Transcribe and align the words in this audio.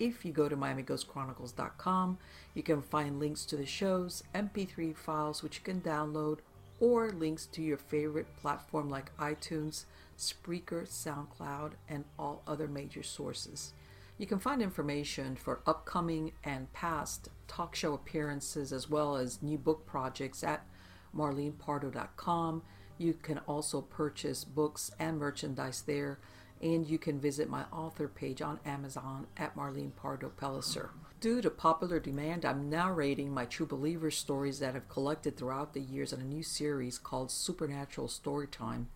If 0.00 0.24
you 0.24 0.32
go 0.32 0.48
to 0.48 0.56
MiamiGhostChronicles.com, 0.56 2.18
you 2.54 2.62
can 2.62 2.80
find 2.80 3.20
links 3.20 3.44
to 3.44 3.56
the 3.56 3.66
shows, 3.66 4.24
MP3 4.34 4.96
files 4.96 5.42
which 5.42 5.58
you 5.58 5.62
can 5.62 5.82
download, 5.82 6.38
or 6.80 7.10
links 7.10 7.44
to 7.52 7.62
your 7.62 7.76
favorite 7.76 8.34
platform 8.38 8.88
like 8.88 9.14
iTunes, 9.18 9.84
Spreaker, 10.16 10.88
SoundCloud, 10.88 11.72
and 11.86 12.04
all 12.18 12.42
other 12.46 12.66
major 12.66 13.02
sources. 13.02 13.74
You 14.16 14.26
can 14.26 14.38
find 14.38 14.62
information 14.62 15.36
for 15.36 15.60
upcoming 15.66 16.32
and 16.44 16.72
past 16.72 17.28
talk 17.46 17.74
show 17.74 17.92
appearances 17.92 18.72
as 18.72 18.88
well 18.88 19.16
as 19.16 19.42
new 19.42 19.58
book 19.58 19.84
projects 19.86 20.42
at 20.42 20.66
marlenepardo.com. 21.14 22.62
You 22.96 23.14
can 23.14 23.38
also 23.40 23.82
purchase 23.82 24.44
books 24.44 24.90
and 24.98 25.18
merchandise 25.18 25.82
there 25.82 26.18
and 26.60 26.86
you 26.86 26.98
can 26.98 27.18
visit 27.18 27.48
my 27.48 27.64
author 27.72 28.06
page 28.06 28.42
on 28.42 28.60
Amazon 28.66 29.26
at 29.36 29.56
Marlene 29.56 29.94
Pardo 29.96 30.30
Pellicer. 30.30 30.90
Due 31.20 31.42
to 31.42 31.50
popular 31.50 32.00
demand, 32.00 32.44
I'm 32.44 32.70
narrating 32.70 33.32
my 33.32 33.44
True 33.44 33.66
Believer 33.66 34.10
stories 34.10 34.58
that 34.58 34.74
I've 34.74 34.88
collected 34.88 35.36
throughout 35.36 35.74
the 35.74 35.80
years 35.80 36.12
in 36.12 36.20
a 36.20 36.24
new 36.24 36.42
series 36.42 36.98
called 36.98 37.30
Supernatural 37.30 38.08
Storytime. 38.08 38.86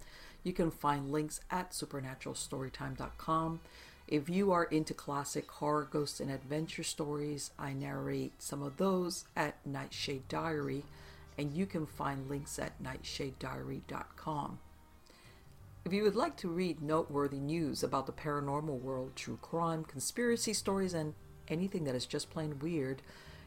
You 0.42 0.52
can 0.52 0.70
find 0.70 1.10
links 1.10 1.40
at 1.50 1.72
supernaturalstorytime.com. 1.72 3.60
If 4.06 4.28
you 4.28 4.52
are 4.52 4.64
into 4.64 4.92
classic 4.92 5.50
horror, 5.50 5.88
ghost, 5.90 6.20
and 6.20 6.30
adventure 6.30 6.82
stories, 6.82 7.50
I 7.58 7.72
narrate 7.72 8.42
some 8.42 8.62
of 8.62 8.76
those 8.76 9.24
at 9.34 9.56
Nightshade 9.66 10.28
Diary, 10.28 10.84
and 11.38 11.52
you 11.52 11.64
can 11.64 11.86
find 11.86 12.28
links 12.28 12.58
at 12.58 12.82
nightshadediary.com. 12.82 14.58
If 15.84 15.92
you 15.92 16.02
would 16.04 16.16
like 16.16 16.34
to 16.38 16.48
read 16.48 16.80
noteworthy 16.80 17.40
news 17.40 17.82
about 17.82 18.06
the 18.06 18.12
paranormal 18.12 18.80
world, 18.80 19.14
true 19.16 19.38
crime, 19.42 19.84
conspiracy 19.84 20.54
stories, 20.54 20.94
and 20.94 21.12
anything 21.46 21.84
that 21.84 21.94
is 21.94 22.06
just 22.06 22.30
plain 22.30 22.58
weird, 22.58 23.02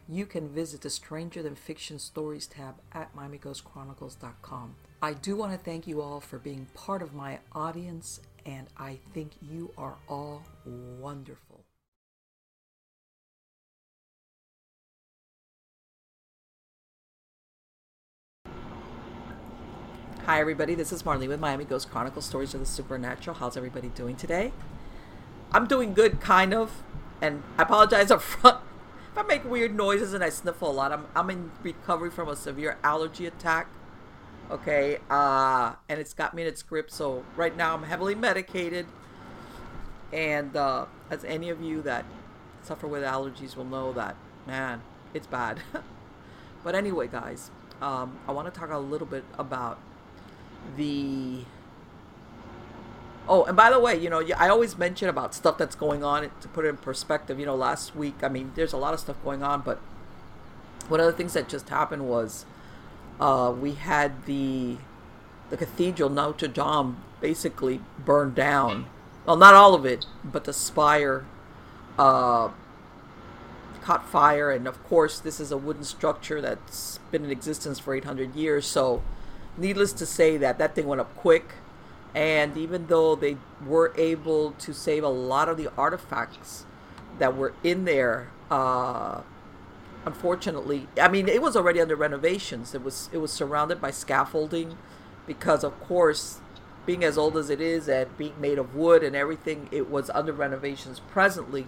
you 0.07 0.27
can 0.27 0.47
visit 0.47 0.81
the 0.81 0.91
Stranger 0.91 1.41
Than 1.41 1.55
Fiction 1.55 1.97
Stories 1.97 2.45
tab 2.45 2.75
at 2.91 3.15
MiamiGhostChronicles.com. 3.15 4.75
I 5.01 5.13
do 5.13 5.35
want 5.35 5.51
to 5.53 5.57
thank 5.57 5.87
you 5.87 5.99
all 6.03 6.19
for 6.19 6.37
being 6.37 6.67
part 6.75 7.01
of 7.01 7.15
my 7.15 7.39
audience, 7.53 8.21
and 8.45 8.67
I 8.77 8.99
think 9.15 9.31
you 9.41 9.73
are 9.75 9.95
all 10.07 10.43
wonderful. 10.63 11.56
Hi, 20.27 20.41
everybody. 20.41 20.75
This 20.75 20.91
is 20.91 21.03
Marlene 21.03 21.29
with 21.29 21.39
Miami 21.39 21.63
Ghost 21.63 21.89
Chronicles 21.89 22.25
Stories 22.25 22.53
of 22.53 22.59
the 22.59 22.65
Supernatural. 22.65 23.37
How's 23.37 23.55
everybody 23.55 23.87
doing 23.87 24.17
today? 24.17 24.51
I'm 25.53 25.67
doing 25.67 25.93
good, 25.93 26.19
kind 26.19 26.53
of. 26.53 26.83
And 27.21 27.43
I 27.57 27.63
apologize 27.63 28.11
up 28.11 28.21
front 28.21 28.57
if 29.09 29.17
I 29.17 29.21
make 29.21 29.49
weird 29.49 29.73
noises 29.73 30.13
and 30.13 30.21
I 30.21 30.27
sniffle 30.27 30.69
a 30.69 30.73
lot. 30.73 30.91
I'm, 30.91 31.05
I'm 31.15 31.29
in 31.29 31.51
recovery 31.63 32.11
from 32.11 32.27
a 32.27 32.35
severe 32.35 32.77
allergy 32.83 33.25
attack. 33.25 33.69
Okay. 34.51 34.97
Uh, 35.09 35.75
and 35.87 35.97
it's 35.97 36.13
got 36.13 36.33
me 36.33 36.41
in 36.41 36.49
its 36.49 36.61
grip. 36.61 36.91
So 36.91 37.23
right 37.37 37.55
now 37.55 37.73
I'm 37.73 37.83
heavily 37.83 38.13
medicated. 38.13 38.85
And 40.11 40.57
uh, 40.57 40.87
as 41.09 41.23
any 41.23 41.49
of 41.49 41.61
you 41.61 41.81
that 41.83 42.03
suffer 42.63 42.85
with 42.85 43.01
allergies 43.01 43.55
will 43.55 43.63
know 43.63 43.93
that, 43.93 44.17
man, 44.45 44.81
it's 45.13 45.25
bad. 45.25 45.61
but 46.65 46.75
anyway, 46.75 47.07
guys, 47.07 47.49
um, 47.81 48.19
I 48.27 48.33
want 48.33 48.53
to 48.53 48.59
talk 48.59 48.71
a 48.71 48.77
little 48.77 49.07
bit 49.07 49.23
about 49.37 49.79
the 50.75 51.43
oh 53.27 53.43
and 53.45 53.55
by 53.55 53.69
the 53.69 53.79
way 53.79 53.95
you 53.97 54.09
know 54.09 54.21
i 54.37 54.47
always 54.49 54.77
mention 54.77 55.09
about 55.09 55.33
stuff 55.33 55.57
that's 55.57 55.75
going 55.75 56.03
on 56.03 56.29
to 56.41 56.47
put 56.49 56.65
it 56.65 56.69
in 56.69 56.77
perspective 56.77 57.39
you 57.39 57.45
know 57.45 57.55
last 57.55 57.95
week 57.95 58.15
i 58.23 58.27
mean 58.27 58.51
there's 58.55 58.73
a 58.73 58.77
lot 58.77 58.93
of 58.93 58.99
stuff 58.99 59.15
going 59.23 59.43
on 59.43 59.61
but 59.61 59.79
one 60.89 60.99
of 60.99 61.05
the 61.05 61.11
things 61.11 61.33
that 61.33 61.49
just 61.49 61.69
happened 61.69 62.07
was 62.07 62.45
uh, 63.19 63.53
we 63.59 63.73
had 63.73 64.25
the 64.25 64.77
the 65.49 65.57
cathedral 65.57 66.09
notre 66.09 66.47
dame 66.47 66.97
basically 67.21 67.79
burned 68.03 68.35
down. 68.35 68.85
Well 69.25 69.37
not 69.37 69.53
all 69.53 69.73
of 69.73 69.85
it 69.85 70.05
but 70.23 70.45
the 70.45 70.53
spire 70.53 71.25
uh, 71.97 72.49
caught 73.81 74.07
fire 74.07 74.51
and 74.51 74.67
of 74.67 74.81
course 74.85 75.19
this 75.19 75.39
is 75.39 75.51
a 75.51 75.57
wooden 75.57 75.83
structure 75.83 76.41
that's 76.41 76.99
been 77.11 77.25
in 77.25 77.31
existence 77.31 77.79
for 77.79 77.95
800 77.95 78.35
years 78.35 78.65
so 78.65 79.01
needless 79.57 79.93
to 79.93 80.05
say 80.05 80.37
that 80.37 80.57
that 80.57 80.75
thing 80.75 80.87
went 80.87 81.01
up 81.01 81.15
quick. 81.15 81.55
And 82.15 82.57
even 82.57 82.87
though 82.87 83.15
they 83.15 83.37
were 83.65 83.93
able 83.97 84.51
to 84.51 84.73
save 84.73 85.03
a 85.03 85.09
lot 85.09 85.49
of 85.49 85.57
the 85.57 85.69
artifacts 85.77 86.65
that 87.19 87.35
were 87.35 87.53
in 87.63 87.85
there 87.85 88.29
uh, 88.49 89.21
unfortunately 90.05 90.87
i 91.01 91.07
mean 91.09 91.27
it 91.27 91.41
was 91.41 91.55
already 91.55 91.81
under 91.81 91.95
renovations. 91.95 92.73
It 92.73 92.83
was 92.83 93.09
it 93.11 93.17
was 93.17 93.31
surrounded 93.31 93.81
by 93.81 93.91
scaffolding 93.91 94.77
because 95.25 95.63
of 95.63 95.77
course 95.81 96.39
being 96.85 97.03
as 97.03 97.17
old 97.17 97.35
as 97.35 97.49
it 97.49 97.59
is 97.59 97.89
and 97.89 98.17
being 98.17 98.39
made 98.39 98.57
of 98.57 98.73
wood 98.73 99.03
and 99.03 99.15
everything 99.15 99.67
it 99.69 99.89
was 99.89 100.09
under 100.11 100.31
renovations 100.31 101.01
presently. 101.11 101.67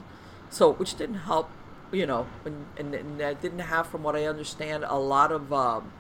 So 0.49 0.71
which 0.71 0.95
didn't 0.95 1.25
help 1.27 1.49
you 1.91 2.05
know 2.05 2.27
and, 2.45 2.65
and, 2.77 2.95
and 2.95 3.21
I 3.21 3.33
didn't 3.33 3.59
have 3.59 3.87
from 3.87 4.03
what 4.03 4.15
i 4.15 4.23
understand 4.25 4.85
a 4.87 4.97
lot 4.97 5.31
of 5.31 5.51
um, 5.51 5.91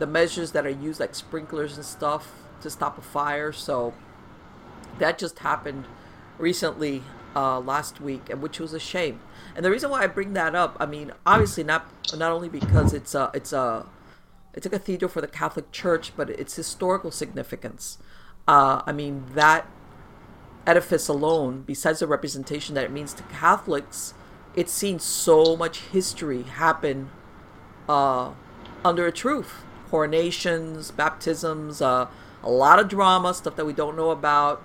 the 0.00 0.06
measures 0.06 0.52
that 0.52 0.66
are 0.66 0.70
used, 0.70 0.98
like 0.98 1.14
sprinklers 1.14 1.76
and 1.76 1.84
stuff, 1.84 2.32
to 2.62 2.70
stop 2.70 2.98
a 2.98 3.02
fire. 3.02 3.52
So 3.52 3.94
that 4.98 5.18
just 5.18 5.38
happened 5.40 5.84
recently 6.38 7.02
uh, 7.36 7.60
last 7.60 8.00
week, 8.00 8.28
and 8.30 8.42
which 8.42 8.58
was 8.58 8.72
a 8.72 8.80
shame. 8.80 9.20
And 9.54 9.64
the 9.64 9.70
reason 9.70 9.90
why 9.90 10.02
I 10.02 10.06
bring 10.08 10.32
that 10.32 10.54
up, 10.54 10.76
I 10.80 10.86
mean, 10.86 11.12
obviously 11.24 11.62
not 11.62 11.86
not 12.16 12.32
only 12.32 12.48
because 12.48 12.92
it's 12.92 13.14
a 13.14 13.30
it's 13.34 13.52
a 13.52 13.86
it's 14.54 14.66
a 14.66 14.70
cathedral 14.70 15.08
for 15.08 15.20
the 15.20 15.28
Catholic 15.28 15.70
Church, 15.70 16.12
but 16.16 16.30
its 16.30 16.56
historical 16.56 17.10
significance. 17.10 17.98
Uh, 18.48 18.82
I 18.86 18.92
mean 18.92 19.26
that 19.34 19.68
edifice 20.66 21.08
alone, 21.08 21.62
besides 21.66 22.00
the 22.00 22.06
representation 22.06 22.74
that 22.74 22.84
it 22.84 22.90
means 22.90 23.12
to 23.14 23.22
Catholics, 23.24 24.14
it's 24.56 24.72
seen 24.72 24.98
so 24.98 25.56
much 25.56 25.80
history 25.80 26.42
happen 26.42 27.10
uh, 27.86 28.32
under 28.82 29.06
its 29.06 29.24
roof 29.24 29.64
coronations, 29.90 30.90
baptisms, 30.92 31.82
uh, 31.82 32.06
a 32.42 32.50
lot 32.50 32.78
of 32.78 32.88
drama, 32.88 33.34
stuff 33.34 33.56
that 33.56 33.66
we 33.66 33.72
don't 33.72 33.96
know 33.96 34.10
about. 34.10 34.62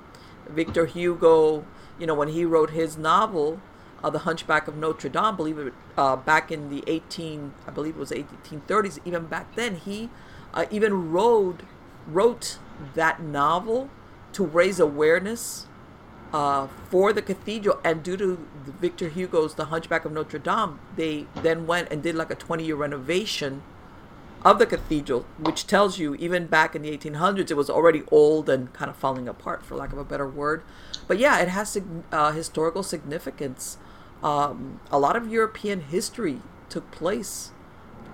Victor 0.47 0.85
Hugo, 0.85 1.65
you 1.99 2.05
know, 2.05 2.13
when 2.13 2.27
he 2.29 2.45
wrote 2.45 2.69
his 2.69 2.97
novel, 2.97 3.59
uh, 4.03 4.09
the 4.11 4.19
Hunchback 4.19 4.67
of 4.67 4.77
Notre 4.77 5.09
Dame. 5.09 5.35
Believe 5.35 5.57
it, 5.57 5.73
uh, 5.97 6.15
back 6.15 6.51
in 6.51 6.69
the 6.69 6.83
18, 6.85 7.53
I 7.67 7.71
believe 7.71 7.95
it 7.95 7.99
was 7.99 8.11
1830s. 8.11 8.99
Even 9.03 9.25
back 9.25 9.55
then, 9.55 9.75
he 9.77 10.09
uh, 10.53 10.65
even 10.69 11.11
wrote 11.11 11.61
wrote 12.07 12.59
that 12.93 13.19
novel 13.19 13.89
to 14.31 14.45
raise 14.45 14.79
awareness 14.79 15.65
uh, 16.31 16.67
for 16.89 17.11
the 17.11 17.21
cathedral. 17.21 17.79
And 17.83 18.03
due 18.03 18.17
to 18.17 18.47
Victor 18.79 19.09
Hugo's 19.09 19.55
The 19.55 19.65
Hunchback 19.65 20.05
of 20.05 20.11
Notre 20.11 20.37
Dame, 20.37 20.79
they 20.95 21.25
then 21.41 21.65
went 21.65 21.91
and 21.91 22.03
did 22.03 22.13
like 22.13 22.29
a 22.29 22.35
20 22.35 22.63
year 22.63 22.75
renovation 22.75 23.63
of 24.45 24.59
the 24.59 24.65
cathedral, 24.67 25.25
which 25.39 25.65
tells 25.65 25.97
you 25.97 26.13
even 26.15 26.45
back 26.45 26.75
in 26.75 26.83
the 26.83 26.95
1800s 26.95 27.49
it 27.49 27.57
was 27.57 27.67
already 27.67 28.03
old 28.11 28.47
and 28.47 28.71
kind 28.73 28.91
of 28.91 28.95
falling 28.95 29.27
apart, 29.27 29.65
for 29.65 29.75
lack 29.75 29.91
of 29.91 29.97
a 29.97 30.03
better 30.03 30.29
word. 30.29 30.61
But 31.07 31.17
yeah, 31.17 31.39
it 31.39 31.49
has 31.49 31.77
uh, 32.11 32.31
historical 32.31 32.83
significance. 32.83 33.79
Um, 34.21 34.79
a 34.91 34.99
lot 34.99 35.15
of 35.15 35.27
European 35.31 35.81
history 35.81 36.41
took 36.69 36.89
place 36.91 37.51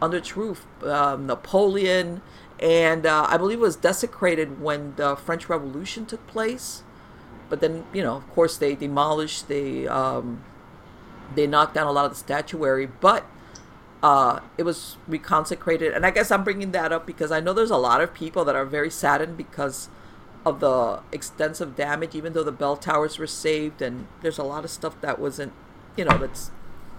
under 0.02 0.18
its 0.18 0.38
roof. 0.38 0.66
Um, 0.84 1.28
Napoleon, 1.28 2.22
and 2.62 3.06
uh, 3.06 3.26
I 3.28 3.36
believe 3.36 3.58
it 3.58 3.62
was 3.62 3.76
desecrated 3.76 4.62
when 4.62 4.96
the 4.96 5.18
French 5.18 5.50
Revolution 5.50 6.06
took 6.06 6.26
place. 6.28 6.84
But 7.50 7.60
then, 7.60 7.84
you 7.92 8.02
know, 8.02 8.16
of 8.16 8.30
course, 8.32 8.56
they 8.56 8.76
demolished, 8.76 9.50
they 9.50 9.86
um, 9.86 10.42
they 11.36 11.46
knocked 11.46 11.74
down 11.74 11.88
a 11.88 11.92
lot 11.92 12.06
of 12.06 12.12
the 12.12 12.18
statuary, 12.18 12.86
but 12.86 13.26
uh, 14.04 14.40
it 14.58 14.64
was 14.64 14.98
reconsecrated. 15.10 15.96
And 15.96 16.06
I 16.06 16.12
guess 16.12 16.32
I'm 16.32 16.44
bringing 16.44 16.72
that 16.72 16.92
up 16.92 17.06
because 17.06 17.32
I 17.32 17.40
know 17.40 17.54
there's 17.54 17.72
a 17.72 17.78
lot 17.78 18.02
of 18.02 18.14
people 18.14 18.44
that 18.46 18.56
are 18.56 18.66
very 18.66 18.90
saddened 18.90 19.38
because 19.38 19.90
of 20.46 20.60
the 20.60 21.02
extensive 21.12 21.76
damage, 21.76 22.16
even 22.16 22.34
though 22.34 22.44
the 22.44 22.52
bell 22.52 22.76
towers 22.76 23.20
were 23.20 23.28
saved, 23.28 23.82
and 23.82 24.08
there's 24.22 24.40
a 24.40 24.44
lot 24.44 24.64
of 24.64 24.72
stuff 24.72 25.00
that 25.02 25.20
wasn't, 25.20 25.54
you 25.96 26.06
know, 26.06 26.18
that's 26.18 26.52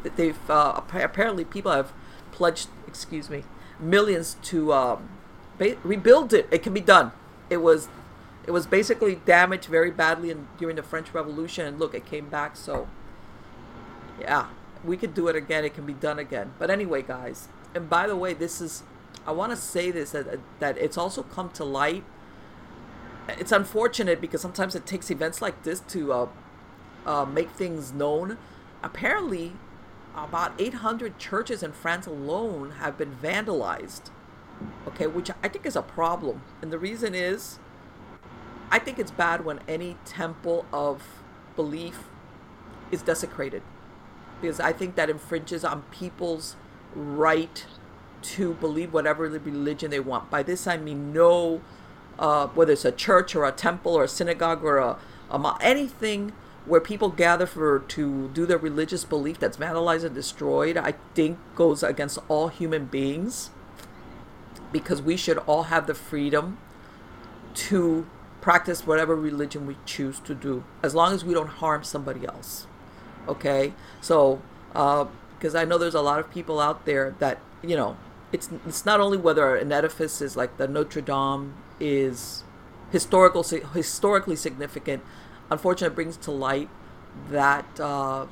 that 0.04 0.16
they've 0.16 0.50
uh, 0.50 0.81
apparently 0.93 1.44
people 1.44 1.72
have 1.72 1.93
pledged, 2.31 2.69
excuse 2.87 3.28
me, 3.28 3.44
millions 3.81 4.37
to 4.43 4.72
um, 4.72 5.08
ba- 5.58 5.76
rebuild 5.82 6.32
it. 6.32 6.49
It 6.50 6.62
can 6.62 6.72
be 6.72 6.81
done. 6.81 7.12
It 7.50 7.58
was 7.58 7.88
it 8.46 8.50
was 8.52 8.66
basically 8.66 9.16
damaged 9.16 9.66
very 9.66 9.90
badly 9.90 10.31
in, 10.31 10.49
during 10.58 10.76
the 10.76 10.82
French 10.82 11.12
Revolution, 11.12 11.66
and 11.66 11.78
look, 11.81 11.94
it 11.94 12.06
came 12.06 12.28
back. 12.28 12.56
So 12.56 12.88
yeah, 14.20 14.46
we 14.84 14.96
could 14.96 15.14
do 15.14 15.29
it 15.29 15.37
again. 15.37 15.64
It 15.64 15.75
can 15.75 15.87
be 15.87 15.93
done 15.93 16.19
again. 16.19 16.52
But 16.58 16.70
anyway, 16.70 17.02
guys, 17.02 17.49
and 17.75 17.88
by 17.88 18.06
the 18.06 18.17
way, 18.17 18.34
this 18.34 18.61
is 18.61 18.82
I 19.26 19.32
want 19.32 19.50
to 19.50 19.56
say 19.56 19.90
this 19.90 20.12
that 20.12 20.40
that 20.61 20.79
it's 20.79 20.99
also 20.99 21.23
come 21.23 21.50
to 21.50 21.64
light. 21.64 22.05
It's 23.29 23.52
unfortunate 23.52 24.20
because 24.20 24.40
sometimes 24.40 24.75
it 24.75 24.84
takes 24.84 25.11
events 25.11 25.40
like 25.40 25.62
this 25.62 25.81
to 25.81 26.12
uh, 26.12 26.29
uh, 27.06 27.25
make 27.25 27.50
things 27.50 27.93
known. 27.93 28.37
Apparently, 28.82 29.52
about 30.17 30.52
800 30.58 31.19
churches 31.19 31.62
in 31.62 31.73
France 31.73 32.06
alone 32.06 32.73
have 32.81 32.99
been 32.99 33.14
vandalized. 33.14 34.11
Okay, 34.88 35.06
which 35.06 35.31
I 35.43 35.49
think 35.49 35.67
is 35.67 35.76
a 35.76 35.82
problem, 35.82 36.43
and 36.61 36.73
the 36.73 36.78
reason 36.78 37.14
is, 37.14 37.58
I 38.70 38.78
think 38.78 38.99
it's 38.99 39.11
bad 39.11 39.44
when 39.44 39.61
any 39.67 39.96
temple 40.05 40.67
of 40.73 41.02
belief 41.56 42.05
is 42.93 43.02
desecrated 43.02 43.62
because 44.43 44.61
I 44.61 44.73
think 44.73 44.97
that 44.97 45.09
infringes 45.09 45.65
on 45.65 45.83
people's 45.91 46.56
right 46.94 47.65
to 48.23 48.55
believe 48.55 48.93
whatever 48.93 49.29
religion 49.29 49.91
they 49.91 50.00
want. 50.00 50.31
By 50.31 50.43
this 50.43 50.67
I 50.67 50.77
mean 50.77 51.12
no, 51.12 51.62
uh, 52.19 52.49
whether 52.49 52.73
it's 52.73 52.85
a 52.85 52.93
church 52.93 53.35
or 53.35 53.44
a 53.44 53.53
temple 53.53 53.94
or 53.94 54.05
a 54.05 54.09
synagogue 54.09 54.62
or 54.62 54.79
a, 54.79 54.99
a 55.31 55.56
anything 55.61 56.33
where 56.67 56.81
people 56.81 57.09
gather 57.09 57.47
for 57.47 57.81
to 57.81 58.29
do 58.29 58.47
their 58.47 58.59
religious 58.59 59.05
belief 59.05 59.39
that's 59.39 59.56
vandalized 59.56 60.05
and 60.05 60.15
destroyed. 60.15 60.77
I 60.77 60.95
think 61.15 61.38
goes 61.56 61.83
against 61.83 62.19
all 62.29 62.49
human 62.49 62.87
beings 62.87 63.50
because 64.71 65.03
we 65.03 65.17
should 65.17 65.38
all 65.38 65.65
have 65.65 65.87
the 65.87 65.95
freedom 65.95 66.59
to 67.55 68.06
practice 68.41 68.87
whatever 68.87 69.15
religion 69.15 69.67
we 69.67 69.77
choose 69.87 70.19
to 70.21 70.35
do 70.35 70.65
as 70.83 70.95
long 70.95 71.12
as 71.12 71.25
we 71.25 71.33
don't 71.35 71.49
harm 71.49 71.85
somebody 71.85 72.27
else 72.27 72.67
okay? 73.29 73.73
So 74.01 74.41
because 74.73 75.55
uh, 75.55 75.59
i 75.59 75.65
know 75.65 75.77
there's 75.77 75.95
a 75.95 76.01
lot 76.01 76.19
of 76.19 76.31
people 76.31 76.59
out 76.59 76.87
there 76.87 77.15
that 77.19 77.39
you 77.63 77.77
know 77.77 77.97
it's 78.33 78.49
it's 78.67 78.87
not 78.87 79.01
only 79.01 79.19
whether 79.19 79.55
an 79.57 79.71
edifice 79.71 80.23
is 80.23 80.35
like 80.35 80.57
the 80.57 80.67
notre 80.67 81.03
dame 81.03 81.55
is 81.79 82.43
historical 82.91 83.43
historically 83.43 84.37
significant 84.37 85.03
unfortunately 85.51 85.95
brings 85.95 86.17
to 86.17 86.31
light 86.31 86.71
that 87.31 87.79
uh, 87.79 88.27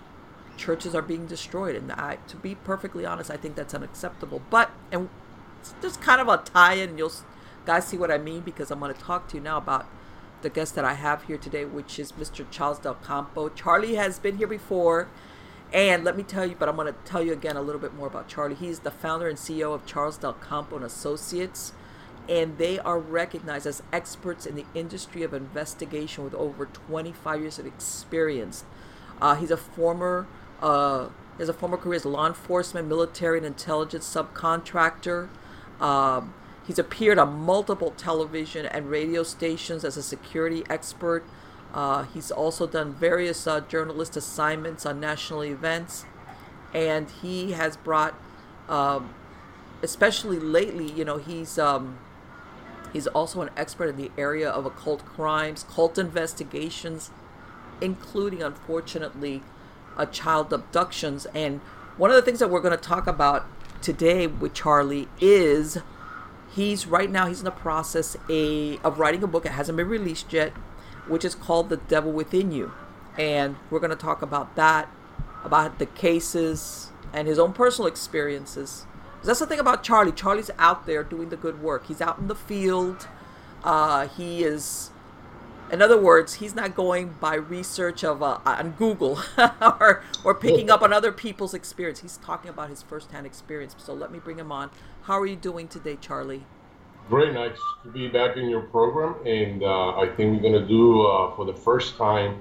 churches 0.56 0.94
are 0.94 1.02
being 1.02 1.26
destroyed. 1.26 1.76
And 1.76 1.92
I, 1.92 2.18
to 2.28 2.36
be 2.36 2.54
perfectly 2.54 3.04
honest 3.04 3.30
i 3.30 3.36
think 3.36 3.54
that's 3.54 3.74
unacceptable. 3.74 4.42
But 4.50 4.70
and 4.90 5.08
it's 5.60 5.74
just 5.82 6.00
kind 6.00 6.20
of 6.20 6.28
a 6.28 6.38
tie-in 6.38 6.96
you'll 6.96 7.12
guys 7.66 7.86
see 7.86 7.98
what 7.98 8.10
i 8.10 8.18
mean? 8.18 8.40
Because 8.40 8.70
i'm 8.70 8.80
going 8.80 8.94
to 8.94 9.00
talk 9.00 9.28
to 9.28 9.36
you 9.36 9.42
now 9.42 9.58
about 9.58 9.86
the 10.42 10.50
guest 10.50 10.74
that 10.74 10.84
I 10.84 10.94
have 10.94 11.24
here 11.24 11.36
today, 11.36 11.64
which 11.64 11.98
is 11.98 12.12
Mr. 12.12 12.48
Charles 12.50 12.78
Del 12.78 12.94
Campo. 12.94 13.48
Charlie 13.50 13.94
has 13.94 14.18
been 14.18 14.38
here 14.38 14.46
before, 14.46 15.08
and 15.72 16.04
let 16.04 16.16
me 16.16 16.22
tell 16.22 16.46
you, 16.46 16.56
but 16.58 16.68
I'm 16.68 16.76
going 16.76 16.92
to 16.92 16.98
tell 17.04 17.22
you 17.22 17.32
again 17.32 17.56
a 17.56 17.62
little 17.62 17.80
bit 17.80 17.94
more 17.94 18.06
about 18.06 18.28
Charlie. 18.28 18.54
He's 18.54 18.80
the 18.80 18.90
founder 18.90 19.28
and 19.28 19.38
CEO 19.38 19.74
of 19.74 19.86
Charles 19.86 20.18
Del 20.18 20.34
Campo 20.34 20.76
and 20.76 20.84
Associates, 20.84 21.72
and 22.28 22.58
they 22.58 22.78
are 22.78 22.98
recognized 22.98 23.66
as 23.66 23.82
experts 23.92 24.46
in 24.46 24.54
the 24.54 24.66
industry 24.74 25.22
of 25.22 25.34
investigation 25.34 26.24
with 26.24 26.34
over 26.34 26.66
25 26.66 27.40
years 27.40 27.58
of 27.58 27.66
experience. 27.66 28.64
Uh, 29.20 29.34
he's 29.34 29.50
a 29.50 29.56
former 29.56 30.26
uh, 30.62 31.08
has 31.38 31.48
a 31.48 31.54
former 31.54 31.76
career 31.76 31.96
as 31.96 32.04
law 32.04 32.26
enforcement, 32.26 32.86
military, 32.86 33.38
and 33.38 33.46
intelligence 33.46 34.06
subcontractor. 34.06 35.28
Um, 35.80 36.34
He's 36.70 36.78
appeared 36.78 37.18
on 37.18 37.34
multiple 37.34 37.92
television 37.96 38.64
and 38.64 38.88
radio 38.88 39.24
stations 39.24 39.84
as 39.84 39.96
a 39.96 40.04
security 40.04 40.62
expert. 40.70 41.24
Uh, 41.74 42.04
he's 42.04 42.30
also 42.30 42.64
done 42.68 42.94
various 42.94 43.44
uh, 43.48 43.62
journalist 43.62 44.16
assignments 44.16 44.86
on 44.86 45.00
national 45.00 45.42
events, 45.42 46.04
and 46.72 47.10
he 47.22 47.50
has 47.54 47.76
brought, 47.76 48.14
um, 48.68 49.12
especially 49.82 50.38
lately, 50.38 50.92
you 50.92 51.04
know, 51.04 51.16
he's 51.16 51.58
um, 51.58 51.98
he's 52.92 53.08
also 53.08 53.40
an 53.40 53.50
expert 53.56 53.88
in 53.88 53.96
the 53.96 54.12
area 54.16 54.48
of 54.48 54.64
occult 54.64 55.04
crimes, 55.04 55.64
cult 55.68 55.98
investigations, 55.98 57.10
including, 57.80 58.44
unfortunately, 58.44 59.42
uh, 59.96 60.06
child 60.06 60.52
abductions. 60.52 61.26
And 61.34 61.62
one 61.96 62.10
of 62.10 62.14
the 62.14 62.22
things 62.22 62.38
that 62.38 62.48
we're 62.48 62.60
going 62.60 62.78
to 62.78 62.88
talk 62.88 63.08
about 63.08 63.44
today 63.82 64.28
with 64.28 64.54
Charlie 64.54 65.08
is 65.20 65.78
he's 66.54 66.86
right 66.86 67.10
now 67.10 67.26
he's 67.26 67.40
in 67.40 67.44
the 67.44 67.50
process 67.50 68.16
a, 68.28 68.78
of 68.78 68.98
writing 68.98 69.22
a 69.22 69.26
book 69.26 69.46
it 69.46 69.52
hasn't 69.52 69.76
been 69.76 69.88
released 69.88 70.32
yet 70.32 70.52
which 71.10 71.24
is 71.24 71.34
called 71.34 71.68
the 71.68 71.76
devil 71.76 72.12
within 72.12 72.52
you. 72.52 72.72
And 73.18 73.56
we're 73.68 73.80
going 73.80 73.90
to 73.90 73.96
talk 73.96 74.22
about 74.22 74.56
that 74.56 74.88
about 75.44 75.78
the 75.78 75.86
cases 75.86 76.90
and 77.12 77.26
his 77.26 77.38
own 77.38 77.52
personal 77.52 77.88
experiences. 77.88 78.86
That's 79.24 79.40
the 79.40 79.46
thing 79.46 79.58
about 79.58 79.82
charlie. 79.82 80.12
Charlie's 80.12 80.50
out 80.58 80.86
there 80.86 81.02
doing 81.02 81.28
the 81.30 81.36
good 81.36 81.62
work. 81.62 81.86
He's 81.86 82.00
out 82.00 82.18
in 82.18 82.28
the 82.28 82.34
field. 82.34 83.08
Uh, 83.64 84.08
he 84.08 84.44
is 84.44 84.89
in 85.70 85.80
other 85.80 86.00
words, 86.00 86.34
he's 86.34 86.54
not 86.54 86.74
going 86.74 87.14
by 87.20 87.34
research 87.34 88.02
of 88.02 88.22
uh, 88.22 88.38
on 88.44 88.72
Google 88.72 89.20
or 89.60 90.02
or 90.24 90.34
picking 90.34 90.70
up 90.70 90.82
on 90.82 90.92
other 90.92 91.12
people's 91.12 91.54
experience. 91.54 92.00
He's 92.00 92.16
talking 92.18 92.50
about 92.50 92.68
his 92.68 92.82
firsthand 92.82 93.26
experience. 93.26 93.74
So 93.78 93.94
let 93.94 94.10
me 94.10 94.18
bring 94.18 94.38
him 94.38 94.50
on. 94.50 94.70
How 95.02 95.18
are 95.18 95.26
you 95.26 95.36
doing 95.36 95.68
today, 95.68 95.96
Charlie? 96.00 96.44
Very 97.08 97.32
nice 97.32 97.58
to 97.82 97.90
be 97.90 98.08
back 98.08 98.36
in 98.36 98.48
your 98.48 98.60
program, 98.62 99.14
and 99.26 99.62
uh, 99.62 99.98
I 99.98 100.06
think 100.06 100.32
we're 100.32 100.48
going 100.48 100.60
to 100.60 100.66
do 100.66 101.02
uh, 101.02 101.34
for 101.34 101.44
the 101.44 101.54
first 101.54 101.96
time. 101.96 102.40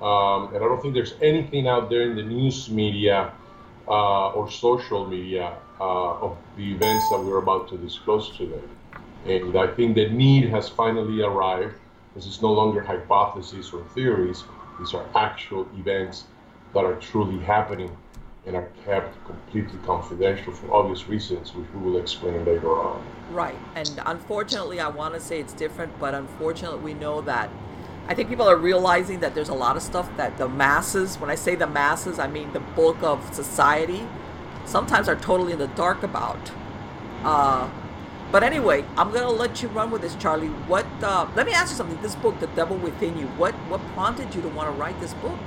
Um, 0.00 0.54
and 0.54 0.56
I 0.56 0.68
don't 0.68 0.80
think 0.80 0.94
there's 0.94 1.14
anything 1.20 1.66
out 1.66 1.90
there 1.90 2.02
in 2.02 2.16
the 2.16 2.22
news 2.22 2.70
media 2.70 3.32
uh, 3.88 4.30
or 4.30 4.50
social 4.50 5.06
media 5.06 5.54
uh, 5.80 6.18
of 6.20 6.38
the 6.56 6.72
events 6.72 7.10
that 7.10 7.20
we're 7.20 7.38
about 7.38 7.68
to 7.70 7.76
disclose 7.76 8.30
today. 8.36 8.62
And 9.26 9.56
I 9.56 9.66
think 9.66 9.96
the 9.96 10.08
need 10.08 10.48
has 10.50 10.68
finally 10.68 11.20
arrived 11.22 11.74
this 12.18 12.26
is 12.26 12.42
no 12.42 12.52
longer 12.52 12.82
hypotheses 12.82 13.72
or 13.72 13.84
theories. 13.94 14.42
These 14.80 14.92
are 14.92 15.06
actual 15.14 15.68
events 15.78 16.24
that 16.74 16.84
are 16.84 16.96
truly 16.96 17.38
happening 17.44 17.96
and 18.44 18.56
are 18.56 18.68
kept 18.84 19.24
completely 19.24 19.78
confidential 19.86 20.52
for 20.52 20.74
obvious 20.74 21.06
reasons, 21.06 21.54
which 21.54 21.68
we 21.72 21.80
will 21.80 21.96
explain 21.96 22.44
later 22.44 22.70
on. 22.70 23.04
Right. 23.30 23.54
And 23.76 24.00
unfortunately, 24.04 24.80
I 24.80 24.88
want 24.88 25.14
to 25.14 25.20
say 25.20 25.38
it's 25.38 25.52
different, 25.52 25.96
but 26.00 26.12
unfortunately, 26.12 26.80
we 26.80 26.94
know 26.94 27.20
that. 27.20 27.50
I 28.08 28.14
think 28.14 28.28
people 28.28 28.48
are 28.48 28.56
realizing 28.56 29.20
that 29.20 29.36
there's 29.36 29.50
a 29.50 29.54
lot 29.54 29.76
of 29.76 29.82
stuff 29.82 30.10
that 30.16 30.38
the 30.38 30.48
masses, 30.48 31.20
when 31.20 31.30
I 31.30 31.36
say 31.36 31.54
the 31.54 31.68
masses, 31.68 32.18
I 32.18 32.26
mean 32.26 32.52
the 32.52 32.60
bulk 32.60 33.00
of 33.00 33.32
society, 33.32 34.08
sometimes 34.64 35.08
are 35.08 35.16
totally 35.16 35.52
in 35.52 35.60
the 35.60 35.68
dark 35.68 36.02
about. 36.02 36.50
Uh, 37.22 37.68
but 38.32 38.42
anyway, 38.42 38.84
I'm 38.96 39.10
gonna 39.12 39.30
let 39.30 39.62
you 39.62 39.68
run 39.68 39.90
with 39.90 40.02
this, 40.02 40.14
Charlie. 40.16 40.48
What? 40.68 40.86
Uh, 41.02 41.26
let 41.34 41.46
me 41.46 41.52
ask 41.52 41.70
you 41.72 41.76
something. 41.76 42.00
This 42.02 42.14
book, 42.16 42.38
The 42.40 42.46
Devil 42.48 42.76
Within 42.78 43.16
You. 43.18 43.26
What? 43.38 43.54
What 43.70 43.80
prompted 43.94 44.34
you 44.34 44.42
to 44.42 44.48
want 44.48 44.68
to 44.68 44.78
write 44.80 44.98
this 45.00 45.14
book? 45.14 45.38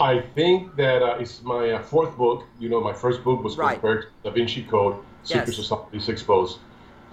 I 0.00 0.20
think 0.34 0.76
that 0.76 1.02
uh, 1.02 1.18
it's 1.18 1.42
my 1.42 1.70
uh, 1.72 1.82
fourth 1.82 2.16
book. 2.16 2.44
You 2.58 2.68
know, 2.68 2.80
my 2.80 2.92
first 2.92 3.22
book 3.24 3.42
was 3.42 3.56
Right. 3.58 3.74
compared 3.74 4.02
to 4.04 4.08
Da 4.24 4.30
Vinci 4.30 4.62
Code, 4.62 4.96
Secret 5.24 5.48
Yes. 5.48 5.56
Societies 5.56 6.08
Exposed. 6.08 6.58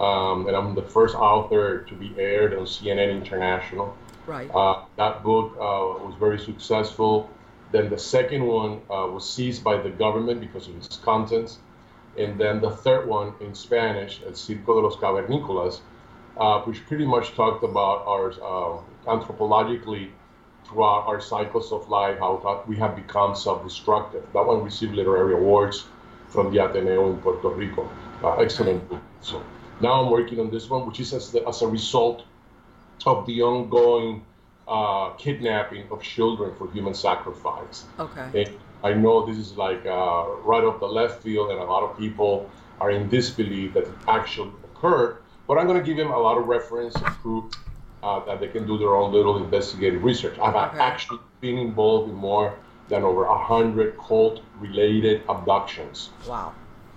Um, 0.00 0.46
and 0.46 0.56
I'm 0.56 0.74
the 0.74 0.82
first 0.82 1.14
author 1.16 1.80
to 1.80 1.94
be 1.94 2.14
aired 2.18 2.54
on 2.54 2.64
CNN 2.64 3.10
International. 3.10 3.96
Right. 4.26 4.48
Uh, 4.54 4.84
that 4.96 5.22
book 5.24 5.52
uh, 5.56 6.04
was 6.06 6.14
very 6.20 6.38
successful. 6.38 7.28
Then 7.72 7.90
the 7.90 7.98
second 7.98 8.46
one 8.46 8.80
uh, 8.90 9.06
was 9.08 9.28
seized 9.28 9.64
by 9.64 9.76
the 9.82 9.90
government 9.90 10.40
because 10.40 10.68
of 10.68 10.76
its 10.76 10.96
contents. 10.96 11.58
And 12.18 12.38
then 12.38 12.60
the 12.60 12.70
third 12.70 13.06
one 13.06 13.34
in 13.40 13.54
Spanish, 13.54 14.20
El 14.26 14.32
Circo 14.32 14.74
de 14.74 14.80
los 14.80 14.96
Cavernícolas, 14.96 15.80
uh, 16.36 16.60
which 16.62 16.84
pretty 16.86 17.06
much 17.06 17.34
talked 17.34 17.62
about 17.64 18.06
our 18.06 18.32
uh, 18.32 18.80
anthropologically 19.06 20.10
throughout 20.64 21.06
our 21.06 21.20
cycles 21.20 21.72
of 21.72 21.88
life, 21.88 22.18
how 22.18 22.64
we 22.66 22.76
have 22.76 22.94
become 22.96 23.34
self-destructive. 23.34 24.24
That 24.34 24.44
one 24.44 24.62
received 24.62 24.94
literary 24.94 25.34
awards 25.34 25.86
from 26.28 26.52
the 26.52 26.58
Ateneo 26.64 27.10
in 27.10 27.18
Puerto 27.18 27.48
Rico. 27.48 27.88
Uh, 28.22 28.34
excellent 28.36 28.88
book. 28.88 29.00
So 29.20 29.42
now 29.80 30.02
I'm 30.02 30.10
working 30.10 30.40
on 30.40 30.50
this 30.50 30.68
one, 30.68 30.86
which 30.86 31.00
is 31.00 31.14
as, 31.14 31.32
the, 31.32 31.46
as 31.46 31.62
a 31.62 31.68
result 31.68 32.24
of 33.06 33.26
the 33.26 33.42
ongoing 33.42 34.24
uh, 34.66 35.10
kidnapping 35.10 35.86
of 35.90 36.02
children 36.02 36.54
for 36.58 36.70
human 36.72 36.94
sacrifice. 36.94 37.84
Okay. 37.98 38.42
And 38.42 38.58
I 38.82 38.94
know 38.94 39.26
this 39.26 39.36
is 39.38 39.56
like 39.56 39.84
uh, 39.86 40.24
right 40.44 40.64
off 40.64 40.80
the 40.80 40.86
left 40.86 41.22
field, 41.22 41.50
and 41.50 41.58
a 41.60 41.64
lot 41.64 41.82
of 41.82 41.96
people 41.98 42.50
are 42.80 42.90
in 42.90 43.08
disbelief 43.08 43.74
that 43.74 43.84
it 43.84 43.98
actually 44.06 44.52
occurred. 44.64 45.22
But 45.46 45.58
I'm 45.58 45.66
going 45.66 45.78
to 45.78 45.84
give 45.84 45.96
them 45.96 46.10
a 46.12 46.18
lot 46.18 46.38
of 46.38 46.46
reference 46.46 47.00
and 47.02 47.16
proof 47.16 47.44
uh, 48.02 48.24
that 48.26 48.40
they 48.40 48.48
can 48.48 48.66
do 48.66 48.78
their 48.78 48.94
own 48.94 49.12
little 49.12 49.42
investigative 49.42 50.04
research. 50.04 50.38
I've 50.38 50.54
Okay. 50.54 50.78
actually 50.78 51.20
been 51.40 51.58
involved 51.58 52.10
in 52.10 52.14
more 52.16 52.60
than 52.88 53.02
over 53.02 53.24
a 53.24 53.38
hundred 53.38 53.96
cult-related 53.98 55.22
abductions 55.28 56.10
Wow. 56.26 56.54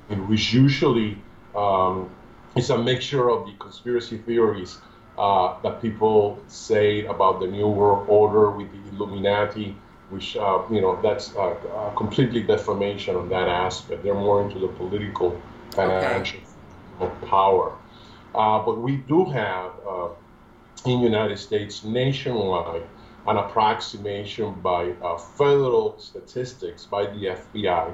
and 0.09 0.27
which 0.29 0.53
usually 0.53 1.17
um, 1.55 2.09
is 2.55 2.69
a 2.69 2.77
mixture 2.77 3.29
of 3.29 3.45
the 3.45 3.53
conspiracy 3.59 4.17
theories 4.17 4.77
uh, 5.17 5.59
that 5.63 5.81
people 5.81 6.43
say 6.47 7.05
about 7.05 7.39
the 7.41 7.47
New 7.47 7.67
World 7.67 8.05
Order 8.07 8.51
with 8.51 8.71
the 8.71 8.89
Illuminati, 8.89 9.80
which, 10.11 10.37
uh, 10.37 10.61
you 10.69 10.81
know, 10.81 10.99
that's 11.01 11.35
uh, 11.35 11.51
uh, 11.51 11.89
completely 11.95 12.41
defamation 12.43 13.15
on 13.15 13.29
that 13.29 13.47
aspect. 13.47 14.03
They're 14.03 14.13
more 14.13 14.43
into 14.43 14.59
the 14.59 14.67
political, 14.67 15.41
financial 15.71 16.41
power. 17.25 17.73
Uh, 18.35 18.63
but 18.63 18.77
we 18.79 18.97
do 18.97 19.25
have 19.25 19.71
uh, 19.87 20.09
in 20.85 20.99
United 20.99 21.37
States 21.37 21.83
nationwide 21.83 22.83
an 23.27 23.37
approximation 23.37 24.53
by 24.61 24.91
uh, 25.01 25.17
federal 25.17 25.97
statistics 25.99 26.85
by 26.85 27.05
the 27.05 27.37
FBI 27.37 27.93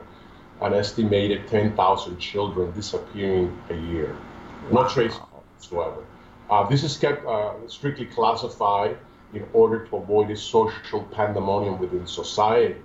an 0.61 0.73
estimated 0.73 1.47
10,000 1.47 2.17
children 2.17 2.71
disappearing 2.71 3.55
a 3.69 3.75
year. 3.75 4.15
No 4.71 4.87
trace 4.87 5.13
whatsoever. 5.13 6.03
Uh, 6.49 6.67
this 6.67 6.83
is 6.83 6.97
kept 6.97 7.25
uh, 7.25 7.53
strictly 7.67 8.05
classified 8.05 8.97
in 9.33 9.45
order 9.53 9.85
to 9.85 9.97
avoid 9.97 10.31
a 10.31 10.35
social 10.35 11.03
pandemonium 11.03 11.79
within 11.79 12.07
society. 12.07 12.81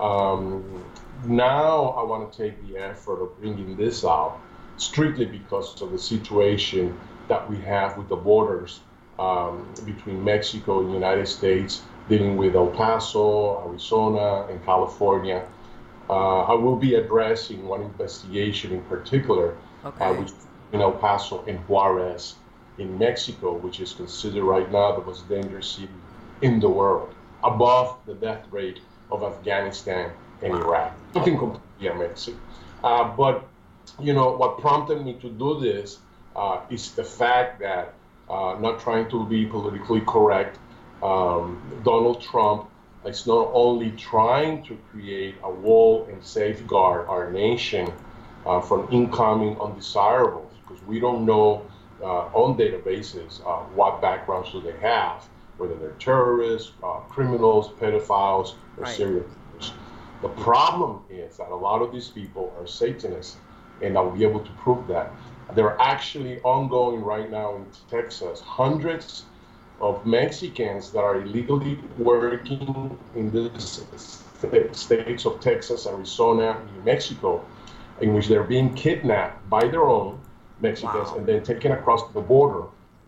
Um, 0.00 0.84
now 1.26 1.94
I 1.98 2.02
want 2.02 2.32
to 2.32 2.38
take 2.38 2.66
the 2.66 2.78
effort 2.78 3.22
of 3.22 3.38
bringing 3.40 3.76
this 3.76 4.04
out 4.04 4.40
strictly 4.76 5.24
because 5.24 5.80
of 5.80 5.92
the 5.92 5.98
situation 5.98 6.98
that 7.28 7.48
we 7.48 7.58
have 7.58 7.96
with 7.96 8.08
the 8.08 8.16
borders 8.16 8.80
um, 9.18 9.66
between 9.86 10.24
Mexico 10.24 10.80
and 10.80 10.88
the 10.90 10.94
United 10.94 11.28
States, 11.28 11.82
dealing 12.08 12.36
with 12.36 12.56
El 12.56 12.68
Paso, 12.68 13.66
Arizona, 13.68 14.46
and 14.50 14.64
California. 14.64 15.46
Uh, 16.10 16.42
I 16.42 16.54
will 16.54 16.76
be 16.76 16.96
addressing 16.96 17.66
one 17.66 17.82
investigation 17.82 18.72
in 18.72 18.82
particular, 18.82 19.56
Okay. 19.84 20.04
uh, 20.04 20.14
which 20.14 20.32
in 20.72 20.80
El 20.80 20.92
Paso 20.92 21.44
and 21.46 21.58
Juarez 21.68 22.34
in 22.78 22.98
Mexico, 22.98 23.54
which 23.54 23.80
is 23.80 23.92
considered 23.92 24.44
right 24.44 24.70
now 24.70 24.96
the 24.96 25.04
most 25.04 25.28
dangerous 25.28 25.68
city 25.68 25.88
in 26.42 26.60
the 26.60 26.68
world, 26.68 27.14
above 27.42 27.98
the 28.06 28.14
death 28.14 28.44
rate 28.50 28.80
of 29.10 29.22
Afghanistan 29.22 30.10
and 30.42 30.54
Iraq. 30.54 30.92
Nothing 31.14 31.38
completely 31.38 31.88
amazing. 31.88 32.38
Uh, 32.82 33.04
but 33.16 33.48
you 34.00 34.12
know 34.12 34.32
what 34.32 34.58
prompted 34.58 35.04
me 35.04 35.14
to 35.14 35.30
do 35.30 35.60
this 35.60 35.98
uh, 36.34 36.60
is 36.70 36.92
the 36.92 37.04
fact 37.04 37.60
that 37.60 37.94
uh, 38.28 38.56
not 38.58 38.80
trying 38.80 39.08
to 39.10 39.24
be 39.26 39.46
politically 39.46 40.00
correct, 40.00 40.58
um, 41.02 41.60
Donald 41.84 42.22
Trump 42.22 42.68
is 43.04 43.26
not 43.26 43.50
only 43.52 43.90
trying 43.92 44.64
to 44.64 44.76
create 44.90 45.34
a 45.42 45.50
wall 45.50 46.08
and 46.10 46.24
safeguard 46.24 47.06
our 47.06 47.30
nation 47.30 47.92
uh, 48.46 48.60
from 48.60 48.88
incoming 48.90 49.60
undesirables, 49.60 50.52
because 50.62 50.82
we 50.84 50.98
don't 50.98 51.24
know 51.24 51.66
uh, 52.02 52.26
on 52.32 52.56
databases 52.56 53.40
uh, 53.46 53.64
what 53.74 54.00
backgrounds 54.00 54.50
do 54.52 54.60
they 54.60 54.78
have, 54.78 55.28
whether 55.56 55.74
they're 55.76 55.92
terrorists, 55.92 56.72
uh, 56.82 57.00
criminals, 57.08 57.68
pedophiles, 57.80 58.54
or 58.76 58.84
Right. 58.84 58.88
serial 58.88 59.24
killers. 59.24 59.72
The 60.22 60.28
problem 60.28 61.02
is 61.10 61.36
that 61.36 61.48
a 61.50 61.54
lot 61.54 61.82
of 61.82 61.92
these 61.92 62.08
people 62.08 62.54
are 62.58 62.66
Satanists, 62.66 63.36
and 63.82 63.96
I'll 63.96 64.10
be 64.10 64.24
able 64.24 64.40
to 64.40 64.50
prove 64.52 64.86
that. 64.88 65.14
There 65.54 65.66
are 65.66 65.80
actually 65.80 66.40
ongoing 66.40 67.02
right 67.04 67.30
now 67.30 67.56
in 67.56 67.66
Texas 67.90 68.40
hundreds 68.40 69.24
of 69.80 70.06
Mexicans 70.06 70.90
that 70.92 71.04
are 71.04 71.20
illegally 71.20 71.78
working 71.98 72.98
in 73.14 73.30
the 73.30 73.50
states 74.72 75.26
of 75.26 75.40
Texas, 75.40 75.86
Arizona, 75.86 76.56
New 76.72 76.82
Mexico, 76.82 77.44
in 78.00 78.14
which 78.14 78.28
they're 78.28 78.44
being 78.44 78.74
kidnapped 78.74 79.48
by 79.50 79.68
their 79.68 79.86
own 79.86 80.18
Mexicans 80.60 81.10
Wow. 81.10 81.16
and 81.16 81.26
then 81.26 81.42
taken 81.42 81.72
across 81.72 82.02
the 82.12 82.20
border. 82.20 82.64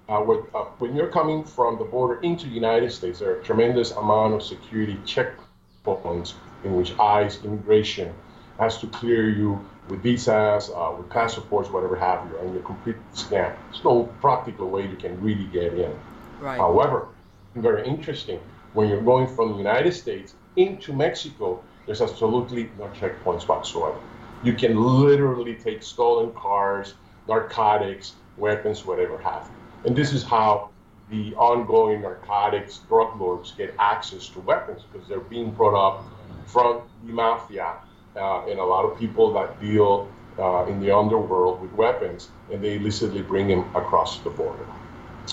Uh, 0.08 0.20
where, 0.20 0.38
uh, 0.54 0.64
when 0.78 0.94
you're 0.94 1.08
coming 1.08 1.42
from 1.42 1.78
the 1.78 1.84
border 1.84 2.20
into 2.20 2.46
the 2.46 2.54
United 2.54 2.92
States, 2.92 3.18
there 3.18 3.30
are 3.32 3.40
a 3.40 3.42
tremendous 3.42 3.90
amount 3.90 4.34
of 4.34 4.42
security 4.42 4.96
checkpoints 5.04 6.34
in 6.62 6.76
which 6.76 6.96
ICE 6.98 7.44
immigration 7.44 8.12
has 8.58 8.78
to 8.78 8.86
clear 8.86 9.28
you 9.28 9.60
with 9.88 10.02
visas, 10.02 10.70
uh, 10.70 10.92
with 10.96 11.10
passports, 11.10 11.70
whatever 11.70 11.96
have 11.96 12.28
you, 12.30 12.38
and 12.38 12.54
you're 12.54 12.62
completely 12.62 13.02
scanned. 13.12 13.54
There's 13.70 13.84
no 13.84 14.04
practical 14.20 14.68
way 14.70 14.86
you 14.86 14.96
can 14.96 15.20
really 15.20 15.44
get 15.46 15.74
in. 15.74 15.92
Right. 16.40 16.56
However, 16.56 17.08
very 17.56 17.86
interesting, 17.86 18.40
when 18.74 18.88
you're 18.88 19.02
going 19.02 19.26
from 19.26 19.52
the 19.52 19.58
United 19.58 19.92
States 19.92 20.34
into 20.56 20.92
Mexico, 20.92 21.62
there's 21.86 22.00
absolutely 22.00 22.70
no 22.78 22.86
checkpoints 22.88 23.46
whatsoever. 23.48 23.98
You 24.42 24.52
can 24.52 24.76
literally 24.76 25.54
take 25.54 25.82
stolen 25.82 26.32
cars, 26.32 26.94
narcotics, 27.28 28.14
weapons, 28.36 28.84
whatever 28.84 29.18
have 29.18 29.44
you. 29.44 29.88
And 29.88 29.96
this 29.96 30.12
is 30.12 30.22
how 30.22 30.70
the 31.10 31.34
ongoing 31.36 32.02
narcotics 32.02 32.78
drug 32.88 33.20
lords 33.20 33.52
get 33.52 33.74
access 33.78 34.28
to 34.30 34.40
weapons 34.40 34.82
because 34.90 35.08
they're 35.08 35.20
being 35.20 35.52
brought 35.52 35.74
up 35.74 36.04
from 36.46 36.82
the 37.04 37.12
mafia 37.12 37.74
uh, 38.16 38.46
and 38.46 38.58
a 38.58 38.64
lot 38.64 38.84
of 38.84 38.98
people 38.98 39.32
that 39.34 39.60
deal 39.60 40.08
uh, 40.38 40.66
in 40.66 40.80
the 40.80 40.94
underworld 40.94 41.60
with 41.60 41.72
weapons, 41.72 42.30
and 42.52 42.62
they 42.62 42.76
illicitly 42.76 43.22
bring 43.22 43.48
them 43.48 43.60
across 43.74 44.18
the 44.20 44.30
border. 44.30 44.66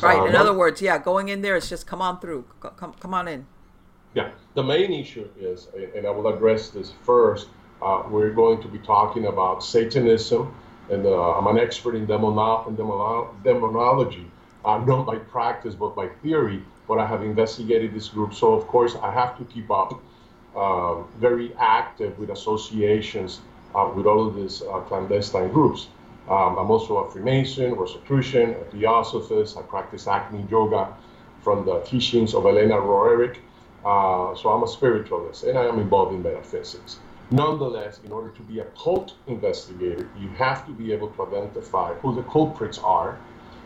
Right. 0.01 0.19
Uh, 0.19 0.25
In 0.25 0.35
other 0.35 0.53
words, 0.53 0.81
yeah, 0.81 0.97
going 0.97 1.29
in 1.29 1.41
there 1.41 1.55
is 1.55 1.69
just 1.69 1.85
come 1.85 2.01
on 2.01 2.19
through. 2.19 2.45
Come, 2.59 2.93
come 2.93 3.13
on 3.13 3.27
in. 3.27 3.45
Yeah, 4.13 4.31
the 4.53 4.63
main 4.63 4.93
issue 4.93 5.27
is, 5.39 5.67
and 5.95 6.05
I 6.05 6.09
will 6.09 6.27
address 6.27 6.69
this 6.69 6.93
first. 7.03 7.47
Uh, 7.81 8.03
we're 8.09 8.31
going 8.31 8.61
to 8.61 8.67
be 8.67 8.79
talking 8.79 9.25
about 9.25 9.63
Satanism, 9.63 10.53
and 10.89 11.05
uh, 11.05 11.37
I'm 11.37 11.47
an 11.47 11.59
expert 11.59 11.95
in, 11.95 12.07
demono- 12.07 12.75
demono- 12.75 13.43
demonology, 13.43 14.27
uh, 14.65 14.77
not 14.79 15.05
by 15.05 15.17
practice 15.17 15.75
but 15.75 15.95
by 15.95 16.07
theory. 16.21 16.63
But 16.87 16.99
I 16.99 17.07
have 17.07 17.23
investigated 17.23 17.93
this 17.93 18.09
group, 18.09 18.33
so 18.33 18.53
of 18.53 18.67
course 18.67 18.95
I 19.01 19.11
have 19.11 19.37
to 19.37 19.45
keep 19.45 19.71
up 19.71 20.01
um, 20.55 21.07
very 21.17 21.53
active 21.57 22.19
with 22.19 22.29
associations 22.29 23.39
uh, 23.73 23.89
with 23.95 24.05
all 24.05 24.27
of 24.27 24.35
these 24.35 24.61
uh, 24.61 24.81
clandestine 24.81 25.51
groups. 25.51 25.87
Um, 26.29 26.57
I'm 26.57 26.69
also 26.71 26.97
a 26.97 27.11
Freemason, 27.11 27.73
Rosicrucian, 27.73 28.51
a 28.51 28.65
Theosophist. 28.65 29.57
I 29.57 29.61
practice 29.61 30.07
Agni 30.07 30.45
Yoga 30.49 30.93
from 31.41 31.65
the 31.65 31.79
teachings 31.81 32.33
of 32.33 32.45
Elena 32.45 32.75
Roerich. 32.75 33.37
Uh, 33.83 34.33
so 34.35 34.49
I'm 34.49 34.63
a 34.63 34.67
spiritualist 34.67 35.43
and 35.43 35.57
I 35.57 35.65
am 35.65 35.79
involved 35.79 36.13
in 36.13 36.23
metaphysics. 36.23 36.99
Nonetheless, 37.31 37.99
in 38.03 38.11
order 38.11 38.29
to 38.29 38.41
be 38.43 38.59
a 38.59 38.65
cult 38.81 39.15
investigator, 39.27 40.09
you 40.19 40.29
have 40.29 40.65
to 40.65 40.71
be 40.71 40.91
able 40.91 41.09
to 41.11 41.25
identify 41.27 41.93
who 41.95 42.13
the 42.15 42.23
culprits 42.23 42.77
are, 42.79 43.17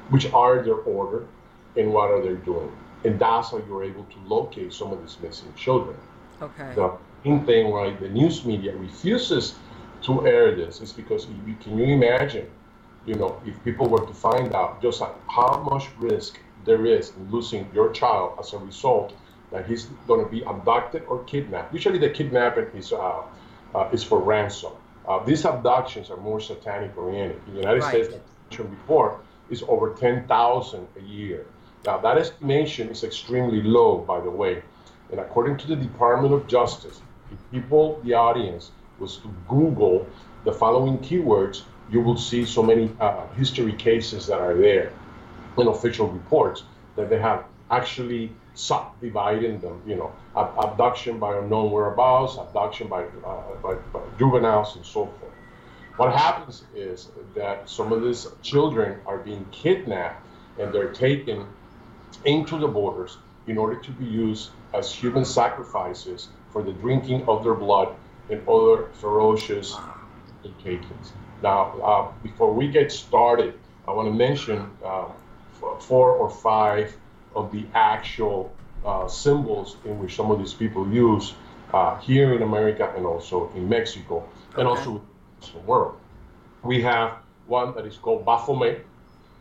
which 0.09 0.31
are 0.31 0.63
their 0.63 0.75
order, 0.75 1.25
and 1.75 1.91
what 1.91 2.09
are 2.09 2.21
they 2.21 2.35
doing. 2.45 2.71
And 3.03 3.19
that's 3.19 3.51
how 3.51 3.57
you're 3.67 3.83
able 3.83 4.05
to 4.05 4.19
locate 4.25 4.73
some 4.73 4.91
of 4.91 5.01
these 5.01 5.17
missing 5.21 5.53
children. 5.55 5.97
Okay. 6.41 6.73
The 6.75 6.93
main 7.25 7.45
thing 7.45 7.69
why 7.71 7.93
the 7.93 8.09
news 8.09 8.45
media 8.45 8.75
refuses 8.75 9.55
to 10.03 10.27
air 10.27 10.55
this 10.55 10.81
is 10.81 10.93
because 10.93 11.27
you, 11.27 11.55
can 11.59 11.77
you 11.77 11.85
imagine, 11.85 12.47
you 13.05 13.15
know, 13.15 13.41
if 13.45 13.61
people 13.63 13.87
were 13.87 14.05
to 14.05 14.13
find 14.13 14.53
out 14.53 14.81
just 14.81 15.01
how 15.01 15.67
much 15.69 15.87
risk 15.97 16.39
there 16.65 16.85
is 16.85 17.11
in 17.17 17.31
losing 17.31 17.67
your 17.73 17.91
child 17.91 18.37
as 18.39 18.53
a 18.53 18.57
result 18.57 19.13
that 19.51 19.65
he's 19.65 19.85
going 20.07 20.23
to 20.23 20.29
be 20.29 20.43
abducted 20.43 21.03
or 21.07 21.23
kidnapped. 21.23 21.73
Usually, 21.73 21.97
the 21.97 22.09
kidnapping 22.09 22.65
is 22.75 22.91
uh, 22.91 23.21
uh, 23.77 23.87
is 23.91 24.03
for 24.03 24.19
ransom. 24.19 24.71
Uh, 25.07 25.23
these 25.23 25.45
abductions 25.45 26.09
are 26.09 26.17
more 26.17 26.39
satanic 26.39 26.97
oriented. 26.97 27.39
In 27.47 27.53
the 27.53 27.59
United 27.59 27.81
Right. 27.83 28.05
States, 28.05 28.15
mentioned 28.49 28.71
before, 28.71 29.19
is 29.49 29.63
over 29.67 29.93
10,000 29.93 30.87
a 30.97 31.01
year. 31.01 31.45
Now, 31.85 31.97
that 31.99 32.17
estimation 32.17 32.89
is 32.89 33.03
extremely 33.03 33.61
low, 33.61 33.99
by 33.99 34.19
the 34.19 34.29
way. 34.29 34.63
And 35.11 35.19
according 35.19 35.57
to 35.57 35.67
the 35.67 35.75
Department 35.75 36.33
of 36.33 36.47
Justice, 36.47 36.99
if 37.31 37.39
people, 37.51 38.01
the 38.03 38.13
audience, 38.15 38.71
was 38.99 39.17
to 39.17 39.33
Google 39.47 40.07
the 40.43 40.51
following 40.51 40.97
keywords, 40.97 41.61
you 41.89 42.01
will 42.01 42.17
see 42.17 42.43
so 42.45 42.63
many 42.63 42.91
uh, 42.99 43.27
history 43.37 43.73
cases 43.73 44.25
that 44.27 44.39
are 44.39 44.55
there 44.55 44.91
in 45.57 45.67
official 45.67 46.07
reports 46.07 46.63
that 46.95 47.09
they 47.09 47.19
have 47.19 47.45
actually 47.71 48.31
subdivided 48.57 49.61
them, 49.61 49.81
you 49.85 49.95
know, 49.95 50.11
ab- 50.35 50.55
abduction 50.57 51.19
by 51.19 51.37
unknown 51.37 51.71
whereabouts, 51.71 52.37
abduction 52.37 52.87
by, 52.87 53.03
uh, 53.03 53.55
by, 53.61 53.75
by 53.93 54.01
juveniles, 54.17 54.75
and 54.75 54.85
so 54.85 55.05
forth. 55.19 55.33
What 55.97 56.13
happens 56.13 56.63
is 56.73 57.11
that 57.35 57.69
some 57.69 57.91
of 57.91 58.01
these 58.03 58.27
children 58.41 59.01
are 59.05 59.19
being 59.19 59.45
kidnapped 59.51 60.27
and 60.57 60.73
they're 60.73 60.91
taken 60.91 61.47
into 62.25 62.57
the 62.57 62.67
borders 62.67 63.17
in 63.45 63.57
order 63.57 63.79
to 63.79 63.91
be 63.91 64.05
used 64.05 64.51
as 64.73 64.93
human 64.93 65.25
sacrifices 65.25 66.29
for 66.49 66.63
the 66.63 66.73
drinking 66.73 67.25
of 67.27 67.43
their 67.43 67.55
blood 67.55 67.95
and 68.29 68.47
other 68.47 68.89
ferocious 68.93 69.75
occasions. 70.43 71.13
Now, 71.41 71.79
uh, 71.79 72.11
before 72.23 72.53
we 72.53 72.69
get 72.69 72.91
started, 72.91 73.59
I 73.87 73.91
want 73.91 74.07
to 74.07 74.13
mention 74.13 74.71
uh, 74.83 75.09
four 75.79 76.11
or 76.11 76.29
five 76.29 76.97
of 77.37 77.51
the 77.51 77.65
actual 77.73 78.51
uh, 78.85 79.07
symbols 79.07 79.77
in 79.85 79.99
which 79.99 80.15
some 80.15 80.31
of 80.31 80.39
these 80.39 80.53
people 80.53 80.91
use 80.91 81.33
uh, 81.73 81.97
here 81.99 82.33
in 82.33 82.41
America 82.41 82.91
and 82.95 83.05
also 83.05 83.51
in 83.55 83.67
Mexico 83.69 84.23
and 84.57 84.67
Okay. 84.67 84.79
also 84.79 85.01
the 85.53 85.59
world. 85.59 85.95
We 86.63 86.81
have 86.81 87.09
one 87.45 87.75
that 87.75 87.85
is 87.85 87.97
called 87.97 88.25
Baphomet. 88.25 88.85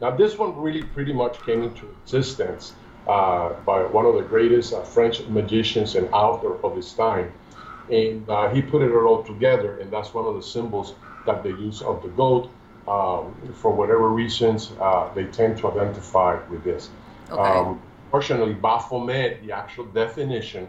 Now, 0.01 0.11
this 0.11 0.37
one 0.39 0.57
really 0.57 0.83
pretty 0.83 1.13
much 1.13 1.43
came 1.43 1.63
into 1.63 1.87
existence 2.03 2.75
uh, 3.07 3.55
by 3.65 3.85
one 3.85 4.05
of 4.05 4.15
the 4.15 4.23
greatest 4.23 4.75
uh, 4.75 4.83
French 4.83 5.27
magicians 5.29 5.95
and 5.95 6.09
author 6.13 6.55
of 6.65 6.77
his 6.77 6.93
time. 6.93 7.33
And 7.91 8.29
uh, 8.29 8.51
he 8.53 8.63
put 8.63 8.83
it 8.83 8.93
all 8.93 9.23
together, 9.23 9.79
and 9.79 9.91
that's 9.93 10.13
one 10.13 10.27
of 10.27 10.35
the 10.35 10.43
symbols 10.43 10.95
that 11.25 11.43
they 11.43 11.51
use 11.51 11.83
of 11.83 12.03
the 12.03 12.09
goat. 12.09 12.51
Um, 12.87 13.35
for 13.55 13.73
whatever 13.73 14.09
reasons, 14.11 14.73
uh, 14.81 15.13
they 15.15 15.25
tend 15.25 15.59
to 15.59 15.71
identify 15.73 16.39
with 16.51 16.63
this. 16.63 16.91
Okay. 17.31 17.81
fortunately, 18.11 18.55
Baphomet, 18.55 19.43
the 19.45 19.53
actual 19.53 19.85
definition 19.87 20.69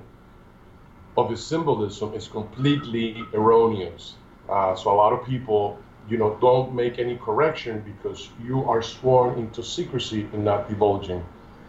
of 1.17 1.29
the 1.29 1.37
symbolism 1.37 2.13
is 2.13 2.27
completely 2.27 3.23
erroneous. 3.33 4.15
Uh, 4.49 4.75
so 4.75 4.91
a 4.91 4.95
lot 4.95 5.13
of 5.13 5.25
people, 5.25 5.79
you 6.07 6.17
know, 6.17 6.37
don't 6.39 6.73
make 6.73 6.99
any 6.99 7.17
correction 7.17 7.81
because 7.81 8.29
you 8.43 8.63
are 8.65 8.81
sworn 8.81 9.37
into 9.37 9.63
secrecy 9.63 10.27
and 10.33 10.45
not 10.45 10.69
divulging 10.69 11.23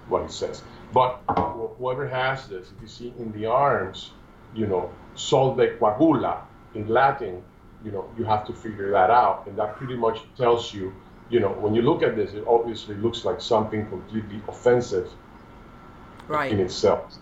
what 0.09 0.23
it 0.23 0.31
says. 0.31 0.63
But 0.93 1.21
whoever 1.79 2.07
has 2.09 2.47
this, 2.49 2.71
if 2.75 2.83
you 2.83 2.89
see 2.89 3.13
in 3.19 3.33
the 3.33 3.47
arms, 3.47 4.11
you 4.55 4.67
know, 4.67 4.91
solve 5.15 5.61
et 5.61 5.79
coagula 5.79 6.41
in 6.75 6.89
Latin, 6.89 7.43
you 7.85 7.91
know, 7.91 8.09
you 8.19 8.25
have 8.25 8.47
to 8.47 8.53
figure 8.53 8.91
that 8.91 9.11
out, 9.11 9.47
and 9.47 9.57
that 9.59 9.77
pretty 9.77 9.97
much 9.97 10.21
tells 10.37 10.73
you, 10.75 10.93
you 11.31 11.41
know, 11.41 11.51
when 11.51 11.75
you 11.75 11.83
look 11.83 12.03
at 12.03 12.17
this, 12.17 12.33
it 12.33 12.45
obviously 12.47 12.95
looks 12.97 13.25
like 13.25 13.41
something 13.41 13.87
completely 13.87 14.41
offensive 14.49 15.11
right. 16.27 16.51
in 16.53 16.61
itself. 16.61 17.15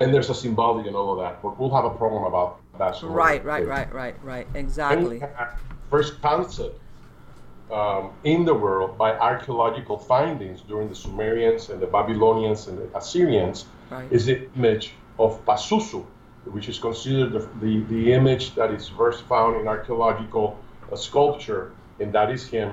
And 0.00 0.12
there's 0.12 0.30
a 0.30 0.34
symbology 0.34 0.88
and 0.88 0.96
all 0.96 1.12
of 1.12 1.18
that, 1.18 1.42
but 1.42 1.58
we'll 1.58 1.74
have 1.74 1.84
a 1.84 1.90
program 1.90 2.24
about 2.24 2.60
that. 2.78 3.02
Right, 3.02 3.44
right, 3.44 3.66
right, 3.66 3.92
right, 3.92 4.16
right. 4.22 4.46
Exactly. 4.54 5.22
First 5.90 6.20
concept 6.22 6.80
um, 7.70 8.12
in 8.24 8.44
the 8.44 8.54
world 8.54 8.98
by 8.98 9.12
archaeological 9.12 9.98
findings 9.98 10.60
during 10.62 10.88
the 10.88 10.94
Sumerians 10.94 11.68
and 11.68 11.80
the 11.80 11.86
Babylonians 11.86 12.66
and 12.68 12.78
the 12.78 12.96
Assyrians 12.96 13.66
Right. 13.92 14.10
is 14.10 14.24
the 14.24 14.48
image 14.56 14.94
of 15.18 15.44
Pazuzu, 15.44 16.06
which 16.46 16.68
is 16.68 16.78
considered 16.78 17.32
the, 17.32 17.46
the, 17.60 17.80
the 17.90 18.12
image 18.14 18.54
that 18.54 18.70
is 18.70 18.88
first 18.88 19.24
found 19.24 19.60
in 19.60 19.68
archaeological 19.68 20.58
uh, 20.90 20.96
sculpture, 20.96 21.72
and 22.00 22.10
that 22.14 22.30
is 22.30 22.48
him. 22.48 22.72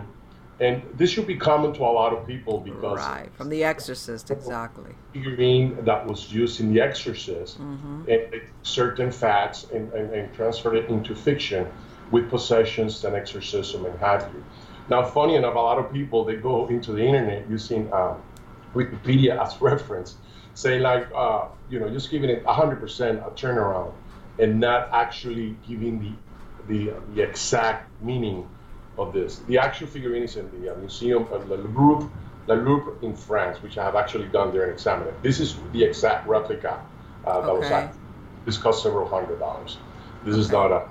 And 0.59 0.83
this 0.95 1.09
should 1.11 1.25
be 1.27 1.37
common 1.37 1.73
to 1.73 1.81
a 1.83 1.93
lot 1.99 2.11
of 2.11 2.27
people 2.27 2.59
because 2.59 2.97
Right. 2.97 3.29
From 3.35 3.49
The 3.49 3.63
Exorcist, 3.63 4.29
exactly. 4.29 4.93
figurine 5.13 5.85
that 5.85 6.05
was 6.05 6.31
used 6.33 6.59
in 6.59 6.73
The 6.73 6.81
Exorcist 6.81 7.59
Mm-hmm. 7.59 8.09
and 8.09 8.41
certain 8.63 9.11
facts 9.11 9.67
and, 9.73 9.91
and, 9.93 10.13
and 10.13 10.33
transfer 10.33 10.75
it 10.75 10.89
into 10.89 11.15
fiction 11.15 11.65
with 12.11 12.29
possessions 12.29 13.05
and 13.05 13.15
exorcism 13.15 13.85
and 13.85 13.97
have 13.99 14.29
you. 14.33 14.43
Now, 14.89 15.05
funny 15.05 15.35
enough, 15.35 15.55
a 15.55 15.59
lot 15.59 15.77
of 15.77 15.93
people 15.93 16.25
they 16.25 16.35
go 16.35 16.67
into 16.67 16.91
the 16.93 17.03
internet 17.03 17.49
using 17.49 17.91
um, 17.93 18.21
Wikipedia 18.73 19.39
as 19.41 19.61
reference, 19.71 20.17
say 20.55 20.79
like, 20.79 21.07
uh, 21.15 21.45
you 21.69 21.79
know, 21.79 21.89
just 21.89 22.09
giving 22.11 22.29
it 22.29 22.43
100% 22.43 23.25
a 23.25 23.31
turnaround 23.31 23.93
and 24.39 24.59
not 24.59 24.89
actually 24.91 25.55
giving 25.67 25.99
the, 26.01 26.11
the, 26.73 26.93
the 27.13 27.21
exact 27.21 27.89
meaning 28.01 28.49
of 28.99 29.13
this. 29.13 29.39
The 29.39 29.57
actual 29.57 29.87
figurine 29.87 30.23
is 30.23 30.35
in 30.35 30.51
the 30.51 30.73
uh, 30.73 30.75
Museum 30.77 31.27
of 31.31 31.47
Le 31.47 31.55
Louvre, 31.55 32.09
Le 32.47 32.53
Louvre 32.55 32.97
in 33.01 33.15
France, 33.15 33.61
which 33.63 33.77
I 33.77 33.83
have 33.83 33.95
actually 33.95 34.27
gone 34.27 34.51
there 34.53 34.63
and 34.63 34.71
examined 34.73 35.09
it. 35.09 35.21
This 35.23 35.39
is 35.39 35.55
the 35.71 35.83
exact 35.83 36.27
replica 36.27 36.81
uh, 37.25 37.41
that 37.41 37.55
was 37.55 37.65
Okay. 37.65 37.75
at. 37.75 37.95
This 38.45 38.57
cost 38.57 38.83
several 38.83 39.07
hundred 39.07 39.39
dollars. 39.39 39.79
This 40.23 40.35
is 40.35 40.51
not 40.51 40.71
a, 40.71 40.81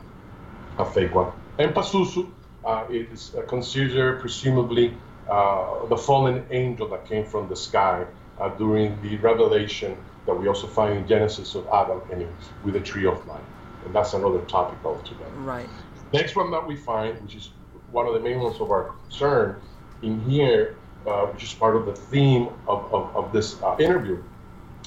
a 0.79 0.85
fake 0.85 1.15
one. 1.15 1.33
And 1.59 1.75
Pazuzu 1.75 2.33
uh, 2.65 2.85
is 2.91 3.35
uh, 3.35 3.43
considered 3.43 4.21
presumably 4.21 5.01
uh, 5.29 5.87
the 5.87 5.97
fallen 5.97 6.47
angel 6.51 6.89
that 6.91 7.07
came 7.07 7.25
from 7.27 7.49
the 7.49 7.57
sky 7.57 8.07
uh, 8.39 8.49
during 8.57 9.01
the 9.03 9.17
revelation 9.19 9.97
that 10.27 10.35
we 10.35 10.47
also 10.49 10.67
find 10.67 10.97
in 10.99 11.07
Genesis 11.07 11.55
of 11.55 11.67
Adam 11.73 12.03
and 12.13 12.23
Eve 12.23 12.53
with 12.63 12.75
the 12.75 12.81
tree 12.81 13.07
of 13.07 13.27
life. 13.27 13.49
And 13.85 13.95
that's 13.95 14.15
another 14.15 14.41
topic 14.43 14.85
altogether. 14.85 15.31
Right. 15.37 15.71
Next 16.13 16.37
one 16.37 16.51
that 16.53 16.67
we 16.67 16.77
find, 16.77 17.21
which 17.23 17.35
is 17.35 17.51
one 17.93 18.07
of 18.07 18.15
the 18.15 18.21
main 18.21 18.41
ones 18.41 18.61
of 18.61 18.71
our 18.71 18.93
concern 19.05 19.61
in 20.03 20.21
here, 20.23 20.77
uh, 21.07 21.27
which 21.27 21.43
is 21.45 21.55
part 21.55 21.77
of 21.77 21.87
the 21.87 21.95
theme 21.95 22.49
of, 22.67 22.93
of, 22.93 23.17
of 23.17 23.33
this 23.33 23.61
uh, 23.63 23.77
interview, 23.79 24.23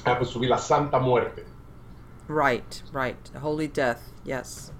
happens 0.04 0.32
to 0.32 0.38
be 0.38 0.46
La 0.48 0.56
Santa 0.56 1.00
Muerte. 1.00 1.42
Right. 2.28 2.82
Right. 2.92 3.30
Holy 3.36 3.66
Death. 3.68 4.02
Yes. 4.24 4.72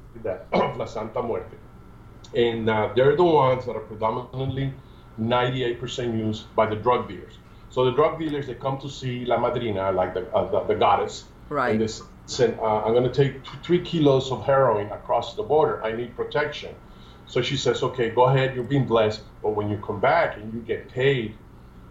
of 0.53 0.77
La 0.77 0.85
Santa 0.87 1.23
Muerte. 1.23 1.57
And 2.35 2.69
uh, 2.71 2.93
they're 2.97 3.17
the 3.17 3.25
ones 3.25 3.67
that 3.67 3.77
are 3.77 3.81
predominantly 3.81 4.73
98% 5.21 6.17
used 6.19 6.55
by 6.55 6.67
the 6.67 6.77
drug 6.77 7.09
dealers. 7.09 7.39
So 7.71 7.85
the 7.85 7.93
drug 7.93 8.19
dealers, 8.19 8.47
they 8.47 8.55
come 8.55 8.79
to 8.79 8.89
see 8.89 9.25
La 9.25 9.37
Madrina, 9.39 9.93
like 9.93 10.15
the, 10.15 10.27
uh, 10.35 10.51
the, 10.51 10.61
the 10.73 10.75
goddess. 10.75 11.25
Right. 11.49 11.73
And 11.73 11.81
they 11.81 11.85
s- 11.87 12.03
said, 12.27 12.59
uh, 12.61 12.85
I'm 12.85 12.93
going 12.93 13.11
to 13.11 13.13
take 13.13 13.43
t- 13.45 13.51
three 13.63 13.81
kilos 13.83 14.31
of 14.31 14.45
heroin 14.45 14.91
across 14.91 15.35
the 15.35 15.43
border. 15.43 15.83
I 15.85 15.93
need 15.93 16.15
protection. 16.17 16.75
So 17.27 17.43
she 17.43 17.57
says, 17.57 17.83
okay, 17.83 18.11
go 18.11 18.25
ahead. 18.25 18.55
You're 18.55 18.65
being 18.65 18.87
blessed. 18.87 19.23
But 19.43 19.51
when 19.51 19.71
you 19.71 19.79
come 19.79 20.01
back 20.01 20.37
and 20.37 20.53
you 20.53 20.61
get 20.61 20.89
paid 20.89 21.35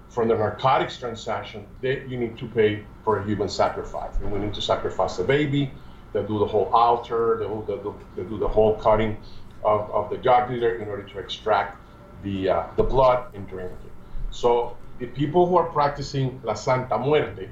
from 0.10 0.28
the 0.28 0.36
narcotics 0.36 0.98
transaction, 0.98 1.66
they, 1.82 2.06
you 2.06 2.18
need 2.18 2.38
to 2.38 2.48
pay 2.48 2.84
for 3.04 3.20
a 3.20 3.26
human 3.26 3.50
sacrifice. 3.50 4.16
And 4.18 4.32
we 4.32 4.40
need 4.40 4.54
to 4.54 4.62
sacrifice 4.62 5.18
the 5.18 5.24
baby. 5.24 5.72
They 6.14 6.22
do 6.22 6.40
the 6.40 6.46
whole 6.46 6.66
altar. 6.74 7.38
They 7.40 7.46
do, 7.48 7.64
they 7.68 7.76
do, 7.76 7.96
they 8.16 8.24
do 8.24 8.38
the 8.38 8.48
whole 8.48 8.76
cutting 8.76 9.18
of, 9.64 9.90
of 9.92 10.10
the 10.10 10.18
drug 10.18 10.50
dealer 10.50 10.76
in 10.76 10.88
order 10.88 11.04
to 11.04 11.20
extract 11.20 11.78
the, 12.24 12.50
uh, 12.50 12.64
the 12.76 12.84
blood 12.84 13.34
and 13.34 13.48
drink 13.48 13.72
it. 13.86 13.92
So 14.32 14.78
the 15.00 15.08
people 15.08 15.48
who 15.48 15.56
are 15.58 15.70
practicing 15.70 16.42
La 16.44 16.54
Santa 16.54 16.98
Muerte 17.00 17.50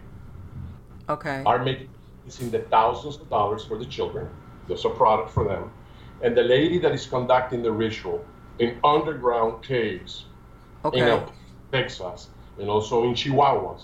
Okay. 1.09 1.41
are 1.45 1.63
making 1.63 1.89
it's 2.25 2.39
in 2.41 2.51
the 2.51 2.59
thousands 2.59 3.17
of 3.17 3.29
dollars 3.29 3.65
for 3.65 3.77
the 3.79 3.85
children. 3.85 4.29
There's 4.67 4.85
a 4.85 4.89
product 4.89 5.31
for 5.31 5.43
them. 5.47 5.71
And 6.21 6.35
the 6.35 6.43
lady 6.43 6.79
that 6.79 6.91
is 6.91 7.05
conducting 7.05 7.63
the 7.63 7.71
ritual 7.71 8.25
in 8.59 8.77
underground 8.83 9.63
caves 9.63 10.25
in 10.93 11.03
El 11.03 11.31
Texas 11.71 12.29
and 12.57 12.69
also 12.69 13.03
in 13.03 13.13
Chihuahuas, 13.13 13.83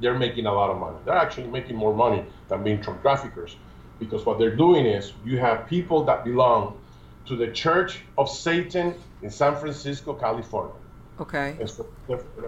they're 0.00 0.18
making 0.18 0.46
a 0.46 0.52
lot 0.52 0.70
of 0.70 0.78
money. 0.78 0.96
They're 1.04 1.14
actually 1.14 1.48
making 1.48 1.76
more 1.76 1.94
money 1.94 2.24
than 2.48 2.62
being 2.62 2.78
drug 2.78 3.02
traffickers 3.02 3.56
because 3.98 4.24
what 4.24 4.38
they're 4.38 4.56
doing 4.56 4.86
is 4.86 5.12
you 5.24 5.38
have 5.38 5.66
people 5.66 6.04
that 6.04 6.24
belong 6.24 6.78
to 7.26 7.36
the 7.36 7.48
Church 7.48 8.00
of 8.16 8.28
Satan 8.28 8.94
in 9.22 9.30
San 9.30 9.56
Francisco, 9.56 10.14
California. 10.14 10.74
Okay. 11.20 11.56
It's 11.60 11.80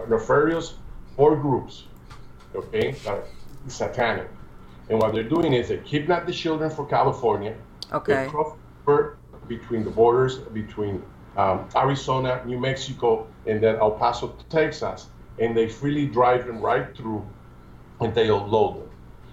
nefarious 0.08 0.74
four 1.16 1.36
groups, 1.36 1.84
okay, 2.54 2.92
that 2.92 3.14
are 3.14 3.24
satanic. 3.68 4.28
And 4.88 4.98
what 4.98 5.12
they're 5.12 5.22
doing 5.28 5.52
is 5.52 5.68
they 5.68 5.78
kidnap 5.78 6.26
the 6.26 6.32
children 6.32 6.70
for 6.70 6.86
California. 6.86 7.56
Okay. 7.92 8.24
They 8.24 8.30
cross 8.30 8.56
between 9.48 9.84
the 9.84 9.90
borders 9.90 10.38
between 10.62 11.02
um, 11.36 11.68
Arizona, 11.76 12.42
New 12.46 12.58
Mexico, 12.58 13.26
and 13.46 13.62
then 13.62 13.76
El 13.76 13.92
Paso, 13.92 14.34
Texas, 14.48 15.08
and 15.38 15.56
they 15.56 15.68
freely 15.68 16.06
drive 16.06 16.46
them 16.46 16.60
right 16.60 16.96
through, 16.96 17.26
and 18.00 18.14
they 18.14 18.28
unload 18.28 18.76
them. 18.76 18.90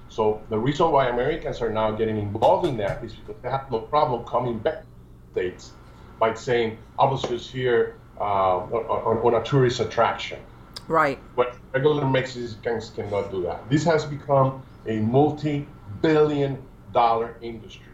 So 0.09 0.41
the 0.49 0.57
reason 0.57 0.91
why 0.91 1.09
Americans 1.09 1.61
are 1.61 1.69
now 1.69 1.91
getting 1.91 2.17
involved 2.17 2.65
in 2.65 2.77
that 2.77 3.03
is 3.03 3.13
because 3.13 3.41
they 3.41 3.49
have 3.49 3.69
no 3.71 3.79
problem 3.79 4.25
coming 4.25 4.57
back 4.59 4.81
to 4.81 4.87
States 5.31 5.71
by 6.19 6.33
saying, 6.33 6.77
I 6.97 7.05
was 7.05 7.21
just 7.23 7.51
here 7.51 7.95
uh, 8.19 8.23
on, 8.23 9.17
on, 9.25 9.41
a 9.41 9.43
tourist 9.43 9.79
attraction. 9.79 10.39
Right. 10.87 11.19
But 11.35 11.55
regular 11.73 12.09
Mexicans 12.09 12.89
cannot 12.95 13.29
do 13.29 13.43
that. 13.43 13.69
This 13.69 13.83
has 13.83 14.05
become 14.05 14.63
a 14.87 14.99
multi 14.99 15.67
billion 16.01 16.57
dollar 16.93 17.35
industry. 17.41 17.93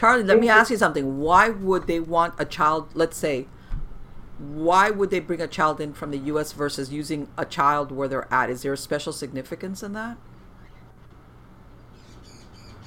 Charlie, 0.00 0.22
let 0.22 0.40
me 0.40 0.48
ask 0.48 0.70
you 0.70 0.78
something. 0.78 1.18
Why 1.18 1.50
would 1.50 1.86
they 1.86 2.00
want 2.00 2.32
a 2.38 2.46
child, 2.46 2.88
let's 2.94 3.18
say, 3.18 3.46
why 4.38 4.88
would 4.88 5.10
they 5.10 5.20
bring 5.20 5.42
a 5.42 5.46
child 5.46 5.78
in 5.78 5.92
from 5.92 6.10
the 6.10 6.16
US 6.32 6.52
versus 6.52 6.90
using 6.90 7.28
a 7.36 7.44
child 7.44 7.92
where 7.92 8.08
they're 8.08 8.32
at? 8.32 8.48
Is 8.48 8.62
there 8.62 8.72
a 8.72 8.78
special 8.78 9.12
significance 9.12 9.82
in 9.82 9.92
that? 9.92 10.16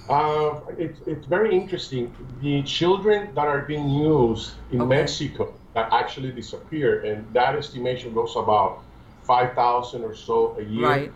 Uh, 0.10 0.62
it's, 0.80 1.02
it's 1.06 1.28
very 1.28 1.56
interesting. 1.56 2.16
The 2.42 2.64
children 2.64 3.32
that 3.36 3.46
are 3.46 3.62
being 3.62 3.92
used 3.92 4.54
in 4.72 4.82
okay. 4.82 4.96
Mexico 4.96 5.54
that 5.76 5.94
actually 5.94 6.32
disappear, 6.32 7.04
and 7.04 7.32
that 7.32 7.54
estimation 7.56 8.16
goes 8.16 8.36
about 8.36 8.82
5,000 9.26 10.04
or 10.04 10.16
so 10.16 10.56
a 10.58 10.64
year. 10.64 10.88
Right. 10.88 11.14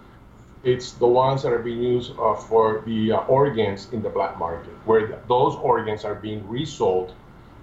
It's 0.67 0.91
the 0.91 1.07
ones 1.07 1.43
that 1.43 1.53
are 1.53 1.59
being 1.59 1.81
used 1.81 2.11
uh, 2.19 2.35
for 2.35 2.83
the 2.85 3.13
uh, 3.13 3.19
organs 3.39 3.87
in 3.93 4.01
the 4.01 4.09
black 4.09 4.37
market, 4.37 4.73
where 4.83 5.17
those 5.29 5.55
organs 5.55 6.03
are 6.03 6.15
being 6.15 6.45
resold 6.49 7.13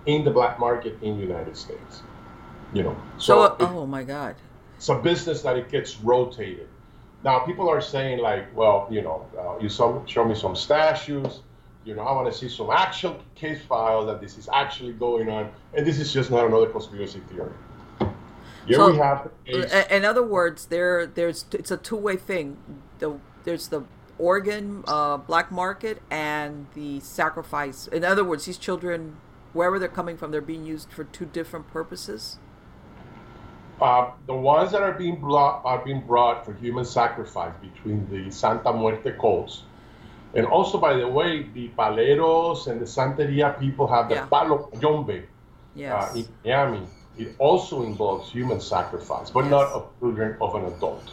in 0.07 0.25
the 0.25 0.31
black 0.31 0.59
market 0.59 0.97
in 1.03 1.19
the 1.19 1.23
United 1.23 1.55
States. 1.55 2.03
You 2.73 2.85
know. 2.85 2.97
So, 3.19 3.35
so 3.35 3.57
oh 3.61 3.87
my 3.87 4.05
God. 4.05 4.37
It's 4.79 4.89
a 4.89 4.95
business 4.95 5.43
that 5.43 5.59
it 5.59 5.71
gets 5.71 6.01
rotated. 6.01 6.69
Now 7.23 7.41
people 7.41 7.69
are 7.69 7.83
saying 7.83 8.21
like, 8.21 8.45
well, 8.57 8.89
you 8.91 9.03
know, 9.03 9.27
uh, 9.39 9.59
you 9.63 9.69
some, 9.69 10.07
show 10.07 10.25
me 10.25 10.35
some 10.35 10.57
statues. 10.57 11.41
You 11.85 11.95
know, 11.95 12.03
I 12.03 12.13
want 12.13 12.33
to 12.33 12.39
see 12.39 12.49
some 12.49 12.71
actual 12.71 13.21
case 13.35 13.61
files 13.69 14.07
that 14.07 14.23
this 14.23 14.39
is 14.39 14.49
actually 14.51 14.95
going 14.95 15.29
on, 15.29 15.51
and 15.75 15.87
this 15.87 15.99
is 15.99 16.11
just 16.11 16.31
not 16.31 16.47
another 16.47 16.69
conspiracy 16.69 17.21
theory. 17.31 17.53
Here 18.67 18.77
so, 18.77 18.91
we 18.93 18.99
have. 18.99 19.31
A, 19.47 19.97
in 19.97 20.05
other 20.05 20.23
words, 20.23 20.67
there, 20.67 21.07
there's 21.07 21.45
it's 21.53 21.71
a 21.71 21.77
two-way 21.77 22.17
thing. 22.17 22.57
The, 22.99 23.19
there's 23.45 23.69
the 23.69 23.85
organ 24.19 24.85
uh, 24.87 25.19
black 25.19 25.51
market 25.51 26.01
and 26.11 26.67
the 26.75 27.01
sacrifice. 27.01 27.87
In 27.89 28.05
other 28.05 28.25
words, 28.25 28.47
these 28.47 28.59
children, 28.59 29.17
wherever 29.53 29.79
they're 29.79 29.89
coming 29.89 30.17
from, 30.17 30.31
they're 30.31 30.41
being 30.41 30.65
used 30.65 30.91
for 30.93 31.05
two 31.05 31.27
different 31.27 31.69
purposes. 31.69 32.39
Uh, 33.81 34.13
the 34.27 34.35
ones 34.35 34.71
that 34.73 34.83
are 34.83 34.93
being 34.93 35.21
brought 35.21 35.63
are 35.65 35.85
being 35.85 36.01
brought 36.07 36.45
for 36.45 36.55
human 36.55 36.85
sacrifice 36.85 37.53
between 37.61 38.09
the 38.09 38.31
Santa 38.31 38.73
Muerte 38.73 39.13
cults. 39.21 39.65
And 40.35 40.47
also, 40.47 40.79
by 40.79 40.95
the 40.95 41.07
way, 41.07 41.43
the 41.43 41.69
Paleros 41.77 42.67
and 42.67 42.81
the 42.81 42.87
Santeria 42.87 43.59
people 43.59 43.87
have 43.87 44.09
the 44.09 44.17
yeah. 44.17 44.27
Palo 44.27 44.71
Yombe 44.81 45.25
yes. 45.75 45.93
uh, 45.93 46.19
in 46.19 46.27
Miami. 46.45 46.87
It 47.19 47.35
also 47.39 47.83
involves 47.83 48.31
human 48.31 48.61
sacrifice, 48.61 49.31
but 49.31 49.45
yes. 49.45 49.51
not 49.51 49.73
of 49.73 49.89
children 50.01 50.37
of 50.41 50.55
an 50.55 50.65
adult. 50.67 51.11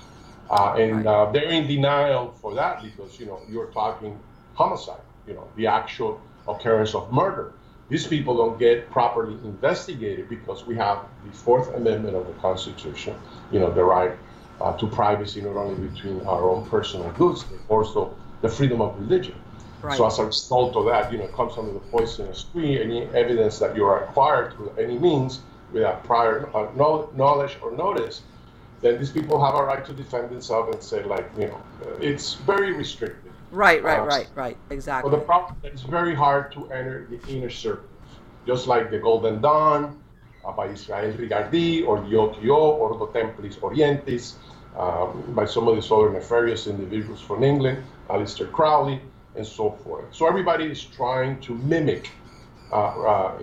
Uh, 0.50 0.76
and. 0.78 1.08
Uh, 1.08 1.32
they're 1.32 1.50
in 1.50 1.68
denial 1.68 2.34
for 2.42 2.54
that 2.56 2.84
because, 2.84 3.20
you 3.20 3.26
know, 3.26 3.40
you're 3.50 3.68
talking 3.68 4.20
homicide, 4.56 5.02
you 5.28 5.34
know, 5.34 5.48
the 5.56 5.68
actual 5.68 6.20
occurrence 6.48 6.94
of 6.96 7.12
murder 7.14 7.54
these 7.92 8.08
people 8.08 8.38
don't 8.38 8.58
get 8.58 8.90
properly 8.90 9.34
investigated 9.44 10.30
because 10.30 10.66
we 10.66 10.78
have 10.78 11.00
the 11.26 11.34
Fourth 11.34 11.76
Amendment 11.76 12.16
of 12.16 12.26
the 12.26 12.32
Constitution, 12.36 13.14
you 13.52 13.60
know, 13.60 13.70
the 13.70 13.84
right 13.84 14.14
uh, 14.62 14.78
to 14.78 14.88
privacy 14.88 15.42
not 15.42 15.58
only 15.58 15.90
between 15.90 16.22
our 16.22 16.50
own 16.50 16.66
personal 16.70 17.12
goods, 17.12 17.44
but 17.44 17.60
also 17.68 18.16
the 18.42 18.48
freedom 18.48 18.80
of 18.80 18.98
religion. 18.98 19.36
Right. 19.82 19.98
So 19.98 20.06
as 20.06 20.20
a 20.20 20.26
result 20.26 20.78
of 20.78 20.86
that, 20.86 21.12
you 21.12 21.18
know, 21.18 21.26
it 21.26 21.34
comes 21.34 21.58
under 21.58 21.74
the 21.74 21.80
poisonous 21.80 22.46
tree. 22.54 22.82
Any 22.82 23.08
evidence 23.08 23.60
that 23.60 23.76
you 23.76 23.84
are 23.84 24.06
acquired 24.06 24.54
through 24.54 24.72
any 24.80 24.98
means 24.98 25.42
without 25.72 26.04
prior 26.04 26.50
uh, 26.56 26.72
knowledge 26.76 27.58
or 27.62 27.72
notice, 27.72 28.22
then 28.82 28.98
these 28.98 29.12
people 29.12 29.44
have 29.44 29.56
a 29.56 29.64
right 29.64 29.86
to 29.86 29.94
defend 29.94 30.30
themselves 30.30 30.74
and 30.74 30.84
say, 30.84 31.04
like, 31.04 31.30
you 31.38 31.48
know, 31.48 31.62
it's 32.00 32.34
very 32.34 32.74
restricted. 32.74 33.32
Right, 33.52 33.84
right, 33.84 34.00
uh, 34.00 34.06
right, 34.06 34.28
right. 34.36 34.58
Exactly. 34.70 35.10
But 35.10 35.18
the 35.18 35.24
problem 35.24 35.56
is 35.64 35.74
it's 35.74 35.82
very 35.84 36.16
hard 36.16 36.52
to 36.54 36.72
enter 36.72 37.08
the 37.10 37.20
inner 37.28 37.50
circle, 37.50 37.90
just 38.48 38.68
like 38.68 38.90
the 38.90 38.98
Golden 38.98 39.42
Dawn 39.42 40.02
uh, 40.46 40.52
by 40.52 40.68
Israel 40.68 41.14
Regardie 41.14 41.86
or 41.86 42.02
the 42.02 42.16
OTO 42.16 42.56
or 42.56 42.98
the 42.98 43.08
Templi 43.08 43.54
Orientis 43.60 44.36
um, 44.78 45.34
by 45.36 45.46
some 45.46 45.68
of 45.68 45.76
these 45.76 45.92
other 45.92 46.10
nefarious 46.10 46.66
individuals 46.66 47.22
from 47.22 47.44
England, 47.44 47.84
Aleister 48.10 48.50
Crowley, 48.52 49.02
and 49.36 49.46
so 49.46 49.72
forth. 49.84 50.06
So 50.12 50.28
everybody 50.28 50.66
is 50.66 50.84
trying 50.84 51.40
to 51.42 51.56
mimic 51.56 52.10
uh, 52.72 52.76
uh, 52.76 53.38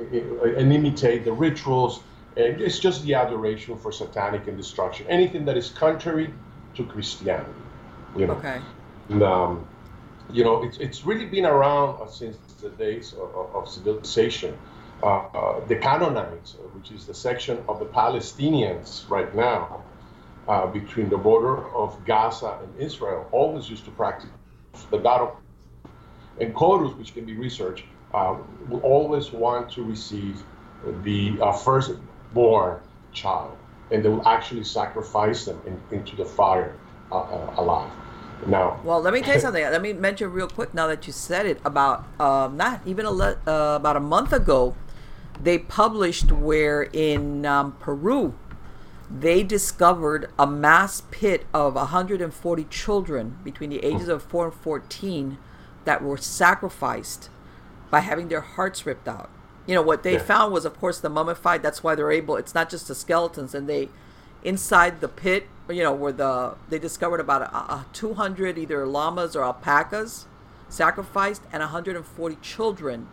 and 0.57 0.73
imitate 0.73 1.25
the 1.25 1.33
rituals, 1.33 2.01
it's 2.39 2.79
just 2.79 3.03
the 3.03 3.15
adoration 3.15 3.77
for 3.77 3.91
satanic 3.91 4.47
and 4.47 4.57
destruction. 4.57 5.07
Anything 5.09 5.45
that 5.47 5.57
is 5.57 5.71
contrary 5.71 6.33
to 6.75 6.85
Christianity, 6.85 7.51
you 8.17 8.27
know. 8.27 8.35
Okay. 8.35 8.61
And, 9.09 9.23
um, 9.23 9.67
you 10.31 10.45
know, 10.45 10.63
it's, 10.63 10.79
it's 10.79 11.05
really 11.05 11.27
been 11.27 11.47
around 11.47 12.01
uh, 12.01 12.07
since 12.07 12.37
the 12.61 12.71
days 12.71 13.13
of, 13.15 13.55
of 13.55 13.69
civilization. 13.69 14.57
Uh, 15.03 15.07
uh, 15.07 15.67
the 15.67 15.77
Canaanites, 15.77 16.55
uh, 16.55 16.69
which 16.77 16.91
is 16.91 17.07
the 17.07 17.15
section 17.15 17.63
of 17.69 17.79
the 17.79 17.87
Palestinians 17.87 19.09
right 19.09 19.35
now 19.35 19.83
uh, 20.49 20.67
between 20.67 21.09
the 21.09 21.17
border 21.17 21.69
of 21.75 22.05
Gaza 22.05 22.59
and 22.63 22.81
Israel, 22.81 23.29
always 23.33 23.69
used 23.71 23.85
to 23.85 23.91
practice 23.93 24.31
the 24.91 24.99
god 24.99 25.21
of. 25.23 25.37
And 26.41 26.55
Horus, 26.55 26.95
which 26.95 27.15
can 27.15 27.25
be 27.25 27.35
researched, 27.35 27.85
uh, 28.15 28.37
will 28.69 28.81
always 28.81 29.33
want 29.33 29.73
to 29.73 29.83
receive 29.83 30.41
the 31.03 31.37
firstborn 32.33 32.81
child, 33.13 33.57
and 33.91 34.05
they 34.05 34.09
will 34.09 34.27
actually 34.27 34.65
sacrifice 34.65 35.45
them 35.45 35.61
in, 35.67 35.81
into 35.97 36.17
the 36.17 36.25
fire 36.25 36.75
alive. 37.11 37.91
Now, 38.47 38.81
Well, 38.85 39.01
let 39.01 39.13
me 39.13 39.21
tell 39.21 39.35
you 39.35 39.41
something. 39.47 39.63
let 39.63 39.83
me 39.83 39.93
mention 39.93 40.31
real 40.31 40.47
quick 40.49 40.73
now 40.73 40.87
that 40.87 41.07
you 41.07 41.13
said 41.13 41.47
it 41.47 41.61
about 41.65 42.05
um, 42.21 42.57
not 42.57 42.81
even 42.87 43.05
a 43.07 43.11
le- 43.11 43.39
uh, 43.47 43.77
about 43.77 43.97
a 43.97 44.01
month 44.01 44.33
ago, 44.33 44.77
they 45.43 45.59
published 45.59 46.31
where 46.33 46.83
in 46.83 47.47
um, 47.47 47.73
Peru 47.81 48.35
they 49.11 49.43
discovered 49.43 50.31
a 50.39 50.47
mass 50.47 51.03
pit 51.11 51.47
of 51.55 51.75
140 51.75 52.65
children 52.65 53.39
between 53.43 53.71
the 53.71 53.83
ages 53.83 54.07
of 54.09 54.23
4 54.23 54.47
and 54.47 54.55
14 54.55 55.39
that 55.87 56.03
were 56.03 56.19
sacrificed 56.19 57.31
by 57.91 58.01
having 58.01 58.29
their 58.29 58.43
hearts 58.43 58.85
ripped 58.85 59.09
out. 59.09 59.31
You 59.69 59.75
know 59.77 59.83
what 59.83 60.03
they 60.03 60.15
yeah. 60.15 60.19
found 60.23 60.53
was 60.53 60.65
of 60.65 60.81
course 60.81 60.99
the 60.99 61.11
mummified 61.11 61.63
that's 61.63 61.85
why 61.85 61.95
they're 61.95 62.11
able 62.11 62.37
it's 62.37 62.55
not 62.55 62.71
just 62.71 62.89
the 62.89 62.95
skeletons 62.95 63.55
and 63.55 63.69
they 63.69 63.91
inside 64.43 65.01
the 65.01 65.09
pit 65.09 65.47
you 65.71 65.83
know, 65.83 65.93
where 65.93 66.13
the 66.13 66.55
they 66.69 66.79
discovered 66.79 67.21
about 67.21 67.43
a, 67.43 67.57
a 67.57 67.87
200 67.93 68.59
either 68.59 68.87
llamas 68.87 69.37
or 69.37 69.45
alpacas 69.45 70.27
sacrificed 70.69 71.43
and 71.53 71.61
140 71.61 72.37
children 72.37 73.09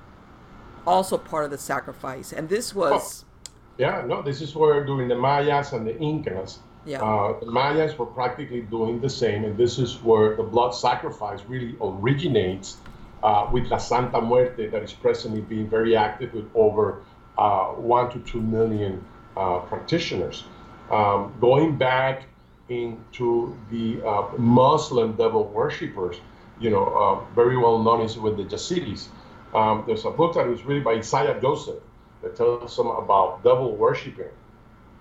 also 0.85 1.17
part 1.17 1.45
of 1.45 1.51
the 1.51 1.57
sacrifice. 1.57 2.31
And 2.31 2.49
this 2.49 2.73
was. 2.73 3.23
Oh. 3.23 3.31
Yeah, 3.77 4.05
no, 4.07 4.21
this 4.21 4.41
is 4.41 4.55
where 4.55 4.85
during 4.85 5.09
the 5.09 5.15
Mayas 5.15 5.73
and 5.73 5.85
the 5.85 5.99
Incas, 5.99 6.59
yeah. 6.85 7.01
Uh, 7.01 7.37
the 7.39 7.47
Mayas 7.47 7.97
were 7.97 8.05
practically 8.05 8.61
doing 8.61 9.01
the 9.01 9.09
same, 9.09 9.43
and 9.43 9.57
this 9.57 9.79
is 9.79 10.01
where 10.01 10.37
the 10.37 10.43
blood 10.43 10.71
sacrifice 10.71 11.41
really 11.45 11.75
originates 11.81 12.77
uh, 13.23 13.49
with 13.51 13.67
La 13.67 13.77
Santa 13.77 14.21
Muerte, 14.21 14.67
that 14.67 14.83
is 14.83 14.93
presently 14.93 15.41
being 15.41 15.69
very 15.69 15.95
active 15.95 16.33
with 16.33 16.49
over 16.53 17.01
uh, 17.37 17.67
one 17.67 18.11
to 18.11 18.19
two 18.19 18.41
million 18.41 19.03
uh, 19.35 19.59
practitioners. 19.59 20.43
Um, 20.91 21.33
going 21.41 21.77
back 21.77 22.23
into 22.69 23.57
the 23.71 24.01
uh, 24.05 24.29
Muslim 24.37 25.13
devil 25.13 25.45
worshippers, 25.45 26.17
you 26.59 26.69
know, 26.69 26.85
uh, 26.85 27.33
very 27.35 27.57
well 27.57 27.81
known 27.81 28.01
is 28.01 28.17
with 28.17 28.37
the 28.37 28.43
Yazidis. 28.43 29.07
Um, 29.53 29.83
there's 29.87 30.05
a 30.05 30.11
book 30.11 30.35
that 30.35 30.47
was 30.47 30.63
written 30.63 30.83
by 30.83 30.93
Isaiah 30.93 31.39
Joseph 31.41 31.81
that 32.21 32.35
tells 32.35 32.75
them 32.75 32.87
about 32.87 33.43
devil 33.43 33.75
worshiping. 33.75 34.31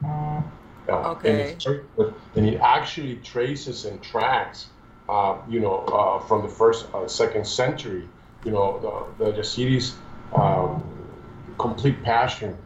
Uh, 0.05 0.43
okay. 0.89 1.57
And, 1.99 2.15
and, 2.37 2.47
it 2.47 2.61
actually 2.61 3.17
traces 3.17 3.87
and 3.87 4.03
tracks, 4.03 4.67
uh, 5.09 5.37
you 5.49 5.61
know, 5.61 5.79
uh, 5.81 6.19
from 6.21 6.43
the 6.43 6.49
first, 6.49 6.87
uh, 6.95 7.07
second 7.07 7.47
century, 7.47 8.09
you 8.45 8.51
know, 8.51 9.15
the, 9.19 9.25
the 9.25 9.33
Yazidis' 9.39 9.95
um, 10.35 10.83
complete 11.59 12.03
passion 12.03 12.57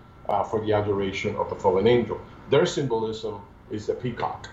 for 0.51 0.61
the 0.65 0.73
adoration 0.73 1.35
of 1.37 1.49
the 1.49 1.57
fallen 1.57 1.87
angel. 1.87 2.21
Their 2.51 2.67
symbolism 2.67 3.41
is 3.71 3.87
the 3.87 3.95
peacock. 3.95 4.49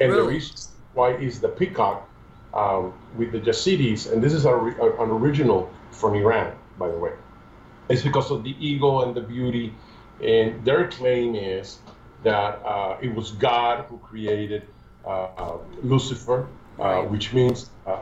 And 0.00 0.10
really? 0.10 0.22
the 0.22 0.28
reason 0.28 0.56
why 0.94 1.14
is 1.14 1.40
the 1.40 1.48
peacock 1.48 2.08
um, 2.54 2.92
with 3.16 3.32
the 3.32 3.40
Yazidis, 3.40 4.12
and 4.12 4.22
this 4.22 4.32
is 4.32 4.44
a, 4.44 4.54
a, 4.54 5.02
an 5.02 5.10
original 5.10 5.70
from 5.90 6.14
Iran, 6.14 6.56
by 6.78 6.88
the 6.88 6.98
way, 6.98 7.12
it's 7.88 8.02
because 8.02 8.30
of 8.30 8.44
the 8.44 8.56
ego 8.64 9.02
and 9.02 9.14
the 9.14 9.20
beauty. 9.20 9.74
And 10.22 10.64
their 10.64 10.88
claim 10.88 11.34
is 11.34 11.78
that 12.22 12.62
uh, 12.64 12.96
it 13.02 13.14
was 13.14 13.32
God 13.32 13.84
who 13.88 13.98
created 13.98 14.66
uh, 15.04 15.28
uh, 15.36 15.58
Lucifer, 15.82 16.42
uh, 16.42 16.63
right. 16.78 17.10
which 17.10 17.32
means 17.32 17.70
uh, 17.86 17.98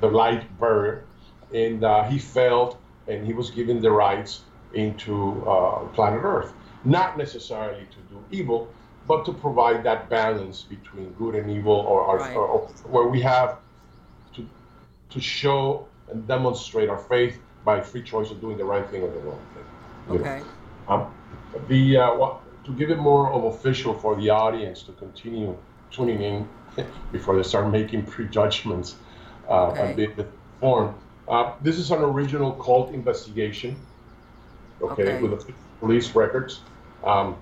the 0.00 0.08
light 0.08 0.44
bearer, 0.58 1.04
and 1.52 1.84
uh, 1.84 2.04
he 2.04 2.18
failed, 2.18 2.76
and 3.08 3.26
he 3.26 3.32
was 3.32 3.50
given 3.50 3.80
the 3.80 3.90
rights 3.90 4.42
into 4.74 5.44
uh, 5.46 5.80
planet 5.88 6.20
Earth, 6.22 6.52
not 6.84 7.18
necessarily 7.18 7.86
to 7.90 7.98
do 8.14 8.24
evil, 8.30 8.68
but 9.06 9.24
to 9.24 9.32
provide 9.32 9.82
that 9.84 10.08
balance 10.08 10.62
between 10.62 11.10
good 11.12 11.34
and 11.34 11.50
evil, 11.50 11.74
or, 11.74 12.02
or, 12.02 12.18
Right. 12.18 12.36
or, 12.36 12.46
or 12.46 12.60
where 12.84 13.08
we 13.08 13.20
have 13.20 13.58
to 14.34 14.46
to 15.10 15.20
show 15.20 15.86
and 16.10 16.26
demonstrate 16.26 16.88
our 16.88 16.98
faith 16.98 17.38
by 17.64 17.80
free 17.80 18.02
choice 18.02 18.30
of 18.30 18.40
doing 18.40 18.56
the 18.56 18.64
right 18.64 18.88
thing 18.90 19.02
or 19.02 19.10
the 19.10 19.18
wrong 19.18 19.40
thing. 19.54 20.20
Okay. 20.20 20.42
Um, 20.88 21.12
the 21.68 21.96
uh, 21.96 22.34
to 22.64 22.72
give 22.72 22.90
it 22.90 22.98
more 22.98 23.32
of 23.32 23.44
official 23.44 23.94
for 23.94 24.16
the 24.16 24.30
audience 24.30 24.82
to 24.84 24.92
continue 24.92 25.56
tuning 25.90 26.22
in 26.22 26.48
before 27.10 27.36
they 27.36 27.42
start 27.42 27.70
making 27.70 28.04
prejudgments 28.04 28.96
uh, 29.48 29.68
Okay. 29.68 29.80
on 29.90 29.96
the, 30.16 30.26
form. 30.60 30.94
Uh, 31.28 31.52
this 31.60 31.78
is 31.78 31.90
an 31.90 32.02
original 32.02 32.52
cult 32.52 32.92
investigation. 32.92 33.76
Okay, 34.80 35.02
Okay. 35.02 35.22
with 35.22 35.46
the 35.46 35.52
police 35.80 36.14
records. 36.14 36.60
Um, 37.04 37.36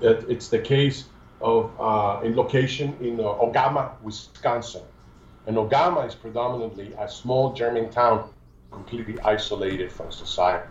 it, 0.00 0.24
it's 0.28 0.48
the 0.48 0.58
case 0.58 1.04
of 1.40 1.70
uh, 1.78 2.20
in 2.24 2.34
location 2.36 2.96
in 3.00 3.20
uh, 3.20 3.24
Ogema, 3.24 3.92
Wisconsin. 4.02 4.82
And 5.46 5.56
Ogema 5.56 6.06
is 6.06 6.14
predominantly 6.14 6.92
a 6.98 7.08
small 7.08 7.52
German 7.52 7.90
town, 7.90 8.30
completely 8.70 9.20
isolated 9.20 9.92
from 9.92 10.10
society 10.10 10.66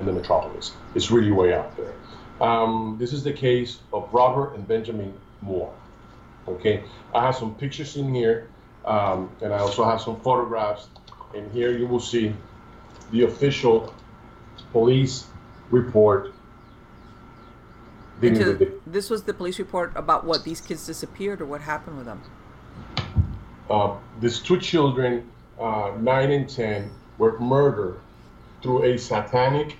in 0.00 0.06
the 0.06 0.12
metropolis. 0.12 0.72
It's 0.94 1.10
really 1.10 1.30
way 1.30 1.52
out 1.52 1.76
there. 1.76 1.92
Um, 2.40 2.96
this 2.98 3.12
is 3.12 3.22
the 3.22 3.32
case 3.32 3.78
of 3.92 4.08
Robert 4.12 4.54
and 4.54 4.66
Benjamin 4.66 5.12
Moore. 5.40 5.72
Okay, 6.46 6.84
I 7.14 7.26
have 7.26 7.36
some 7.36 7.54
pictures 7.54 7.96
in 7.96 8.14
here, 8.14 8.48
um, 8.84 9.30
and 9.40 9.52
I 9.52 9.58
also 9.58 9.84
have 9.84 10.00
some 10.00 10.20
photographs. 10.20 10.88
And 11.34 11.50
here 11.52 11.76
you 11.76 11.86
will 11.86 12.00
see 12.00 12.34
the 13.10 13.22
official 13.22 13.92
police 14.72 15.26
report 15.70 16.34
this 18.86 19.10
was 19.10 19.24
the 19.24 19.34
police 19.34 19.58
report 19.58 19.92
about 19.96 20.24
what 20.24 20.44
these 20.44 20.60
kids 20.60 20.86
disappeared 20.86 21.40
or 21.40 21.46
what 21.46 21.60
happened 21.60 21.96
with 21.96 22.06
them. 22.06 22.22
uh, 23.70 23.96
these 24.20 24.40
two 24.40 24.58
children, 24.58 25.30
uh, 25.58 25.92
nine 25.98 26.30
and 26.30 26.48
ten, 26.48 26.90
were 27.18 27.38
murdered 27.38 27.98
through 28.62 28.84
a 28.84 28.98
satanic 28.98 29.76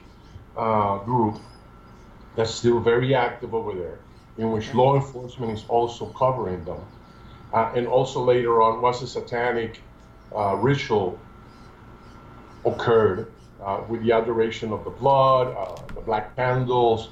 uh, 0.57 0.99
group 0.99 1.37
that's 2.37 2.55
still 2.55 2.81
very 2.81 3.15
active 3.15 3.55
over 3.55 3.73
there, 3.73 3.99
in 4.39 4.51
which 4.51 4.75
law 4.75 4.97
enforcement 4.97 5.53
is 5.53 5.65
also 5.69 6.07
covering 6.07 6.65
them. 6.65 6.81
Uh, 7.53 7.73
and 7.77 7.87
also 7.87 8.23
later 8.23 8.63
on, 8.63 8.81
once 8.81 9.01
a 9.03 9.07
satanic 9.07 9.81
uh, 10.35 10.57
ritual 10.57 11.19
occurred 12.65 13.31
uh, 13.63 13.81
with 13.89 14.03
the 14.03 14.13
adoration 14.13 14.73
of 14.73 14.83
the 14.85 14.91
blood, 14.91 15.55
uh, 15.57 15.81
the 15.95 16.01
black 16.01 16.35
candles, 16.37 17.11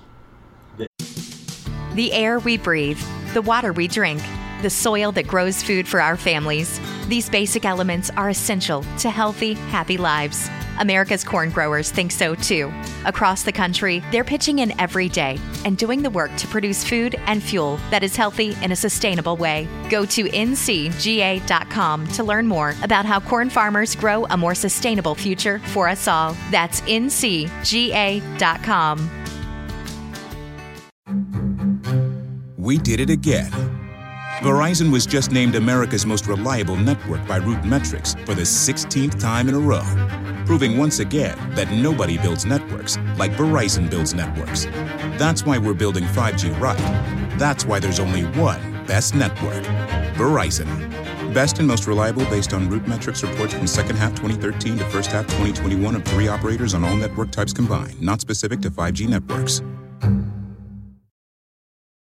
The 1.95 2.11
air 2.15 2.39
we 2.39 2.57
breathe, 2.57 2.99
the 3.35 3.43
water 3.43 3.73
we 3.75 3.87
drink, 3.87 4.23
the 4.63 4.71
soil 4.71 5.13
that 5.13 5.27
grows 5.27 5.63
food 5.63 5.87
for 5.87 6.01
our 6.01 6.17
families. 6.17 6.81
These 7.09 7.29
basic 7.29 7.67
elements 7.67 8.09
are 8.17 8.31
essential 8.31 8.83
to 9.01 9.11
healthy, 9.11 9.53
happy 9.53 9.99
lives. 9.99 10.49
America's 10.79 11.25
corn 11.25 11.51
growers 11.51 11.91
think 11.91 12.13
so 12.13 12.35
too. 12.35 12.73
Across 13.05 13.43
the 13.45 13.53
country, 13.53 14.03
they're 14.11 14.25
pitching 14.25 14.61
in 14.61 14.79
every 14.81 15.09
day 15.09 15.39
and 15.65 15.77
doing 15.77 16.03
the 16.03 16.11
work 16.11 16.35
to 16.37 16.47
produce 16.47 16.85
food 16.85 17.15
and 17.27 17.43
fuel 17.43 17.79
that 17.91 18.03
is 18.03 18.17
healthy 18.17 18.57
in 18.63 18.73
a 18.73 18.77
sustainable 18.77 19.37
way. 19.37 19.69
Go 19.91 20.05
to 20.07 20.25
ncga.com 20.25 22.07
to 22.09 22.25
learn 22.25 22.47
more 22.47 22.75
about 22.83 23.05
how 23.05 23.21
corn 23.21 23.51
farmers 23.51 23.95
grow 23.95 24.25
a 24.27 24.37
more 24.37 24.55
sustainable 24.55 25.15
future 25.15 25.59
for 25.59 25.89
us 25.89 26.09
all. 26.09 26.37
That's 26.51 26.81
ncga.com. 26.83 27.51
We 32.57 32.79
did 32.79 33.01
it 33.01 33.11
again. 33.11 33.51
Verizon 34.43 34.91
was 34.91 35.07
just 35.07 35.31
named 35.31 35.55
America's 35.57 36.07
most 36.07 36.27
reliable 36.27 36.77
network 36.77 37.27
by 37.29 37.37
Root 37.37 37.65
Metrics 37.65 38.15
for 38.25 38.35
the 38.35 38.43
16th 38.43 39.21
time 39.21 39.49
in 39.49 39.55
a 39.55 39.59
row, 39.59 39.83
proving 40.53 40.77
once 40.77 40.99
again 40.99 41.35
that 41.55 41.71
nobody 41.73 42.19
builds 42.19 42.45
networks 42.45 42.99
like 43.17 43.33
Verizon 43.33 43.89
builds 43.89 44.13
networks. 44.13 44.67
That's 45.17 45.47
why 45.47 45.57
we're 45.57 45.73
building 45.73 46.05
5G 46.05 46.61
right. 46.61 46.77
That's 47.39 47.65
why 47.65 47.81
there's 47.81 47.99
only 47.99 48.25
one 48.39 48.61
best 48.87 49.15
network 49.15 49.65
Verizon. 50.15 50.69
Best 51.33 51.59
and 51.59 51.67
most 51.67 51.87
reliable 51.87 52.27
based 52.27 52.53
on 52.53 52.69
Root 52.69 52.87
Metrics 52.87 53.23
reports 53.23 53.55
from 53.55 53.67
second 53.67 53.97
half 53.97 54.11
2013 54.11 54.77
to 54.77 54.85
first 54.91 55.11
half 55.11 55.25
2021 55.25 55.97
of 55.97 56.05
three 56.05 56.29
operators 56.29 56.75
on 56.75 56.85
all 56.85 56.97
network 56.97 57.31
types 57.31 57.55
combined, 57.55 57.99
not 58.03 58.21
specific 58.21 58.61
to 58.61 58.71
5G 58.71 59.09
networks. 59.09 59.63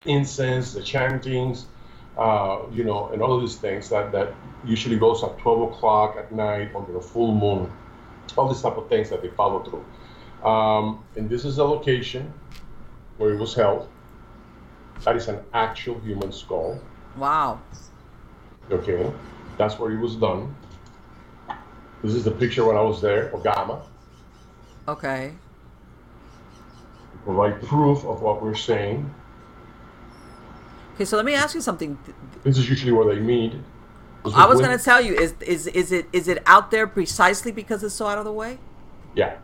incense, 0.05 0.71
the 0.71 0.81
chantings, 0.81 1.65
uh, 2.17 2.59
you 2.71 2.85
know, 2.85 3.09
and 3.09 3.21
all 3.21 3.37
these 3.41 3.57
things 3.57 3.89
that, 3.89 4.13
that 4.13 4.33
usually 4.63 4.97
goes 4.97 5.25
at 5.25 5.37
12 5.39 5.73
o'clock 5.73 6.15
at 6.17 6.31
night 6.31 6.73
under 6.73 6.97
a 6.97 7.01
full 7.01 7.33
moon, 7.35 7.69
all 8.37 8.47
these 8.47 8.61
type 8.61 8.77
of 8.77 8.89
things 8.89 9.09
that 9.09 9.21
they 9.21 9.29
follow 9.29 9.63
through. 9.63 9.85
Um, 10.47 11.03
and 11.15 11.29
this 11.29 11.45
is 11.45 11.57
the 11.57 11.65
location 11.65 12.33
where 13.17 13.31
it 13.33 13.39
was 13.39 13.53
held. 13.53 13.89
That 15.03 15.15
is 15.15 15.27
an 15.27 15.39
actual 15.53 15.99
human 15.99 16.31
skull. 16.31 16.79
Wow. 17.17 17.59
Okay, 18.71 19.11
that's 19.57 19.79
where 19.79 19.91
it 19.91 19.99
was 19.99 20.15
done. 20.15 20.55
This 22.03 22.13
is 22.13 22.23
the 22.23 22.31
picture 22.31 22.65
when 22.65 22.77
I 22.77 22.81
was 22.81 23.01
there, 23.01 23.29
Ogema. 23.31 23.81
Okay. 24.87 25.33
Provide 27.25 27.61
proof 27.63 28.05
of 28.05 28.21
what 28.21 28.41
we're 28.41 28.55
saying. 28.55 29.13
Okay, 30.95 31.05
so 31.05 31.17
let 31.17 31.25
me 31.25 31.33
ask 31.33 31.55
you 31.55 31.61
something. 31.61 31.97
This 32.43 32.57
is 32.57 32.69
usually 32.69 32.91
where 32.91 33.13
they 33.13 33.21
meet. 33.21 33.53
I 34.25 34.45
was 34.45 34.59
going 34.59 34.77
to 34.77 34.83
tell 34.83 35.01
you 35.01 35.13
is 35.15 35.33
is 35.41 35.67
is 35.67 35.91
it 35.91 36.07
is 36.11 36.27
it 36.27 36.43
out 36.45 36.71
there 36.71 36.87
precisely 36.87 37.51
because 37.51 37.83
it's 37.83 37.95
so 37.95 38.07
out 38.07 38.17
of 38.17 38.25
the 38.25 38.33
way? 38.33 38.57
Yeah. 39.15 39.37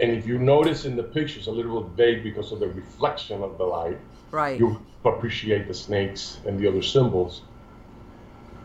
And 0.00 0.10
if 0.10 0.26
you 0.26 0.38
notice 0.38 0.84
in 0.84 0.96
the 0.96 1.02
pictures, 1.02 1.46
a 1.46 1.50
little 1.52 1.80
bit 1.80 1.96
vague 1.96 2.22
because 2.24 2.52
of 2.52 2.60
the 2.60 2.68
reflection 2.68 3.42
of 3.42 3.58
the 3.58 3.64
light, 3.64 3.98
Right. 4.32 4.58
you 4.58 4.80
appreciate 5.04 5.68
the 5.68 5.74
snakes 5.74 6.38
and 6.46 6.58
the 6.58 6.66
other 6.66 6.82
symbols. 6.82 7.42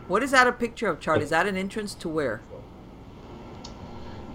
What 0.08 0.24
is 0.24 0.32
that 0.32 0.48
a 0.48 0.52
picture 0.52 0.88
of, 0.88 0.98
Charlie? 0.98 1.22
Is 1.22 1.30
that 1.30 1.46
an 1.46 1.56
entrance 1.56 1.94
to 1.94 2.08
where? 2.08 2.40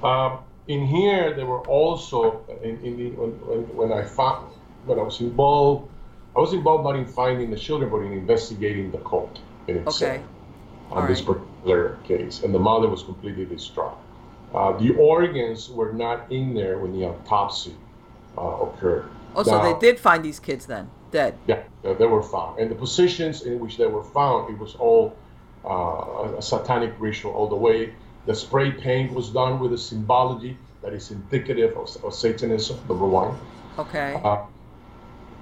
Um, 0.02 0.40
in 0.68 0.86
here, 0.86 1.34
there 1.36 1.46
were 1.46 1.68
also 1.68 2.46
in, 2.64 2.80
in 2.84 2.98
the 2.98 3.10
when, 3.12 3.32
when, 3.46 3.62
when 3.76 3.92
I 3.92 4.04
found 4.04 4.54
when 4.86 5.00
I 5.00 5.04
was 5.04 5.20
involved, 5.20 5.90
I 6.36 6.40
was 6.40 6.54
involved 6.54 6.84
not 6.86 6.96
in 6.96 7.06
finding 7.06 7.52
the 7.52 7.58
children, 7.58 7.90
but 7.90 7.98
in 7.98 8.14
investigating 8.14 8.92
the 8.92 9.00
cult 9.00 9.40
in 9.68 9.78
itself 9.78 10.02
Okay. 10.02 10.24
On 10.96 11.08
right. 11.08 11.26
particular 11.26 11.98
case, 12.06 12.42
and 12.44 12.54
the 12.54 12.60
mother 12.60 12.88
was 12.88 13.04
completely 13.04 13.46
distraught. 13.46 13.98
Uh, 14.54 14.72
the 14.78 14.96
organs 14.96 15.70
were 15.70 15.92
not 15.92 16.32
in 16.32 16.54
there 16.54 16.80
when 16.80 16.98
the 16.98 17.06
autopsy 17.06 17.76
uh, 18.38 18.42
occurred. 18.42 19.10
Oh, 19.36 19.44
so 19.44 19.58
Now- 19.58 19.74
they 19.74 19.80
did 19.80 20.00
find 20.00 20.24
these 20.24 20.40
kids 20.40 20.66
then 20.66 20.90
dead. 21.12 21.38
Yeah, 21.48 21.64
they, 21.82 21.94
they 21.94 22.06
were 22.06 22.24
found. 22.24 22.60
And 22.60 22.72
the 22.72 22.76
positions 22.76 23.44
in 23.44 23.60
which 23.60 23.78
they 23.78 23.88
were 23.88 24.04
found, 24.04 24.54
it 24.54 24.58
was 24.58 24.76
all 24.76 25.16
uh, 25.66 26.38
a 26.38 26.42
satanic 26.42 26.94
ritual 27.00 27.34
all 27.34 27.50
the 27.50 27.56
way. 27.56 27.94
The 28.26 28.36
spray 28.36 28.72
paint 28.72 29.14
was 29.14 29.30
done 29.30 29.60
with 29.60 29.72
a 29.74 29.78
symbology 29.78 30.58
that 30.82 30.94
is 30.94 31.12
indicative 31.12 31.72
of, 31.78 31.88
of 32.04 32.14
Satanism, 32.14 32.78
number 32.88 33.06
one. 33.06 33.38
Okay. 33.78 34.20
Uh, 34.24 34.46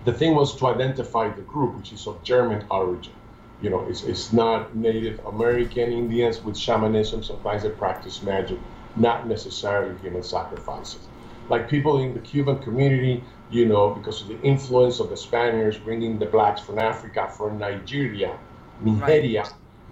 the 0.05 0.13
thing 0.13 0.35
was 0.35 0.55
to 0.57 0.67
identify 0.67 1.29
the 1.29 1.41
group, 1.41 1.75
which 1.77 1.93
is 1.93 2.07
of 2.07 2.21
German 2.23 2.65
origin. 2.69 3.13
You 3.63 3.69
know, 3.69 3.85
it's, 3.89 4.03
it's 4.03 4.33
not 4.33 4.75
Native 4.75 5.25
American 5.25 5.93
Indians 5.93 6.43
with 6.43 6.57
shamanism. 6.57 7.23
Sometimes 7.23 7.63
they 7.63 7.69
practice 7.69 8.21
magic, 8.21 8.59
not 8.97 9.25
necessarily 9.25 9.97
human 10.01 10.21
sacrifices. 10.21 11.07
Like 11.49 11.69
people 11.69 12.01
in 12.03 12.13
the 12.13 12.19
Cuban 12.19 12.59
community, 12.59 13.23
you 13.49 13.65
know, 13.65 13.91
because 13.91 14.21
of 14.21 14.27
the 14.27 14.39
influence 14.41 14.99
of 14.99 15.09
the 15.09 15.15
Spaniards 15.15 15.77
bringing 15.77 16.19
the 16.19 16.25
blacks 16.25 16.59
from 16.59 16.77
Africa, 16.77 17.31
from 17.37 17.57
Nigeria, 17.57 18.37
Nigeria. 18.81 19.45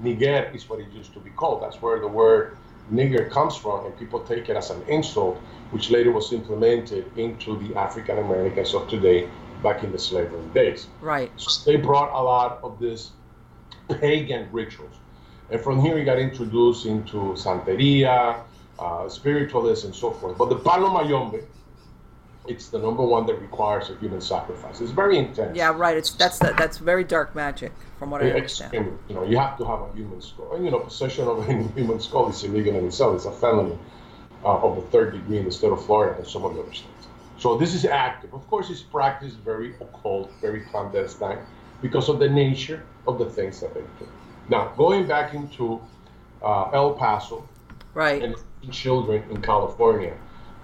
Niger 0.04 0.52
is 0.54 0.68
what 0.70 0.80
it 0.80 0.92
used 0.92 1.14
to 1.14 1.20
be 1.22 1.30
called. 1.30 1.64
That's 1.64 1.82
where 1.82 2.00
the 2.00 2.08
word 2.08 2.58
nigger 2.92 3.30
comes 3.30 3.56
from, 3.56 3.86
and 3.86 3.98
people 3.98 4.20
take 4.20 4.50
it 4.50 4.58
as 4.58 4.70
an 4.70 4.82
insult, 4.90 5.38
which 5.70 5.90
later 5.90 6.12
was 6.12 6.34
implemented 6.34 7.06
into 7.18 7.58
the 7.60 7.74
African 7.80 8.18
Americans 8.18 8.74
of 8.74 8.90
today 8.90 9.30
back 9.64 9.84
in 9.84 9.92
the 9.94 10.00
slavery 10.00 10.44
days. 10.54 10.88
right. 11.00 11.32
So 11.38 11.72
they 11.72 11.78
brought 11.78 12.12
a 12.14 12.22
lot 12.22 12.60
of 12.64 12.80
these 12.80 13.12
pagan 13.96 14.48
rituals. 14.52 14.96
And 15.50 15.60
from 15.62 15.82
here, 15.82 15.96
we 15.96 16.04
got 16.04 16.20
introduced 16.20 16.86
into 16.86 17.34
Santeria, 17.36 18.42
uh, 18.80 19.10
spiritualists, 19.10 19.86
and 19.86 19.94
so 19.94 20.12
forth. 20.12 20.38
But 20.38 20.50
the 20.50 20.56
Palo 20.56 20.90
Mayombe 20.90 21.42
it's 22.48 22.70
the 22.70 22.80
number 22.80 23.04
one 23.04 23.26
that 23.28 23.36
requires 23.36 23.90
a 23.90 23.96
human 23.98 24.22
sacrifice. 24.22 24.82
It's 24.82 24.92
very 24.92 25.18
intense. 25.18 25.56
Yeah, 25.56 25.76
right. 25.76 25.96
It's 25.96 26.12
that's 26.12 26.40
that's 26.40 26.78
very 26.78 27.04
dark 27.04 27.36
magic, 27.36 27.72
from 28.00 28.10
what 28.10 28.24
I 28.24 28.32
understand. 28.32 28.74
Extremely. 28.74 29.00
You 29.10 29.16
know, 29.16 29.24
you 29.24 29.38
have 29.38 29.58
to 29.60 29.66
have 29.66 29.82
a 29.82 29.94
human 29.94 30.22
skull, 30.22 30.56
and 30.56 30.66
you 30.66 30.72
know, 30.72 30.80
possession 30.80 31.28
of 31.28 31.48
a 31.48 31.54
human 31.76 32.00
skull 32.00 32.30
is 32.30 32.44
illegal 32.44 32.76
in 32.76 32.86
itself. 32.86 33.16
It's 33.16 33.26
a 33.26 33.32
felony 33.32 33.78
uh, 34.44 34.58
of 34.58 34.76
the 34.76 34.82
third 34.90 35.14
degree 35.14 35.38
in 35.38 35.46
the 35.46 35.52
state 35.52 35.72
of 35.72 35.86
Florida 35.86 36.18
and 36.18 36.28
some 36.28 36.44
of 36.44 36.56
the 36.56 36.62
other 36.62 36.74
states. 36.74 37.08
So 37.38 37.58
this 37.58 37.74
is 37.74 37.86
active. 37.86 38.34
Of 38.34 38.48
course, 38.48 38.70
it's 38.70 38.82
practiced 38.82 39.38
very 39.38 39.76
occult, 39.76 40.32
very 40.42 40.62
clandestine, 40.62 41.40
because 41.82 42.10
of 42.10 42.20
the 42.20 42.30
nature 42.30 42.84
of 43.08 43.18
the 43.20 43.26
things 43.30 43.60
that 43.62 43.74
they 43.74 43.82
do. 44.00 44.08
Now, 44.50 44.74
going 44.78 45.08
back 45.08 45.34
into 45.34 45.82
uh, 46.42 46.70
El 46.72 46.94
Paso, 46.94 47.48
right, 47.94 48.22
and 48.24 48.36
children 48.72 49.24
in 49.30 49.42
California. 49.42 50.16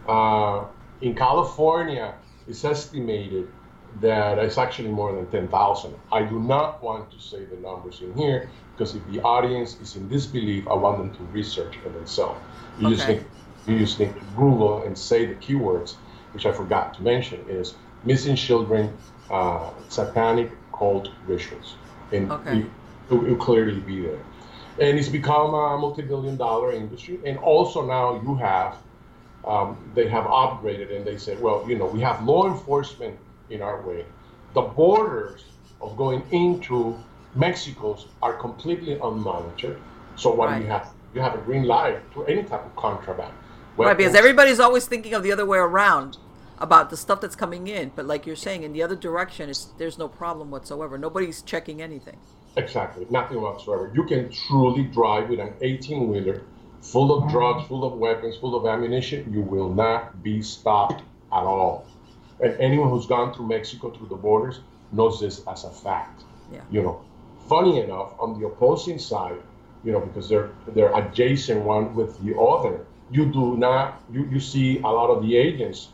Uh, 0.07 0.65
in 1.01 1.15
California, 1.15 2.13
it's 2.47 2.63
estimated 2.63 3.47
that 4.01 4.37
it's 4.37 4.57
actually 4.57 4.89
more 4.89 5.13
than 5.15 5.25
10,000. 5.27 5.95
I 6.11 6.23
do 6.23 6.39
not 6.39 6.83
want 6.83 7.11
to 7.11 7.19
say 7.19 7.45
the 7.45 7.55
numbers 7.57 8.01
in 8.01 8.15
here 8.15 8.49
because 8.75 8.95
if 8.95 9.05
the 9.07 9.21
audience 9.21 9.79
is 9.81 9.95
in 9.95 10.07
disbelief, 10.09 10.67
I 10.67 10.75
want 10.75 10.99
them 10.99 11.13
to 11.15 11.23
research 11.33 11.77
for 11.77 11.89
themselves. 11.89 12.39
You, 12.79 12.87
Okay. 12.87 12.95
just 12.95 13.07
need, 13.07 13.25
you 13.65 13.79
just 13.79 13.99
need 13.99 14.13
to 14.13 14.21
Google 14.35 14.83
and 14.83 14.97
say 14.97 15.25
the 15.25 15.35
keywords, 15.35 15.95
which 16.33 16.45
I 16.45 16.51
forgot 16.51 16.93
to 16.95 17.01
mention, 17.01 17.39
is 17.49 17.75
missing 18.03 18.35
children, 18.35 18.95
uh, 19.29 19.71
satanic 19.87 20.51
cult 20.71 21.09
rituals. 21.25 21.75
And 22.11 22.31
Okay. 22.31 22.59
it, 22.59 22.65
it 23.11 23.13
will 23.13 23.35
clearly 23.35 23.79
be 23.79 24.01
there. 24.01 24.19
And 24.79 24.97
it's 24.97 25.09
become 25.09 25.53
a 25.53 25.77
multi-billion 25.77 26.37
dollar 26.37 26.71
industry. 26.71 27.19
And 27.25 27.37
also 27.39 27.85
now 27.85 28.21
you 28.21 28.35
have 28.35 28.77
um, 29.45 29.77
they 29.95 30.07
have 30.09 30.25
upgraded 30.25 30.93
and 30.95 31.05
they 31.05 31.17
said, 31.17 31.41
well, 31.41 31.65
you 31.67 31.77
know, 31.77 31.85
we 31.85 32.01
have 32.01 32.21
law 32.23 32.47
enforcement 32.47 33.17
in 33.49 33.61
our 33.61 33.81
way. 33.81 34.05
The 34.53 34.61
borders 34.61 35.45
of 35.79 35.95
going 35.95 36.21
into 36.31 36.97
Mexico's 37.33 38.07
are 38.21 38.33
completely 38.33 38.95
unmonitored. 38.95 39.77
So 40.15 40.33
what 40.33 40.53
do 40.53 40.61
you 40.61 40.67
have? 40.67 40.93
You 41.13 41.21
have 41.21 41.35
a 41.35 41.37
green 41.37 41.63
light 41.63 41.99
to 42.13 42.25
any 42.25 42.43
type 42.43 42.65
of 42.65 42.75
contraband. 42.75 43.33
right, 43.77 43.95
because 43.95 44.15
everybody's 44.15 44.59
always 44.59 44.85
thinking 44.85 45.13
of 45.13 45.23
the 45.23 45.31
other 45.31 45.45
way 45.45 45.57
around 45.57 46.17
about 46.59 46.89
the 46.89 46.97
stuff 46.97 47.21
that's 47.21 47.35
coming 47.35 47.67
in, 47.67 47.91
but 47.95 48.05
like 48.05 48.25
you're 48.25 48.35
saying, 48.35 48.63
in 48.63 48.73
the 48.73 48.81
other 48.83 48.95
direction, 48.95 49.49
is 49.49 49.67
there's 49.77 49.97
no 49.97 50.07
problem 50.07 50.51
whatsoever. 50.51 50.97
Nobody's 50.97 51.41
checking 51.41 51.81
anything. 51.81 52.17
Exactly, 52.55 53.05
nothing 53.09 53.41
whatsoever. 53.41 53.91
You 53.93 54.03
can 54.03 54.31
truly 54.31 54.83
drive 54.83 55.29
with 55.29 55.39
an 55.39 55.53
18 55.61 56.09
wheeler 56.09 56.41
full 56.81 57.15
of 57.15 57.29
drugs, 57.29 57.67
full 57.67 57.83
of 57.83 57.93
weapons, 57.99 58.37
full 58.37 58.55
of 58.55 58.65
ammunition. 58.65 59.31
You 59.31 59.41
will 59.41 59.69
not 59.69 60.23
be 60.23 60.41
stopped 60.41 61.01
at 61.31 61.43
all. 61.43 61.85
And 62.39 62.55
anyone 62.59 62.89
who's 62.89 63.05
gone 63.07 63.33
through 63.33 63.47
Mexico 63.47 63.91
through 63.91 64.07
the 64.07 64.15
borders 64.15 64.61
knows 64.91 65.19
this 65.19 65.41
as 65.47 65.63
a 65.63 65.69
fact. 65.69 66.23
Yeah. 66.51 66.61
You 66.71 66.81
know, 66.81 67.01
funny 67.47 67.79
enough, 67.79 68.13
on 68.19 68.39
the 68.39 68.47
opposing 68.47 68.99
side, 68.99 69.41
you 69.83 69.91
know, 69.91 69.99
because 69.99 70.29
they're 70.29 70.49
they're 70.67 70.95
adjacent 70.95 71.61
one 71.61 71.93
with 71.95 72.19
the 72.23 72.37
other, 72.37 72.85
you 73.11 73.25
do 73.25 73.57
not 73.57 74.01
you, 74.11 74.27
you 74.31 74.39
see 74.39 74.79
a 74.79 74.87
lot 74.87 75.09
of 75.09 75.23
the 75.23 75.35
agents 75.35 75.89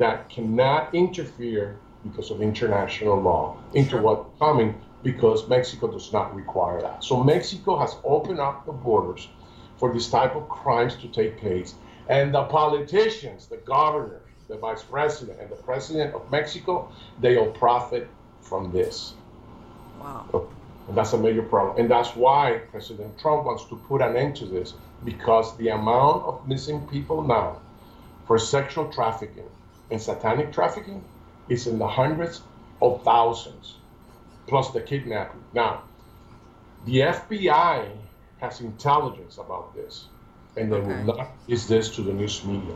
that 0.00 0.30
cannot 0.30 0.94
interfere 0.94 1.76
because 2.02 2.30
of 2.30 2.40
international 2.40 3.20
law 3.20 3.54
into 3.74 3.90
Sure. 3.90 4.00
what's 4.00 4.38
coming 4.38 4.74
because 5.02 5.46
Mexico 5.46 5.88
does 5.88 6.10
not 6.10 6.34
require 6.34 6.80
that. 6.80 7.04
So 7.04 7.22
Mexico 7.22 7.76
has 7.76 7.96
opened 8.02 8.40
up 8.40 8.64
the 8.64 8.72
borders 8.72 9.28
for 9.76 9.92
this 9.92 10.08
type 10.10 10.34
of 10.34 10.48
crimes 10.48 10.96
to 10.96 11.08
take 11.08 11.38
place. 11.38 11.74
And 12.08 12.34
the 12.34 12.44
politicians, 12.44 13.46
the 13.46 13.58
governor, 13.58 14.22
the 14.48 14.56
vice 14.56 14.82
president, 14.82 15.38
and 15.38 15.50
the 15.50 15.62
president 15.68 16.14
of 16.14 16.30
Mexico, 16.30 16.90
they 17.20 17.36
all 17.36 17.50
profit 17.50 18.08
from 18.40 18.72
this. 18.72 19.12
Wow. 20.00 20.24
Oh, 20.32 20.48
and 20.88 20.96
that's 20.96 21.12
a 21.12 21.18
major 21.18 21.42
problem. 21.42 21.76
And 21.78 21.90
that's 21.90 22.16
why 22.16 22.62
President 22.70 23.18
Trump 23.18 23.44
wants 23.44 23.64
to 23.66 23.76
put 23.76 24.00
an 24.00 24.16
end 24.16 24.34
to 24.36 24.46
this 24.46 24.72
because 25.04 25.56
the 25.58 25.68
amount 25.68 26.24
of 26.24 26.48
missing 26.48 26.86
people 26.88 27.22
now 27.22 27.60
for 28.26 28.38
sexual 28.38 28.90
trafficking 28.90 29.48
and 29.90 30.00
satanic 30.00 30.52
trafficking 30.52 31.04
is 31.48 31.66
in 31.66 31.78
the 31.78 31.86
hundreds 31.88 32.42
of 32.80 33.02
thousands, 33.02 33.74
plus 34.46 34.70
the 34.70 34.80
kidnapping. 34.80 35.42
Now, 35.52 35.82
the 36.86 37.00
FBI 37.00 37.88
has 38.38 38.60
intelligence 38.60 39.38
about 39.38 39.74
this, 39.74 40.06
and 40.56 40.72
they 40.72 40.76
Okay. 40.76 40.86
will 41.04 41.16
not 41.16 41.28
release 41.46 41.66
this 41.66 41.94
to 41.96 42.02
the 42.02 42.12
news 42.12 42.44
media. 42.44 42.74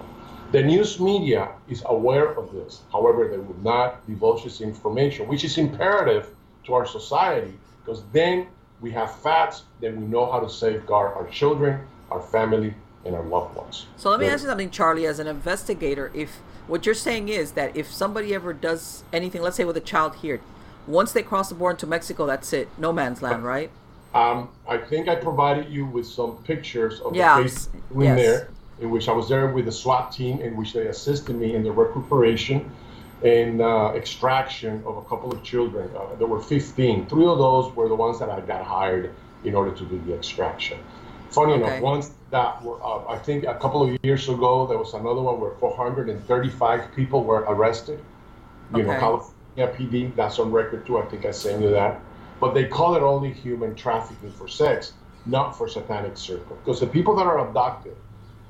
The 0.53 0.63
news 0.63 1.01
media 1.01 1.49
is 1.69 1.83
aware 1.87 2.29
of 2.39 2.53
this. 2.53 2.83
However, 2.93 3.29
they 3.29 3.39
will 3.39 3.57
not 3.63 4.07
divulge 4.07 4.45
this 4.45 4.61
information, 4.61 5.27
which 5.27 5.43
is 5.45 5.57
imperative 5.59 6.29
to 6.65 6.75
our 6.75 6.87
society 6.87 7.59
because 7.85 8.03
then 8.13 8.47
we 8.81 8.91
have 8.93 9.15
facts, 9.17 9.65
then 9.81 10.01
we 10.01 10.07
know 10.07 10.31
how 10.31 10.41
to 10.41 10.49
safeguard 10.49 11.13
our 11.17 11.27
children, 11.29 11.81
our 12.11 12.21
family, 12.21 12.75
and 13.05 13.15
our 13.15 13.23
loved 13.25 13.57
ones. 13.57 13.87
So 13.97 14.11
let 14.11 14.21
me 14.21 14.27
ask 14.27 14.43
you 14.43 14.49
something, 14.49 14.71
Charlie. 14.71 15.07
As 15.07 15.19
an 15.19 15.27
investigator, 15.27 16.11
if 16.15 16.41
what 16.67 16.87
you're 16.87 16.95
saying 16.95 17.29
is 17.29 17.53
that 17.53 17.77
if 17.77 17.93
somebody 17.93 18.35
ever 18.35 18.53
does 18.53 19.05
anything, 19.13 19.43
let's 19.43 19.57
say 19.57 19.65
with 19.65 19.77
a 19.77 19.81
child 19.81 20.17
here, 20.17 20.41
once 20.87 21.13
they 21.13 21.23
cross 21.23 21.49
the 21.49 21.55
border 21.55 21.73
into 21.73 21.87
Mexico, 21.87 22.27
that's 22.27 22.53
it, 22.53 22.69
no 22.79 22.93
man's 22.93 23.23
land, 23.23 23.45
right? 23.45 23.71
Um, 24.15 24.49
I 24.69 24.79
think 24.79 25.09
I 25.09 25.17
provided 25.17 25.69
you 25.69 25.87
with 25.87 26.07
some 26.07 26.37
pictures 26.45 27.01
of 27.01 27.17
Yeah, 27.17 27.37
the 27.39 27.43
case 27.45 27.69
in 27.95 28.01
yes. 28.01 28.19
there, 28.19 28.49
in 28.81 28.91
which 28.91 29.09
I 29.09 29.13
was 29.13 29.29
there 29.29 29.49
with 29.49 29.65
the 29.65 29.73
SWAT 29.73 30.13
team, 30.13 30.41
in 30.41 30.57
which 30.57 30.73
they 30.73 30.87
assisted 30.87 31.37
me 31.37 31.55
in 31.55 31.63
the 31.65 31.73
recuperation 31.73 32.71
and 33.23 33.61
uh, 33.61 33.93
extraction 33.95 34.83
of 34.87 34.99
a 34.99 35.03
couple 35.03 35.33
of 35.33 35.43
children. 35.43 35.91
Uh, 35.97 36.15
there 36.17 36.27
were 36.27 36.41
15. 36.41 37.07
Three 37.07 37.27
of 37.27 37.39
those 37.39 37.75
were 37.75 37.89
the 37.89 37.95
ones 37.95 38.19
that 38.19 38.29
I 38.29 38.41
got 38.41 38.65
hired 38.65 39.15
in 39.45 39.55
order 39.55 39.71
to 39.73 39.85
do 39.85 40.01
the 40.07 40.15
extraction. 40.15 40.79
Funny 41.35 41.55
Okay. 41.55 41.63
enough, 41.63 41.81
once 41.81 42.13
that 42.31 42.63
were, 42.65 42.79
uh, 42.83 43.09
I 43.09 43.19
think 43.19 43.45
a 43.45 43.55
couple 43.55 43.83
of 43.83 43.97
years 44.05 44.29
ago, 44.29 44.67
there 44.69 44.79
was 44.79 44.95
another 44.95 45.21
one 45.21 45.41
where 45.41 45.51
435 45.59 46.95
people 46.95 47.25
were 47.25 47.41
arrested. 47.49 47.99
You 48.73 48.85
know, 48.85 48.91
Okay. 48.91 49.01
California 49.01 49.67
PD, 49.77 50.15
that's 50.15 50.39
on 50.39 50.53
record 50.53 50.87
too. 50.87 50.99
I 50.99 51.07
think 51.07 51.25
I 51.27 51.33
sent 51.33 51.61
you 51.63 51.71
that. 51.71 52.01
But 52.41 52.55
they 52.55 52.65
call 52.65 52.95
it 52.95 53.03
only 53.03 53.33
human 53.33 53.75
trafficking 53.75 54.31
for 54.31 54.47
sex, 54.49 54.93
not 55.27 55.57
for 55.59 55.67
satanic 55.69 56.17
circle. 56.17 56.57
Because 56.57 56.79
the 56.81 56.87
people 56.87 57.15
that 57.17 57.27
are 57.27 57.39
abducted 57.39 57.97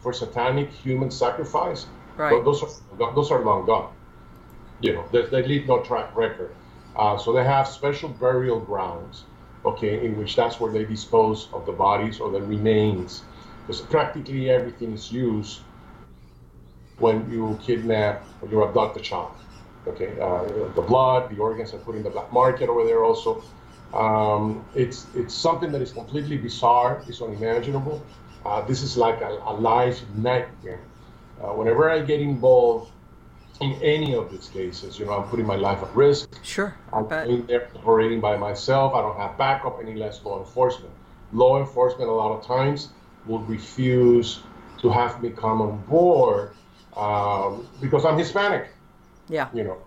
for 0.01 0.13
satanic 0.13 0.71
human 0.71 1.11
sacrifice, 1.11 1.87
Right. 2.17 2.45
those 2.45 2.63
are 2.63 3.13
those 3.15 3.31
are 3.31 3.41
long 3.41 3.65
gone. 3.67 3.89
You 4.81 4.93
know, 4.95 5.05
they, 5.11 5.23
they 5.27 5.43
leave 5.43 5.67
no 5.67 5.81
track 5.81 6.15
record. 6.15 6.55
Uh, 6.97 7.17
so 7.17 7.33
they 7.33 7.45
have 7.45 7.67
special 7.67 8.09
burial 8.09 8.61
grounds, 8.61 9.25
okay, 9.65 10.05
in 10.05 10.17
which 10.17 10.37
that's 10.37 10.61
where 10.61 10.73
they 10.73 10.85
dispose 10.85 11.49
of 11.53 11.67
the 11.67 11.73
bodies 11.73 12.21
or 12.21 12.31
the 12.31 12.43
remains, 12.43 13.25
because 13.67 13.81
practically 13.83 14.51
everything 14.51 14.93
is 14.93 15.11
used 15.11 15.63
when 16.99 17.31
you 17.31 17.59
kidnap 17.63 18.29
or 18.41 18.49
you 18.49 18.63
abduct 18.65 18.97
a 18.97 19.01
child. 19.01 19.37
Okay, 19.87 20.19
uh, 20.21 20.45
the 20.75 20.83
blood, 20.83 21.31
the 21.31 21.39
organs 21.39 21.75
are 21.75 21.79
put 21.79 21.95
in 21.97 22.03
the 22.03 22.11
black 22.11 22.33
market 22.33 22.69
over 22.69 22.85
there 22.85 23.05
also. 23.05 23.45
Um, 23.93 24.67
it's 24.75 25.09
it's 25.15 25.35
something 25.35 25.71
that 25.73 25.83
is 25.83 25.93
completely 25.93 26.39
bizarre. 26.39 27.05
It's 27.09 27.21
unimaginable. 27.21 28.07
Uh, 28.45 28.63
this 28.63 28.83
is 28.83 28.97
like 28.97 29.21
a, 29.21 29.29
a 29.47 29.55
life 29.55 30.03
nightmare. 30.15 30.89
Uh, 31.41 31.53
whenever 31.53 31.91
I 31.91 32.01
get 32.01 32.21
involved 32.21 32.94
in 33.65 33.83
any 33.83 34.15
of 34.15 34.31
these 34.31 34.49
cases, 34.49 34.99
you 34.99 35.07
know, 35.07 35.13
I'm 35.13 35.29
putting 35.29 35.47
my 35.47 35.57
life 35.57 35.83
at 35.83 35.95
risk. 35.97 36.39
Sure. 36.45 36.77
I'm 36.93 37.09
there 37.47 37.69
operating 37.77 38.21
by 38.21 38.37
myself. 38.37 38.95
I 38.95 39.01
don't 39.01 39.17
have 39.17 39.39
backup, 39.39 39.79
any 39.81 39.95
less 39.95 40.23
law 40.25 40.39
enforcement. 40.39 40.93
Law 41.33 41.59
enforcement, 41.59 42.11
a 42.11 42.13
lot 42.13 42.37
of 42.39 42.47
times, 42.47 42.91
will 43.27 43.41
refuse 43.41 44.41
to 44.83 44.91
have 44.91 45.23
me 45.23 45.31
come 45.31 45.63
on 45.63 45.79
board 45.87 46.53
um, 46.97 47.67
because 47.81 48.05
I'm 48.05 48.19
Hispanic. 48.19 48.69
Yeah. 49.29 49.49
You 49.55 49.65
know, 49.65 49.79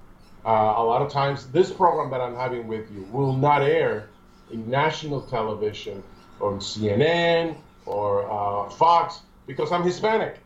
uh, 0.43 0.73
a 0.77 0.83
lot 0.83 1.03
of 1.03 1.11
times, 1.11 1.45
this 1.47 1.71
program 1.71 2.09
that 2.09 2.19
I'm 2.21 2.35
having 2.35 2.67
with 2.67 2.91
you 2.91 3.07
will 3.11 3.33
not 3.33 3.61
air 3.61 4.09
in 4.51 4.67
national 4.69 5.21
television 5.21 6.01
or 6.39 6.53
in 6.53 6.59
CNN 6.59 7.57
or 7.85 8.09
uh, 8.29 8.69
Fox 8.71 9.19
because 9.45 9.71
I'm 9.71 9.83
Hispanic. 9.83 10.39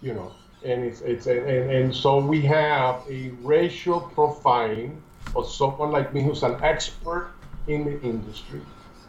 You 0.00 0.14
know, 0.14 0.32
and 0.64 0.84
it's 0.84 1.00
it's 1.02 1.26
and, 1.26 1.70
and 1.70 1.94
so 1.94 2.18
we 2.18 2.40
have 2.42 3.02
a 3.08 3.30
racial 3.42 4.10
profiling 4.14 4.96
of 5.36 5.48
someone 5.48 5.90
like 5.90 6.12
me 6.14 6.22
who's 6.22 6.42
an 6.42 6.56
expert 6.62 7.30
in 7.66 7.84
the 7.84 8.00
industry. 8.02 8.60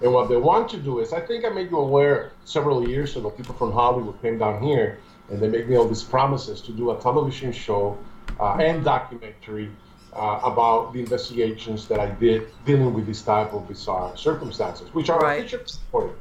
And 0.02 0.14
what 0.14 0.30
they 0.30 0.38
want 0.38 0.70
to 0.70 0.78
do 0.78 1.00
is, 1.00 1.12
I 1.12 1.20
think 1.20 1.44
I 1.46 1.50
made 1.50 1.72
you 1.72 1.78
aware 1.78 2.32
several 2.46 2.88
years 2.88 3.18
ago, 3.18 3.30
people 3.32 3.56
from 3.56 3.72
Hollywood 3.72 4.22
came 4.22 4.38
down 4.38 4.64
here 4.64 5.00
and 5.30 5.40
they 5.42 5.48
made 5.48 5.70
me 5.70 5.76
all 5.76 5.88
these 5.88 6.04
promises 6.04 6.62
to 6.62 6.72
do 6.72 6.92
a 6.92 7.02
television 7.02 7.52
show 7.52 7.98
uh, 8.40 8.56
and 8.56 8.84
documentary 8.84 9.70
uh, 10.14 10.40
about 10.44 10.94
the 10.94 11.00
investigations 11.00 11.88
that 11.88 12.00
I 12.00 12.08
did 12.12 12.48
dealing 12.66 12.94
with 12.94 13.06
this 13.06 13.22
type 13.22 13.54
of 13.54 13.68
bizarre 13.68 14.16
circumstances, 14.18 14.92
which 14.94 15.10
are 15.10 15.20
Right. 15.20 15.40
officially 15.40 15.66
supported. 15.68 16.16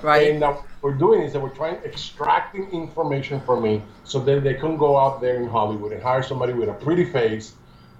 Right. 0.00 0.30
And 0.30 0.42
uh, 0.42 0.52
what 0.52 0.64
we're 0.80 0.94
doing 0.94 1.22
is 1.22 1.32
that 1.32 1.40
we're 1.40 1.50
trying 1.50 1.76
extracting 1.84 2.70
information 2.70 3.40
from 3.40 3.62
me 3.62 3.82
so 4.04 4.20
that 4.20 4.42
they 4.42 4.54
can 4.54 4.76
go 4.76 4.98
out 4.98 5.20
there 5.20 5.36
in 5.36 5.48
Hollywood 5.48 5.92
and 5.92 6.02
hire 6.02 6.22
somebody 6.22 6.52
with 6.52 6.68
a 6.68 6.74
pretty 6.74 7.04
face 7.04 7.54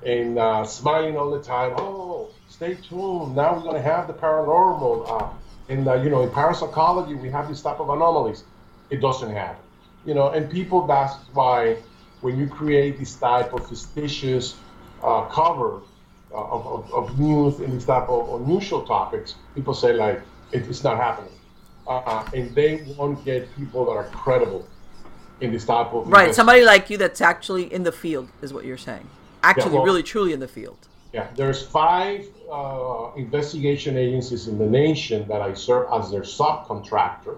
and 0.05 0.38
uh, 0.38 0.64
smiling 0.64 1.16
all 1.16 1.30
the 1.30 1.43
time. 1.43 1.74
Oh, 1.76 2.30
stay 2.49 2.74
tuned. 2.74 3.36
Now 3.36 3.55
we're 3.55 3.62
going 3.62 3.76
to 3.76 3.82
have 3.82 4.07
the 4.07 4.14
paranormal. 4.14 5.09
Uh, 5.09 5.28
and 5.68 5.86
uh, 5.86 5.95
you 5.95 6.11
know, 6.11 6.22
in 6.22 6.30
parapsychology, 6.30 7.14
we 7.14 7.30
have 7.30 7.49
this 7.49 7.62
type 7.62 7.80
of 7.80 7.88
anomalies. 7.88 8.45
It 8.90 9.01
doesn't 9.01 9.30
happen. 9.30 9.64
You 10.05 10.14
know, 10.14 10.30
and 10.30 10.51
people. 10.51 10.86
That's 10.86 11.14
why 11.32 11.76
when 12.20 12.38
you 12.38 12.49
create 12.49 12.99
this 12.99 13.14
type 13.16 13.53
of 13.53 13.68
fictitious 13.68 14.57
uh, 15.03 15.26
cover 15.26 15.82
uh, 16.32 16.36
of, 16.36 16.66
of, 16.66 16.95
of, 16.95 17.18
news 17.18 17.59
and 17.61 17.72
this 17.72 17.84
type 17.84 18.09
of 18.09 18.40
unusual 18.40 18.84
topics, 18.84 19.34
people 19.55 19.74
say 19.74 19.93
like 19.93 20.20
it, 20.53 20.66
it's 20.68 20.82
not 20.82 20.97
happening, 20.97 21.32
uh, 21.87 22.28
and 22.35 22.55
they 22.55 22.85
won't 22.97 23.24
get 23.24 23.55
people 23.57 23.85
that 23.87 23.93
are 23.93 24.05
credible 24.05 24.66
in 25.41 25.53
this 25.53 25.64
type 25.64 25.93
of 25.93 26.09
right. 26.09 26.35
Somebody 26.35 26.64
like 26.64 26.91
you 26.91 26.97
that's 26.97 27.20
actually 27.20 27.72
in 27.72 27.83
the 27.83 27.93
field 27.93 28.28
is 28.43 28.53
what 28.53 28.64
you're 28.64 28.76
saying. 28.76 29.09
Actually, 29.43 29.72
Yeah, 29.72 29.76
well- 29.76 29.85
really, 29.85 30.03
truly 30.03 30.33
in 30.33 30.41
the 30.41 30.49
field. 30.49 30.89
Yeah, 31.12 31.26
there's 31.37 31.61
five 31.61 32.26
uh, 32.51 33.11
investigation 33.16 33.99
agencies 33.99 34.49
in 34.49 34.57
the 34.57 34.66
nation 34.66 35.28
that 35.28 35.43
I 35.43 35.53
serve 35.53 35.89
as 35.93 36.11
their 36.11 36.22
subcontractor 36.22 37.37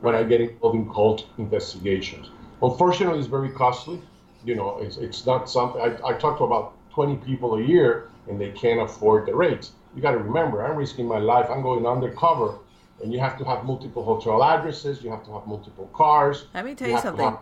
when 0.00 0.16
I 0.16 0.24
get 0.24 0.40
involved 0.40 0.74
in 0.76 0.92
cult 0.92 1.26
investigations. 1.38 2.30
Unfortunately, 2.62 3.18
it's 3.20 3.28
very 3.28 3.50
costly. 3.50 4.02
You 4.44 4.56
know, 4.56 4.78
it's, 4.80 4.96
it's 4.96 5.24
not 5.24 5.48
something 5.48 5.80
I, 5.80 5.96
I 6.04 6.12
talk 6.14 6.38
to 6.38 6.44
about 6.44 6.74
20 6.94 7.16
people 7.18 7.56
a 7.56 7.62
year 7.62 8.08
and 8.28 8.40
they 8.40 8.50
can't 8.50 8.80
afford 8.80 9.26
the 9.26 9.34
rates. 9.34 9.72
You 9.94 10.02
got 10.02 10.12
to 10.12 10.18
remember, 10.18 10.64
I'm 10.64 10.76
risking 10.76 11.06
my 11.06 11.18
life. 11.18 11.48
I'm 11.48 11.62
going 11.62 11.86
undercover, 11.86 12.58
and 13.02 13.12
you 13.12 13.18
have 13.20 13.36
to 13.38 13.44
have 13.44 13.64
multiple 13.64 14.02
hotel 14.04 14.42
addresses. 14.42 15.02
You 15.02 15.10
have 15.10 15.24
to 15.24 15.32
have 15.32 15.46
multiple 15.46 15.88
cars. 15.92 16.46
Let 16.54 16.64
me 16.64 16.74
tell 16.74 16.88
you 16.88 16.94
you 16.94 17.00
something. 17.00 17.24
have- 17.24 17.38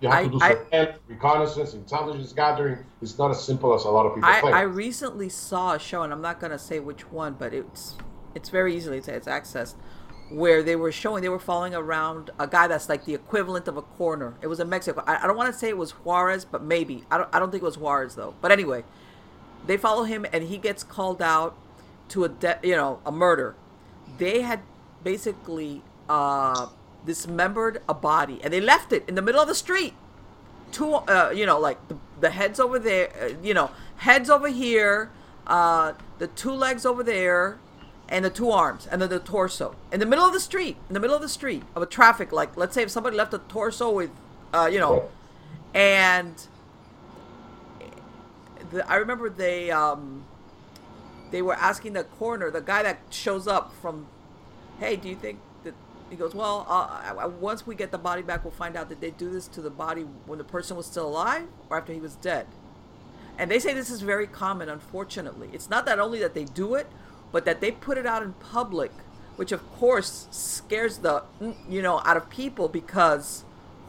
you 0.00 0.08
have 0.08 0.18
I- 0.18 0.22
to 0.24 0.30
do 0.30 0.38
I- 0.76 0.94
reconnaissance, 1.08 1.74
intelligence 1.74 2.32
gathering. 2.32 2.78
It's 3.02 3.18
not 3.18 3.30
as 3.32 3.42
simple 3.42 3.74
as 3.74 3.84
a 3.84 3.90
lot 3.90 4.06
of 4.06 4.14
people 4.14 4.28
I, 4.30 4.40
think. 4.40 4.54
I 4.54 4.60
recently 4.62 5.28
saw 5.28 5.74
a 5.74 5.78
show, 5.78 6.02
and 6.02 6.12
I'm 6.12 6.22
not 6.22 6.38
gonna 6.40 6.58
say 6.58 6.78
which 6.78 7.10
one, 7.10 7.34
but 7.38 7.52
it's 7.52 7.96
it's 8.34 8.48
very 8.50 8.76
easily 8.76 8.98
it's, 8.98 9.08
it's 9.08 9.26
accessed, 9.26 9.74
where 10.30 10.62
they 10.62 10.76
were 10.76 10.92
showing 10.92 11.22
they 11.22 11.28
were 11.28 11.38
following 11.40 11.74
around 11.74 12.30
a 12.38 12.46
guy 12.46 12.68
that's 12.68 12.88
like 12.88 13.06
the 13.06 13.14
equivalent 13.14 13.66
of 13.66 13.76
a 13.76 13.82
coroner. 13.82 14.34
It 14.40 14.46
was 14.46 14.60
in 14.60 14.68
Mexico. 14.68 15.02
I, 15.04 15.24
I 15.24 15.26
don't 15.26 15.36
want 15.36 15.52
to 15.52 15.58
say 15.58 15.68
it 15.68 15.76
was 15.76 15.90
Juarez, 15.92 16.44
but 16.44 16.62
maybe 16.62 17.04
I 17.10 17.18
don't 17.18 17.28
I 17.32 17.40
don't 17.40 17.50
think 17.50 17.62
it 17.62 17.66
was 17.66 17.78
Juarez 17.78 18.14
though. 18.14 18.34
But 18.40 18.52
anyway, 18.52 18.84
they 19.66 19.76
follow 19.76 20.04
him, 20.04 20.24
and 20.32 20.44
he 20.44 20.58
gets 20.58 20.84
called 20.84 21.20
out 21.20 21.56
to 22.10 22.22
a 22.24 22.28
de- 22.28 22.60
you 22.62 22.76
know 22.76 23.00
a 23.04 23.10
murder. 23.10 23.56
They 24.18 24.42
had 24.42 24.60
basically 25.02 25.82
uh, 26.08 26.68
dismembered 27.04 27.82
a 27.88 27.94
body, 27.94 28.40
and 28.42 28.52
they 28.52 28.60
left 28.60 28.92
it 28.92 29.08
in 29.08 29.14
the 29.14 29.22
middle 29.22 29.40
of 29.40 29.48
the 29.48 29.54
street. 29.54 29.94
Two 30.72 30.94
uh, 30.94 31.32
you 31.34 31.46
know 31.46 31.58
like 31.58 31.78
the, 31.88 31.96
the 32.20 32.30
heads 32.30 32.60
over 32.60 32.78
there 32.78 33.10
uh, 33.20 33.42
you 33.42 33.54
know 33.54 33.70
heads 33.96 34.28
over 34.28 34.48
here 34.48 35.10
uh, 35.46 35.94
the 36.18 36.26
two 36.26 36.52
legs 36.52 36.84
over 36.84 37.02
there 37.02 37.58
and 38.08 38.24
the 38.24 38.30
two 38.30 38.50
arms 38.50 38.86
and 38.86 39.00
then 39.00 39.08
the 39.08 39.18
torso. 39.18 39.74
In 39.92 40.00
the 40.00 40.06
middle 40.06 40.24
of 40.24 40.32
the 40.34 40.40
street 40.40 40.76
in 40.88 40.94
the 40.94 41.00
middle 41.00 41.16
of 41.16 41.22
the 41.22 41.28
street 41.28 41.62
of 41.74 41.82
a 41.82 41.86
traffic 41.86 42.32
like 42.32 42.56
let's 42.56 42.74
say 42.74 42.82
if 42.82 42.90
somebody 42.90 43.16
left 43.16 43.32
a 43.32 43.38
torso 43.38 43.90
with 43.90 44.10
uh, 44.52 44.68
you 44.70 44.78
know 44.78 45.08
and 45.74 46.46
the, 48.70 48.90
i 48.90 48.96
remember 48.96 49.28
they 49.30 49.70
um, 49.70 50.24
they 51.30 51.42
were 51.42 51.54
asking 51.54 51.94
the 51.94 52.04
coroner 52.04 52.50
the 52.50 52.60
guy 52.60 52.82
that 52.82 52.98
shows 53.10 53.46
up 53.46 53.72
from 53.80 54.06
hey 54.78 54.96
do 54.96 55.08
you 55.08 55.16
think 55.16 55.38
that 55.64 55.74
he 56.10 56.16
goes 56.16 56.34
well 56.34 56.66
uh, 56.68 57.14
I- 57.18 57.26
once 57.26 57.66
we 57.66 57.74
get 57.74 57.90
the 57.90 57.98
body 57.98 58.22
back 58.22 58.44
we'll 58.44 58.52
find 58.52 58.76
out 58.76 58.88
that 58.88 59.00
they 59.00 59.10
do 59.10 59.30
this 59.30 59.46
to 59.48 59.60
the 59.60 59.70
body 59.70 60.02
when 60.26 60.38
the 60.38 60.44
person 60.44 60.76
was 60.76 60.86
still 60.86 61.06
alive 61.06 61.46
or 61.68 61.78
after 61.78 61.92
he 61.92 62.00
was 62.00 62.16
dead. 62.16 62.46
And 63.40 63.50
they 63.50 63.60
say 63.60 63.72
this 63.72 63.90
is 63.90 64.02
very 64.02 64.26
common 64.26 64.68
unfortunately. 64.68 65.48
It's 65.52 65.70
not 65.70 65.86
that 65.86 65.98
only 65.98 66.18
that 66.20 66.34
they 66.34 66.44
do 66.44 66.74
it 66.74 66.86
but 67.30 67.44
that 67.44 67.60
they 67.60 67.70
put 67.70 67.98
it 67.98 68.06
out 68.06 68.22
in 68.22 68.32
public 68.34 68.92
which 69.36 69.52
of 69.52 69.64
course 69.72 70.26
scares 70.30 70.98
the 70.98 71.22
mm, 71.40 71.54
you 71.68 71.80
know 71.80 72.00
out 72.04 72.16
of 72.16 72.28
people 72.30 72.68
because 72.68 73.44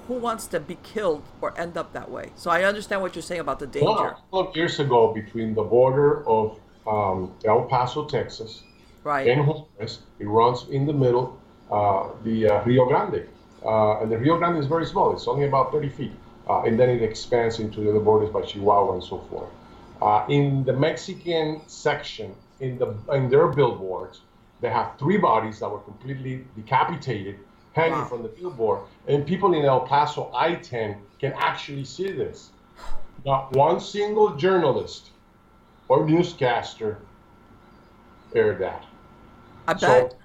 who 0.09 0.15
wants 0.15 0.47
to 0.47 0.59
be 0.59 0.75
killed 0.81 1.23
or 1.39 1.57
end 1.59 1.77
up 1.77 1.93
that 1.93 2.09
way? 2.09 2.31
So 2.35 2.49
i 2.49 2.63
understand 2.63 3.01
what 3.03 3.15
you're 3.15 3.21
saying 3.21 3.41
about 3.41 3.59
the 3.59 3.67
danger. 3.67 3.85
Well, 3.85 4.05
a 4.05 4.09
couple 4.15 4.39
of 4.49 4.55
years 4.55 4.79
ago, 4.79 5.13
between 5.13 5.53
the 5.53 5.61
border 5.61 6.27
of 6.27 6.59
um, 6.87 7.35
El 7.45 7.65
Paso, 7.65 8.05
Texas, 8.05 8.63
right 9.03 9.27
Juarez, 9.27 9.99
it 10.19 10.25
runs 10.25 10.67
in 10.69 10.85
the 10.85 10.93
middle, 10.93 11.39
uh, 11.71 12.09
the 12.23 12.49
uh, 12.49 12.63
Rio 12.63 12.85
Grande. 12.85 13.27
Uh, 13.65 13.99
and 14.01 14.11
the 14.11 14.17
Rio 14.17 14.37
Grande 14.37 14.57
is 14.57 14.67
very 14.67 14.85
small, 14.85 15.13
it's 15.13 15.27
only 15.27 15.45
about 15.45 15.71
30 15.71 15.89
feet. 15.89 16.13
Uh, 16.47 16.63
and 16.63 16.79
then 16.79 16.89
it 16.89 17.03
expands 17.03 17.59
into 17.59 17.81
the 17.81 17.89
other 17.89 17.99
borders 17.99 18.29
by 18.29 18.41
Chihuahua 18.41 18.93
and 18.93 19.03
so 19.03 19.19
forth. 19.29 19.49
Uh, 20.01 20.25
in 20.29 20.63
the 20.63 20.73
Mexican 20.73 21.61
section, 21.67 22.33
in, 22.59 22.79
the, 22.79 22.95
in 23.13 23.29
their 23.29 23.47
billboards, 23.47 24.21
they 24.61 24.69
have 24.69 24.97
three 24.97 25.17
bodies 25.17 25.59
that 25.59 25.69
were 25.69 25.79
completely 25.79 26.45
decapitated 26.55 27.39
hanging 27.73 27.99
Wow. 27.99 28.05
from 28.05 28.23
the 28.23 28.29
billboard. 28.29 28.79
And 29.07 29.25
people 29.25 29.53
in 29.53 29.63
El 29.63 29.81
Paso 29.81 30.31
I 30.33 30.55
10 30.55 30.97
can 31.19 31.33
actually 31.37 31.85
see 31.85 32.11
this. 32.11 32.49
Not 33.25 33.51
one 33.55 33.79
single 33.79 34.35
journalist 34.35 35.11
or 35.87 36.05
newscaster 36.05 36.97
aired 38.33 38.59
that. 38.59 38.85
I 39.71 39.73
bet 39.73 40.05
So 40.05 40.17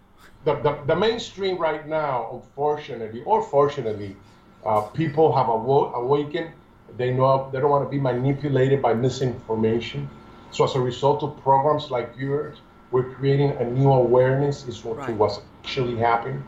the, 0.44 0.54
the, 0.56 0.78
the 0.86 0.96
mainstream 0.96 1.58
right 1.58 1.86
now, 1.86 2.28
unfortunately 2.32 3.22
or 3.24 3.42
fortunately, 3.42 4.16
uh, 4.64 4.82
people 4.82 5.34
have 5.36 5.46
awo- 5.46 5.94
awakened. 5.94 6.50
They 6.96 7.12
know 7.12 7.50
they 7.52 7.60
don't 7.60 7.70
want 7.70 7.84
to 7.84 7.90
be 7.90 8.00
manipulated 8.00 8.82
by 8.82 8.94
misinformation. 8.94 10.08
So 10.50 10.64
as 10.64 10.74
a 10.74 10.80
result 10.80 11.22
of 11.22 11.36
programs 11.42 11.90
like 11.90 12.14
yours, 12.16 12.58
we're 12.90 13.10
creating 13.14 13.50
a 13.52 13.64
new 13.64 13.90
awareness 13.92 14.66
is 14.66 14.84
what, 14.84 15.02
to 15.04 15.12
Right. 15.12 15.14
what's 15.14 15.40
actually 15.62 15.96
happening. 15.96 16.42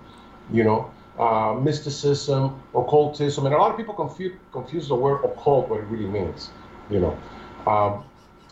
You 0.52 0.64
know, 0.64 0.90
uh, 1.18 1.54
mysticism, 1.60 2.60
occultism, 2.74 3.46
and 3.46 3.54
a 3.54 3.58
lot 3.58 3.70
of 3.70 3.76
people 3.76 3.94
confuse 3.94 4.34
confuse 4.52 4.88
the 4.88 4.94
word 4.94 5.24
occult 5.24 5.68
what 5.68 5.80
it 5.80 5.84
really 5.86 6.06
means. 6.06 6.50
You 6.90 7.00
know, 7.00 7.18
um, 7.66 8.04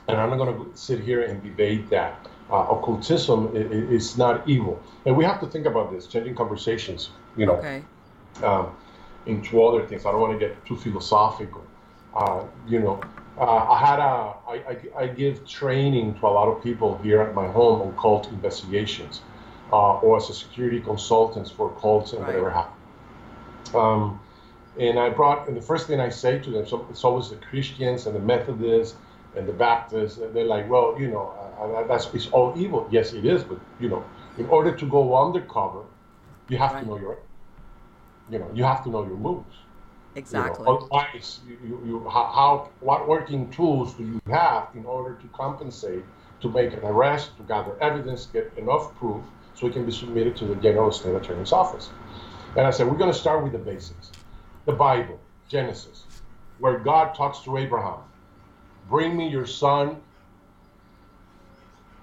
and 0.08 0.18
I'm 0.18 0.30
not 0.30 0.36
going 0.36 0.54
to 0.54 0.76
sit 0.76 1.00
here 1.00 1.22
and 1.22 1.42
debate 1.42 1.90
that. 1.90 2.26
Uh, 2.50 2.66
occultism 2.70 3.48
i- 3.54 3.58
i- 3.58 3.88
is 3.96 4.18
not 4.18 4.46
evil, 4.46 4.78
and 5.06 5.16
we 5.16 5.24
have 5.24 5.40
to 5.40 5.46
think 5.46 5.64
about 5.64 5.90
this, 5.90 6.06
changing 6.06 6.34
conversations. 6.34 7.10
You 7.36 7.46
know, 7.46 7.54
okay 7.54 7.82
um, 8.42 8.66
into 9.26 9.64
other 9.64 9.86
things. 9.86 10.04
I 10.04 10.12
don't 10.12 10.20
want 10.20 10.38
to 10.38 10.38
get 10.38 10.52
too 10.66 10.76
philosophical. 10.76 11.62
Uh, 12.14 12.42
you 12.68 12.80
know, 12.80 13.00
uh, 13.38 13.44
I 13.76 13.78
had 13.78 13.98
a 13.98 14.34
I, 14.46 14.54
I, 14.72 15.02
I 15.04 15.06
give 15.06 15.46
training 15.46 16.14
to 16.18 16.26
a 16.26 16.32
lot 16.38 16.48
of 16.48 16.62
people 16.62 16.98
here 17.02 17.22
at 17.22 17.34
my 17.34 17.46
home 17.48 17.80
on 17.80 17.96
cult 17.96 18.28
investigations, 18.28 19.22
uh, 19.72 19.94
or 20.04 20.18
as 20.18 20.28
a 20.28 20.34
security 20.34 20.80
consultant 20.80 21.48
for 21.50 21.70
cults 21.80 22.12
and 22.12 22.20
Right. 22.20 22.28
whatever 22.28 22.50
happens. 22.50 23.74
Um, 23.74 24.20
and 24.78 24.98
I 24.98 25.08
brought, 25.08 25.48
and 25.48 25.56
the 25.56 25.62
first 25.62 25.86
thing 25.86 25.98
I 26.00 26.10
say 26.10 26.38
to 26.40 26.50
them, 26.50 26.66
so 26.66 26.86
it's 26.90 27.04
always 27.04 27.30
the 27.30 27.36
Christians 27.36 28.06
and 28.06 28.14
the 28.14 28.20
Methodists 28.20 28.96
and 29.36 29.48
the 29.48 29.52
Baptists, 29.52 30.18
and 30.18 30.34
they're 30.34 30.44
like, 30.44 30.68
well, 30.68 30.96
you 30.98 31.08
know, 31.08 31.32
that's 31.88 32.12
it's 32.14 32.28
all 32.28 32.54
evil. 32.56 32.88
Yes, 32.90 33.12
it 33.12 33.24
is, 33.24 33.44
but 33.44 33.58
you 33.80 33.88
know, 33.88 34.04
in 34.38 34.46
order 34.46 34.72
to 34.76 34.86
go 34.86 35.16
undercover, 35.16 35.84
you 36.48 36.58
have 36.58 36.72
Right. 36.72 36.82
to 36.82 36.86
know 36.86 36.98
your, 36.98 37.18
you 38.30 38.38
know, 38.38 38.50
you 38.54 38.64
have 38.64 38.82
to 38.84 38.90
know 38.90 39.04
your 39.04 39.16
moves. 39.16 39.56
You 40.32 40.42
know, 40.42 40.52
exactly 40.52 40.66
otherwise, 40.66 41.40
you, 41.46 41.58
you, 41.64 41.82
you 41.86 42.08
how, 42.10 42.24
how 42.24 42.70
what 42.80 43.08
working 43.08 43.50
tools 43.50 43.94
do 43.94 44.04
you 44.04 44.20
have 44.30 44.68
in 44.74 44.84
order 44.84 45.14
to 45.14 45.26
compensate, 45.28 46.04
to 46.40 46.50
make 46.50 46.72
an 46.72 46.80
arrest, 46.84 47.36
to 47.38 47.42
gather 47.44 47.80
evidence, 47.82 48.26
get 48.26 48.52
enough 48.56 48.94
proof, 48.96 49.22
so 49.54 49.66
it 49.66 49.72
can 49.72 49.84
be 49.86 49.92
submitted 49.92 50.36
to 50.36 50.46
the 50.46 50.56
General 50.56 50.90
State 50.92 51.14
Attorney's 51.14 51.52
office. 51.52 51.90
And 52.56 52.66
I 52.66 52.70
said, 52.70 52.88
we're 52.88 52.98
going 52.98 53.12
to 53.12 53.18
start 53.18 53.42
with 53.42 53.52
the 53.52 53.58
basics, 53.58 54.12
the 54.66 54.72
Bible, 54.72 55.20
Genesis, 55.48 56.04
where 56.58 56.78
God 56.78 57.14
talks 57.14 57.40
to 57.40 57.56
Abraham, 57.56 58.00
bring 58.88 59.16
me 59.16 59.28
your 59.28 59.46
son, 59.46 60.00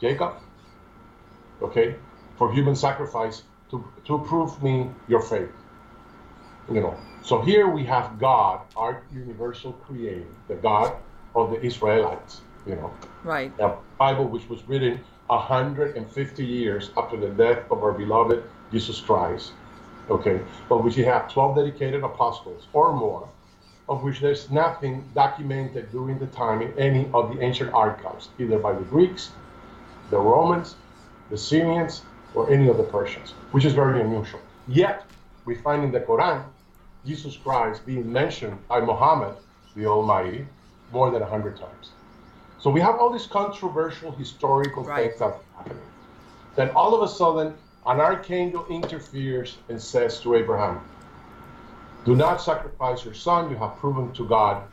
Jacob, 0.01 0.33
okay, 1.61 1.95
for 2.37 2.51
human 2.51 2.75
sacrifice 2.75 3.43
to 3.69 3.85
to 4.05 4.19
prove 4.19 4.61
me 4.63 4.89
your 5.07 5.21
faith 5.21 5.51
you 6.69 6.81
know. 6.81 6.95
So 7.23 7.41
here 7.41 7.67
we 7.67 7.83
have 7.85 8.19
God, 8.19 8.61
our 8.75 9.03
universal 9.13 9.73
creator, 9.73 10.25
the 10.47 10.55
God 10.55 10.95
of 11.35 11.51
the 11.51 11.61
Israelites, 11.63 12.41
you 12.65 12.75
know. 12.75 12.93
right 13.23 13.55
The 13.57 13.75
Bible, 13.97 14.27
which 14.27 14.49
was 14.49 14.67
written 14.67 14.99
150 15.27 16.45
years 16.45 16.89
after 16.97 17.17
the 17.17 17.29
death 17.29 17.63
of 17.71 17.83
our 17.83 17.91
beloved 17.93 18.43
Jesus 18.71 18.99
Christ, 18.99 19.51
okay, 20.09 20.41
but 20.69 20.83
which 20.83 20.97
you 20.97 21.05
have 21.05 21.31
12 21.31 21.55
dedicated 21.55 22.03
apostles 22.03 22.67
or 22.73 22.93
more, 22.93 23.27
of 23.87 24.03
which 24.03 24.19
there's 24.19 24.49
nothing 24.49 25.03
documented 25.13 25.91
during 25.91 26.17
the 26.19 26.27
time 26.27 26.61
in 26.61 26.77
any 26.79 27.09
of 27.13 27.33
the 27.33 27.41
ancient 27.41 27.73
archives, 27.73 28.29
either 28.39 28.57
by 28.57 28.73
the 28.73 28.83
Greeks, 28.85 29.31
the 30.11 30.19
Romans, 30.19 30.77
the 31.29 31.37
Syrians, 31.37 32.07
or 32.33 32.51
any 32.51 32.69
of 32.69 32.77
the 32.77 32.83
Persians, 32.85 33.35
which 33.51 33.65
is 33.65 33.73
very 33.73 34.01
unusual. 34.01 34.41
Yet, 34.67 35.07
we 35.45 35.55
find 35.55 35.85
in 35.85 35.91
the 35.93 36.01
Quran 36.01 36.45
Jesus 37.05 37.37
Christ 37.37 37.85
being 37.85 38.11
mentioned 38.11 38.67
by 38.67 38.81
Muhammad, 38.81 39.37
the 39.75 39.87
Almighty, 39.87 40.47
more 40.89 41.11
than 41.11 41.21
100 41.21 41.57
times. 41.57 41.95
So 42.57 42.69
we 42.71 42.81
have 42.81 42.97
all 42.99 43.11
these 43.11 43.27
controversial 43.27 44.11
historical 44.13 44.85
Right. 44.85 45.09
things 45.09 45.19
that 45.19 45.25
are 45.25 45.41
happening. 45.57 45.91
Then 46.55 46.71
all 46.71 46.95
of 46.95 47.03
a 47.03 47.09
sudden, 47.09 47.55
an 47.85 48.01
archangel 48.01 48.67
interferes 48.69 49.63
and 49.69 49.81
says 49.81 50.21
to 50.21 50.35
Abraham, 50.35 50.81
Do 52.05 52.15
not 52.15 52.41
sacrifice 52.41 53.05
your 53.05 53.15
son. 53.15 53.51
You 53.51 53.57
have 53.57 53.77
proven 53.77 54.13
to 54.13 54.27
God 54.27 54.69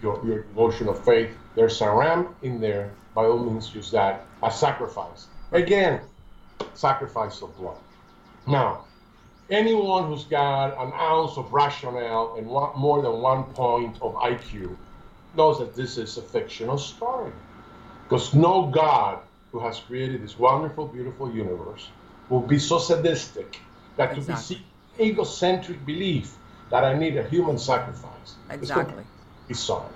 your, 0.00 0.26
your 0.26 0.44
devotion 0.44 0.88
of 0.88 1.04
faith. 1.04 1.38
There's 1.56 1.80
a 1.82 1.90
ram 1.92 2.36
in 2.42 2.60
there. 2.60 3.01
By 3.14 3.24
all 3.26 3.38
means, 3.38 3.74
use 3.74 3.90
that 3.90 4.26
as 4.42 4.58
sacrifice. 4.58 5.26
Again, 5.52 6.00
sacrifice 6.74 7.42
of 7.42 7.56
blood. 7.56 7.76
Now, 8.46 8.84
anyone 9.50 10.06
who's 10.06 10.24
got 10.24 10.72
an 10.78 10.92
ounce 10.94 11.36
of 11.36 11.52
rationale 11.52 12.36
and 12.38 12.46
one, 12.46 12.78
more 12.78 13.02
than 13.02 13.20
one 13.20 13.44
point 13.44 13.96
of 14.00 14.14
IQ 14.14 14.76
knows 15.36 15.58
that 15.58 15.74
this 15.74 15.98
is 15.98 16.16
a 16.16 16.22
fictional 16.22 16.78
story. 16.78 17.32
Because 18.04 18.34
no 18.34 18.66
God 18.66 19.20
who 19.52 19.60
has 19.60 19.78
created 19.80 20.22
this 20.22 20.38
wonderful, 20.38 20.86
beautiful 20.88 21.30
universe 21.34 21.88
will 22.28 22.40
be 22.40 22.58
so 22.58 22.78
sadistic 22.78 23.60
that 23.96 24.16
Exactly. 24.16 24.56
to 24.56 24.62
be 24.98 25.04
egocentric 25.04 25.84
belief 25.84 26.34
that 26.70 26.84
I 26.84 26.94
need 26.98 27.16
a 27.16 27.28
human 27.28 27.58
sacrifice. 27.58 28.36
is 28.50 28.56
Exactly. 28.70 29.04
bizarre. 29.48 29.90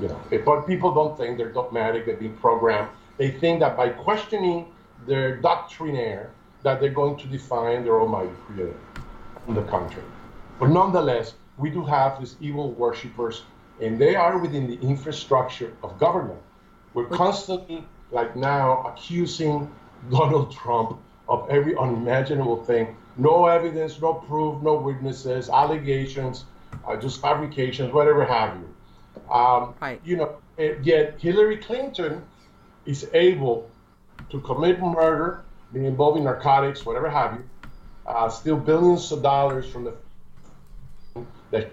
You 0.00 0.08
know, 0.08 0.20
if- 0.30 0.44
but 0.44 0.66
people 0.66 0.92
don't 0.94 1.16
think 1.16 1.38
they're 1.38 1.52
dogmatic, 1.52 2.06
they're 2.06 2.16
being 2.16 2.36
programmed. 2.36 2.88
They 3.16 3.30
think 3.30 3.60
that 3.60 3.76
by 3.76 3.88
questioning 3.90 4.66
their 5.06 5.36
doctrinaire, 5.36 6.30
that 6.62 6.80
they're 6.80 6.90
going 6.90 7.16
to 7.16 7.26
define 7.26 7.84
their 7.84 8.00
almighty 8.00 8.30
creator. 8.46 8.76
On 9.46 9.54
the 9.54 9.62
contrary. 9.62 10.06
But 10.60 10.70
nonetheless, 10.70 11.34
we 11.56 11.70
do 11.70 11.82
have 11.84 12.18
these 12.18 12.36
evil 12.40 12.72
worshippers, 12.72 13.44
and 13.80 13.98
they 13.98 14.14
are 14.14 14.38
within 14.38 14.66
the 14.66 14.78
infrastructure 14.80 15.72
of 15.82 15.98
government. 15.98 16.40
We're 16.94 17.06
constantly, 17.06 17.84
like 18.10 18.36
now, 18.36 18.82
accusing 18.82 19.70
Donald 20.10 20.52
Trump 20.52 20.98
of 21.28 21.48
every 21.48 21.76
unimaginable 21.76 22.64
thing. 22.64 22.96
No 23.16 23.46
evidence, 23.46 24.00
no 24.00 24.14
proof, 24.14 24.62
no 24.62 24.74
witnesses, 24.74 25.48
allegations, 25.48 26.44
uh, 26.86 26.96
just 26.96 27.20
fabrications, 27.20 27.92
whatever 27.92 28.24
have 28.24 28.56
you. 28.56 28.67
Um, 29.30 29.74
Right. 29.80 30.00
You 30.04 30.16
know, 30.16 30.36
yet 30.58 31.20
Hillary 31.20 31.58
Clinton 31.58 32.22
is 32.86 33.08
able 33.12 33.70
to 34.30 34.40
commit 34.40 34.80
murder, 34.80 35.44
be 35.72 35.84
involved 35.86 36.18
in 36.18 36.24
narcotics, 36.24 36.84
whatever 36.84 37.08
have 37.08 37.34
you, 37.34 37.44
uh, 38.06 38.28
steal 38.28 38.56
billions 38.56 39.12
of 39.12 39.22
dollars 39.22 39.68
from 39.68 39.84
the 39.84 39.94
that 41.50 41.70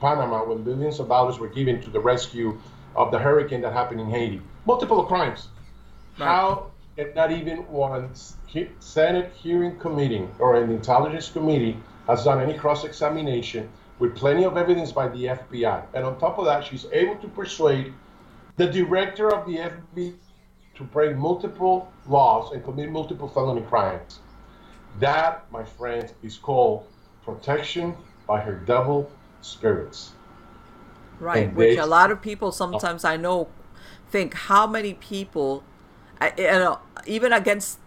Panama 0.00 0.44
when 0.44 0.62
billions 0.62 1.00
of 1.00 1.08
dollars 1.08 1.38
were 1.38 1.48
given 1.48 1.80
to 1.82 1.90
the 1.90 2.00
rescue 2.00 2.58
of 2.94 3.10
the 3.10 3.18
hurricane 3.18 3.60
that 3.62 3.72
happened 3.72 4.00
in 4.00 4.10
Haiti. 4.10 4.40
Multiple 4.66 5.04
crimes. 5.04 5.48
How 6.16 6.70
if 6.96 7.14
not 7.14 7.30
even 7.30 7.58
one 7.68 8.10
Senate 8.80 9.32
hearing 9.34 9.78
committee 9.78 10.26
or 10.38 10.56
an 10.56 10.70
intelligence 10.70 11.30
committee 11.30 11.76
has 12.08 12.24
done 12.24 12.40
any 12.40 12.58
cross-examination 12.58 13.68
with 13.98 14.14
plenty 14.16 14.44
of 14.44 14.56
evidence 14.56 14.92
by 14.92 15.08
the 15.08 15.24
FBI. 15.24 15.84
And 15.94 16.04
on 16.04 16.18
top 16.18 16.38
of 16.38 16.44
that, 16.44 16.64
she's 16.64 16.86
able 16.92 17.16
to 17.16 17.28
persuade 17.28 17.92
the 18.56 18.66
director 18.66 19.34
of 19.34 19.46
the 19.46 19.58
FBI 19.58 20.14
to 20.76 20.84
break 20.84 21.16
multiple 21.16 21.92
laws 22.06 22.52
and 22.52 22.62
commit 22.64 22.90
multiple 22.90 23.28
felony 23.28 23.62
crimes. 23.62 24.20
That, 25.00 25.50
my 25.50 25.64
friends, 25.64 26.14
is 26.22 26.36
called 26.36 26.86
protection 27.24 27.96
by 28.26 28.40
her 28.40 28.54
devil 28.54 29.10
spirits. 29.40 30.12
Right, 31.20 31.48
And 31.48 31.56
which 31.56 31.76
they- 31.76 31.82
a 31.82 31.86
lot 31.86 32.10
of 32.10 32.22
people 32.22 32.52
sometimes 32.52 33.04
I 33.04 33.16
know 33.16 33.48
think 34.10 34.34
how 34.34 34.66
many 34.66 34.94
people, 34.94 35.64
I, 36.20 36.32
you 36.38 36.48
uh, 36.48 36.58
know, 36.58 36.78
even 37.06 37.32
against, 37.32 37.78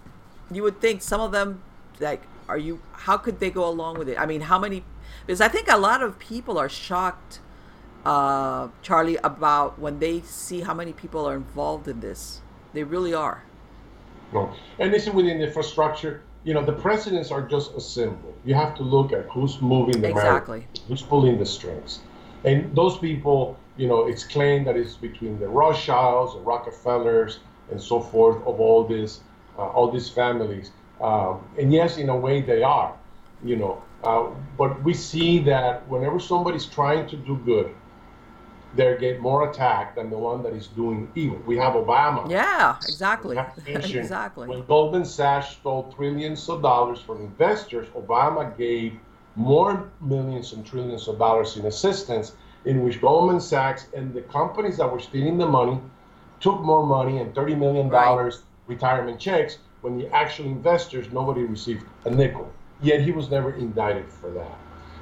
you 0.51 0.64
would 0.64 0.82
think 0.82 1.01
some 1.01 1.22
of 1.22 1.32
them 1.32 1.62
like, 1.99 2.22
are 2.49 2.57
you? 2.57 2.82
How 2.91 3.18
could 3.18 3.39
they 3.39 3.49
go 3.49 3.68
along 3.68 3.97
with 3.97 4.09
it? 4.09 4.20
I 4.20 4.26
mean, 4.26 4.41
how 4.41 4.59
many? 4.59 4.84
Because 5.26 5.41
I 5.41 5.47
think 5.47 5.67
a 5.69 5.78
lot 5.78 6.01
of 6.01 6.19
people 6.19 6.57
are 6.57 6.69
shocked, 6.69 7.39
uh, 8.05 8.69
Charlie, 8.82 9.17
about 9.17 9.80
when 9.80 9.99
they 9.99 10.22
see 10.22 10.61
how 10.61 10.74
many 10.74 10.93
people 10.93 11.26
are 11.28 11.36
involved 11.36 11.88
in 11.88 11.99
this. 11.99 12.41
They 12.74 12.84
really 12.84 13.13
are. 13.13 13.43
No. 14.34 14.53
And 14.80 14.93
this 14.93 15.07
is 15.07 15.13
within 15.13 15.39
the 15.39 15.47
infrastructure. 15.47 16.22
You 16.43 16.53
know, 16.53 16.65
the 16.65 16.74
presidents 16.74 17.32
are 17.32 17.41
just 17.41 17.76
a 17.76 17.82
symbol. 17.82 18.34
You 18.45 18.55
have 18.55 18.76
to 18.76 18.84
look 18.84 19.13
at 19.13 19.26
who's 19.26 19.61
moving 19.61 20.01
the 20.01 20.09
Exactly. 20.09 20.59
marriage, 20.59 20.82
who's 20.88 21.01
pulling 21.01 21.38
the 21.38 21.45
strings. 21.45 21.99
And 22.43 22.76
those 22.76 22.97
people, 22.97 23.57
you 23.78 23.88
know, 23.88 24.07
it's 24.07 24.24
claimed 24.24 24.65
that 24.67 24.76
it's 24.76 24.95
between 24.95 25.39
the 25.39 25.47
Rothschilds, 25.47 26.34
the 26.34 26.39
Rockefellers, 26.39 27.39
and 27.69 27.80
so 27.80 27.99
forth 27.99 28.38
of 28.47 28.59
all 28.59 28.84
this, 28.84 29.22
uh, 29.57 29.67
all 29.67 29.91
these 29.91 30.09
families. 30.09 30.72
Um, 30.99 31.41
and 31.59 31.72
yes, 31.72 31.97
in 31.97 32.09
a 32.09 32.17
way 32.17 32.41
they 32.41 32.63
are, 32.63 32.93
you 33.43 33.55
know. 33.55 33.82
Uh, 34.03 34.29
but 34.57 34.81
we 34.83 34.93
see 34.93 35.39
that 35.39 35.87
whenever 35.87 36.19
somebody's 36.19 36.65
trying 36.65 37.07
to 37.07 37.15
do 37.17 37.37
good, 37.45 37.75
they 38.75 38.97
get 38.97 39.19
more 39.19 39.49
attacked 39.49 39.95
than 39.95 40.09
the 40.09 40.17
one 40.17 40.41
that 40.43 40.53
is 40.53 40.67
doing 40.67 41.11
evil. 41.15 41.37
We 41.45 41.57
have 41.57 41.73
Obama. 41.73 42.29
Yeah, 42.29 42.77
exactly, 42.87 43.35
Not 43.35 43.55
to 43.55 43.71
mention, 43.71 43.99
exactly. 43.99 44.47
When 44.47 44.65
Goldman 44.65 45.05
Sachs 45.05 45.49
stole 45.49 45.91
trillions 45.91 46.47
of 46.49 46.61
dollars 46.61 46.99
from 46.99 47.21
investors, 47.21 47.87
Obama 47.89 48.57
gave 48.57 48.93
more 49.35 49.89
millions 50.01 50.53
and 50.53 50.65
trillions 50.65 51.07
of 51.07 51.19
dollars 51.19 51.57
in 51.57 51.65
assistance, 51.65 52.33
in 52.65 52.83
which 52.83 53.01
Goldman 53.01 53.39
Sachs 53.39 53.87
and 53.93 54.13
the 54.13 54.21
companies 54.21 54.77
that 54.77 54.91
were 54.91 54.99
stealing 54.99 55.37
the 55.37 55.47
money 55.47 55.79
took 56.39 56.61
more 56.61 56.85
money 56.85 57.19
and 57.19 57.33
$30 57.35 57.57
million 57.57 57.89
Right. 57.89 58.33
retirement 58.67 59.19
checks 59.19 59.57
when 59.81 59.97
the 59.97 60.07
actual 60.15 60.45
investors, 60.45 61.11
nobody 61.11 61.43
received 61.43 61.83
a 62.05 62.09
nickel. 62.09 62.51
Yet 62.82 63.01
he 63.01 63.11
was 63.11 63.29
never 63.29 63.53
indicted 63.53 64.07
for 64.09 64.32
that. 64.32 64.57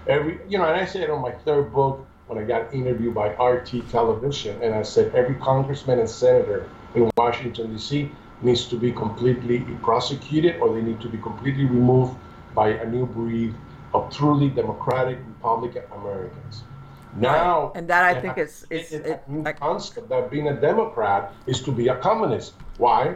Every, 0.07 0.39
you 0.47 0.57
know, 0.57 0.65
and 0.65 0.75
I 0.75 0.85
said 0.85 1.09
on 1.09 1.21
my 1.21 1.31
third 1.31 1.71
book 1.73 2.05
when 2.27 2.37
I 2.37 2.43
got 2.43 2.73
interviewed 2.73 3.15
by 3.15 3.29
RT 3.41 3.89
Television, 3.89 4.61
and 4.61 4.75
I 4.75 4.83
said 4.83 5.13
every 5.15 5.35
congressman 5.35 5.99
and 5.99 6.09
senator 6.09 6.69
in 6.93 7.09
Washington 7.17 7.71
D.C. 7.73 8.11
needs 8.41 8.67
to 8.67 8.75
be 8.75 8.91
completely 8.91 9.59
prosecuted, 9.81 10.59
or 10.61 10.73
they 10.73 10.81
need 10.81 11.01
to 11.01 11.09
be 11.09 11.17
completely 11.17 11.65
removed 11.65 12.15
by 12.53 12.69
a 12.69 12.89
new 12.89 13.05
breed 13.05 13.53
of 13.93 14.13
truly 14.13 14.49
democratic 14.49 15.17
Republican 15.27 15.83
Americans. 15.93 16.63
Now, 17.15 17.71
And 17.73 17.87
that 17.87 18.03
I 18.03 18.19
think 18.21 18.37
is- 18.37 18.65
is- 18.69 18.91
it's 18.91 19.07
it- 19.07 19.23
new 19.27 19.43
concept 19.43 20.09
that 20.09 20.29
being 20.29 20.47
a 20.47 20.53
Democrat 20.53 21.33
is 21.47 21.63
to 21.63 21.71
be 21.71 21.87
a 21.87 21.95
communist. 21.95 22.53
Why? 22.77 23.15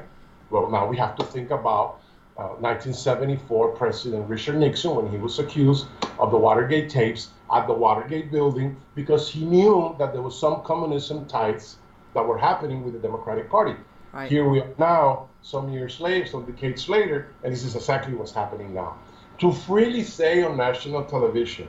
Well, 0.50 0.70
now 0.70 0.88
we 0.88 0.98
have 0.98 1.16
to 1.18 1.24
think 1.24 1.52
about 1.52 2.00
uh, 2.38 2.58
1974 2.60 3.70
President 3.70 4.28
Richard 4.28 4.58
Nixon 4.58 4.96
when 4.96 5.10
he 5.10 5.18
was 5.18 5.40
accused 5.40 5.86
of 6.18 6.32
the 6.32 6.38
Watergate 6.38 6.90
tapes 6.90 7.30
at 7.54 7.68
the 7.68 7.74
Watergate 7.74 8.32
building 8.32 8.76
because 8.96 9.30
he 9.30 9.46
knew 9.46 9.96
that 10.00 10.14
there 10.14 10.22
was 10.22 10.38
some 10.40 10.64
communism 10.64 11.28
ties 11.28 11.78
that 12.14 12.26
were 12.26 12.38
happening 12.38 12.84
with 12.84 12.94
the 12.94 13.00
Democratic 13.00 13.50
Party. 13.50 13.76
Right. 14.14 14.30
Here 14.30 14.48
we 14.48 14.62
are 14.62 14.70
now, 14.78 15.30
some 15.42 15.70
years 15.70 16.00
later, 16.00 16.26
some 16.26 16.46
decades 16.46 16.88
later, 16.90 17.28
and 17.44 17.52
this 17.52 17.64
is 17.64 17.76
exactly 17.76 18.14
what's 18.14 18.32
happening 18.32 18.74
now. 18.74 18.98
To 19.40 19.52
freely 19.52 20.04
say 20.04 20.44
on 20.44 20.58
national 20.58 21.06
television 21.06 21.68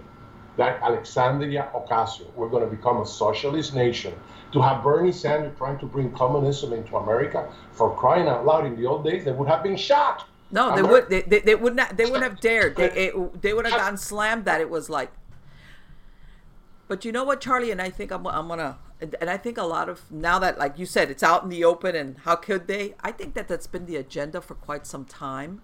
that 0.57 0.81
Alexandria 0.83 1.69
Ocasio, 1.75 2.33
we're 2.35 2.49
going 2.49 2.65
to 2.65 2.75
become 2.75 3.01
a 3.01 3.07
socialist 3.07 3.75
nation, 3.75 4.15
to 4.53 4.61
have 4.61 4.85
Bernie 4.85 5.11
Sanders 5.11 5.57
trying 5.59 5.79
to 5.79 5.87
bring 5.87 6.13
communism 6.13 6.73
into 6.73 6.97
America, 6.97 7.51
for 7.73 7.95
crying 7.97 8.29
out 8.29 8.45
loud, 8.45 8.67
in 8.67 8.77
the 8.77 8.87
old 8.87 9.05
days, 9.05 9.25
they 9.25 9.33
would 9.33 9.49
have 9.49 9.63
been 9.63 9.77
shot. 9.77 10.27
No, 10.55 10.73
they 10.73 10.83
Amer- 10.83 10.89
would. 10.89 11.11
They, 11.11 11.23
they, 11.23 11.41
they 11.41 11.55
would 11.57 11.75
not. 11.75 11.97
They 11.97 12.07
would 12.07 12.23
have 12.23 12.39
dared. 12.39 12.77
They 12.77 13.09
it, 13.09 13.43
they 13.43 13.53
would 13.53 13.67
have 13.67 13.77
gotten 13.77 13.99
slammed. 13.99 14.45
That 14.45 14.61
it 14.61 14.71
was 14.71 14.89
like. 14.89 15.11
But 16.87 17.05
you 17.05 17.11
know 17.11 17.25
what, 17.25 17.41
Charlie, 17.41 17.73
and 17.73 17.83
I 17.83 17.91
think 17.91 18.13
I'm 18.13 18.25
I'm 18.25 18.47
gonna, 18.47 18.79
and 19.01 19.17
and 19.21 19.29
I 19.29 19.37
think 19.37 19.59
a 19.59 19.65
lot 19.65 19.89
of 19.89 20.09
now 20.13 20.39
that 20.39 20.57
like 20.57 20.79
you 20.79 20.87
said, 20.87 21.11
it's 21.11 21.25
out 21.25 21.43
in 21.43 21.49
the 21.49 21.65
open, 21.65 21.97
and 21.97 22.19
how 22.19 22.37
could 22.37 22.69
they? 22.69 22.95
I 23.01 23.11
think 23.11 23.35
that 23.35 23.49
that's 23.49 23.67
been 23.67 23.87
the 23.87 23.97
agenda 23.97 24.41
for 24.41 24.55
quite 24.55 24.87
some 24.87 25.05
time, 25.05 25.63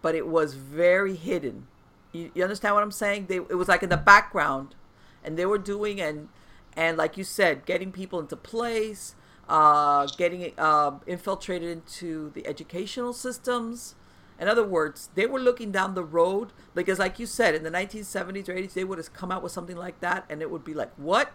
but 0.00 0.14
it 0.14 0.28
was 0.28 0.54
very 0.54 1.16
hidden. 1.16 1.66
You, 2.12 2.30
you 2.32 2.44
understand 2.44 2.76
what 2.76 2.84
I'm 2.84 2.92
saying? 2.92 3.26
They 3.26 3.36
it 3.36 3.58
was 3.58 3.66
like 3.66 3.82
in 3.82 3.88
the 3.88 3.96
background, 3.96 4.76
and 5.24 5.36
they 5.36 5.44
were 5.44 5.58
doing 5.58 6.00
and 6.00 6.28
and 6.76 6.96
like 6.96 7.16
you 7.16 7.24
said, 7.24 7.66
getting 7.66 7.90
people 7.90 8.20
into 8.20 8.36
place, 8.36 9.16
uh, 9.48 10.06
getting 10.16 10.52
uh, 10.56 11.00
infiltrated 11.08 11.68
into 11.68 12.30
the 12.30 12.46
educational 12.46 13.12
systems. 13.12 13.96
In 14.40 14.48
other 14.48 14.64
words, 14.64 15.10
they 15.14 15.26
were 15.26 15.38
looking 15.38 15.70
down 15.70 15.94
the 15.94 16.02
road 16.02 16.52
because, 16.74 16.98
like 16.98 17.18
you 17.18 17.26
said, 17.26 17.54
in 17.54 17.62
the 17.62 17.70
1970s 17.70 18.48
or 18.48 18.54
80s, 18.54 18.72
they 18.72 18.84
would 18.84 18.96
have 18.96 19.12
come 19.12 19.30
out 19.30 19.42
with 19.42 19.52
something 19.52 19.76
like 19.76 20.00
that, 20.00 20.24
and 20.30 20.40
it 20.40 20.50
would 20.50 20.64
be 20.64 20.72
like, 20.72 20.90
"What?" 20.96 21.30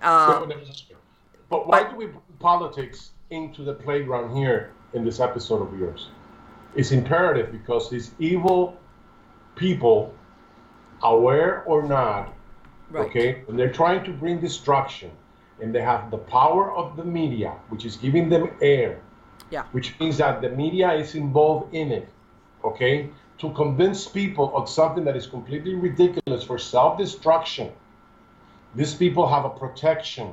Uh, 0.00 0.46
But 1.48 1.66
why 1.66 1.82
do 1.90 1.96
we 1.96 2.06
bring 2.06 2.22
politics 2.38 3.10
into 3.30 3.62
the 3.64 3.74
playground 3.74 4.34
here 4.36 4.72
in 4.94 5.04
this 5.04 5.20
episode 5.20 5.60
of 5.66 5.78
yours? 5.78 6.08
It's 6.74 6.92
imperative 6.92 7.50
because 7.52 7.90
these 7.90 8.12
evil 8.18 8.78
people, 9.56 10.14
aware 11.02 11.62
or 11.64 11.82
not, 11.82 12.32
Right. 12.90 13.06
okay, 13.06 13.42
and 13.48 13.58
they're 13.58 13.72
trying 13.72 14.04
to 14.04 14.12
bring 14.12 14.40
destruction, 14.40 15.10
and 15.60 15.74
they 15.74 15.82
have 15.82 16.10
the 16.10 16.18
power 16.18 16.72
of 16.72 16.96
the 16.96 17.04
media, 17.04 17.52
which 17.68 17.84
is 17.84 17.96
giving 17.96 18.28
them 18.28 18.50
air, 18.62 19.00
Yeah. 19.52 19.64
which 19.72 20.00
means 20.00 20.16
that 20.16 20.40
the 20.40 20.48
media 20.48 20.94
is 20.94 21.14
involved 21.14 21.74
in 21.74 21.92
it, 21.92 22.08
okay, 22.64 23.10
to 23.36 23.52
convince 23.52 24.08
people 24.08 24.56
of 24.56 24.66
something 24.66 25.04
that 25.04 25.14
is 25.14 25.26
completely 25.26 25.74
ridiculous 25.74 26.42
for 26.42 26.56
self 26.58 26.96
destruction. 26.96 27.70
These 28.74 28.94
people 28.94 29.28
have 29.28 29.44
a 29.44 29.50
protection 29.50 30.32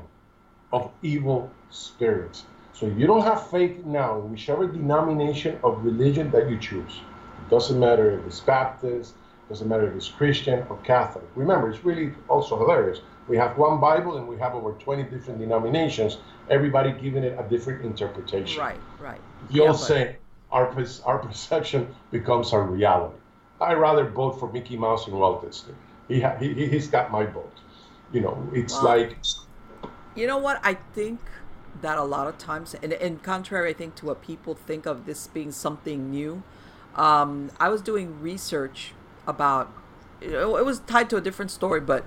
of 0.72 0.90
evil 1.02 1.52
spirits. 1.70 2.46
So 2.72 2.86
you 2.86 3.08
don't 3.08 3.24
have 3.24 3.50
faith 3.50 3.84
now 3.84 4.22
in 4.22 4.32
whichever 4.32 4.66
denomination 4.68 5.60
of 5.66 5.84
religion 5.84 6.32
that 6.32 6.50
you 6.50 6.58
choose, 6.58 7.02
it 7.42 7.50
doesn't 7.50 7.78
matter 7.78 8.18
if 8.18 8.26
it's 8.26 8.40
Baptist, 8.40 9.16
doesn't 9.50 9.68
matter 9.68 9.90
if 9.90 9.96
it's 9.98 10.08
Christian 10.08 10.66
or 10.70 10.78
Catholic. 10.78 11.26
Remember, 11.36 11.70
it's 11.70 11.84
really 11.84 12.14
also 12.30 12.58
hilarious. 12.58 13.02
We 13.30 13.38
have 13.38 13.58
one 13.58 13.80
Bible 13.80 14.18
and 14.18 14.28
we 14.28 14.38
have 14.38 14.56
over 14.56 14.72
20 14.72 15.04
different 15.04 15.40
denominations, 15.40 16.18
everybody 16.50 16.92
giving 16.92 17.24
it 17.24 17.38
a 17.40 17.48
different 17.48 17.86
interpretation. 17.86 18.60
Right. 18.60 18.80
Right. 19.00 19.22
The 19.50 19.54
Yeah, 19.54 19.74
say 19.74 20.18
our, 20.52 20.76
our 21.06 21.20
perception 21.20 21.96
becomes 22.10 22.52
our 22.54 22.64
reality. 22.64 23.16
I 23.62 23.74
rather 23.74 24.10
vote 24.10 24.40
for 24.40 24.52
Mickey 24.52 24.76
Mouse 24.76 25.06
and 25.06 25.16
Walt 25.16 25.46
Disney. 25.46 25.76
He, 26.08 26.22
ha- 26.22 26.38
he, 26.40 26.54
he's 26.68 26.88
got 26.88 27.12
my 27.12 27.26
vote. 27.26 27.54
You 28.12 28.22
know, 28.22 28.50
it's 28.52 28.82
like, 28.82 29.18
You 30.16 30.26
know 30.26 30.40
what? 30.40 30.60
I 30.64 30.74
think 30.74 31.20
that 31.82 32.00
a 32.00 32.04
lot 32.04 32.26
of 32.26 32.40
times, 32.40 32.76
and, 32.82 32.94
and 32.94 33.22
contrary, 33.22 33.70
I 33.70 33.74
think, 33.74 33.94
to 33.96 34.08
what 34.08 34.24
people 34.24 34.56
think 34.56 34.88
of 34.88 35.06
this 35.06 35.28
being 35.28 35.52
something 35.52 36.10
new, 36.10 36.42
um, 36.96 37.52
I 37.60 37.70
was 37.70 37.82
doing 37.82 38.20
research 38.20 38.94
about, 39.28 39.72
you 40.20 40.32
know, 40.32 40.58
it 40.58 40.66
was 40.66 40.80
tied 40.80 41.12
to 41.12 41.18
a 41.18 41.22
different 41.22 41.52
story, 41.52 41.80
but 41.80 42.06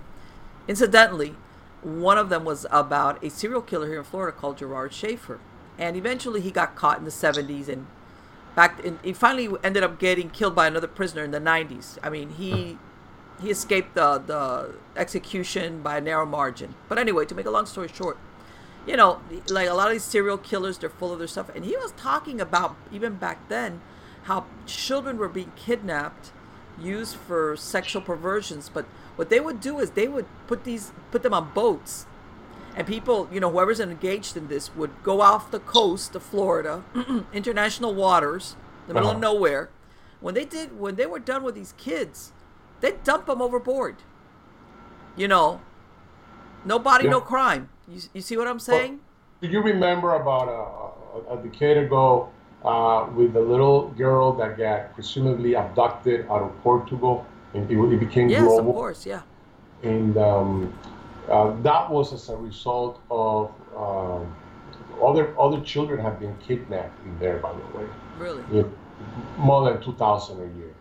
incidentally, 0.68 1.36
one 1.82 2.18
of 2.18 2.28
them 2.28 2.44
was 2.44 2.66
about 2.70 3.22
a 3.24 3.30
serial 3.30 3.62
killer 3.62 3.88
here 3.88 3.98
in 3.98 4.04
Florida 4.04 4.36
called 4.36 4.58
Gerard 4.58 4.92
Schaefer. 4.92 5.40
And 5.78 5.96
eventually 5.96 6.40
he 6.40 6.50
got 6.50 6.76
caught 6.76 6.98
in 6.98 7.04
the 7.04 7.10
70s 7.10 7.68
and 7.68 7.86
back 8.54 8.80
in, 8.84 8.98
he 9.02 9.12
finally 9.12 9.48
ended 9.64 9.82
up 9.82 9.98
getting 9.98 10.30
killed 10.30 10.54
by 10.54 10.66
another 10.66 10.86
prisoner 10.86 11.24
in 11.24 11.30
the 11.30 11.40
90s. 11.40 11.98
I 12.02 12.10
mean, 12.10 12.30
he 12.30 12.78
he 13.40 13.50
escaped 13.50 13.94
the 13.94 14.18
the 14.18 14.74
execution 14.96 15.82
by 15.82 15.98
a 15.98 16.00
narrow 16.00 16.26
margin. 16.26 16.74
But 16.88 16.98
anyway, 16.98 17.24
to 17.26 17.34
make 17.34 17.46
a 17.46 17.50
long 17.50 17.66
story 17.66 17.88
short, 17.88 18.18
you 18.86 18.96
know, 18.96 19.20
like 19.48 19.68
a 19.68 19.74
lot 19.74 19.88
of 19.88 19.92
these 19.92 20.04
serial 20.04 20.38
killers, 20.38 20.78
they're 20.78 20.90
full 20.90 21.12
of 21.12 21.18
their 21.18 21.28
stuff. 21.28 21.50
And 21.54 21.64
he 21.64 21.76
was 21.76 21.92
talking 21.92 22.40
about 22.40 22.76
even 22.92 23.14
back 23.14 23.48
then 23.48 23.80
how 24.24 24.46
children 24.66 25.18
were 25.18 25.28
being 25.28 25.52
kidnapped, 25.56 26.30
used 26.80 27.16
for 27.16 27.56
sexual 27.56 28.02
perversions. 28.02 28.68
But 28.68 28.86
what 29.22 29.30
they 29.30 29.38
would 29.38 29.60
do 29.60 29.78
is 29.78 29.90
they 29.92 30.08
would 30.08 30.26
put 30.48 30.64
these 30.64 30.90
put 31.12 31.22
them 31.22 31.32
on 31.32 31.52
boats, 31.54 32.06
and 32.74 32.84
people, 32.88 33.28
you 33.32 33.38
know, 33.38 33.48
whoever's 33.52 33.78
engaged 33.78 34.36
in 34.36 34.48
this 34.48 34.74
would 34.74 34.90
go 35.04 35.20
off 35.20 35.48
the 35.52 35.60
coast 35.60 36.16
of 36.16 36.24
Florida, 36.24 36.82
international 37.32 37.94
waters, 37.94 38.56
the 38.88 38.94
middle 38.94 39.10
of 39.10 39.16
Uh-huh. 39.18 39.32
nowhere. 39.32 39.70
When 40.20 40.34
they 40.34 40.44
did, 40.44 40.76
when 40.76 40.96
they 40.96 41.06
were 41.06 41.20
done 41.20 41.44
with 41.44 41.54
these 41.54 41.72
kids, 41.78 42.32
they'd 42.80 43.04
dump 43.04 43.26
them 43.26 43.40
overboard. 43.40 43.94
You 45.14 45.28
know, 45.28 45.60
no 46.64 46.80
body, 46.80 47.06
no 47.06 47.20
crime. 47.20 47.68
You, 47.86 48.00
you 48.14 48.20
see 48.22 48.36
what 48.36 48.48
I'm 48.48 48.58
saying? 48.58 48.98
Do 49.40 49.46
you 49.46 49.62
remember 49.62 50.14
about 50.16 50.48
a, 50.48 51.32
a, 51.34 51.38
a 51.38 51.42
decade 51.44 51.76
ago 51.76 52.28
uh, 52.64 53.06
with 53.14 53.34
the 53.34 53.40
little 53.40 53.90
girl 53.90 54.32
that 54.32 54.58
got 54.58 54.94
presumably 54.94 55.54
abducted 55.54 56.26
out 56.28 56.42
of 56.42 56.50
Portugal 56.64 57.24
and 57.54 57.70
it, 57.70 57.76
it 57.76 58.00
became 58.00 58.28
yes, 58.28 58.42
global? 58.42 58.70
of 58.70 58.76
course, 58.76 59.06
yeah. 59.06 59.22
And 59.82 60.16
um, 60.16 60.78
uh, 61.28 61.54
that 61.62 61.90
was 61.90 62.12
as 62.12 62.28
a 62.28 62.36
result 62.36 63.00
of 63.10 63.50
um, 63.76 64.34
other 65.02 65.38
other 65.38 65.60
children 65.60 66.00
have 66.00 66.20
been 66.20 66.36
kidnapped 66.38 67.04
in 67.04 67.18
there, 67.18 67.38
by 67.38 67.52
the 67.52 67.78
way. 67.78 67.86
Really. 68.18 68.44
Yeah, 68.52 68.64
more 69.36 69.70
than 69.70 69.82
2,000 69.82 70.36
a 70.38 70.58
year. 70.58 70.74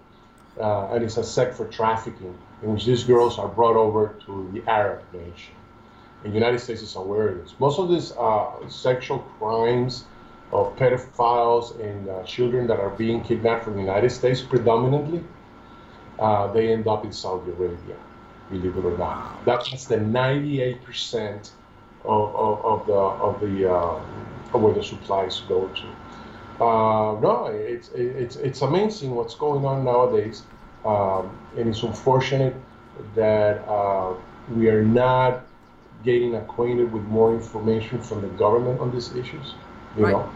Uh, 0.59 0.93
and 0.93 1.03
it's 1.03 1.17
a 1.17 1.24
sect 1.24 1.55
for 1.55 1.65
trafficking 1.67 2.38
in 2.61 2.74
which 2.74 2.86
these 2.86 3.03
girls 3.03 3.39
are 3.39 3.47
brought 3.47 3.76
over 3.76 4.15
to 4.26 4.49
the 4.53 4.69
Arab 4.69 5.01
nation. 5.13 5.55
And 6.24 6.34
the 6.34 6.38
United 6.38 6.59
States 6.59 6.82
is 6.82 6.95
aware 6.95 7.30
of 7.30 7.38
this. 7.38 7.55
Most 7.59 7.80
of 7.80 7.89
these 7.89 8.11
uh, 8.11 8.67
sexual 8.67 9.19
crimes 9.39 10.05
of 10.51 10.76
pedophiles 10.76 11.80
and 11.80 12.09
uh, 12.09 12.24
children 12.24 12.67
that 12.67 12.80
are 12.80 12.89
being 12.89 13.24
kidnapped 13.24 13.63
from 13.63 13.74
the 13.74 13.80
United 13.80 14.09
States 14.09 14.41
predominantly, 14.41 15.24
uh, 16.20 16.51
they 16.51 16.72
end 16.74 16.88
up 16.88 17.05
in 17.05 17.12
Saudi 17.12 17.51
Arabia, 17.51 17.97
believe 18.49 18.78
it 18.78 18.86
or 18.86 18.97
not. 18.97 19.45
That's 19.45 19.88
the 19.88 19.97
98% 19.97 21.51
of, 22.03 22.36
of, 22.36 22.66
of 22.66 22.88
the, 22.88 22.93
of 22.93 23.39
the 23.41 23.72
uh, 23.72 24.03
of 24.53 24.62
where 24.62 24.74
the 24.74 24.84
supplies 24.84 25.41
go 25.47 25.70
to. 25.70 25.88
Uh, 26.64 27.20
no, 27.20 27.45
it's 27.47 27.89
it's 27.93 28.36
it's 28.36 28.62
amazing 28.62 29.12
what's 29.16 29.36
going 29.36 29.66
on 29.66 29.84
nowadays, 29.84 30.47
um, 30.86 31.39
and 31.55 31.70
it's 31.70 31.82
unfortunate 31.84 32.55
that 33.16 33.66
uh, 33.68 34.16
we 34.47 34.70
are 34.70 34.84
not 34.84 35.47
getting 36.03 36.36
acquainted 36.36 36.91
with 36.91 37.03
more 37.03 37.34
information 37.34 38.01
from 38.01 38.22
the 38.22 38.28
government 38.30 38.80
on 38.80 38.91
these 38.91 39.16
issues. 39.16 39.55
You 39.95 40.05
Right. 40.05 40.07
know, 40.07 40.34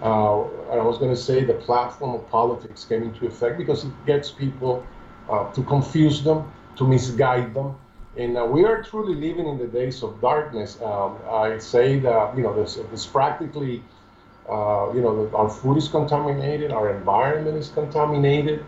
uh, 0.00 0.40
I 0.72 0.82
was 0.82 0.98
going 0.98 1.10
to 1.14 1.20
say 1.20 1.44
the 1.44 1.54
platform 1.54 2.14
of 2.14 2.28
politics 2.28 2.84
came 2.84 3.02
into 3.04 3.26
effect 3.26 3.58
because 3.58 3.84
it 3.84 4.04
gets 4.04 4.30
people 4.32 4.90
uh, 5.28 5.50
to 5.52 5.62
confuse 5.62 6.22
them, 6.22 6.50
to 6.76 6.86
misguide 6.86 7.54
them. 7.54 7.76
And 8.16 8.36
uh, 8.36 8.44
we 8.44 8.64
are 8.64 8.82
truly 8.82 9.14
living 9.14 9.46
in 9.46 9.58
the 9.58 9.66
days 9.66 10.02
of 10.02 10.20
darkness. 10.20 10.80
Um, 10.82 11.16
I 11.30 11.58
say 11.58 11.98
that 12.00 12.36
you 12.36 12.42
know, 12.42 12.54
there's, 12.54 12.76
there's 12.76 13.06
practically 13.06 13.82
uh, 14.48 14.90
you 14.94 15.02
know, 15.02 15.30
our 15.34 15.50
food 15.50 15.76
is 15.76 15.88
contaminated, 15.88 16.72
our 16.72 16.94
environment 16.96 17.56
is 17.56 17.68
contaminated. 17.68 18.64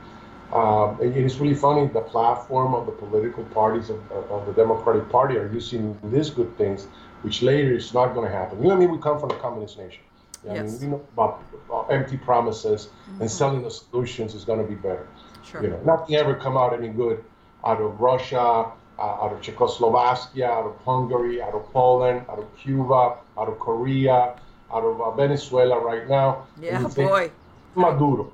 Um, 0.52 0.98
it 1.00 1.16
is 1.16 1.38
really 1.38 1.54
funny. 1.54 1.86
The 1.86 2.00
platform 2.00 2.74
of 2.74 2.84
the 2.84 2.92
political 2.92 3.44
parties 3.44 3.88
of, 3.88 3.98
of, 4.12 4.46
the 4.46 4.52
Democratic 4.52 5.08
Party 5.08 5.36
are 5.36 5.50
using 5.52 5.96
these 6.04 6.28
good 6.28 6.54
things, 6.58 6.86
which 7.22 7.40
later 7.40 7.72
is 7.72 7.94
not 7.94 8.14
going 8.14 8.30
to 8.30 8.36
happen. 8.36 8.60
You 8.60 8.68
know, 8.68 8.74
I 8.74 8.78
mean, 8.78 8.90
we 8.90 8.98
come 8.98 9.18
from 9.18 9.30
a 9.30 9.36
communist 9.36 9.78
nation. 9.78 10.02
I 10.48 10.54
Yes. 10.54 10.72
mean, 10.72 10.80
we 10.80 10.86
know 10.88 11.06
about, 11.12 11.42
about 11.66 11.92
empty 11.92 12.16
promises 12.16 12.88
and 13.20 13.30
selling 13.30 13.62
the 13.62 13.70
solutions 13.70 14.34
is 14.34 14.44
going 14.44 14.60
to 14.60 14.66
be 14.66 14.74
better. 14.74 15.06
Sure. 15.50 15.62
You 15.62 15.70
know, 15.70 15.80
nothing 15.84 16.16
ever 16.16 16.34
come 16.34 16.56
out 16.56 16.72
any 16.72 16.88
good 16.88 17.24
out 17.64 17.80
of 17.80 18.00
Russia, 18.00 18.70
uh, 18.98 19.02
out 19.02 19.32
of 19.32 19.40
Czechoslovakia, 19.42 20.48
out 20.48 20.66
of 20.66 20.76
Hungary, 20.84 21.42
out 21.42 21.54
of 21.54 21.70
Poland, 21.72 22.24
out 22.28 22.38
of 22.38 22.46
Cuba, 22.56 23.16
out 23.36 23.48
of 23.48 23.58
Korea, 23.58 24.36
out 24.72 24.84
of 24.84 25.00
uh, 25.00 25.10
Venezuela 25.12 25.78
right 25.80 26.08
now. 26.08 26.46
Yeah, 26.60 26.76
And 26.76 26.84
you 26.84 26.88
think 26.90 27.10
boy. 27.10 27.30
Maduro, 27.74 28.32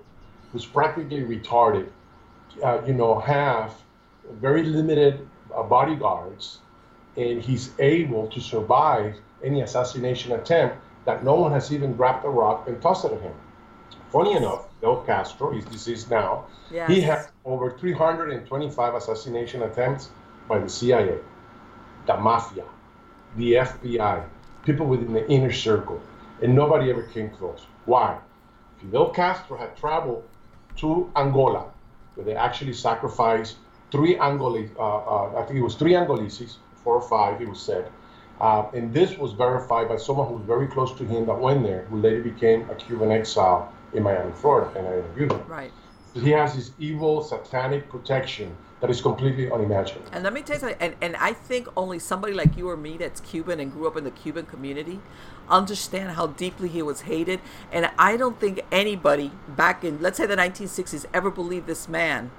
who's 0.52 0.66
practically 0.66 1.22
retarded, 1.22 1.88
uh, 2.62 2.80
you 2.86 2.94
know, 2.94 3.18
have 3.18 3.74
very 4.32 4.64
limited 4.64 5.26
uh, 5.54 5.62
bodyguards, 5.62 6.58
and 7.16 7.40
he's 7.40 7.70
able 7.78 8.26
to 8.28 8.40
survive 8.40 9.16
any 9.42 9.62
assassination 9.62 10.32
attempt 10.32 10.76
that 11.04 11.24
no 11.24 11.34
one 11.34 11.52
has 11.52 11.72
even 11.72 11.94
grabbed 11.94 12.24
a 12.24 12.28
rock 12.28 12.68
and 12.68 12.80
tossed 12.82 13.04
it 13.04 13.12
at 13.12 13.20
him. 13.20 13.34
Funny 14.10 14.34
enough, 14.36 14.65
Del 14.81 15.03
Castro, 15.03 15.53
he's 15.53 15.64
deceased 15.64 16.11
now, 16.11 16.47
he 16.89 17.01
had 17.01 17.29
over 17.45 17.70
325 17.79 18.95
assassination 18.95 19.62
attempts 19.62 20.11
by 20.49 20.59
the 20.59 20.68
CIA, 20.68 21.18
the 22.07 22.16
mafia, 22.16 22.64
the 23.37 23.53
FBI, 23.55 24.24
people 24.64 24.87
within 24.87 25.12
the 25.12 25.27
inner 25.29 25.53
circle, 25.53 26.01
and 26.43 26.55
nobody 26.55 26.91
ever 26.91 27.03
came 27.05 27.31
close. 27.31 27.66
Why? 27.87 28.18
Fidel 28.79 29.11
Castro 29.11 29.57
had 29.57 29.77
traveled 29.77 30.24
to 30.77 31.11
Angola, 31.16 31.70
where 32.14 32.27
they 32.27 32.35
actually 32.35 32.74
sacrificed 32.74 33.57
three 33.91 34.16
Angolese, 34.16 34.74
uh, 34.77 34.83
uh, 34.83 35.41
I 35.41 35.43
think 35.47 35.59
it 35.59 35.62
was 35.62 35.77
three 35.77 35.93
Angoleses, 35.93 36.57
four 36.85 36.95
or 36.97 37.09
five, 37.09 37.41
it 37.41 37.49
was 37.49 37.61
said. 37.61 37.91
Uh, 38.41 38.66
and 38.74 38.93
this 38.93 39.16
was 39.16 39.33
verified 39.33 39.89
by 39.89 39.97
someone 39.97 40.29
who 40.29 40.35
was 40.35 40.45
very 40.45 40.66
close 40.66 40.93
to 40.99 41.05
him 41.05 41.24
that 41.27 41.39
went 41.39 41.62
there, 41.62 41.87
who 41.89 41.97
later 41.99 42.22
became 42.22 42.68
a 42.68 42.74
Cuban 42.74 43.11
exile 43.11 43.72
in 43.97 44.03
Miami, 44.03 44.32
Florida, 44.32 44.70
and 44.78 44.86
I 44.86 44.99
interviewed 44.99 45.32
him. 45.32 45.42
Right. 45.47 45.72
He 46.14 46.30
has 46.30 46.55
this 46.55 46.70
evil, 46.78 47.22
satanic 47.22 47.90
protection 47.90 48.57
that 48.80 48.90
is 48.90 49.01
completely 49.01 49.51
unimaginable. 49.51 50.09
And 50.12 50.22
let 50.22 50.32
me 50.32 50.42
tell 50.42 50.57
you 50.57 50.61
something, 50.61 50.78
and, 50.80 50.94
and 51.01 51.16
I 51.16 51.32
think 51.32 51.68
only 51.76 51.99
somebody 51.99 52.34
like 52.34 52.57
you 52.57 52.68
or 52.68 52.76
me 52.76 52.97
that's 52.97 53.20
Cuban 53.20 53.61
and 53.61 53.72
grew 53.72 53.86
up 53.86 53.97
in 53.97 54.05
the 54.05 54.11
Cuban 54.11 54.47
community 54.47 55.01
understand 55.49 56.11
how 56.11 56.26
deeply 56.26 56.68
he 56.68 56.82
was 56.82 57.03
hated. 57.03 57.40
And 57.72 57.90
I 57.99 58.16
don't 58.16 58.38
think 58.40 58.61
anybody 58.70 59.30
back 59.49 59.84
in, 59.84 60.01
let's 60.01 60.16
say, 60.16 60.26
the 60.26 60.36
1960s 60.36 61.07
ever 61.14 61.30
believed 61.30 61.66
this 61.66 61.88
man 61.88 62.30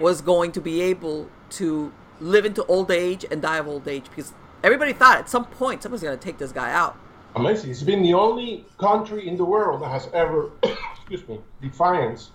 was 0.00 0.20
going 0.20 0.52
to 0.52 0.60
be 0.60 0.80
able 0.80 1.28
to 1.50 1.92
live 2.20 2.44
into 2.44 2.64
old 2.66 2.90
age 2.90 3.24
and 3.30 3.42
die 3.42 3.58
of 3.58 3.68
old 3.68 3.86
age 3.86 4.04
because 4.08 4.32
everybody 4.62 4.92
thought 4.92 5.18
at 5.18 5.28
some 5.28 5.44
point 5.44 5.82
someone's 5.82 6.02
going 6.02 6.16
to 6.16 6.24
take 6.24 6.38
this 6.38 6.52
guy 6.52 6.72
out. 6.72 6.96
Amazing. 7.36 7.70
It's 7.70 7.82
been 7.82 8.02
the 8.02 8.14
only 8.14 8.64
country 8.78 9.26
in 9.26 9.36
the 9.36 9.44
world 9.44 9.82
that 9.82 9.90
has 9.90 10.08
ever, 10.12 10.50
excuse 10.96 11.26
me, 11.28 11.40
defiance 11.60 12.30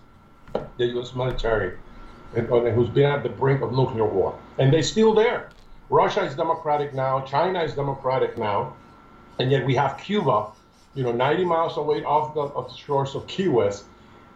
the 0.77 0.85
U.S. 0.87 1.15
military 1.15 1.77
and, 2.35 2.49
and 2.49 2.75
who's 2.75 2.89
been 2.89 3.05
at 3.05 3.23
the 3.23 3.29
brink 3.29 3.61
of 3.61 3.71
nuclear 3.71 4.05
war. 4.05 4.37
And 4.57 4.73
they're 4.73 4.83
still 4.83 5.13
there. 5.13 5.49
Russia 5.89 6.23
is 6.23 6.35
democratic 6.35 6.93
now, 6.93 7.21
China 7.21 7.63
is 7.63 7.73
democratic 7.73 8.37
now, 8.37 8.75
and 9.39 9.49
yet 9.49 9.65
we 9.65 9.73
have 9.75 9.97
Cuba, 9.97 10.47
you 10.93 11.03
know, 11.03 11.11
90 11.11 11.45
miles 11.45 11.77
away 11.77 12.03
off 12.03 12.35
the, 12.35 12.41
off 12.41 12.69
the 12.69 12.77
shores 12.77 13.15
of 13.15 13.25
Key 13.25 13.47
West, 13.47 13.85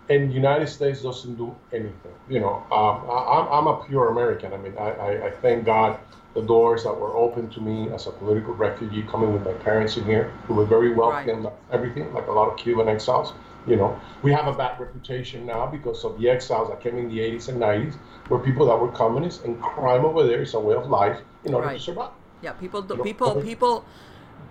and 0.10 0.30
the 0.30 0.34
United 0.34 0.68
States 0.68 1.04
doesn't 1.04 1.36
do 1.36 1.56
anything. 1.72 2.14
You 2.28 2.40
know, 2.40 2.56
um, 2.72 3.08
I, 3.10 3.48
I'm 3.52 3.68
a 3.68 3.84
pure 3.86 4.10
American. 4.10 4.52
I 4.54 4.58
mean, 4.58 4.76
I, 4.78 4.90
I, 4.92 5.28
I 5.28 5.32
thank 5.32 5.66
God 5.66 6.00
the 6.34 6.42
doors 6.42 6.84
that 6.84 6.94
were 6.94 7.16
open 7.16 7.50
to 7.52 7.62
me 7.62 7.90
as 7.92 8.08
a 8.08 8.12
political 8.12 8.54
refugee 8.54 9.04
coming 9.04 9.34
with 9.34 9.46
my 9.46 9.54
parents 9.54 9.98
in 9.98 10.06
here, 10.06 10.32
who 10.48 10.56
were 10.56 10.66
very 10.66 10.94
wealthy 10.94 11.30
right. 11.32 11.38
and 11.38 11.48
everything, 11.72 12.12
like 12.14 12.28
a 12.28 12.32
lot 12.32 12.52
of 12.52 12.58
Cuban 12.58 12.88
exiles. 12.88 13.34
You 13.68 13.78
know, 13.78 14.00
we 14.24 14.34
have 14.34 14.48
a 14.48 14.54
bad 14.54 14.80
reputation 14.80 15.46
now 15.46 15.68
because 15.68 16.04
of 16.04 16.20
the 16.20 16.30
exiles 16.30 16.70
that 16.70 16.82
came 16.82 16.98
in 16.98 17.08
the 17.08 17.20
80s 17.20 17.48
and 17.48 17.62
90s, 17.62 17.96
where 18.28 18.40
people 18.40 18.66
that 18.66 18.76
were 18.76 18.92
communists 18.92 19.44
and 19.46 19.62
crime 19.62 20.04
over 20.04 20.24
there 20.24 20.42
is 20.42 20.54
a 20.54 20.60
way 20.60 20.76
of 20.76 20.90
life 20.90 21.20
in 21.46 21.54
order 21.54 21.68
right. 21.68 21.78
to 21.78 21.84
survive. 21.84 22.12
Yeah, 22.42 22.52
people, 22.54 22.82
do, 22.82 22.98
people, 22.98 23.42
people 23.42 23.86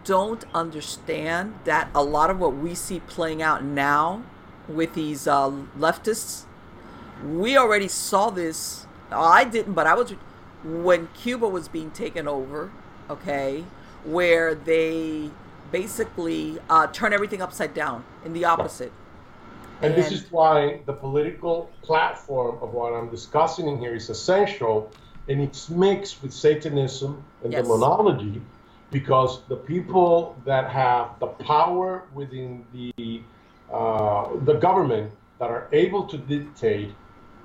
don't 0.05 0.45
understand 0.55 1.55
that 1.65 1.91
a 1.95 2.03
lot 2.03 2.31
of 2.31 2.39
what 2.39 2.57
we 2.57 2.75
see 2.75 3.01
playing 3.01 3.43
out 3.43 3.63
now 3.63 4.23
with 4.67 4.95
these 4.95 5.27
uh, 5.27 5.51
leftists, 5.79 6.45
we 7.23 7.57
already 7.57 7.89
saw 7.89 8.31
this. 8.31 8.87
I 9.11 9.45
didn't, 9.45 9.75
but 9.75 9.87
I 9.87 9.95
was 9.95 10.15
when 10.65 11.09
Cuba 11.15 11.49
was 11.49 11.69
being 11.69 11.91
taken 11.91 12.29
over, 12.29 12.71
okay, 13.11 13.65
where 14.05 14.55
they 14.55 15.31
basically 15.71 16.59
uh, 16.69 16.87
turn 16.89 17.13
everything 17.13 17.43
upside 17.43 17.75
down 17.75 18.05
in 18.25 18.33
the 18.33 18.45
opposite. 18.45 18.93
And, 19.81 19.95
and 19.95 20.03
this 20.03 20.13
is 20.13 20.31
why 20.31 20.81
the 20.87 20.93
political 20.93 21.71
platform 21.83 22.59
of 22.63 22.73
what 22.73 22.93
I'm 22.93 23.09
discussing 23.11 23.69
in 23.69 23.79
here 23.79 23.95
is 23.95 24.11
essential, 24.11 24.91
and 25.29 25.41
it's 25.41 25.69
mixed 25.69 26.23
with 26.23 26.33
Satanism 26.33 27.25
and 27.43 27.53
yes. 27.53 27.63
demonology, 27.63 28.41
because 28.91 29.43
the 29.49 29.57
people 29.57 30.37
that 30.45 30.71
have 30.71 31.19
the 31.19 31.27
power 31.27 32.05
within 32.15 32.65
the 32.73 33.23
uh, 33.73 34.29
the 34.45 34.55
government 34.55 35.11
that 35.39 35.51
are 35.51 35.67
able 35.73 36.05
to 36.05 36.19
dictate 36.19 36.93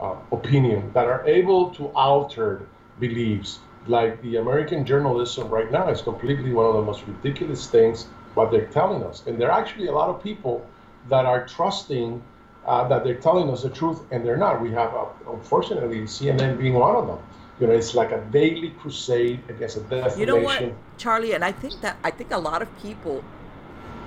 uh, 0.02 0.16
opinion, 0.32 0.92
that 0.94 1.08
are 1.08 1.26
able 1.26 1.70
to 1.72 1.88
alter 1.96 2.68
beliefs. 3.00 3.60
Like 3.88 4.22
the 4.22 4.38
American 4.38 4.86
journalism 4.86 5.50
right 5.50 5.72
now 5.72 5.90
is 5.90 6.02
completely 6.02 6.52
one 6.52 6.66
of 6.66 6.74
the 6.74 6.82
most 6.82 7.08
ridiculous 7.08 7.68
things 7.68 8.08
what 8.34 8.52
they're 8.52 8.68
telling 8.68 9.04
us. 9.04 9.24
And 9.26 9.40
there 9.40 9.52
are 9.52 9.60
actually 9.60 9.88
a 9.88 9.92
lot 9.92 10.10
of 10.10 10.22
people 10.22 10.66
that 11.10 11.26
are 11.26 11.48
trusting 11.48 12.22
uh, 12.66 12.88
that 12.90 13.04
they're 13.04 13.16
telling 13.16 13.50
us 13.50 13.64
the 13.64 13.70
truth, 13.70 14.02
and 14.12 14.26
they're 14.26 14.38
not. 14.38 14.62
We 14.62 14.72
have, 14.72 14.94
uh, 14.94 15.06
unfortunately, 15.32 16.02
CNN 16.02 16.60
being 16.60 16.74
one 16.74 16.96
of 16.96 17.08
them. 17.08 17.20
You 17.60 17.68
know, 17.68 17.74
it's 17.74 17.96
like 17.96 18.12
a 18.12 18.22
daily 18.30 18.72
crusade 18.72 19.42
against 19.50 19.78
a 19.78 19.80
defamation. 19.80 20.20
You 20.20 20.26
know 20.28 20.36
what, 20.36 20.74
Charlie? 20.98 21.34
And 21.34 21.44
I 21.44 21.52
think 21.52 21.82
that 21.82 21.98
I 22.04 22.12
think 22.12 22.32
a 22.32 22.38
lot 22.38 22.62
of 22.62 22.70
people 22.82 23.24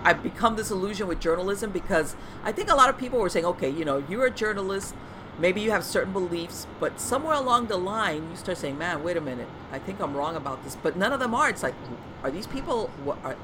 I've 0.05 0.23
become 0.23 0.57
disillusioned 0.57 1.09
with 1.09 1.21
journalism 1.21 1.71
because 1.71 2.15
I 2.45 2.53
think 2.53 2.71
a 2.71 2.75
lot 2.75 2.89
of 2.89 2.97
people 2.97 3.19
were 3.19 3.29
saying, 3.29 3.45
okay, 3.47 3.69
you 3.69 3.85
know, 3.85 4.05
you're 4.09 4.27
a 4.27 4.31
journalist, 4.31 4.95
maybe 5.39 5.61
you 5.61 5.71
have 5.71 5.85
certain 5.85 6.13
beliefs, 6.13 6.67
but 6.79 7.01
somewhere 7.01 7.35
along 7.35 7.67
the 7.69 7.77
line, 7.77 8.29
you 8.31 8.37
start 8.37 8.59
saying, 8.59 8.79
"Man, 8.79 9.03
wait 9.03 9.17
a 9.17 9.21
minute, 9.21 9.49
I 9.73 9.79
think 9.79 10.01
I'm 10.01 10.17
wrong 10.17 10.37
about 10.37 10.63
this." 10.65 10.77
But 10.77 10.97
none 10.97 11.13
of 11.13 11.21
them 11.21 11.35
are. 11.35 11.49
It's 11.49 11.63
like, 11.63 11.75
are 12.23 12.31
these 12.31 12.47
people? 12.47 12.91
What, 13.05 13.19
are, 13.25 13.37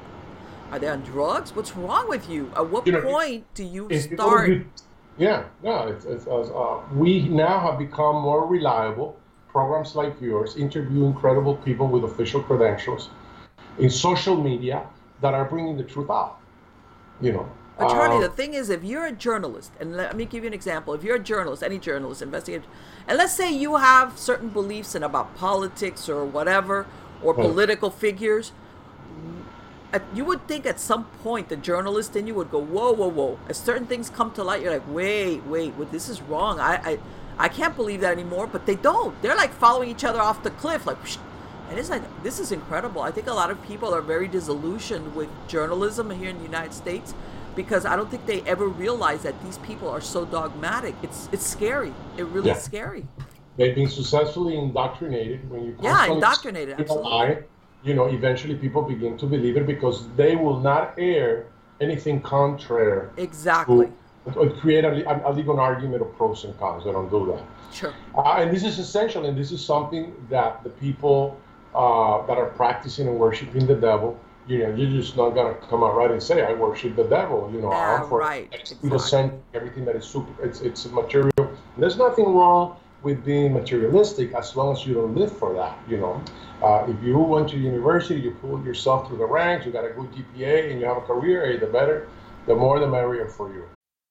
are 0.71 0.79
they 0.79 0.87
on 0.87 1.01
drugs? 1.01 1.55
What's 1.55 1.75
wrong 1.75 2.09
with 2.09 2.29
you? 2.29 2.51
At 2.55 2.69
what 2.69 2.85
you 2.85 2.93
know, 2.93 3.01
point 3.01 3.45
do 3.55 3.63
you 3.63 3.89
start? 3.99 4.65
Yeah, 5.17 5.45
no, 5.63 5.87
It's, 5.87 6.05
it's, 6.05 6.27
uh, 6.27 6.79
we 6.93 7.27
now 7.27 7.59
have 7.59 7.79
become 7.79 8.17
more 8.21 8.45
reliable. 8.45 9.17
Programs 9.47 9.95
like 9.95 10.21
yours, 10.21 10.55
interviewing 10.55 11.15
credible 11.15 11.55
people 11.55 11.87
with 11.87 12.03
official 12.03 12.43
credentials 12.43 13.09
in 13.79 13.89
social 13.89 14.35
media 14.41 14.85
that 15.21 15.33
are 15.33 15.45
bringing 15.45 15.77
the 15.77 15.83
truth 15.83 16.11
out. 16.11 16.37
You 17.21 17.33
know, 17.33 17.49
but 17.77 17.89
Charlie, 17.89 18.19
the 18.19 18.29
um, 18.29 18.35
thing 18.35 18.53
is, 18.53 18.69
if 18.69 18.83
you're 18.83 19.05
a 19.05 19.11
journalist, 19.11 19.71
and 19.79 19.95
let 19.95 20.15
me 20.15 20.25
give 20.25 20.43
you 20.43 20.47
an 20.47 20.53
example. 20.53 20.93
If 20.93 21.03
you're 21.03 21.17
a 21.17 21.23
journalist, 21.23 21.61
any 21.61 21.77
journalist, 21.77 22.21
investigator, 22.21 22.65
and 23.07 23.17
let's 23.17 23.33
say 23.33 23.51
you 23.51 23.75
have 23.75 24.17
certain 24.17 24.49
beliefs 24.49 24.95
in 24.95 25.03
about 25.03 25.35
politics 25.35 26.09
or 26.09 26.25
whatever, 26.25 26.87
or 27.21 27.33
hmm. 27.33 27.41
political 27.41 27.89
figures, 27.89 28.51
you 30.13 30.25
would 30.25 30.47
think 30.47 30.65
at 30.65 30.79
some 30.79 31.05
point 31.23 31.49
the 31.49 31.55
journalist 31.55 32.15
in 32.15 32.27
you 32.27 32.35
would 32.35 32.51
go, 32.51 32.59
whoa, 32.59 32.91
whoa, 32.91 33.07
whoa. 33.07 33.39
As 33.47 33.57
certain 33.57 33.87
things 33.87 34.09
come 34.09 34.31
to 34.33 34.43
light, 34.43 34.61
you're 34.61 34.71
like, 34.71 34.87
wait, 34.87 35.43
wait, 35.45 35.75
well, 35.75 35.87
this 35.91 36.09
is 36.09 36.21
wrong. 36.21 36.59
I, 36.59 36.75
I, 36.83 36.99
I 37.37 37.47
can't 37.47 37.75
believe 37.75 38.01
that 38.01 38.11
anymore. 38.11 38.47
But 38.47 38.65
they 38.65 38.75
don't. 38.75 39.19
They're 39.21 39.35
like 39.35 39.53
following 39.53 39.89
each 39.89 40.03
other 40.03 40.19
off 40.19 40.43
the 40.43 40.51
cliff, 40.51 40.85
like. 40.85 41.01
Psh. 41.03 41.17
And 41.69 41.77
it's 41.77 41.89
like 41.89 42.01
this 42.23 42.39
is 42.39 42.53
incredible. 42.53 43.01
I 43.01 43.11
think 43.11 43.27
a 43.27 43.33
lot 43.33 43.51
of 43.51 43.61
people 43.63 43.93
are 43.93 44.01
very 44.01 44.29
disillusioned 44.29 45.13
with 45.13 45.27
journalism 45.49 46.09
here 46.11 46.29
in 46.29 46.37
the 46.37 46.43
United 46.43 46.73
States 46.73 47.13
because 47.57 47.85
I 47.85 47.97
don't 47.97 48.09
think 48.09 48.25
they 48.25 48.41
ever 48.43 48.67
realize 48.67 49.23
that 49.23 49.35
these 49.43 49.57
people 49.57 49.89
are 49.89 49.99
so 49.99 50.23
dogmatic. 50.23 50.95
It's 51.03 51.27
it's 51.33 51.45
scary. 51.45 51.93
It 52.15 52.25
really 52.27 52.47
yeah. 52.47 52.55
is 52.55 52.63
scary. 52.63 53.05
They've 53.57 53.75
been 53.75 53.89
successfully 53.89 54.57
indoctrinated 54.57 55.49
when 55.49 55.65
you 55.65 55.75
yeah 55.81 56.05
indoctrinated 56.05 56.79
absolutely. 56.79 57.09
Lie, 57.09 57.39
you 57.83 57.93
know, 57.95 58.05
eventually 58.05 58.55
people 58.55 58.83
begin 58.83 59.17
to 59.17 59.25
believe 59.25 59.57
it 59.57 59.65
because 59.65 60.07
they 60.15 60.35
will 60.35 60.59
not 60.59 60.93
air 60.97 61.47
anything 61.81 62.21
contrary. 62.21 63.09
Exactly. 63.17 63.87
To, 64.33 64.49
create 64.59 64.83
a, 64.83 64.91
a, 65.29 65.31
legal 65.31 65.57
argument 65.57 66.01
of 66.01 66.13
pros 66.17 66.43
and 66.43 66.53
cons. 66.59 66.83
They 66.83 66.91
don't 66.91 67.09
do 67.09 67.21
that. 67.31 67.43
Sure. 67.73 67.93
Uh, 68.13 68.41
and 68.41 68.51
this 68.53 68.65
is 68.65 68.77
essential, 68.77 69.25
and 69.25 69.37
this 69.37 69.53
is 69.53 69.63
something 69.63 70.13
that 70.29 70.65
the 70.65 70.69
people 70.69 71.39
uh, 71.73 72.25
that 72.27 72.37
are 72.37 72.51
practicing 72.61 73.07
and 73.07 73.17
worshiping 73.17 73.65
the 73.65 73.75
devil 73.75 74.19
you 74.47 74.59
know, 74.59 74.73
you're 74.73 74.89
just 74.89 75.17
not 75.17 75.31
gonna 75.31 75.55
come 75.69 75.83
out 75.83 75.95
right 75.95 76.09
and 76.09 76.23
say 76.23 76.43
I 76.43 76.53
worship 76.53 76.95
the 76.95 77.03
devil. 77.03 77.49
You 77.53 77.61
know, 77.61 77.71
I'm 77.71 78.07
for 78.07 78.19
right. 78.19 78.49
Exactly. 78.53 79.31
everything 79.53 79.85
that 79.85 79.95
is 79.95 80.05
super. 80.05 80.43
It's 80.43 80.61
it's 80.61 80.85
material. 80.85 81.31
And 81.37 81.77
there's 81.77 81.97
nothing 81.97 82.25
wrong 82.25 82.77
with 83.03 83.23
being 83.25 83.53
materialistic 83.53 84.33
as 84.33 84.55
long 84.55 84.75
as 84.75 84.85
you 84.85 84.93
don't 84.93 85.15
live 85.15 85.37
for 85.37 85.53
that. 85.53 85.77
You 85.87 85.97
know, 85.97 86.23
uh, 86.63 86.85
if 86.87 87.01
you 87.03 87.17
went 87.19 87.49
to 87.49 87.57
university, 87.57 88.19
you 88.19 88.31
pulled 88.31 88.65
yourself 88.65 89.07
through 89.07 89.17
the 89.17 89.25
ranks, 89.25 89.65
you 89.65 89.71
got 89.71 89.85
a 89.85 89.89
good 89.89 90.11
GPA, 90.11 90.71
and 90.71 90.79
you 90.79 90.85
have 90.85 90.97
a 90.97 91.01
career, 91.01 91.45
hey, 91.45 91.57
the 91.57 91.67
better, 91.67 92.07
the 92.47 92.55
more 92.55 92.79
the 92.79 92.87
merrier 92.87 93.27
for 93.27 93.53
you. 93.53 93.65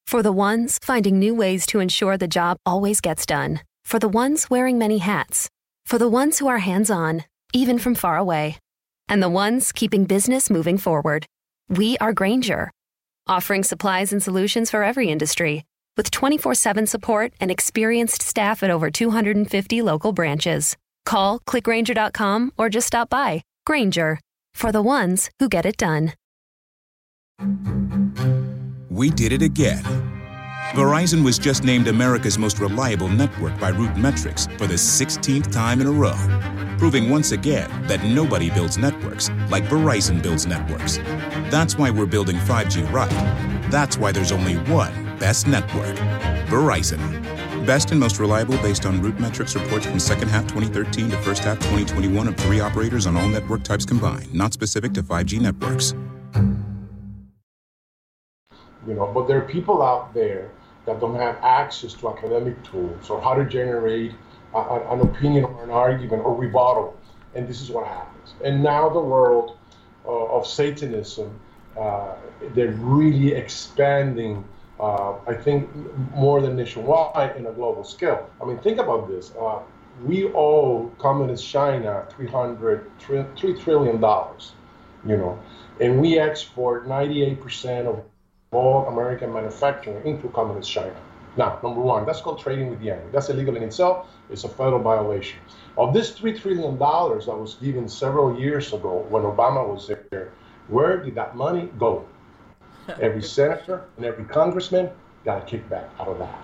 For 0.05 0.23
the 0.23 0.31
ones 0.31 0.79
finding 0.81 1.19
new 1.19 1.35
ways 1.35 1.65
to 1.67 1.79
ensure 1.79 2.17
the 2.17 2.27
job 2.27 2.57
always 2.65 3.01
gets 3.01 3.25
done. 3.25 3.61
For 3.83 3.99
the 3.99 4.07
ones 4.07 4.49
wearing 4.49 4.77
many 4.77 4.99
hats. 4.99 5.49
For 5.85 5.97
the 5.97 6.07
ones 6.07 6.39
who 6.39 6.47
are 6.47 6.59
hands 6.59 6.89
on, 6.89 7.23
even 7.53 7.79
from 7.79 7.95
far 7.95 8.17
away 8.17 8.57
and 9.09 9.21
the 9.21 9.29
ones 9.29 9.71
keeping 9.71 10.05
business 10.05 10.49
moving 10.49 10.77
forward. 10.77 11.25
We 11.69 11.97
are 11.97 12.13
Grainger, 12.13 12.71
offering 13.27 13.63
supplies 13.63 14.11
and 14.13 14.21
solutions 14.21 14.69
for 14.69 14.83
every 14.83 15.09
industry, 15.09 15.65
with 15.95 16.11
24 16.11 16.55
7 16.55 16.87
support 16.87 17.33
and 17.39 17.51
experienced 17.51 18.21
staff 18.21 18.63
at 18.63 18.69
over 18.69 18.89
250 18.89 19.81
local 19.81 20.13
branches. 20.13 20.75
Call 21.05 21.39
clickgrainger.com 21.39 22.51
or 22.57 22.69
just 22.69 22.87
stop 22.87 23.09
by. 23.09 23.43
Grainger, 23.65 24.19
for 24.53 24.71
the 24.71 24.81
ones 24.81 25.29
who 25.39 25.49
get 25.49 25.65
it 25.65 25.77
done. 25.77 26.13
We 28.89 29.09
did 29.09 29.31
it 29.31 29.41
again. 29.41 29.83
Verizon 30.71 31.23
was 31.23 31.37
just 31.37 31.63
named 31.63 31.87
America's 31.87 32.37
most 32.37 32.59
reliable 32.59 33.07
network 33.07 33.57
by 33.59 33.71
RootMetrics 33.71 34.57
for 34.57 34.67
the 34.67 34.73
16th 34.75 35.51
time 35.51 35.81
in 35.81 35.87
a 35.87 35.91
row 35.91 36.56
proving 36.77 37.09
once 37.09 37.31
again 37.31 37.69
that 37.87 38.03
nobody 38.03 38.49
builds 38.49 38.77
networks 38.77 39.29
like 39.49 39.63
Verizon 39.65 40.21
builds 40.21 40.45
networks. 40.45 40.97
That's 41.49 41.77
why 41.77 41.89
we're 41.89 42.05
building 42.05 42.37
5G 42.37 42.91
right. 42.91 43.09
That's 43.71 43.97
why 43.97 44.11
there's 44.11 44.31
only 44.31 44.55
one 44.71 44.93
best 45.17 45.47
network 45.47 45.97
Verizon. 46.47 46.97
Best 47.65 47.91
and 47.91 47.99
most 47.99 48.19
reliable 48.19 48.57
based 48.59 48.85
on 48.85 49.01
RootMetrics 49.01 49.61
reports 49.61 49.85
from 49.85 49.99
second 49.99 50.29
half 50.29 50.43
2013 50.43 51.09
to 51.09 51.17
first 51.17 51.43
half 51.43 51.57
2021 51.57 52.29
of 52.29 52.37
three 52.37 52.61
operators 52.61 53.05
on 53.05 53.17
all 53.17 53.27
network 53.27 53.63
types 53.63 53.85
combined, 53.85 54.33
not 54.33 54.53
specific 54.53 54.93
to 54.93 55.03
5G 55.03 55.41
networks. 55.41 55.93
You 58.87 58.93
know, 58.93 59.11
but 59.13 59.27
there 59.27 59.39
are 59.39 59.47
people 59.47 59.81
out 59.81 60.13
there 60.13 60.49
that 60.85 61.01
don't 61.01 61.15
have 61.15 61.35
access 61.43 61.93
to 61.95 62.07
academic 62.07 62.63
tools 62.63 63.09
or 63.09 63.21
how 63.21 63.33
to 63.33 63.43
generate 63.43 64.13
an 64.53 65.01
opinion 65.01 65.45
or 65.45 65.63
an 65.63 65.69
argument 65.69 66.23
or 66.23 66.35
rebuttal, 66.35 66.97
and 67.35 67.47
this 67.47 67.61
is 67.61 67.69
what 67.69 67.87
happens. 67.87 68.33
And 68.43 68.63
now 68.63 68.89
the 68.89 68.99
world 68.99 69.57
uh, 70.05 70.37
of 70.37 70.47
Satanism, 70.47 71.39
uh, 71.79 72.15
they're 72.53 72.71
really 72.71 73.33
expanding. 73.33 74.43
Uh, 74.79 75.15
I 75.27 75.33
think 75.33 75.69
more 76.13 76.39
than 76.41 76.55
nationwide 76.55 77.35
in 77.35 77.47
a 77.47 77.51
global 77.51 77.83
scale. 77.83 78.29
I 78.41 78.45
mean, 78.45 78.59
think 78.59 78.77
about 78.77 79.07
this. 79.07 79.33
Uh, 79.39 79.59
we 80.05 80.25
owe 80.25 80.91
communist 80.99 81.47
China 81.47 82.05
300, 82.11 82.89
3 82.99 83.25
trillion 83.55 83.99
dollars, 83.99 84.51
you 85.05 85.17
know, 85.17 85.39
and 85.81 85.99
we 85.99 86.19
export 86.19 86.87
98% 86.87 87.87
of 87.87 88.03
all 88.51 88.85
American 88.87 89.33
manufacturing 89.33 90.05
into 90.05 90.29
communist 90.29 90.71
China. 90.71 90.95
Now, 91.37 91.59
number 91.61 91.81
one, 91.81 92.05
that's 92.05 92.19
called 92.19 92.39
trading 92.39 92.69
with 92.69 92.81
the 92.81 92.89
enemy. 92.89 93.09
That's 93.11 93.29
illegal 93.29 93.55
in 93.55 93.63
itself. 93.63 94.07
It's 94.31 94.43
a 94.43 94.49
federal 94.49 94.79
violation. 94.79 95.39
Of 95.77 95.93
this 95.93 96.11
$3 96.11 96.39
trillion 96.41 96.79
that 96.79 97.37
was 97.37 97.55
given 97.61 97.87
several 97.87 98.39
years 98.39 98.73
ago 98.73 99.05
when 99.09 99.21
Obama 99.21 99.67
was 99.71 99.87
there, 99.87 100.33
where 100.67 100.97
did 100.97 101.13
that 101.15 101.35
money 101.35 101.69
go? 101.77 102.05
Every 103.01 103.21
senator 103.21 103.85
and 103.97 104.05
every 104.05 104.23
congressman 104.23 104.89
got 105.25 105.43
a 105.43 105.45
kickback 105.45 105.89
out 105.99 106.07
of 106.07 106.19
that. 106.19 106.39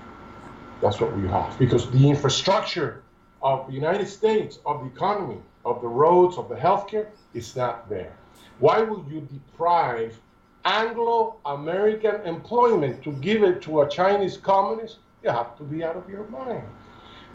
That's 0.82 1.00
what 1.00 1.16
we 1.16 1.28
have. 1.30 1.58
Because 1.58 1.90
the 1.90 2.10
infrastructure 2.10 3.02
of 3.42 3.68
the 3.68 3.74
United 3.74 4.08
States, 4.08 4.60
of 4.66 4.82
the 4.82 4.88
economy, 4.88 5.40
of 5.64 5.82
the 5.82 5.88
roads, 5.88 6.38
of 6.38 6.50
the 6.50 6.56
healthcare, 6.56 7.08
is 7.34 7.56
not 7.56 7.90
there. 7.90 8.14
Why 8.60 8.82
would 8.82 9.08
you 9.10 9.22
deprive 9.22 10.20
Anglo 10.66 11.36
American 11.46 12.22
employment 12.22 13.04
to 13.04 13.12
give 13.14 13.44
it 13.44 13.62
to 13.64 13.82
a 13.82 13.90
Chinese 13.90 14.38
communist? 14.38 15.00
You 15.22 15.30
have 15.30 15.58
to 15.58 15.64
be 15.64 15.84
out 15.84 15.98
of 15.98 16.10
your 16.10 16.26
mind. 16.28 16.64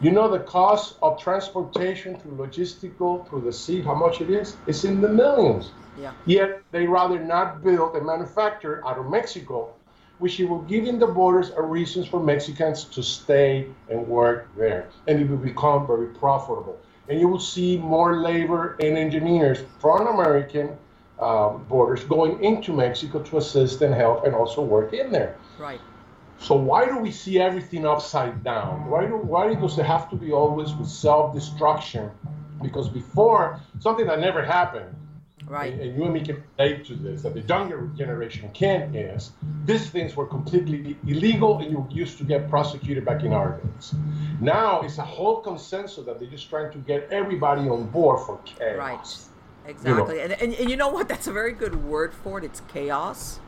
You 0.01 0.11
know 0.11 0.29
the 0.29 0.39
cost 0.39 0.95
of 1.03 1.21
transportation 1.21 2.17
through 2.17 2.37
logistical 2.37 3.27
through 3.27 3.41
the 3.41 3.53
sea, 3.53 3.81
how 3.81 3.93
much 3.93 4.21
it 4.21 4.31
is? 4.31 4.55
It's 4.65 4.83
in 4.83 5.01
the 5.01 5.09
millions. 5.09 5.71
Yeah. 5.99 6.13
Yet 6.25 6.63
they 6.71 6.87
rather 6.87 7.19
not 7.19 7.63
build 7.63 7.95
and 7.95 8.05
manufacture 8.05 8.81
out 8.87 8.97
of 8.97 9.09
Mexico, 9.11 9.73
which 10.17 10.39
it 10.39 10.45
will 10.45 10.61
give 10.63 10.85
in 10.85 10.97
the 10.97 11.07
borders 11.07 11.51
a 11.55 11.61
reasons 11.61 12.07
for 12.07 12.19
Mexicans 12.19 12.85
to 12.85 13.03
stay 13.03 13.67
and 13.89 14.07
work 14.07 14.47
there. 14.57 14.87
And 15.07 15.19
it 15.19 15.29
will 15.29 15.37
become 15.37 15.85
very 15.85 16.07
profitable. 16.07 16.79
And 17.09 17.19
you 17.19 17.27
will 17.27 17.39
see 17.39 17.77
more 17.77 18.21
labor 18.21 18.75
and 18.79 18.97
engineers 18.97 19.59
from 19.79 20.07
American 20.07 20.77
um, 21.19 21.65
borders 21.67 22.03
going 22.05 22.43
into 22.43 22.73
Mexico 22.73 23.21
to 23.23 23.37
assist 23.37 23.81
and 23.81 23.93
help 23.93 24.25
and 24.25 24.33
also 24.33 24.61
work 24.61 24.93
in 24.93 25.11
there. 25.11 25.37
Right. 25.57 25.81
So 26.39 26.55
why 26.55 26.85
do 26.85 26.97
we 26.99 27.11
see 27.11 27.39
everything 27.39 27.85
upside 27.85 28.43
down? 28.43 28.89
Why 28.89 29.05
do 29.05 29.17
why 29.17 29.53
does 29.53 29.77
it 29.77 29.85
have 29.85 30.09
to 30.11 30.15
be 30.15 30.31
always 30.31 30.73
with 30.73 30.87
self-destruction? 30.87 32.09
Because 32.61 32.87
before 32.87 33.59
something 33.79 34.07
that 34.07 34.19
never 34.19 34.43
happened, 34.43 34.95
Right. 35.47 35.73
and, 35.73 35.81
and 35.81 35.97
you 35.97 36.03
and 36.03 36.13
me 36.13 36.21
can 36.21 36.43
relate 36.57 36.85
to 36.85 36.95
this, 36.95 37.23
that 37.23 37.33
the 37.33 37.41
younger 37.41 37.87
generation 37.97 38.49
can 38.53 38.93
is 38.95 39.31
these 39.65 39.89
things 39.89 40.15
were 40.15 40.27
completely 40.27 40.97
illegal 41.07 41.59
and 41.59 41.71
you 41.71 41.87
used 41.89 42.17
to 42.19 42.23
get 42.23 42.49
prosecuted 42.49 43.03
back 43.03 43.23
in 43.23 43.33
our 43.33 43.59
days. 43.59 43.95
Now 44.39 44.81
it's 44.81 44.99
a 44.99 45.03
whole 45.03 45.41
consensus 45.41 46.05
that 46.05 46.19
they're 46.19 46.29
just 46.29 46.49
trying 46.49 46.71
to 46.71 46.77
get 46.77 47.09
everybody 47.11 47.67
on 47.67 47.89
board 47.89 48.19
for 48.25 48.39
chaos. 48.45 48.77
Right. 48.77 49.28
Exactly. 49.69 50.19
And, 50.19 50.33
and, 50.33 50.53
and 50.53 50.69
you 50.69 50.75
know 50.75 50.89
what? 50.89 51.07
That's 51.07 51.27
a 51.27 51.31
very 51.31 51.53
good 51.53 51.83
word 51.83 52.13
for 52.13 52.39
it. 52.39 52.43
It's 52.43 52.61
chaos. 52.67 53.39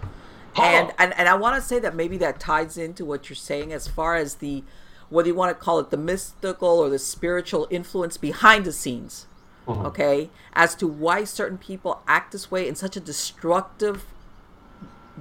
Huh. 0.53 0.63
And, 0.63 0.91
and 0.99 1.13
and 1.17 1.30
I 1.30 1.36
want 1.36 1.55
to 1.55 1.61
say 1.61 1.80
that 1.80 1.95
maybe 1.95 2.17
that 2.17 2.39
ties 2.39 2.78
into 2.78 3.05
what 3.05 3.30
you're 3.30 3.36
saying 3.36 3.72
as 3.72 3.88
far 3.88 4.15
as 4.15 4.36
the 4.36 4.63
whether 5.09 5.28
you 5.28 5.36
want 5.36 5.57
to 5.57 5.63
call 5.63 5.80
it 5.80 5.89
the 5.89 5.97
mystical 5.97 6.80
or 6.80 6.89
the 6.89 6.99
spiritual 6.99 7.67
influence 7.69 8.17
behind 8.17 8.65
the 8.65 8.72
scenes. 8.72 9.28
Uh-huh. 9.67 9.88
Okay? 9.88 10.30
As 10.53 10.74
to 10.76 10.88
why 10.88 11.24
certain 11.24 11.57
people 11.57 12.01
act 12.07 12.32
this 12.32 12.49
way 12.49 12.67
in 12.67 12.76
such 12.76 12.95
a 12.95 12.99
destructive 12.99 14.05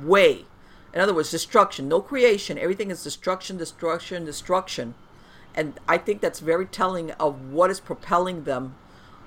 way. 0.00 0.44
In 0.92 1.00
other 1.00 1.14
words, 1.14 1.30
destruction, 1.30 1.88
no 1.88 2.00
creation. 2.00 2.58
Everything 2.58 2.90
is 2.90 3.02
destruction, 3.02 3.56
destruction, 3.56 4.24
destruction. 4.24 4.94
And 5.54 5.78
I 5.88 5.98
think 5.98 6.20
that's 6.20 6.40
very 6.40 6.66
telling 6.66 7.10
of 7.12 7.50
what 7.52 7.70
is 7.70 7.80
propelling 7.80 8.44
them 8.44 8.74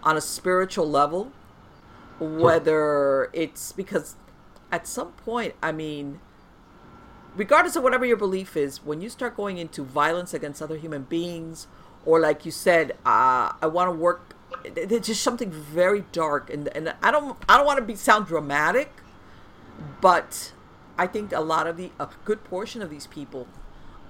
on 0.01 0.17
a 0.17 0.21
spiritual 0.21 0.89
level. 0.89 1.31
Whether 2.23 3.29
it's 3.33 3.71
because 3.71 4.15
at 4.71 4.87
some 4.87 5.11
point, 5.13 5.55
I 5.61 5.71
mean, 5.71 6.19
regardless 7.35 7.75
of 7.75 7.83
whatever 7.83 8.05
your 8.05 8.17
belief 8.17 8.55
is, 8.55 8.83
when 8.83 9.01
you 9.01 9.09
start 9.09 9.35
going 9.35 9.57
into 9.57 9.83
violence 9.83 10.33
against 10.33 10.61
other 10.61 10.77
human 10.77 11.03
beings, 11.03 11.67
or 12.05 12.19
like 12.19 12.45
you 12.45 12.51
said, 12.51 12.91
uh, 13.05 13.53
I 13.61 13.67
want 13.67 13.89
to 13.89 13.91
work, 13.91 14.35
it's 14.63 15.07
just 15.07 15.21
something 15.21 15.51
very 15.51 16.05
dark, 16.11 16.49
and 16.49 16.67
and 16.75 16.93
I 17.01 17.11
don't 17.11 17.37
I 17.47 17.57
don't 17.57 17.65
want 17.65 17.79
to 17.79 17.85
be 17.85 17.95
sound 17.95 18.27
dramatic, 18.27 18.91
but 20.01 20.53
I 20.97 21.07
think 21.07 21.31
a 21.31 21.41
lot 21.41 21.67
of 21.67 21.77
the 21.77 21.91
a 21.99 22.09
good 22.25 22.43
portion 22.43 22.81
of 22.81 22.89
these 22.89 23.07
people 23.07 23.47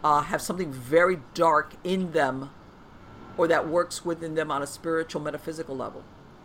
uh, 0.04 0.22
have 0.22 0.42
something 0.42 0.72
very 0.72 1.20
dark 1.34 1.74
in 1.84 2.12
them, 2.12 2.52
or 3.38 3.48
that 3.48 3.68
works 3.68 4.04
within 4.04 4.36
them 4.36 4.52
on 4.52 4.62
a 4.62 4.68
spiritual 4.68 5.22
metaphysical 5.22 5.76
level. 5.76 6.04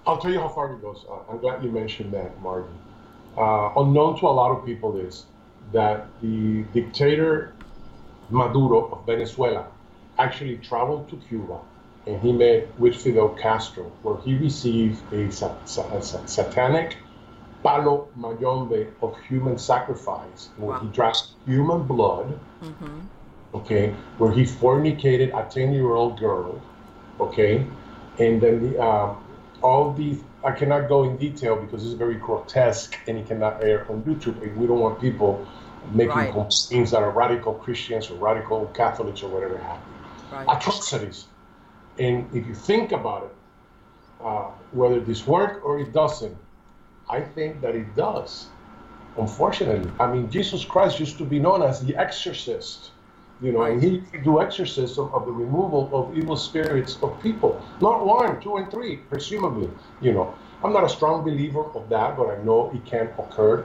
I'll 0.08 0.16
tell 0.16 0.32
you 0.32 0.40
how 0.40 0.48
far 0.48 0.72
it 0.72 0.80
goes. 0.80 1.04
Uh, 1.08 1.18
I'm 1.30 1.38
glad 1.38 1.62
you 1.62 1.70
mentioned 1.70 2.14
that, 2.14 2.40
Marlene. 2.42 2.66
Uh, 3.36 3.70
unknown 3.76 4.18
to 4.20 4.26
a 4.26 4.34
lot 4.40 4.50
of 4.58 4.64
people 4.64 4.96
is 4.96 5.26
that 5.72 6.06
the 6.22 6.62
dictator 6.72 7.52
Maduro 8.30 8.86
of 8.90 9.04
Venezuela 9.04 9.66
actually 10.16 10.56
traveled 10.56 11.10
to 11.10 11.16
Cuba 11.28 11.60
and 12.06 12.20
he 12.22 12.32
met 12.32 12.66
with 12.80 12.96
Fidel 12.96 13.28
Castro, 13.28 13.84
where 14.02 14.16
he 14.22 14.34
received 14.38 15.02
a, 15.12 15.30
sa- 15.30 15.54
sa- 15.66 15.94
a 15.94 16.00
sa- 16.02 16.24
satanic 16.24 16.96
palo 17.62 18.08
mayombe 18.16 18.86
of 19.02 19.14
human 19.28 19.58
sacrifice, 19.58 20.48
where 20.56 20.78
he 20.78 20.86
Wow. 20.86 20.92
drank 20.92 21.16
human 21.44 21.82
blood, 21.82 22.38
okay, 23.54 23.94
where 24.16 24.32
he 24.32 24.44
fornicated 24.44 25.34
a 25.38 25.48
10 25.50 25.74
year 25.74 25.92
old 25.92 26.18
girl, 26.18 26.62
okay, 27.20 27.66
and 28.18 28.40
then 28.40 28.72
the, 28.72 28.82
um, 28.82 29.18
all 29.62 29.92
these, 29.92 30.24
I 30.44 30.52
cannot 30.52 30.88
go 30.88 31.04
in 31.04 31.16
detail 31.16 31.56
because 31.56 31.84
it's 31.84 31.94
very 31.94 32.16
grotesque 32.16 32.98
and 33.08 33.18
it 33.18 33.26
cannot 33.26 33.62
air 33.64 33.90
on 33.90 34.02
YouTube. 34.02 34.42
And 34.42 34.56
we 34.56 34.66
don't 34.66 34.78
want 34.80 35.00
people 35.00 35.48
making 35.90 36.10
Right. 36.10 36.34
things 36.68 36.90
that 36.92 37.02
are 37.02 37.10
radical 37.10 37.54
Christians 37.54 38.10
or 38.10 38.16
radical 38.16 38.66
Catholics 38.68 39.22
or 39.22 39.30
whatever 39.30 39.58
you 39.58 39.66
Right. 40.30 40.48
atrocities. 40.48 41.26
And 41.98 42.34
if 42.34 42.46
you 42.46 42.54
think 42.54 42.92
about 42.92 43.24
it, 43.24 43.34
uh, 44.20 44.50
whether 44.70 45.00
this 45.00 45.26
works 45.26 45.60
or 45.64 45.80
it 45.80 45.92
doesn't, 45.92 46.36
I 47.08 47.20
think 47.20 47.60
that 47.62 47.74
it 47.74 47.94
does. 47.96 48.50
Unfortunately, 49.16 49.90
I 49.98 50.06
mean, 50.12 50.30
Jesus 50.30 50.64
Christ 50.64 51.00
used 51.00 51.18
to 51.18 51.24
be 51.24 51.40
known 51.40 51.62
as 51.62 51.84
the 51.84 51.96
exorcist, 51.96 52.92
you 53.40 53.52
know, 53.52 53.62
and 53.62 53.82
he 53.82 54.02
do 54.24 54.40
exorcism 54.40 55.10
of 55.12 55.24
the 55.26 55.32
removal 55.32 55.88
of 55.92 56.16
evil 56.16 56.36
spirits 56.36 56.98
of 57.02 57.20
people, 57.22 57.62
not 57.80 58.04
one, 58.04 58.40
two, 58.40 58.56
and 58.56 58.70
three, 58.70 58.96
presumably. 58.96 59.70
You 60.00 60.12
know, 60.12 60.34
I'm 60.64 60.72
not 60.72 60.84
a 60.84 60.88
strong 60.88 61.22
believer 61.22 61.64
of 61.64 61.88
that, 61.88 62.16
but 62.16 62.28
I 62.30 62.42
know 62.42 62.70
it 62.74 62.84
can 62.84 63.08
occur. 63.18 63.64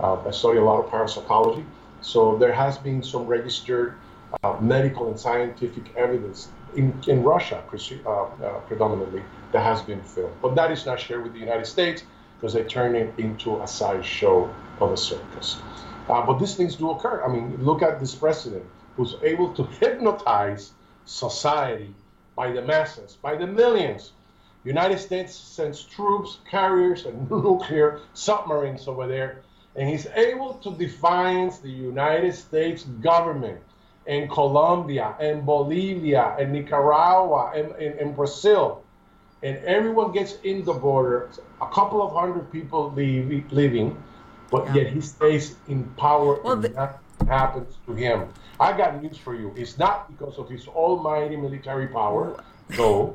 Uh, 0.00 0.16
I 0.26 0.30
study 0.32 0.58
a 0.58 0.64
lot 0.64 0.84
of 0.84 0.90
parapsychology, 0.90 1.64
so 2.00 2.36
there 2.36 2.52
has 2.52 2.78
been 2.78 3.02
some 3.02 3.26
registered 3.26 3.94
uh, 4.42 4.56
medical 4.60 5.08
and 5.08 5.18
scientific 5.18 5.94
evidence 5.96 6.48
in, 6.74 7.00
in 7.06 7.22
Russia, 7.22 7.62
uh, 8.06 8.10
uh, 8.10 8.58
predominantly, 8.66 9.22
that 9.52 9.62
has 9.62 9.82
been 9.82 10.02
filmed. 10.02 10.34
But 10.42 10.56
that 10.56 10.72
is 10.72 10.84
not 10.84 10.98
shared 10.98 11.22
with 11.22 11.32
the 11.32 11.38
United 11.38 11.66
States 11.66 12.02
because 12.36 12.54
they 12.54 12.64
turn 12.64 12.96
it 12.96 13.14
into 13.18 13.60
a 13.62 13.68
sideshow 13.68 14.52
of 14.80 14.92
a 14.92 14.96
circus. 14.96 15.60
Uh, 16.08 16.26
but 16.26 16.40
these 16.40 16.56
things 16.56 16.74
do 16.74 16.90
occur. 16.90 17.22
I 17.24 17.28
mean, 17.28 17.62
look 17.62 17.82
at 17.82 18.00
this 18.00 18.14
president 18.14 18.64
who's 18.96 19.14
able 19.22 19.52
to 19.54 19.64
hypnotize 19.80 20.72
society 21.04 21.94
by 22.36 22.50
the 22.52 22.62
masses, 22.62 23.16
by 23.20 23.34
the 23.36 23.46
millions. 23.46 24.12
United 24.64 24.98
States 24.98 25.34
sends 25.34 25.82
troops, 25.82 26.38
carriers, 26.48 27.04
and 27.04 27.28
nuclear 27.30 28.00
submarines 28.14 28.86
over 28.86 29.06
there, 29.08 29.42
and 29.74 29.88
he's 29.88 30.06
able 30.14 30.54
to 30.54 30.70
defiance 30.76 31.58
the 31.58 31.70
United 31.70 32.34
States 32.34 32.84
government 32.84 33.58
in 34.06 34.28
Colombia 34.28 35.14
and 35.20 35.44
Bolivia 35.46 36.36
and 36.38 36.52
Nicaragua 36.52 37.52
and, 37.54 37.72
and, 37.72 37.98
and 38.00 38.16
Brazil. 38.16 38.84
And 39.42 39.56
everyone 39.64 40.12
gets 40.12 40.36
in 40.44 40.64
the 40.64 40.72
border, 40.72 41.28
a 41.60 41.66
couple 41.68 42.00
of 42.00 42.12
hundred 42.12 42.50
people 42.52 42.92
leave, 42.92 43.50
leaving, 43.52 44.00
but 44.50 44.66
Yeah. 44.68 44.82
yet 44.82 44.92
he 44.92 45.00
stays 45.00 45.56
in 45.66 45.84
power 45.96 46.40
Well, 46.42 46.52
and 46.54 46.64
the- 46.64 46.94
happens 47.26 47.78
to 47.86 47.94
him. 47.94 48.28
I 48.60 48.76
got 48.76 49.02
news 49.02 49.16
for 49.16 49.34
you. 49.34 49.52
It's 49.56 49.78
not 49.78 50.10
because 50.10 50.38
of 50.38 50.48
his 50.48 50.66
almighty 50.68 51.36
military 51.36 51.88
power, 51.88 52.42
no. 52.78 53.14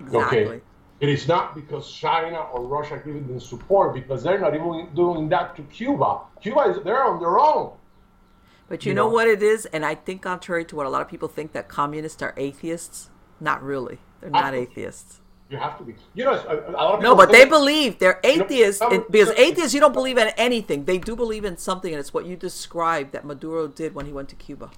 Exactly. 0.00 0.38
Okay. 0.44 0.60
It 1.00 1.08
is 1.10 1.28
not 1.28 1.54
because 1.54 1.90
China 1.92 2.40
or 2.52 2.62
Russia 2.66 3.00
giving 3.04 3.26
them 3.26 3.40
support 3.40 3.94
because 3.94 4.22
they're 4.22 4.38
not 4.38 4.54
even 4.54 4.88
doing 4.94 5.28
that 5.28 5.54
to 5.56 5.62
Cuba. 5.64 6.20
Cuba 6.40 6.60
is 6.70 6.82
they're 6.84 7.04
on 7.04 7.20
their 7.20 7.38
own. 7.38 7.72
But 8.68 8.84
you 8.84 8.90
You 8.90 8.94
know 8.94 9.06
know? 9.08 9.12
what 9.14 9.28
it 9.28 9.42
is, 9.42 9.66
and 9.66 9.84
I 9.84 9.94
think 9.94 10.22
contrary 10.22 10.64
to 10.66 10.76
what 10.76 10.86
a 10.86 10.88
lot 10.88 11.02
of 11.02 11.08
people 11.08 11.28
think 11.28 11.52
that 11.52 11.68
communists 11.68 12.22
are 12.22 12.34
atheists, 12.36 13.10
not 13.40 13.62
really. 13.62 13.98
They're 14.20 14.30
not 14.30 14.54
I- 14.54 14.58
atheists. 14.58 15.20
You 15.48 15.58
have 15.58 15.78
to 15.78 15.84
be. 15.84 15.94
You 16.14 16.24
know, 16.24 16.32
a, 16.32 16.70
a 16.70 16.72
lot 16.72 16.94
of 16.96 17.02
No, 17.02 17.14
but 17.14 17.30
they 17.30 17.44
believe 17.44 17.98
they're 18.00 18.20
know, 18.24 18.30
atheists 18.44 18.80
some- 18.80 18.92
and- 18.92 19.04
because 19.10 19.30
atheists 19.38 19.74
you 19.74 19.80
don't 19.80 19.92
believe 19.92 20.18
in 20.18 20.28
anything. 20.36 20.84
They 20.84 20.98
do 20.98 21.14
believe 21.14 21.44
in 21.44 21.56
something, 21.56 21.92
and 21.92 22.00
it's 22.00 22.12
what 22.12 22.26
you 22.26 22.36
described 22.36 23.12
that 23.12 23.24
Maduro 23.24 23.68
did 23.68 23.94
when 23.94 24.06
he 24.06 24.12
went 24.12 24.28
to 24.30 24.36
Cuba. 24.36 24.70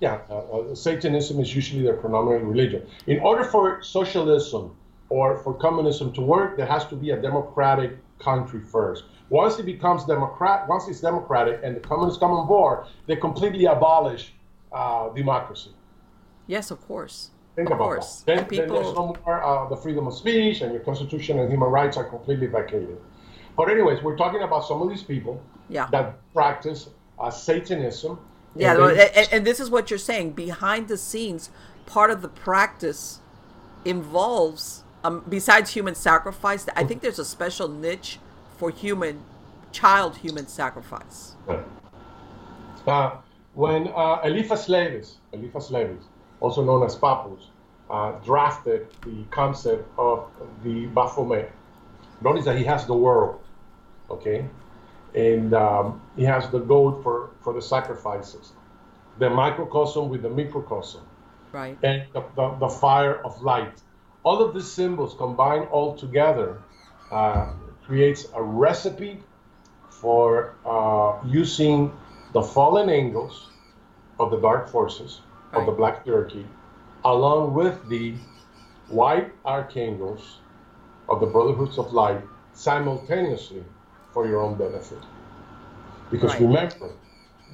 Yeah, 0.00 0.20
uh, 0.30 0.38
uh, 0.38 0.74
Satanism 0.74 1.40
is 1.40 1.54
usually 1.54 1.82
their 1.82 1.96
predominant 1.96 2.44
religion. 2.44 2.86
In 3.06 3.18
order 3.20 3.44
for 3.44 3.82
socialism 3.82 4.76
or 5.08 5.38
for 5.42 5.54
communism 5.54 6.12
to 6.14 6.20
work, 6.20 6.56
there 6.56 6.66
has 6.66 6.86
to 6.86 6.96
be 6.96 7.10
a 7.10 7.16
democratic 7.20 7.98
country 8.18 8.60
first. 8.60 9.04
Once 9.28 9.58
it 9.58 9.66
becomes 9.66 10.04
democrat, 10.04 10.68
once 10.68 10.86
it's 10.88 11.00
democratic 11.00 11.60
and 11.64 11.74
the 11.76 11.80
communists 11.80 12.18
come 12.18 12.30
on 12.30 12.46
board, 12.46 12.84
they 13.06 13.16
completely 13.16 13.64
abolish 13.66 14.32
uh, 14.72 15.08
democracy. 15.10 15.70
Yes, 16.46 16.70
of 16.70 16.80
course. 16.86 17.30
Think 17.54 17.68
of 17.68 17.76
about 17.76 17.84
course. 17.84 18.20
that. 18.22 18.36
Then, 18.36 18.44
People, 18.46 18.66
then 18.74 18.74
there's 18.84 18.94
no 18.94 19.14
more 19.24 19.42
uh, 19.42 19.68
the 19.68 19.76
freedom 19.76 20.06
of 20.06 20.14
speech, 20.14 20.62
and 20.62 20.72
your 20.72 20.82
constitution 20.82 21.38
and 21.38 21.50
human 21.50 21.68
rights 21.68 21.96
are 21.96 22.04
completely 22.04 22.46
vacated. 22.46 22.98
But 23.56 23.70
anyways, 23.70 24.02
we're 24.02 24.16
talking 24.16 24.42
about 24.42 24.66
some 24.66 24.80
of 24.80 24.88
these 24.88 25.02
people 25.02 25.42
Yeah. 25.68 25.86
that 25.90 26.14
practice 26.32 26.88
uh, 27.20 27.30
Satanism. 27.30 28.18
yeah, 28.56 28.72
and 28.74 28.96
they- 28.98 29.10
and, 29.10 29.28
and 29.32 29.46
this 29.46 29.60
is 29.60 29.68
what 29.70 29.90
you're 29.90 29.98
saying. 29.98 30.32
Behind 30.32 30.88
the 30.88 30.96
scenes, 30.96 31.50
part 31.86 32.10
of 32.10 32.22
the 32.22 32.28
practice 32.28 33.20
involves, 33.84 34.84
um, 35.04 35.24
besides 35.28 35.70
human 35.74 35.94
sacrifice, 35.94 36.66
I 36.74 36.84
think 36.84 37.02
there's 37.02 37.18
a 37.18 37.24
special 37.24 37.68
niche 37.68 38.18
for 38.56 38.70
human, 38.70 39.22
child 39.72 40.16
human 40.18 40.46
sacrifice. 40.46 41.36
Uh, 42.86 43.16
when 43.54 43.88
uh, 43.88 44.20
Eliphas 44.24 44.68
Levis, 44.68 45.18
Eliphas 45.32 45.70
Levis, 45.70 46.04
also 46.42 46.64
known 46.64 46.84
as 46.84 46.96
Papus, 46.96 47.46
uh, 47.88 48.12
drafted 48.24 48.88
the 49.04 49.22
concept 49.30 49.88
of 49.96 50.28
the 50.64 50.86
Baphomet, 50.86 51.52
notice 52.20 52.44
that 52.44 52.58
he 52.58 52.64
has 52.64 52.84
the 52.86 52.94
world, 52.94 53.40
okay? 54.10 54.44
And 55.14 55.54
um, 55.54 56.02
he 56.16 56.24
has 56.24 56.50
the 56.50 56.58
goat 56.58 57.02
for, 57.04 57.30
for 57.42 57.52
the 57.54 57.62
sacrifices, 57.62 58.52
the 59.18 59.30
microcosm 59.30 60.08
with 60.08 60.22
the 60.22 60.30
microcosm, 60.30 61.02
Right. 61.52 61.78
and 61.82 62.02
the, 62.12 62.24
the, 62.34 62.56
the 62.58 62.68
fire 62.68 63.24
of 63.24 63.40
light. 63.42 63.80
All 64.24 64.42
of 64.42 64.54
these 64.54 64.70
symbols 64.70 65.14
combined 65.14 65.68
all 65.68 65.94
together 65.94 66.60
uh, 67.10 67.52
creates 67.86 68.26
a 68.34 68.42
recipe 68.42 69.22
for 69.90 70.54
uh, 70.64 71.20
using 71.26 71.92
the 72.32 72.42
fallen 72.42 72.88
angels 72.88 73.50
of 74.18 74.30
the 74.30 74.40
dark 74.40 74.68
forces 74.70 75.20
of 75.52 75.66
the 75.66 75.72
black 75.72 76.04
turkey, 76.04 76.46
along 77.04 77.54
with 77.54 77.88
the 77.88 78.14
white 78.88 79.32
archangels 79.44 80.38
of 81.08 81.20
the 81.20 81.26
brotherhoods 81.26 81.78
of 81.78 81.92
light 81.92 82.20
simultaneously 82.54 83.64
for 84.12 84.26
your 84.26 84.40
own 84.40 84.54
benefit. 84.54 84.98
Because 86.10 86.30
Right. 86.32 86.42
remember, 86.42 86.90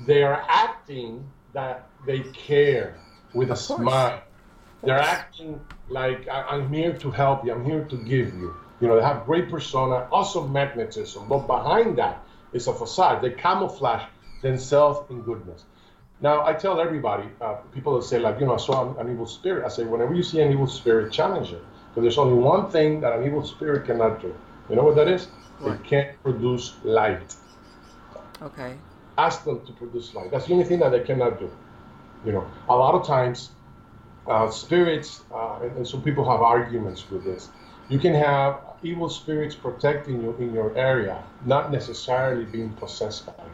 they 0.06 0.22
are 0.22 0.42
acting 0.48 1.28
that 1.52 1.88
they 2.06 2.20
care 2.32 2.94
with 3.34 3.48
a 3.48 3.54
course. 3.54 3.66
smile. 3.66 4.20
They're 4.82 4.98
acting 4.98 5.60
like 5.88 6.28
"I- 6.28 6.42
I'm 6.50 6.68
here 6.72 6.92
to 6.98 7.10
help 7.10 7.44
you, 7.44 7.52
I'm 7.52 7.64
here 7.64 7.84
to 7.84 7.96
give 7.96 8.34
you. 8.34 8.54
You 8.80 8.86
know, 8.86 8.94
they 8.96 9.02
have 9.02 9.26
great 9.26 9.50
persona, 9.50 10.06
awesome 10.12 10.52
magnetism, 10.52 11.26
but 11.28 11.46
behind 11.48 11.98
that 11.98 12.22
is 12.52 12.68
a 12.68 12.72
facade. 12.72 13.22
They 13.22 13.30
camouflage 13.30 14.04
themselves 14.42 15.00
in 15.10 15.22
goodness. 15.22 15.64
Now, 16.20 16.44
I 16.44 16.52
tell 16.52 16.80
everybody, 16.80 17.28
uh, 17.40 17.54
people 17.72 17.96
that 17.96 18.04
say, 18.04 18.18
like, 18.18 18.40
you 18.40 18.46
know, 18.46 18.54
I 18.54 18.58
saw 18.58 18.90
an, 18.90 19.06
an 19.06 19.12
evil 19.12 19.26
spirit. 19.26 19.64
I 19.64 19.68
say, 19.68 19.84
whenever 19.84 20.14
you 20.14 20.22
see 20.22 20.40
an 20.40 20.50
evil 20.50 20.66
spirit, 20.66 21.12
challenge 21.12 21.52
it. 21.52 21.62
Because 21.90 22.02
there's 22.02 22.18
only 22.18 22.34
one 22.34 22.70
thing 22.70 23.00
that 23.00 23.12
an 23.12 23.24
evil 23.24 23.44
spirit 23.44 23.86
cannot 23.86 24.20
do. 24.20 24.34
You 24.68 24.76
know 24.76 24.82
what 24.82 24.96
that 24.96 25.08
is? 25.08 25.28
What? 25.60 25.74
It 25.74 25.84
can't 25.84 26.22
produce 26.22 26.74
light. 26.82 27.34
Okay. 28.42 28.76
Ask 29.16 29.44
them 29.44 29.64
to 29.64 29.72
produce 29.72 30.14
light. 30.14 30.30
That's 30.30 30.46
the 30.46 30.52
only 30.54 30.64
thing 30.64 30.80
that 30.80 30.90
they 30.90 31.00
cannot 31.00 31.38
do. 31.38 31.50
You 32.24 32.32
know, 32.32 32.46
a 32.68 32.74
lot 32.74 32.94
of 32.94 33.06
times, 33.06 33.50
uh, 34.26 34.50
spirits, 34.50 35.22
uh, 35.32 35.60
and, 35.62 35.76
and 35.78 35.88
some 35.88 36.02
people 36.02 36.28
have 36.28 36.40
arguments 36.42 37.08
with 37.10 37.24
this. 37.24 37.48
You 37.88 37.98
can 37.98 38.14
have 38.14 38.60
evil 38.82 39.08
spirits 39.08 39.54
protecting 39.54 40.20
you 40.22 40.36
in 40.38 40.52
your 40.52 40.76
area, 40.76 41.22
not 41.46 41.72
necessarily 41.72 42.44
being 42.44 42.70
possessed 42.70 43.26
by 43.26 43.32
them. 43.32 43.47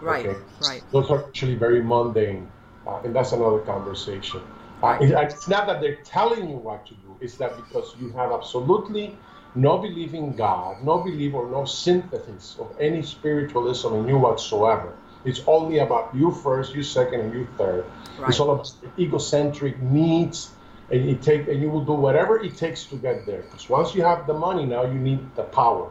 Right. 0.00 0.26
Okay. 0.26 0.38
Right. 0.60 0.82
Those 0.92 1.10
are 1.10 1.24
actually 1.28 1.54
very 1.56 1.82
mundane, 1.82 2.48
uh, 2.86 3.00
and 3.04 3.14
that's 3.14 3.32
another 3.32 3.60
conversation. 3.60 4.42
Uh, 4.82 4.96
it- 5.00 5.10
it's 5.10 5.48
not 5.48 5.66
that 5.66 5.80
they're 5.80 6.02
telling 6.04 6.48
you 6.48 6.56
what 6.56 6.86
to 6.86 6.94
do; 6.94 7.16
it's 7.20 7.36
that 7.36 7.56
because 7.56 7.94
you 8.00 8.10
have 8.12 8.32
absolutely 8.32 9.18
no 9.54 9.78
belief 9.78 10.14
in 10.14 10.36
God, 10.36 10.82
no 10.84 10.98
belief 10.98 11.34
or 11.34 11.48
no 11.50 11.64
synthesis 11.64 12.56
of 12.58 12.74
any 12.80 13.02
spiritualism 13.02 13.94
in 13.94 14.08
you 14.08 14.18
whatsoever. 14.18 14.94
It's 15.24 15.40
only 15.46 15.78
about 15.78 16.14
you 16.14 16.30
first, 16.30 16.74
you 16.74 16.82
second, 16.82 17.20
and 17.20 17.32
you 17.34 17.46
third. 17.58 17.84
Right. 18.18 18.30
It's 18.30 18.40
all 18.40 18.50
about 18.52 18.68
egocentric 18.98 19.80
needs, 19.82 20.50
and 20.90 21.04
you 21.04 21.16
take 21.16 21.46
and 21.48 21.60
you 21.60 21.68
will 21.70 21.84
do 21.84 21.92
whatever 21.92 22.38
it 22.42 22.56
takes 22.56 22.86
to 22.86 22.96
get 22.96 23.26
there. 23.26 23.42
Because 23.42 23.68
once 23.68 23.94
you 23.94 24.02
have 24.02 24.26
the 24.26 24.34
money, 24.34 24.64
now 24.64 24.84
you 24.84 24.98
need 24.98 25.34
the 25.34 25.44
power. 25.44 25.90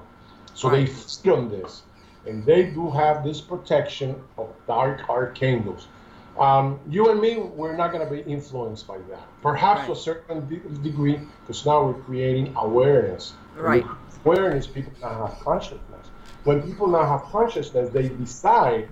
So 0.53 0.69
they 0.69 0.79
Right. 0.85 0.89
feed 0.89 1.31
on 1.31 1.49
this, 1.49 1.83
and 2.25 2.45
they 2.45 2.65
do 2.65 2.89
have 2.91 3.23
this 3.23 3.41
protection 3.41 4.21
of 4.37 4.49
dark 4.67 5.09
archangels. 5.09 5.87
Um, 6.37 6.79
you 6.89 7.09
and 7.11 7.19
me, 7.19 7.37
we're 7.37 7.75
not 7.75 7.91
going 7.91 8.07
to 8.07 8.13
be 8.13 8.21
influenced 8.31 8.87
by 8.87 8.97
that. 9.09 9.27
Perhaps 9.41 9.87
to 9.87 9.91
a 9.91 9.95
certain 9.95 10.47
de- 10.47 10.59
degree, 10.81 11.19
because 11.41 11.65
now 11.65 11.83
we're 11.83 12.01
creating 12.03 12.53
awareness. 12.55 13.33
Right. 13.57 13.85
Awareness, 14.23 14.65
people 14.65 14.93
now 15.01 15.25
have 15.27 15.39
consciousness. 15.39 16.07
When 16.45 16.61
people 16.61 16.87
now 16.87 17.05
have 17.05 17.23
consciousness, 17.23 17.89
they 17.89 18.07
decide 18.09 18.87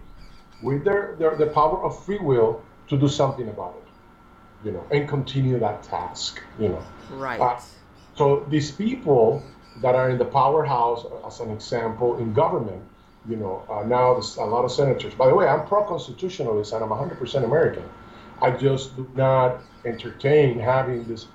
with 0.61 0.83
their, 0.83 1.15
their 1.19 1.35
the 1.37 1.47
power 1.47 1.83
of 1.83 2.03
free 2.03 2.19
will 2.19 2.61
to 2.89 2.97
do 2.97 3.07
something 3.07 3.47
about 3.47 3.81
it, 3.81 4.65
you 4.65 4.71
know, 4.73 4.85
and 4.91 5.07
continue 5.07 5.59
that 5.59 5.83
task, 5.83 6.41
you 6.59 6.69
know. 6.69 6.83
Right. 7.11 7.39
Uh, 7.39 7.59
so 8.15 8.45
these 8.49 8.71
people 8.71 9.43
that 9.81 9.95
are 9.95 10.09
in 10.09 10.17
the 10.17 10.25
powerhouse, 10.25 11.05
as 11.25 11.39
an 11.39 11.51
example, 11.51 12.17
in 12.17 12.33
government, 12.33 12.83
you 13.27 13.35
know, 13.35 13.63
uh, 13.69 13.83
now 13.83 14.13
there's 14.13 14.37
a 14.37 14.43
lot 14.43 14.63
of 14.63 14.71
senators. 14.71 15.13
By 15.13 15.27
the 15.27 15.35
way, 15.35 15.47
I'm 15.47 15.65
pro-constitutionalist 15.67 16.73
and 16.73 16.83
I'm 16.83 16.89
100% 16.89 17.43
American. 17.43 17.83
I 18.41 18.51
just 18.51 18.95
do 18.95 19.09
not 19.15 19.61
entertain 19.85 20.59
having 20.59 21.03
this, 21.05 21.27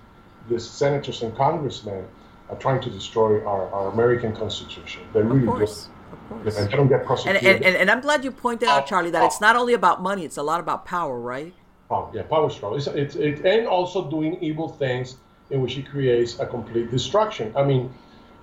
this 0.48 0.68
senators 0.68 1.22
and 1.22 1.36
congressmen 1.36 2.06
uh, 2.50 2.54
trying 2.56 2.80
to 2.80 2.90
destroy 2.90 3.44
our, 3.44 3.68
our 3.70 3.88
American 3.92 4.34
Constitution. 4.34 5.02
They 5.12 5.22
really 5.22 5.46
of 5.46 5.54
course. 5.54 5.84
do. 5.84 5.92
Of 6.12 6.42
course. 6.42 6.58
And 6.58 6.70
they 6.70 6.76
don't 6.76 6.88
get 6.88 7.04
prosecuted. 7.04 7.42
and, 7.42 7.64
and, 7.64 7.76
and 7.76 7.90
I'm 7.90 8.00
glad 8.00 8.24
you 8.24 8.30
pointed 8.30 8.68
out, 8.68 8.86
Charlie, 8.86 9.10
that 9.10 9.24
it's 9.24 9.40
not 9.40 9.56
only 9.56 9.74
about 9.74 10.02
money; 10.02 10.24
it's 10.24 10.36
a 10.36 10.42
lot 10.42 10.60
about 10.60 10.84
power, 10.84 11.18
right? 11.18 11.54
Power, 11.88 12.10
yeah, 12.14 12.22
power 12.22 12.50
struggle. 12.50 12.76
It's, 12.76 12.86
it's, 12.86 13.16
it, 13.16 13.44
and 13.46 13.66
also 13.66 14.10
doing 14.10 14.42
evil 14.42 14.68
things 14.68 15.16
in 15.50 15.60
which 15.62 15.74
he 15.74 15.82
creates 15.82 16.38
a 16.38 16.46
complete 16.46 16.90
destruction. 16.90 17.52
I 17.56 17.64
mean, 17.64 17.92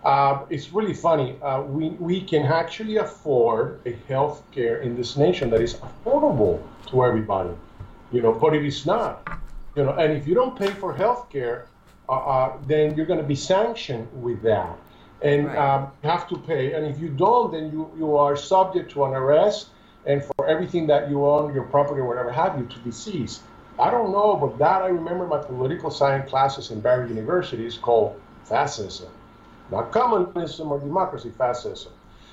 uh, 0.03 0.45
it's 0.49 0.71
really 0.71 0.93
funny. 0.93 1.37
Uh, 1.41 1.61
we, 1.63 1.89
we 1.89 2.21
can 2.21 2.43
actually 2.43 2.97
afford 2.97 3.81
a 3.85 3.91
health 4.07 4.43
care 4.51 4.81
in 4.81 4.95
this 4.95 5.17
nation 5.17 5.49
that 5.49 5.61
is 5.61 5.75
affordable 5.75 6.61
to 6.87 7.03
everybody, 7.03 7.51
you 8.11 8.21
know, 8.21 8.33
but 8.33 8.55
it 8.55 8.65
is 8.65 8.85
not. 8.85 9.27
You 9.75 9.83
know, 9.85 9.91
and 9.91 10.13
if 10.13 10.27
you 10.27 10.35
don't 10.35 10.57
pay 10.57 10.71
for 10.71 10.93
health 10.93 11.29
care, 11.29 11.67
uh, 12.07 12.13
uh, 12.13 12.57
then 12.65 12.95
you're 12.95 13.05
going 13.05 13.19
to 13.19 13.27
be 13.27 13.35
sanctioned 13.35 14.07
with 14.13 14.41
that. 14.43 14.77
And 15.21 15.47
Right. 15.47 15.57
um, 15.57 15.91
have 16.01 16.29
to 16.29 16.37
pay. 16.37 16.73
And 16.73 16.85
if 16.85 16.99
you 16.99 17.09
don't, 17.09 17.51
then 17.51 17.71
you, 17.71 17.91
you 17.97 18.15
are 18.15 18.37
subject 18.37 18.91
to 18.91 19.03
an 19.03 19.13
arrest 19.13 19.67
and 20.05 20.23
for 20.23 20.47
everything 20.47 20.87
that 20.87 21.09
you 21.09 21.25
own, 21.25 21.53
your 21.53 21.65
property 21.65 21.99
or 21.99 22.07
whatever 22.07 22.31
have 22.31 22.57
you, 22.57 22.65
to 22.65 22.79
be 22.79 22.91
seized. 22.91 23.41
I 23.77 23.91
don't 23.91 24.11
know, 24.11 24.35
but 24.35 24.57
that 24.59 24.81
I 24.81 24.87
remember 24.87 25.27
my 25.27 25.39
political 25.39 25.91
science 25.91 26.29
classes 26.29 26.71
in 26.71 26.79
Barry 26.79 27.09
University 27.09 27.65
is 27.65 27.77
called 27.77 28.19
fascism. 28.45 29.09
Not 29.71 29.91
communism 29.91 30.71
or 30.71 30.79
democracy, 30.79 31.31
fascism. 31.37 31.91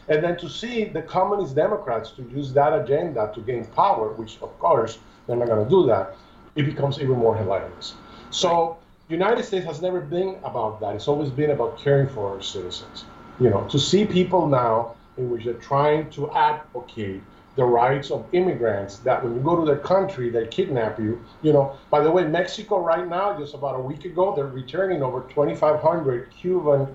And 0.09 0.23
then 0.23 0.37
to 0.39 0.49
see 0.49 0.85
the 0.85 1.03
communist 1.03 1.55
Democrats 1.55 2.11
to 2.13 2.23
use 2.23 2.53
that 2.53 2.73
agenda 2.73 3.31
to 3.35 3.41
gain 3.41 3.65
power, 3.67 4.13
which 4.13 4.41
of 4.41 4.57
course 4.59 4.99
they're 5.27 5.37
not 5.37 5.49
going 5.49 5.65
to 5.65 5.71
do 5.71 5.87
that, 5.87 6.15
it 6.55 6.63
becomes 6.65 6.99
even 7.01 7.19
more 7.19 7.37
hilarious. 7.37 7.95
So 8.31 8.79
United 9.09 9.45
States 9.45 9.67
has 9.67 9.83
never 9.83 10.01
been 10.01 10.37
about 10.45 10.81
that. 10.81 10.95
It's 10.95 11.09
always 11.09 11.31
been 11.31 11.51
about 11.51 11.79
caring 11.79 12.09
for 12.09 12.35
our 12.35 12.43
citizens. 12.43 13.05
You 13.41 13.51
know, 13.51 13.67
to 13.69 13.79
see 13.79 14.07
people 14.07 14.47
now 14.47 14.95
in 15.17 15.31
which 15.31 15.45
they're 15.45 15.55
trying 15.55 16.11
to 16.11 16.31
advocate 16.33 17.23
the 17.57 17.65
rights 17.65 18.11
of 18.11 18.27
immigrants 18.33 18.99
that 18.99 19.23
when 19.25 19.35
you 19.35 19.41
go 19.41 19.57
to 19.57 19.65
their 19.65 19.79
country, 19.79 20.29
they 20.29 20.47
kidnap 20.47 20.99
you. 20.99 21.23
You 21.43 21.55
know, 21.55 21.77
by 21.91 22.01
the 22.01 22.11
way, 22.11 22.25
Mexico 22.25 22.81
right 22.81 23.07
now, 23.09 23.39
just 23.39 23.55
about 23.55 23.77
a 23.77 23.81
week 23.81 24.05
ago, 24.05 24.35
they're 24.37 24.47
returning 24.47 25.03
over 25.03 25.23
2,500 25.23 26.31
Cuban 26.39 26.87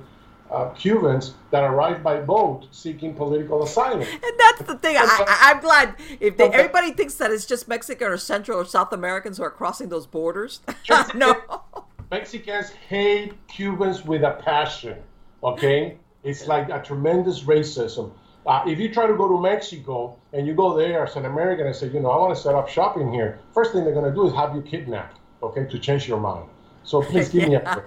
uh, 0.52 0.70
Cubans 0.72 1.34
that 1.52 1.64
arrived 1.64 2.04
by 2.04 2.20
boat 2.20 2.68
seeking 2.72 3.14
political 3.14 3.64
asylum. 3.64 4.02
And 4.24 4.40
that's 4.40 4.62
the 4.64 4.78
thing. 4.78 4.98
I, 4.98 5.04
I, 5.04 5.52
I'm 5.52 5.62
glad 5.62 5.96
if 6.20 6.38
they, 6.38 6.50
everybody 6.50 6.92
thinks 6.92 7.16
that 7.16 7.32
it's 7.32 7.46
just 7.46 7.68
Mexican 7.68 8.08
or 8.08 8.18
Central 8.18 8.60
or 8.60 8.66
South 8.66 8.92
Americans 8.94 9.38
who 9.38 9.44
are 9.44 9.52
crossing 9.52 9.90
those 9.90 10.06
borders. 10.06 10.62
No. 11.16 11.36
Mexicans 12.10 12.70
hate 12.70 13.34
Cubans 13.48 14.04
with 14.04 14.24
a 14.24 14.32
passion. 14.44 14.98
Okay, 15.44 15.98
it's 16.24 16.48
like 16.48 16.70
a 16.70 16.82
tremendous 16.82 17.44
racism. 17.44 18.12
Uh, 18.46 18.64
if 18.68 18.80
you 18.80 18.94
try 18.94 19.08
to 19.08 19.16
go 19.16 19.28
to 19.28 19.40
Mexico 19.40 20.18
and 20.34 20.46
you 20.46 20.54
go 20.54 20.76
there 20.76 21.06
as 21.06 21.16
an 21.16 21.26
American 21.26 21.68
and 21.68 21.76
say, 21.76 21.88
you 21.88 22.00
know, 22.00 22.10
I 22.10 22.18
want 22.18 22.36
to 22.36 22.42
set 22.42 22.56
up 22.56 22.68
shop 22.68 22.98
in 22.98 23.12
here, 23.14 23.40
first 23.54 23.72
thing 23.72 23.84
they're 23.84 23.94
going 23.94 24.10
to 24.10 24.14
do 24.14 24.28
is 24.28 24.34
have 24.34 24.56
you 24.56 24.62
kidnapped, 24.62 25.20
okay, 25.42 25.66
to 25.66 25.80
change 25.80 26.08
your 26.08 26.20
mind. 26.20 26.50
So 26.84 27.02
please 27.02 27.30
give 27.30 27.48
me 27.48 27.56
a. 27.56 27.84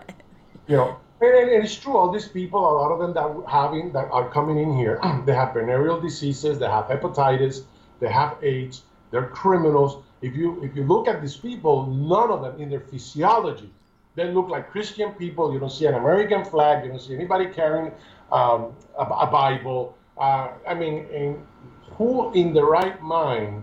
You 0.67 0.77
know, 0.77 0.97
and, 1.21 1.35
and- 1.35 1.65
it's 1.65 1.77
true. 1.77 1.97
All 1.97 2.11
these 2.11 2.29
people, 2.29 2.61
a 2.61 2.75
lot 2.81 2.93
of 2.93 2.99
them 2.99 3.15
that 3.15 3.51
having 3.51 3.93
that 3.93 4.11
are 4.11 4.29
coming 4.31 4.59
in 4.59 4.77
here, 4.77 5.01
they 5.27 5.35
have 5.35 5.55
venereal 5.55 6.01
diseases, 6.01 6.59
they 6.59 6.67
have 6.67 6.87
hepatitis, 6.87 7.65
they 8.01 8.11
have 8.11 8.37
AIDS, 8.43 8.83
they're 9.11 9.29
criminals. 9.29 10.03
if 10.23 10.35
you 10.35 10.63
if 10.65 10.75
you 10.75 10.85
look 10.85 11.07
at 11.09 11.21
these 11.21 11.37
people, 11.37 11.87
none 11.87 12.31
of 12.31 12.43
them 12.43 12.61
in 12.61 12.69
their 12.71 12.81
physiology, 12.81 13.71
they 14.17 14.31
look 14.31 14.49
like 14.49 14.71
Christian 14.71 15.13
people. 15.13 15.53
You 15.53 15.59
don't 15.59 15.71
see 15.73 15.87
an 15.87 15.95
American 15.95 16.45
flag. 16.45 16.85
You 16.85 16.91
don't 16.91 17.01
see 17.01 17.15
anybody 17.15 17.47
carrying 17.47 17.93
um, 18.33 18.75
a, 18.99 19.03
a, 19.03 19.27
Bible. 19.27 19.97
Uh, 20.17 20.49
I 20.67 20.75
mean, 20.75 21.45
who 21.93 22.33
in 22.33 22.53
the 22.55 22.65
right 22.65 23.01
mind? 23.03 23.63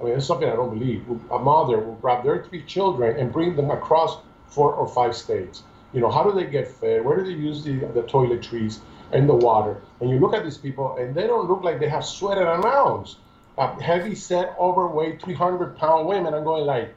I 0.00 0.04
mean, 0.04 0.14
it's 0.14 0.26
something 0.26 0.48
I 0.48 0.56
don't 0.56 0.78
believe. 0.78 1.04
A 1.30 1.38
mother 1.38 1.78
will 1.78 1.94
grab 1.96 2.24
their 2.24 2.44
three 2.44 2.62
children 2.64 3.18
and 3.18 3.32
bring 3.32 3.56
them 3.56 3.70
across 3.70 4.18
four 4.48 4.74
or 4.74 4.86
five 4.86 5.16
states. 5.16 5.62
You 5.92 6.00
know, 6.00 6.10
how 6.10 6.24
do 6.24 6.32
they 6.32 6.50
get 6.50 6.68
fed? 6.68 7.04
Where 7.04 7.16
do 7.16 7.24
they 7.24 7.38
use 7.38 7.64
the, 7.64 7.76
the 7.78 8.02
toiletries 8.02 8.80
and 9.12 9.28
the 9.28 9.34
water? 9.34 9.80
And 10.00 10.10
you 10.10 10.18
look 10.18 10.34
at 10.34 10.44
these 10.44 10.58
people, 10.58 10.96
and 10.96 11.14
they 11.14 11.26
don't 11.26 11.48
look 11.48 11.62
like 11.62 11.80
they 11.80 11.88
have 11.88 12.04
sweated 12.04 12.46
an 12.46 12.64
ounce. 12.64 13.16
Uh, 13.56 13.74
heavy 13.78 14.14
set, 14.14 14.54
overweight, 14.58 15.22
300 15.22 15.76
pound 15.76 16.06
women. 16.06 16.34
I'm 16.34 16.44
going 16.44 16.66
like, 16.66 16.94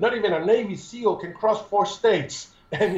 not 0.00 0.16
even 0.16 0.32
a 0.32 0.44
Navy 0.44 0.76
SEAL 0.76 1.16
can 1.16 1.32
cross 1.32 1.62
four 1.68 1.86
states. 1.86 2.48
And 2.72 2.96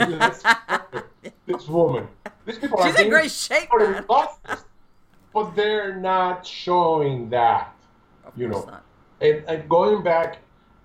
this 1.46 1.66
woman, 1.66 2.06
these 2.44 2.58
people 2.58 2.82
She's 2.84 2.94
are 2.94 3.02
in 3.04 3.08
great 3.08 3.30
shape, 3.30 3.70
man. 3.74 4.04
but 5.32 5.56
they're 5.56 5.96
not 5.96 6.46
showing 6.46 7.30
that. 7.30 7.74
Of 8.24 8.36
you 8.36 8.48
know, 8.48 8.68
and, 9.22 9.42
and 9.48 9.68
going 9.70 10.02
back 10.02 10.40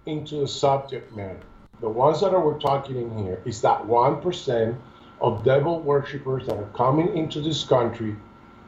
into 0.06 0.36
the 0.36 0.48
subject 0.48 1.14
matter, 1.16 1.40
the 1.80 1.90
ones 1.90 2.22
that 2.22 2.34
are, 2.34 2.44
we're 2.44 2.60
talking 2.60 2.98
in 2.98 3.18
here 3.18 3.42
is 3.46 3.62
that 3.62 3.86
one 3.86 4.22
percent 4.22 4.78
of 5.22 5.44
devil 5.44 5.80
worshippers 5.82 6.46
that 6.48 6.58
are 6.58 6.70
coming 6.76 7.16
into 7.18 7.42
this 7.42 7.64
country 7.64 8.16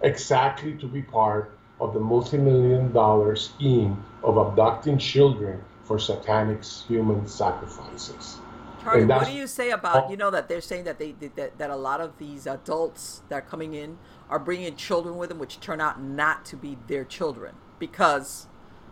exactly 0.01 0.73
to 0.73 0.87
be 0.87 1.01
part 1.01 1.57
of 1.79 1.93
the 1.93 1.99
multi-million 1.99 2.91
dollar 2.91 3.35
scheme 3.35 4.03
of 4.23 4.37
abducting 4.37 4.97
children 4.97 5.63
for 5.83 5.97
satanic 5.99 6.63
human 6.63 7.27
sacrifices. 7.27 8.37
Charlie, 8.81 9.05
what 9.05 9.25
do 9.25 9.33
you 9.33 9.47
say 9.47 9.71
about 9.71 10.09
you 10.09 10.17
know 10.17 10.31
that 10.31 10.47
they're 10.47 10.61
saying 10.61 10.85
that 10.85 10.99
they 10.99 11.11
that, 11.35 11.57
that 11.57 11.69
a 11.69 11.75
lot 11.75 11.99
of 11.99 12.17
these 12.17 12.47
adults 12.47 13.23
that 13.29 13.35
are 13.35 13.41
coming 13.41 13.73
in 13.73 13.97
are 14.29 14.39
bringing 14.39 14.75
children 14.75 15.17
with 15.17 15.29
them, 15.29 15.39
which 15.39 15.59
turn 15.59 15.81
out 15.81 16.01
not 16.01 16.45
to 16.45 16.55
be 16.55 16.77
their 16.87 17.03
children 17.03 17.55
because 17.79 18.47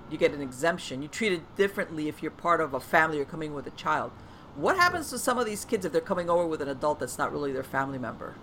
you 0.09 0.17
get 0.17 0.33
an 0.33 0.41
exemption. 0.41 1.01
You 1.01 1.07
treat 1.07 1.33
it 1.33 1.55
differently 1.55 2.07
if 2.07 2.21
you're 2.21 2.31
part 2.31 2.61
of 2.61 2.73
a 2.73 2.79
family 2.79 3.19
or 3.19 3.25
coming 3.25 3.53
with 3.53 3.67
a 3.67 3.71
child. 3.71 4.11
What 4.55 4.77
happens 4.77 5.09
to 5.11 5.19
some 5.19 5.37
of 5.37 5.45
these 5.45 5.65
kids 5.65 5.85
if 5.85 5.91
they're 5.91 6.01
coming 6.01 6.29
over 6.29 6.45
with 6.47 6.61
an 6.61 6.69
adult 6.69 6.99
that's 6.99 7.17
not 7.17 7.31
really 7.31 7.51
their 7.51 7.63
family 7.63 7.99
member? 7.99 8.35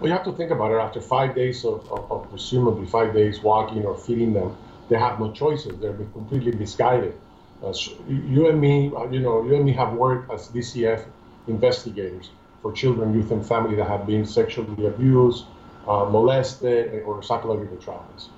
Well, 0.00 0.08
you 0.08 0.16
have 0.16 0.24
to 0.24 0.32
think 0.32 0.50
about 0.50 0.72
it. 0.72 0.76
After 0.76 1.00
five 1.00 1.34
days 1.34 1.64
of, 1.64 1.90
of, 1.92 2.10
of 2.10 2.30
presumably 2.30 2.86
five 2.86 3.12
days 3.12 3.40
walking 3.42 3.84
or 3.84 3.96
feeding 3.96 4.32
them, 4.32 4.56
they 4.88 4.98
have 4.98 5.20
no 5.20 5.32
choices. 5.32 5.78
They're 5.80 5.92
completely 5.92 6.52
misguided. 6.52 7.14
Uh, 7.62 7.72
you 8.08 8.48
and 8.48 8.60
me, 8.60 8.92
uh, 8.96 9.04
you 9.10 9.20
know, 9.20 9.44
you 9.44 9.56
and 9.56 9.64
me 9.64 9.72
have 9.72 9.92
worked 9.92 10.30
as 10.32 10.48
DCF 10.48 11.04
investigators 11.48 12.30
for 12.62 12.72
children, 12.72 13.14
youth, 13.14 13.30
and 13.30 13.44
family 13.46 13.74
that 13.76 13.88
have 13.88 14.06
been 14.06 14.24
sexually 14.24 14.86
abused, 14.86 15.44
uh, 15.86 16.04
molested, 16.04 17.02
or 17.04 17.22
psychological 17.22 17.76
traumas. 17.76 18.28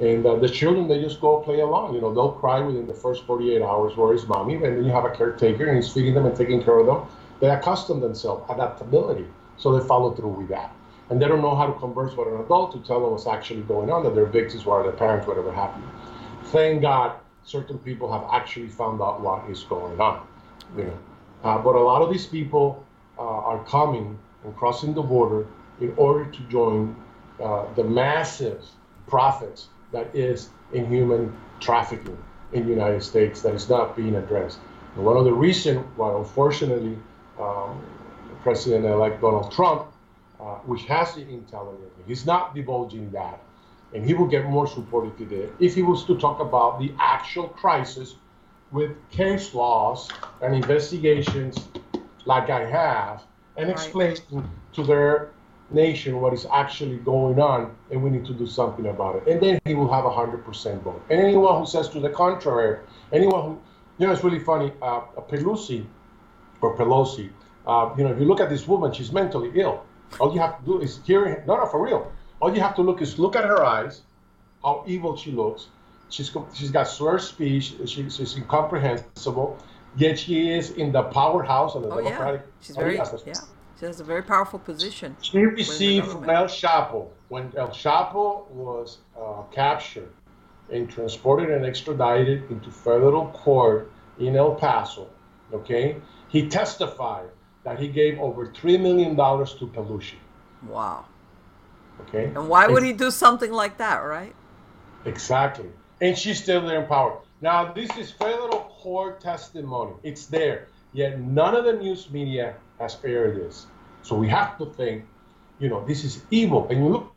And 0.00 0.26
uh, 0.26 0.36
the 0.36 0.48
children, 0.48 0.88
they 0.88 1.00
just 1.00 1.20
go 1.20 1.40
play 1.40 1.60
along. 1.60 1.94
You 1.94 2.02
know, 2.02 2.12
they'll 2.12 2.32
cry 2.32 2.60
within 2.60 2.86
the 2.86 2.94
first 2.94 3.24
48 3.24 3.62
hours, 3.62 3.96
where 3.96 4.12
is 4.12 4.26
mommy? 4.26 4.54
And 4.54 4.64
then 4.64 4.84
you 4.84 4.92
have 4.92 5.04
a 5.04 5.10
caretaker 5.10 5.66
and 5.66 5.76
he's 5.76 5.90
feeding 5.90 6.14
them 6.14 6.26
and 6.26 6.36
taking 6.36 6.62
care 6.62 6.78
of 6.78 6.86
them. 6.86 7.06
They 7.40 7.48
accustom 7.48 8.00
themselves, 8.00 8.44
adaptability. 8.50 9.26
So 9.56 9.78
they 9.78 9.86
follow 9.86 10.14
through 10.14 10.30
with 10.30 10.48
that. 10.48 10.74
And 11.08 11.22
they 11.22 11.28
don't 11.28 11.40
know 11.40 11.54
how 11.54 11.66
to 11.66 11.72
converse 11.78 12.14
with 12.16 12.28
an 12.28 12.40
adult 12.40 12.72
to 12.72 12.80
tell 12.86 13.00
them 13.00 13.12
what's 13.12 13.26
actually 13.26 13.62
going 13.62 13.90
on, 13.90 14.02
that 14.04 14.14
their 14.14 14.26
victims 14.26 14.66
were 14.66 14.82
their 14.82 14.92
parents, 14.92 15.26
whatever 15.26 15.52
happened. 15.52 15.84
Thank 16.46 16.82
God 16.82 17.18
certain 17.44 17.78
people 17.78 18.12
have 18.12 18.28
actually 18.32 18.68
found 18.68 19.00
out 19.00 19.20
what 19.20 19.48
is 19.48 19.62
going 19.62 19.98
on. 20.00 20.26
You 20.76 20.84
know, 20.84 20.98
uh, 21.44 21.58
but 21.58 21.74
a 21.74 21.80
lot 21.80 22.02
of 22.02 22.10
these 22.10 22.26
people 22.26 22.84
uh, 23.18 23.22
are 23.22 23.64
coming 23.64 24.18
and 24.44 24.54
crossing 24.56 24.94
the 24.94 25.02
border 25.02 25.46
in 25.80 25.94
order 25.96 26.30
to 26.30 26.40
join 26.48 26.96
uh, 27.42 27.72
the 27.74 27.84
massive 27.84 28.64
profits 29.06 29.68
that 29.96 30.14
is 30.14 30.50
in 30.72 30.86
human 30.86 31.34
trafficking 31.60 32.18
in 32.52 32.64
the 32.64 32.70
United 32.70 33.02
States 33.02 33.42
that 33.42 33.54
is 33.54 33.68
not 33.68 33.96
being 33.96 34.14
addressed. 34.16 34.58
And 34.94 35.04
one 35.04 35.16
of 35.16 35.24
the 35.24 35.32
reasons 35.32 35.84
why, 35.96 36.14
unfortunately, 36.16 36.98
um, 37.40 37.84
President-elect 38.42 39.20
Donald 39.20 39.50
Trump, 39.52 39.86
uh, 40.40 40.56
which 40.70 40.82
has 40.84 41.14
the 41.14 41.22
intelligence, 41.22 41.92
he's 42.06 42.26
not 42.26 42.54
divulging 42.54 43.10
that 43.10 43.40
and 43.94 44.04
he 44.04 44.14
will 44.14 44.26
get 44.26 44.44
more 44.46 44.66
support 44.66 45.06
if 45.06 45.16
he 45.18 45.24
did, 45.24 45.52
if 45.60 45.74
he 45.74 45.82
was 45.82 46.04
to 46.04 46.18
talk 46.18 46.40
about 46.40 46.78
the 46.78 46.92
actual 46.98 47.48
crisis 47.48 48.16
with 48.72 48.90
case 49.10 49.54
laws 49.54 50.10
and 50.42 50.54
investigations 50.54 51.56
like 52.24 52.50
I 52.50 52.68
have, 52.68 53.22
and 53.56 53.68
right. 53.68 53.76
explain 53.76 54.16
to 54.72 54.82
their 54.82 55.30
nation 55.70 56.20
what 56.20 56.32
is 56.32 56.46
actually 56.52 56.98
going 56.98 57.40
on, 57.40 57.74
and 57.90 58.02
we 58.02 58.10
need 58.10 58.24
to 58.26 58.34
do 58.34 58.46
something 58.46 58.86
about 58.86 59.16
it. 59.16 59.26
And 59.26 59.40
then 59.40 59.58
he 59.64 59.74
will 59.74 59.92
have 59.92 60.04
a 60.04 60.10
100% 60.10 60.82
vote. 60.82 61.02
And 61.10 61.20
anyone 61.20 61.58
who 61.60 61.66
says 61.66 61.88
to 61.90 62.00
the 62.00 62.10
contrary, 62.10 62.78
anyone 63.12 63.42
who, 63.42 63.60
you 63.98 64.06
know, 64.06 64.12
it's 64.12 64.22
really 64.22 64.38
funny, 64.38 64.72
uh, 64.80 65.00
Pelosi, 65.28 65.84
or 66.60 66.76
Pelosi, 66.76 67.30
uh, 67.66 67.94
you 67.98 68.04
know, 68.04 68.12
if 68.12 68.20
you 68.20 68.26
look 68.26 68.40
at 68.40 68.48
this 68.48 68.66
woman, 68.68 68.92
she's 68.92 69.10
mentally 69.12 69.50
ill. 69.56 69.84
All 70.20 70.32
you 70.32 70.40
have 70.40 70.60
to 70.60 70.64
do 70.64 70.80
is 70.80 71.00
hear, 71.04 71.42
no, 71.46 71.56
no, 71.56 71.66
for 71.66 71.82
real 71.82 72.12
all 72.40 72.54
you 72.54 72.60
have 72.60 72.74
to 72.76 72.82
look 72.82 73.02
is 73.02 73.18
look 73.18 73.36
at 73.36 73.44
her 73.44 73.64
eyes, 73.64 74.02
how 74.62 74.84
evil 74.86 75.16
she 75.16 75.32
looks. 75.32 75.68
She's 76.08 76.30
she's 76.54 76.70
got 76.70 76.84
slurred 76.84 77.22
speech. 77.22 77.74
She, 77.86 78.08
she's 78.10 78.36
incomprehensible. 78.36 79.58
Yet 79.96 80.18
she 80.18 80.50
is 80.50 80.70
in 80.72 80.92
the 80.92 81.02
powerhouse 81.04 81.74
of 81.74 81.82
the 81.82 81.88
oh, 81.88 82.02
Democratic. 82.02 82.42
Yeah. 82.42 82.66
She's 82.66 82.76
very 82.76 82.96
yeah. 82.96 83.34
She 83.78 83.84
has 83.84 84.00
a 84.00 84.04
very 84.04 84.22
powerful 84.22 84.58
position. 84.58 85.16
She 85.20 85.38
received 85.38 86.08
from 86.08 86.30
El 86.30 86.46
Chapo 86.46 87.08
when 87.28 87.52
El 87.56 87.68
Chapo 87.68 88.48
was 88.50 88.98
uh, 89.20 89.42
captured 89.52 90.12
and 90.70 90.88
transported 90.88 91.50
and 91.50 91.64
extradited 91.64 92.50
into 92.50 92.70
federal 92.70 93.28
court 93.28 93.92
in 94.18 94.34
El 94.34 94.54
Paso. 94.54 95.08
Okay, 95.52 95.96
he 96.28 96.48
testified 96.48 97.28
that 97.64 97.78
he 97.78 97.88
gave 97.88 98.18
over 98.18 98.52
three 98.52 98.78
million 98.78 99.14
dollars 99.14 99.54
to 99.54 99.66
Pelosi. 99.66 100.14
Wow. 100.66 101.04
Okay. 102.02 102.24
And 102.26 102.48
why 102.48 102.66
would 102.66 102.82
he 102.82 102.92
do 102.92 103.10
something 103.10 103.52
like 103.52 103.78
that, 103.78 103.98
right? 103.98 104.34
Exactly. 105.04 105.70
And 106.00 106.16
she's 106.16 106.42
still 106.42 106.66
there 106.66 106.80
in 106.82 106.86
power. 106.86 107.20
Now, 107.40 107.72
this 107.72 107.94
is 107.96 108.10
federal 108.10 108.70
court 108.82 109.20
testimony. 109.20 109.94
It's 110.02 110.26
there. 110.26 110.68
Yet 110.92 111.20
none 111.20 111.54
of 111.54 111.64
the 111.64 111.74
news 111.74 112.10
media 112.10 112.54
has 112.78 112.96
aired 113.04 113.36
this. 113.36 113.66
So 114.02 114.16
we 114.16 114.28
have 114.28 114.56
to 114.58 114.66
think, 114.66 115.04
you 115.58 115.68
know, 115.68 115.84
this 115.84 116.04
is 116.04 116.22
evil. 116.30 116.66
And 116.68 116.78
you 116.78 116.88
look, 116.88 117.14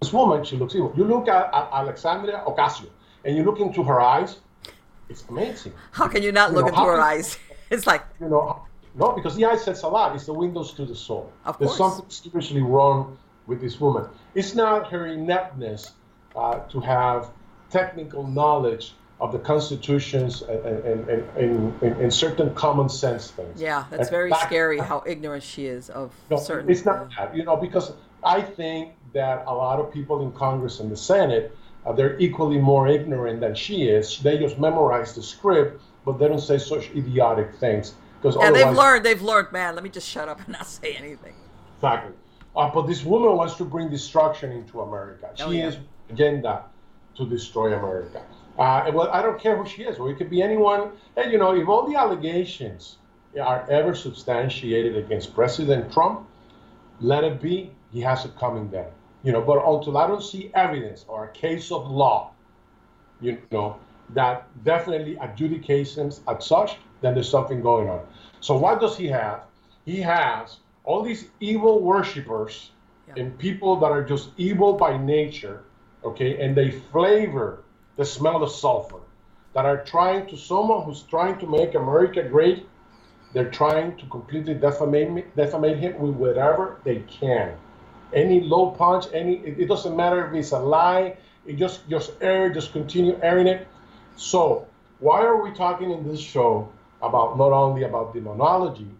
this 0.00 0.12
woman, 0.12 0.44
she 0.44 0.56
looks 0.56 0.74
evil. 0.74 0.92
You 0.96 1.04
look 1.04 1.28
at, 1.28 1.52
at 1.52 1.68
Alexandria 1.72 2.44
Ocasio, 2.46 2.88
and 3.24 3.36
you 3.36 3.42
look 3.42 3.60
into 3.60 3.82
her 3.82 4.00
eyes. 4.00 4.38
It's 5.08 5.24
amazing. 5.28 5.72
How 5.92 6.06
can 6.06 6.22
you 6.22 6.32
not 6.32 6.50
you 6.50 6.56
look 6.56 6.66
know, 6.66 6.72
into 6.72 6.90
her 6.90 7.00
eyes? 7.00 7.38
It's 7.70 7.86
like 7.86 8.02
you 8.18 8.30
know 8.30 8.62
no, 8.98 9.12
because 9.12 9.36
the 9.36 9.44
eye 9.44 9.56
says 9.56 9.82
a 9.82 9.88
lot. 9.88 10.14
It's 10.14 10.26
the 10.26 10.34
windows 10.34 10.72
to 10.74 10.84
the 10.84 10.94
soul. 10.94 11.32
Of 11.44 11.58
There's 11.58 11.76
something 11.76 12.04
spiritually 12.08 12.62
wrong 12.62 13.16
with 13.46 13.60
this 13.60 13.80
woman. 13.80 14.08
It's 14.34 14.54
not 14.54 14.90
her 14.90 15.06
ineptness 15.06 15.92
uh, 16.34 16.60
to 16.70 16.80
have 16.80 17.30
technical 17.70 18.26
knowledge 18.26 18.94
of 19.20 19.32
the 19.32 19.38
constitutions 19.38 20.42
and, 20.42 20.64
and, 20.64 21.08
and, 21.08 21.82
and, 21.82 21.82
and 21.82 22.14
certain 22.14 22.54
common 22.54 22.88
sense 22.88 23.30
things. 23.32 23.60
Yeah, 23.60 23.84
that's 23.90 24.10
very 24.10 24.30
back, 24.30 24.46
scary 24.46 24.78
how 24.78 25.02
ignorant 25.06 25.42
she 25.42 25.66
is 25.66 25.90
of 25.90 26.14
no, 26.30 26.36
certain. 26.36 26.70
It's 26.70 26.84
not 26.84 27.10
that, 27.16 27.36
you 27.36 27.44
know, 27.44 27.56
because 27.56 27.92
I 28.22 28.40
think 28.40 28.94
that 29.14 29.44
a 29.46 29.54
lot 29.54 29.80
of 29.80 29.92
people 29.92 30.22
in 30.22 30.32
Congress 30.32 30.78
and 30.78 30.90
the 30.90 30.96
Senate, 30.96 31.56
uh, 31.84 31.92
they're 31.92 32.18
equally 32.18 32.58
more 32.58 32.86
ignorant 32.86 33.40
than 33.40 33.54
she 33.54 33.88
is. 33.88 34.20
They 34.20 34.38
just 34.38 34.58
memorize 34.58 35.14
the 35.14 35.22
script, 35.22 35.82
but 36.04 36.18
they 36.18 36.28
don't 36.28 36.38
say 36.40 36.58
such 36.58 36.90
idiotic 36.90 37.54
things. 37.56 37.94
Because 38.20 38.36
yeah, 38.40 38.52
they've 38.52 38.76
learned. 38.76 39.04
They've 39.04 39.22
learned, 39.22 39.52
man. 39.52 39.74
Let 39.74 39.82
me 39.84 39.90
just 39.90 40.08
shut 40.08 40.28
up 40.28 40.38
and 40.40 40.48
not 40.52 40.66
say 40.66 40.94
anything. 40.94 41.34
Exactly. 41.76 42.14
Uh, 42.54 42.70
but 42.70 42.86
this 42.86 43.04
woman 43.04 43.36
wants 43.36 43.54
to 43.54 43.64
bring 43.64 43.88
destruction 43.88 44.52
into 44.52 44.80
America. 44.80 45.30
She 45.34 45.42
oh, 45.42 45.50
yeah. 45.50 45.68
is 45.68 45.76
agenda 46.10 46.64
to 47.16 47.26
destroy 47.26 47.72
America. 47.72 48.22
Uh, 48.58 48.90
well, 48.92 49.08
I 49.12 49.22
don't 49.22 49.40
care 49.40 49.56
who 49.56 49.68
she 49.68 49.84
is. 49.84 49.98
Or 49.98 50.10
it 50.10 50.16
could 50.16 50.30
be 50.30 50.42
anyone. 50.42 50.90
And 51.16 51.30
you 51.30 51.38
know, 51.38 51.54
if 51.54 51.68
all 51.68 51.88
the 51.88 51.96
allegations 51.96 52.98
are 53.40 53.68
ever 53.70 53.94
substantiated 53.94 54.96
against 54.96 55.34
President 55.34 55.92
Trump, 55.92 56.26
let 57.00 57.24
it 57.24 57.40
be. 57.40 57.70
He 57.92 58.00
has 58.00 58.24
it 58.24 58.36
coming 58.36 58.68
then. 58.70 58.86
You 59.22 59.32
know, 59.32 59.40
but 59.40 59.64
until 59.64 59.96
I 59.96 60.06
don't 60.06 60.22
see 60.22 60.50
evidence 60.54 61.04
or 61.08 61.24
a 61.24 61.28
case 61.28 61.70
of 61.70 61.88
law, 61.88 62.32
you 63.20 63.38
know, 63.50 63.76
that 64.10 64.46
definitely 64.64 65.16
adjudicates 65.16 65.96
him 65.96 66.10
as 66.28 66.46
such, 66.46 66.76
then 67.00 67.14
there's 67.14 67.28
something 67.28 67.60
going 67.60 67.88
on. 67.88 68.00
So 68.40 68.56
what 68.56 68.80
does 68.80 68.96
he 68.96 69.06
have? 69.08 69.42
He 69.84 70.00
has 70.00 70.58
all 70.84 71.02
these 71.02 71.28
evil 71.40 71.80
worshippers 71.80 72.70
yeah. 73.08 73.22
and 73.22 73.38
people 73.38 73.76
that 73.76 73.90
are 73.90 74.02
just 74.02 74.30
evil 74.36 74.72
by 74.74 74.96
nature, 74.96 75.64
okay, 76.04 76.42
and 76.42 76.56
they 76.56 76.70
flavor 76.70 77.64
the 77.98 78.04
smell 78.04 78.42
of 78.42 78.50
sulfur. 78.50 79.00
that 79.54 79.66
are 79.66 79.82
trying 79.84 80.24
to 80.28 80.36
someone 80.36 80.84
who's 80.84 81.02
trying 81.02 81.36
to 81.40 81.46
make 81.46 81.74
America 81.74 82.22
great. 82.22 82.66
They're 83.32 83.50
trying 83.50 83.96
to 83.96 84.06
completely 84.06 84.54
defamate 84.54 85.34
defamate 85.36 85.78
him 85.78 85.98
with 85.98 86.14
whatever 86.14 86.80
they 86.84 87.00
can. 87.20 87.56
Any 88.12 88.40
low 88.40 88.70
punch, 88.70 89.06
any 89.12 89.34
it, 89.48 89.58
it 89.58 89.66
doesn't 89.66 89.96
matter 89.96 90.20
if 90.26 90.34
it's 90.34 90.52
a 90.52 90.60
lie. 90.60 91.16
It 91.44 91.56
just 91.56 91.88
just 91.90 92.12
air, 92.20 92.50
just 92.58 92.72
continue 92.72 93.18
airing 93.20 93.48
it. 93.48 93.66
So 94.16 94.66
why 95.00 95.18
are 95.24 95.42
we 95.42 95.50
talking 95.64 95.90
in 95.90 96.06
this 96.06 96.20
show 96.20 96.68
about 97.02 97.36
not 97.36 97.52
only 97.52 97.82
about 97.82 98.14
demonology 98.14 98.90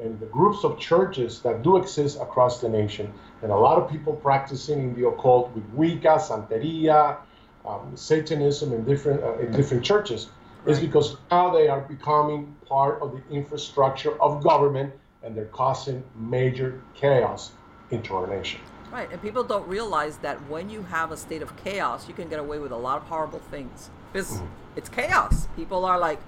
and 0.00 0.18
the 0.20 0.30
groups 0.38 0.64
of 0.64 0.78
churches 0.78 1.40
that 1.42 1.62
do 1.62 1.76
exist 1.76 2.18
across 2.20 2.60
the 2.60 2.68
nation, 2.68 3.12
and 3.42 3.52
a 3.52 3.60
lot 3.66 3.76
of 3.78 3.90
people 3.90 4.14
practicing 4.14 4.78
in 4.78 4.94
the 4.94 5.08
occult 5.08 5.54
with 5.54 5.66
Wicca, 5.74 6.16
Santeria, 6.28 7.18
um, 7.66 7.96
Satanism 7.96 8.72
in 8.72 8.84
different 8.84 9.22
uh, 9.22 9.38
in 9.38 9.52
different 9.52 9.84
churches, 9.84 10.28
right. 10.64 10.72
is 10.72 10.80
because 10.80 11.16
now 11.30 11.50
they 11.50 11.68
are 11.68 11.80
becoming 11.80 12.54
part 12.66 13.00
of 13.02 13.12
the 13.12 13.34
infrastructure 13.34 14.20
of 14.22 14.42
government, 14.42 14.92
and 15.22 15.36
they're 15.36 15.46
causing 15.46 16.02
major 16.16 16.80
chaos 16.94 17.52
into 17.90 18.14
our 18.14 18.26
nation. 18.26 18.60
Right, 18.90 19.10
and 19.12 19.20
people 19.20 19.44
don't 19.44 19.68
realize 19.68 20.16
that 20.18 20.36
when 20.48 20.70
you 20.70 20.82
have 20.84 21.12
a 21.12 21.16
state 21.16 21.42
of 21.42 21.54
chaos, 21.62 22.08
you 22.08 22.14
can 22.14 22.28
get 22.28 22.40
away 22.40 22.58
with 22.58 22.72
a 22.72 22.76
lot 22.76 22.96
of 22.96 23.02
horrible 23.04 23.40
things 23.50 23.90
because 24.12 24.32
mm-hmm. 24.32 24.46
it's 24.76 24.88
chaos. 24.88 25.46
People 25.56 25.84
are 25.84 25.98
like, 25.98 26.20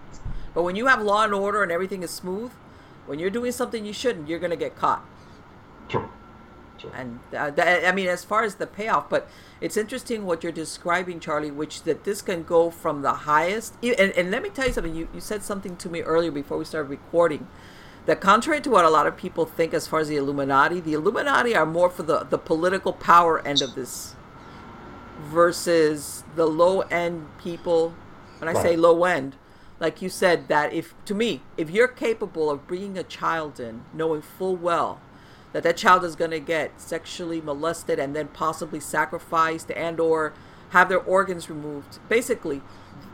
but 0.55 0.63
when 0.63 0.77
you 0.77 0.87
have 0.87 1.01
law 1.01 1.25
and 1.25 1.33
order 1.33 1.63
and 1.63 1.73
everything 1.73 2.03
is 2.03 2.11
smooth, 2.11 2.51
when 3.07 3.19
you're 3.19 3.31
doing 3.31 3.53
something 3.53 3.87
you 3.87 3.95
shouldn't, 3.95 4.29
you're 4.29 4.39
going 4.39 4.51
to 4.51 4.57
get 4.57 4.77
caught. 4.77 5.05
True. 5.89 6.09
True. 6.81 6.91
And 6.95 7.21
uh, 7.37 7.51
th- 7.51 7.85
I 7.85 7.93
mean, 7.93 8.09
as 8.09 8.25
far 8.25 8.43
as 8.43 8.55
the 8.55 8.67
payoff, 8.67 9.11
but 9.11 9.29
it's 9.61 9.77
interesting 9.77 10.25
what 10.25 10.43
you're 10.43 10.53
describing, 10.53 11.21
Charlie, 11.21 11.51
which 11.51 11.83
that 11.83 12.05
this 12.05 12.23
can 12.23 12.43
go 12.43 12.71
from 12.71 13.03
the 13.03 13.13
highest. 13.13 13.75
And, 13.83 14.13
and 14.13 14.31
let 14.31 14.43
me 14.43 14.49
tell 14.49 14.67
you 14.67 14.73
something. 14.73 14.95
You, 14.95 15.09
you 15.13 15.21
said 15.21 15.43
something 15.43 15.77
to 15.77 15.89
me 15.89 16.01
earlier 16.01 16.31
before 16.31 16.57
we 16.57 16.65
started 16.65 16.89
recording 16.89 17.47
that 18.07 18.21
contrary 18.21 18.61
to 18.63 18.71
what 18.71 18.85
a 18.85 18.91
lot 18.91 19.07
of 19.07 19.17
people 19.17 19.45
think 19.45 19.75
as 19.75 19.87
far 19.87 20.01
as 20.01 20.09
the 20.09 20.17
Illuminati, 20.17 20.81
the 20.81 20.95
Illuminati 20.95 21.55
are 21.55 21.67
more 21.67 21.91
for 21.91 22.03
the, 22.03 22.25
the 22.25 22.39
political 22.39 22.93
power 22.93 23.47
end 23.47 23.61
of 23.61 23.75
this 23.75 24.17
versus 25.21 26.25
the 26.35 26.47
low 26.47 26.81
end 26.81 27.27
people. 27.43 27.95
When 28.39 28.49
I 28.49 28.55
say 28.55 28.75
low 28.75 29.05
end, 29.05 29.37
like 29.81 30.01
you 30.01 30.09
said 30.09 30.49
that 30.49 30.73
if 30.73 30.95
to 31.05 31.15
me 31.15 31.43
if 31.59 31.71
you're 31.71 31.89
capable 31.89 32.51
of 32.51 32.67
bringing 32.67 32.97
a 32.97 33.03
child 33.03 33.61
in 33.61 33.83
knowing 33.93 34.23
full 34.23 34.57
well 34.57 35.01
that 35.53 35.63
that 35.63 35.77
child 35.77 36.05
is 36.05 36.15
going 36.17 36.31
to 36.31 36.41
get 36.41 36.81
sexually 36.81 37.41
molested 37.41 37.99
and 37.99 38.15
then 38.15 38.29
possibly 38.29 38.81
sacrificed 38.81 39.71
and 39.73 39.99
or 39.99 40.33
have 40.71 40.89
their 40.89 41.01
organs 41.01 41.51
removed. 41.51 41.99
Basically 42.09 42.63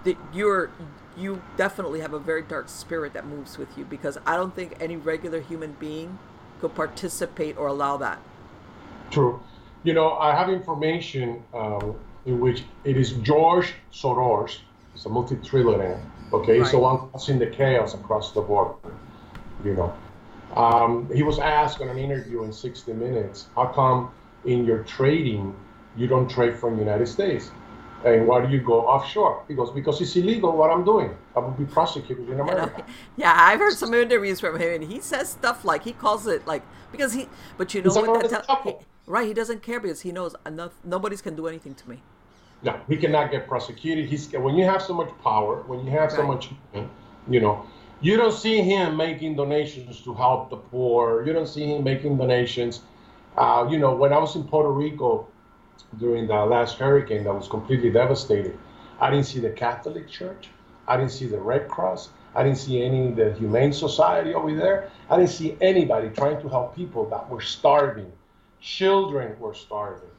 that 0.04 0.16
you're 0.32 0.70
you 1.16 1.42
definitely 1.56 2.00
have 2.00 2.12
a 2.12 2.18
very 2.18 2.42
dark 2.42 2.68
spirit 2.68 3.14
that 3.14 3.26
moves 3.26 3.56
with 3.56 3.78
you 3.78 3.84
because 3.86 4.18
i 4.26 4.36
don't 4.36 4.54
think 4.54 4.76
any 4.80 4.96
regular 4.96 5.40
human 5.40 5.72
being 5.80 6.18
could 6.60 6.74
participate 6.74 7.56
or 7.56 7.68
allow 7.68 7.96
that. 7.96 8.18
True. 9.10 9.40
You 9.82 9.94
know 9.94 10.12
i 10.18 10.34
have 10.34 10.48
information 10.50 11.42
um, 11.54 11.96
in 12.26 12.38
which 12.40 12.64
it 12.84 12.96
is 12.96 13.12
george 13.12 13.74
soros. 13.92 14.58
It's 14.94 15.06
a 15.06 15.08
multi-trillionaire 15.08 16.00
Okay, 16.32 16.58
right. 16.60 16.70
so 16.70 16.84
I'm 16.84 17.08
causing 17.10 17.38
the 17.38 17.46
chaos 17.46 17.94
across 17.94 18.32
the 18.32 18.40
board. 18.40 18.74
You 19.64 19.74
know, 19.74 19.94
um, 20.56 21.10
he 21.14 21.22
was 21.22 21.38
asked 21.38 21.80
on 21.80 21.88
an 21.88 21.98
interview 21.98 22.44
in 22.44 22.52
60 22.52 22.92
Minutes, 22.92 23.48
how 23.54 23.66
come 23.66 24.10
in 24.44 24.64
your 24.64 24.82
trading 24.84 25.54
you 25.96 26.06
don't 26.06 26.28
trade 26.28 26.56
from 26.58 26.76
the 26.76 26.82
United 26.82 27.06
States? 27.06 27.50
And 28.04 28.26
why 28.26 28.44
do 28.44 28.52
you 28.52 28.60
go 28.60 28.86
offshore? 28.86 29.44
He 29.48 29.54
goes, 29.54 29.70
because 29.70 30.00
it's 30.00 30.14
illegal 30.16 30.56
what 30.56 30.70
I'm 30.70 30.84
doing. 30.84 31.16
I 31.34 31.40
will 31.40 31.50
be 31.50 31.64
prosecuted 31.64 32.28
in 32.28 32.40
America. 32.40 32.84
Yeah, 33.16 33.34
I've 33.36 33.58
heard 33.58 33.74
some 33.74 33.92
interviews 33.94 34.38
from 34.38 34.58
him, 34.60 34.82
and 34.82 34.84
he 34.84 35.00
says 35.00 35.30
stuff 35.30 35.64
like 35.64 35.82
he 35.82 35.92
calls 35.92 36.26
it 36.26 36.46
like 36.46 36.62
because 36.92 37.12
he. 37.12 37.28
But 37.56 37.74
you 37.74 37.82
know 37.82 37.88
it's 37.88 37.96
what? 37.96 38.30
That's 38.30 38.64
he, 38.64 38.74
right. 39.06 39.26
He 39.26 39.34
doesn't 39.34 39.62
care 39.62 39.80
because 39.80 40.02
he 40.02 40.12
knows 40.12 40.36
enough. 40.44 40.72
Nobody's 40.84 41.22
can 41.22 41.34
do 41.34 41.48
anything 41.48 41.74
to 41.74 41.88
me. 41.88 42.02
No, 42.62 42.78
he 42.88 42.96
cannot 42.96 43.30
get 43.30 43.48
prosecuted. 43.48 44.06
He's 44.08 44.30
when 44.32 44.56
you 44.56 44.64
have 44.64 44.82
so 44.82 44.94
much 44.94 45.10
power, 45.22 45.62
when 45.66 45.84
you 45.84 45.90
have 45.90 46.12
so 46.12 46.22
much, 46.22 46.50
you 47.28 47.40
know, 47.40 47.66
you 48.00 48.16
don't 48.16 48.32
see 48.32 48.60
him 48.60 48.96
making 48.96 49.36
donations 49.36 50.00
to 50.02 50.14
help 50.14 50.50
the 50.50 50.56
poor. 50.56 51.24
You 51.26 51.32
don't 51.32 51.48
see 51.48 51.66
him 51.66 51.84
making 51.84 52.18
donations. 52.18 52.82
Uh, 53.36 53.66
you 53.70 53.78
know, 53.78 53.94
when 53.94 54.12
I 54.12 54.18
was 54.18 54.36
in 54.36 54.44
Puerto 54.44 54.70
Rico 54.70 55.26
during 55.98 56.26
the 56.26 56.34
last 56.34 56.78
hurricane 56.78 57.24
that 57.24 57.34
was 57.34 57.48
completely 57.48 57.90
devastated, 57.90 58.58
I 59.00 59.10
didn't 59.10 59.26
see 59.26 59.40
the 59.40 59.50
Catholic 59.50 60.08
Church. 60.08 60.48
I 60.88 60.96
didn't 60.96 61.12
see 61.12 61.26
the 61.26 61.40
Red 61.40 61.68
Cross. 61.68 62.10
I 62.34 62.42
didn't 62.42 62.58
see 62.58 62.82
any 62.82 63.12
the 63.12 63.32
Humane 63.34 63.72
Society 63.72 64.34
over 64.34 64.54
there. 64.54 64.90
I 65.08 65.16
didn't 65.16 65.30
see 65.30 65.56
anybody 65.60 66.10
trying 66.10 66.40
to 66.42 66.48
help 66.48 66.76
people 66.76 67.08
that 67.10 67.28
were 67.28 67.40
starving. 67.40 68.12
Children 68.60 69.38
were 69.40 69.54
starving. 69.54 70.10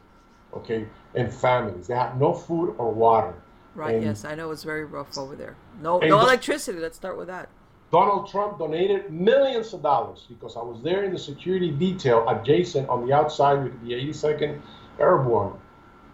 Okay, 0.54 0.88
and 1.14 1.32
families. 1.32 1.88
They 1.88 1.96
had 1.96 2.20
no 2.20 2.34
food 2.34 2.74
or 2.78 2.92
water. 2.92 3.36
Right. 3.76 3.96
And, 3.96 4.04
yes, 4.04 4.26
I 4.26 4.34
know 4.34 4.50
it's 4.52 4.64
very 4.64 4.86
rough 4.86 5.16
over 5.18 5.36
there. 5.36 5.56
No, 5.82 6.00
no 6.00 6.20
electricity. 6.22 6.80
Let's 6.80 6.98
start 6.98 7.18
with 7.18 7.28
that. 7.28 7.50
Donald 7.92 8.30
Trump 8.30 8.60
donated 8.60 9.12
millions 9.12 9.74
of 9.74 9.82
dollars 9.82 10.26
because 10.28 10.58
I 10.58 10.62
was 10.62 10.82
there 10.84 11.04
in 11.04 11.14
the 11.14 11.20
security 11.20 11.72
detail 11.72 12.28
adjacent 12.28 12.90
on 12.90 13.08
the 13.08 13.14
outside 13.14 13.64
with 13.64 13.80
the 13.82 13.94
82nd 13.94 14.60
Airborne. 15.00 15.54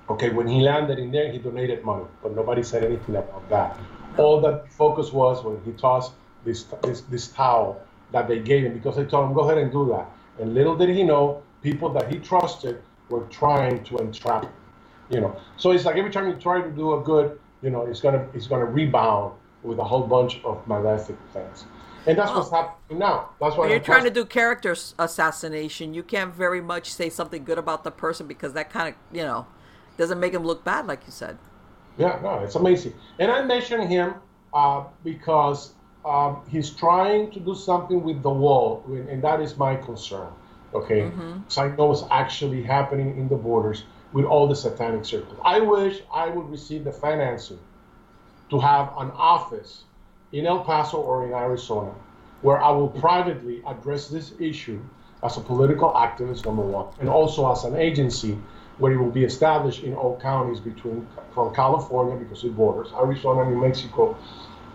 Okay, 0.10 0.30
when 0.30 0.48
he 0.48 0.62
landed 0.62 1.00
in 1.00 1.12
there, 1.12 1.32
he 1.32 1.40
donated 1.40 1.84
money, 1.84 2.06
but 2.22 2.36
nobody 2.36 2.62
said 2.62 2.84
anything 2.84 3.16
about 3.16 3.50
that. 3.50 3.80
All 4.18 4.40
that 4.42 4.72
focus 4.72 5.12
was 5.12 5.44
when 5.44 5.60
he 5.64 5.72
tossed 5.72 6.12
this, 6.46 6.64
this, 6.84 7.02
this 7.02 7.30
towel 7.30 7.82
that 8.12 8.28
they 8.28 8.40
gave 8.40 8.66
him 8.66 8.74
because 8.74 8.96
they 8.96 9.06
told 9.06 9.28
him, 9.30 9.34
go 9.34 9.42
ahead 9.42 9.58
and 9.58 9.72
do 9.72 9.88
that. 9.90 10.08
And 10.40 10.54
little 10.54 10.76
did 10.76 10.90
he 10.90 11.04
know, 11.04 11.42
people 11.62 11.90
that 11.94 12.12
he 12.12 12.20
trusted 12.20 12.84
were 13.10 13.26
trying 13.28 13.84
to 13.86 13.98
entrap 13.98 14.44
him 14.44 14.52
you 15.10 15.22
know. 15.22 15.36
So 15.58 15.72
it's 15.72 15.86
like 15.86 15.96
every 15.98 16.12
time 16.12 16.28
you 16.28 16.36
try 16.36 16.62
to 16.62 16.72
do 16.72 17.00
a 17.00 17.04
good, 17.04 17.40
you 17.62 17.70
know, 17.70 17.86
it's 17.86 18.02
gonna 18.02 18.28
it's 18.34 18.48
gonna 18.48 18.66
rebound 18.66 19.34
with 19.64 19.80
a 19.80 19.84
whole 19.84 20.06
bunch 20.08 20.42
of 20.44 20.66
malefic 20.68 21.18
things. 21.32 21.66
And 22.06 22.18
that's 22.18 22.32
what's 22.32 22.52
happening 22.52 23.00
now. 23.00 23.30
That's 23.40 23.56
why 23.56 23.70
you're 23.70 23.80
trying 23.80 24.04
to 24.04 24.10
do 24.10 24.26
character 24.26 24.76
assassination. 25.00 25.94
You 25.94 26.04
can't 26.04 26.34
very 26.34 26.60
much 26.60 26.94
say 26.94 27.10
something 27.10 27.44
good 27.44 27.58
about 27.58 27.84
the 27.84 27.92
person 27.92 28.28
because 28.28 28.54
that 28.54 28.70
kind 28.70 28.90
of, 28.90 28.96
you 29.16 29.24
know, 29.24 29.48
doesn't 29.98 30.20
make 30.20 30.34
him 30.34 30.44
look 30.44 30.64
bad, 30.64 30.86
like 30.86 31.02
you 31.06 31.12
said. 31.12 31.38
Yeah, 31.98 32.20
no, 32.22 32.40
it's 32.40 32.56
amazing. 32.56 32.94
And 33.20 33.32
I 33.32 33.44
mention 33.44 33.88
him 33.88 34.16
uh, 34.54 34.84
because 35.04 35.74
um, 36.04 36.42
he's 36.50 36.72
trying 36.72 37.32
to 37.32 37.40
do 37.40 37.56
something 37.56 38.04
with 38.04 38.22
the 38.22 38.30
wall, 38.30 38.84
and 38.88 39.24
that 39.24 39.40
is 39.40 39.58
my 39.58 39.76
concern. 39.76 40.28
Okay, 40.74 41.02
mm-hmm. 41.02 41.40
so 41.48 41.62
I 41.62 41.76
know 41.76 41.86
what's 41.86 42.04
actually 42.10 42.64
happening 42.64 43.18
in 43.18 43.30
the 43.30 43.36
borders 43.36 43.84
with 44.12 44.26
all 44.26 44.48
the 44.48 44.56
satanic 44.56 45.06
circles. 45.06 45.40
I 45.46 45.60
wish 45.60 46.02
I 46.12 46.28
would 46.30 46.50
receive 46.50 46.84
the 46.84 46.92
financing 46.92 47.60
to 48.54 48.60
have 48.60 48.94
an 49.00 49.10
office 49.16 49.84
in 50.32 50.46
El 50.46 50.60
Paso 50.64 50.98
or 50.98 51.26
in 51.26 51.34
Arizona 51.34 51.92
where 52.44 52.62
I 52.62 52.70
will 52.70 52.90
privately 52.90 53.64
address 53.66 54.10
this 54.10 54.34
issue 54.40 54.80
as 55.24 55.38
a 55.38 55.42
political 55.42 55.92
activist, 55.94 56.46
number 56.46 56.62
one, 56.62 56.94
and 57.00 57.10
also 57.10 57.52
as 57.52 57.64
an 57.64 57.76
agency 57.76 58.38
where 58.78 58.92
it 58.92 58.98
will 58.98 59.16
be 59.22 59.24
established 59.24 59.84
in 59.84 59.96
all 59.96 60.20
counties 60.20 60.60
between 60.60 61.08
from 61.34 61.56
California 61.56 62.16
because 62.16 62.44
it 62.44 62.56
borders 62.56 62.90
Arizona, 62.94 63.50
New 63.50 63.60
Mexico, 63.60 64.16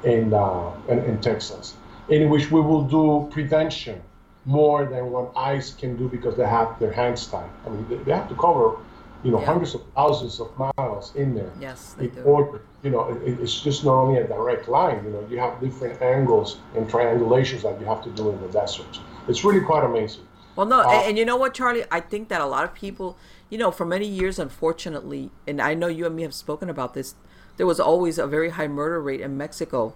and, 0.05 0.35
uh, 0.35 0.71
and, 0.89 0.99
and 1.01 1.23
Texas, 1.23 1.77
in 2.09 2.29
which 2.31 2.51
we 2.51 2.61
will 2.61 2.83
do 2.83 3.29
prevention 3.31 4.03
more 4.45 4.87
than 4.87 5.13
what 5.13 5.31
ICE 5.37 5.75
can 5.75 5.97
do 5.97 6.09
because 6.09 6.37
they 6.37 6.49
have 6.49 6.81
their 6.81 6.93
hands 6.93 7.27
tied. 7.27 7.51
I 7.65 7.69
mean, 7.69 7.87
they, 7.89 7.97
they 7.97 8.13
have 8.13 8.29
to 8.29 8.35
cover 8.35 8.77
you 9.25 9.31
know, 9.31 9.41
yeah. 9.41 9.47
hundreds 9.47 9.75
of 9.75 9.83
thousands 9.95 10.41
of 10.41 10.51
miles 10.57 11.15
in 11.17 11.35
there. 11.35 11.51
Yes, 11.61 11.95
they 11.99 12.09
do. 12.09 12.23
Order, 12.23 12.63
you 12.83 12.91
know, 12.91 13.11
it, 13.25 13.41
it's 13.41 13.61
just 13.61 13.85
not 13.85 13.95
only 13.95 14.21
a 14.21 14.27
direct 14.27 14.69
line. 14.69 15.05
You 15.05 15.11
know, 15.11 15.27
you 15.29 15.39
have 15.39 15.61
different 15.61 16.01
angles 16.01 16.59
and 16.77 16.89
triangulations 16.89 17.63
that 17.63 17.81
you 17.81 17.87
have 17.87 18.03
to 18.05 18.11
do 18.11 18.31
in 18.31 18.41
the 18.41 18.49
desert. 18.49 19.01
It's 19.29 19.45
really 19.45 19.61
quite 19.61 19.85
amazing. 19.85 20.23
Well, 20.57 20.67
no, 20.67 20.81
uh, 20.81 20.91
and, 20.91 21.11
and 21.11 21.19
you 21.19 21.25
know 21.25 21.37
what, 21.37 21.55
Charlie? 21.55 21.85
I 21.91 22.01
think 22.01 22.29
that 22.29 22.41
a 22.41 22.47
lot 22.47 22.65
of 22.65 22.75
people, 22.75 23.17
you 23.51 23.59
know, 23.59 23.71
for 23.71 23.85
many 23.85 24.07
years, 24.07 24.39
unfortunately, 24.39 25.31
and 25.47 25.61
I 25.61 25.75
know 25.75 25.89
you 25.89 26.07
and 26.07 26.17
me 26.17 26.23
have 26.23 26.35
spoken 26.35 26.69
about 26.69 26.95
this, 26.95 27.15
there 27.57 27.67
was 27.67 27.79
always 27.79 28.19
a 28.19 28.27
very 28.27 28.51
high 28.51 28.69
murder 28.69 29.01
rate 29.01 29.21
in 29.21 29.37
Mexico. 29.37 29.95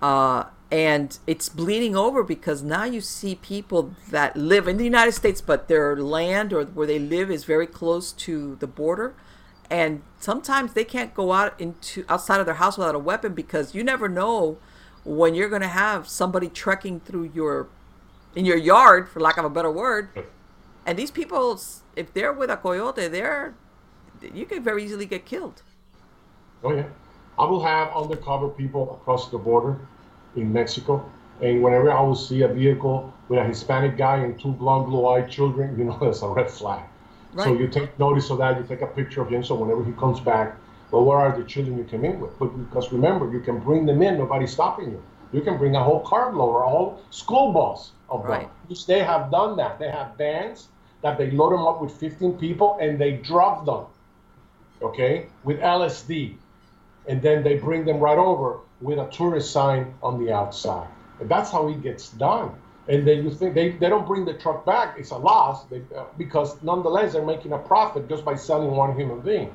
Uh, 0.00 0.44
and 0.70 1.18
it's 1.26 1.48
bleeding 1.48 1.94
over 1.94 2.22
because 2.24 2.62
now 2.62 2.84
you 2.84 3.00
see 3.00 3.36
people 3.36 3.94
that 4.10 4.36
live 4.36 4.66
in 4.66 4.78
the 4.78 4.84
United 4.84 5.12
States, 5.12 5.40
but 5.40 5.68
their 5.68 5.96
land 5.96 6.52
or 6.52 6.64
where 6.64 6.86
they 6.86 6.98
live 6.98 7.30
is 7.30 7.44
very 7.44 7.66
close 7.66 8.12
to 8.12 8.56
the 8.56 8.66
border, 8.66 9.14
and 9.70 10.02
sometimes 10.18 10.72
they 10.72 10.84
can't 10.84 11.14
go 11.14 11.32
out 11.32 11.58
into 11.60 12.04
outside 12.08 12.40
of 12.40 12.46
their 12.46 12.56
house 12.56 12.76
without 12.76 12.94
a 12.94 13.00
weapon 13.00 13.32
because 13.34 13.74
you 13.74 13.84
never 13.84 14.08
know 14.08 14.58
when 15.04 15.34
you're 15.34 15.48
going 15.48 15.62
to 15.62 15.68
have 15.68 16.08
somebody 16.08 16.48
trekking 16.48 16.98
through 16.98 17.30
your 17.32 17.68
in 18.34 18.44
your 18.44 18.56
yard, 18.56 19.08
for 19.08 19.20
lack 19.20 19.38
of 19.38 19.44
a 19.44 19.50
better 19.50 19.70
word. 19.70 20.10
And 20.84 20.98
these 20.98 21.10
people, 21.10 21.60
if 21.94 22.12
they're 22.12 22.32
with 22.32 22.50
a 22.50 22.56
coyote, 22.56 23.08
they're 23.08 23.54
you 24.34 24.46
can 24.46 24.64
very 24.64 24.84
easily 24.84 25.06
get 25.06 25.24
killed. 25.24 25.62
Oh 26.64 26.74
yeah, 26.74 26.88
I 27.38 27.44
will 27.44 27.62
have 27.62 27.94
undercover 27.94 28.48
people 28.48 28.98
across 29.00 29.30
the 29.30 29.38
border 29.38 29.78
in 30.36 30.52
Mexico. 30.52 31.04
And 31.40 31.62
whenever 31.62 31.92
I 31.92 32.00
will 32.00 32.14
see 32.14 32.42
a 32.42 32.48
vehicle 32.48 33.12
with 33.28 33.38
a 33.38 33.44
Hispanic 33.44 33.96
guy 33.96 34.18
and 34.18 34.38
two 34.40 34.52
blonde, 34.52 34.86
blue-eyed 34.86 35.30
children, 35.30 35.78
you 35.78 35.84
know 35.84 35.98
that's 36.02 36.22
a 36.22 36.28
red 36.28 36.50
flag. 36.50 36.82
Right. 37.32 37.44
So 37.44 37.54
you 37.54 37.68
take 37.68 37.98
notice 37.98 38.30
of 38.30 38.38
that. 38.38 38.56
You 38.58 38.64
take 38.66 38.80
a 38.80 38.86
picture 38.86 39.20
of 39.20 39.28
him. 39.28 39.44
So 39.44 39.54
whenever 39.54 39.84
he 39.84 39.92
comes 39.92 40.20
back, 40.20 40.56
well, 40.90 41.04
where 41.04 41.18
are 41.18 41.36
the 41.36 41.44
children 41.44 41.76
you 41.76 41.84
came 41.84 42.04
in 42.04 42.20
with? 42.20 42.38
But 42.38 42.46
because 42.46 42.92
remember, 42.92 43.30
you 43.30 43.40
can 43.40 43.58
bring 43.58 43.84
them 43.84 44.02
in. 44.02 44.18
Nobody's 44.18 44.52
stopping 44.52 44.92
you. 44.92 45.02
You 45.32 45.40
can 45.42 45.58
bring 45.58 45.74
a 45.74 45.82
whole 45.82 46.00
carload 46.00 46.48
or 46.48 46.62
a 46.62 46.68
whole 46.68 47.02
school 47.10 47.52
bus 47.52 47.90
of 48.08 48.24
right. 48.24 48.42
them. 48.42 48.50
Which 48.68 48.86
they 48.86 49.00
have 49.00 49.30
done 49.30 49.56
that. 49.56 49.78
They 49.78 49.90
have 49.90 50.16
vans 50.16 50.68
that 51.02 51.18
they 51.18 51.30
load 51.30 51.52
them 51.52 51.66
up 51.66 51.82
with 51.82 51.92
15 51.92 52.38
people 52.38 52.78
and 52.80 52.98
they 52.98 53.12
drop 53.12 53.66
them, 53.66 53.84
okay, 54.82 55.26
with 55.44 55.58
LSD, 55.60 56.36
and 57.08 57.22
then 57.22 57.42
they 57.42 57.56
bring 57.56 57.84
them 57.84 57.98
right 57.98 58.18
over 58.18 58.60
with 58.80 58.98
a 58.98 59.08
tourist 59.10 59.52
sign 59.52 59.94
on 60.02 60.24
the 60.24 60.32
outside. 60.32 60.88
And 61.20 61.28
that's 61.28 61.50
how 61.50 61.68
it 61.68 61.82
gets 61.82 62.10
done. 62.10 62.52
And 62.88 63.06
then 63.06 63.24
you 63.24 63.30
think 63.30 63.54
they, 63.54 63.70
they 63.70 63.88
don't 63.88 64.06
bring 64.06 64.24
the 64.24 64.34
truck 64.34 64.64
back, 64.64 64.96
it's 64.98 65.10
a 65.10 65.16
loss 65.16 65.64
they, 65.64 65.82
uh, 65.96 66.04
because 66.16 66.62
nonetheless 66.62 67.14
they're 67.14 67.24
making 67.24 67.52
a 67.52 67.58
profit 67.58 68.08
just 68.08 68.24
by 68.24 68.36
selling 68.36 68.70
one 68.70 68.96
human 68.96 69.20
being. 69.20 69.54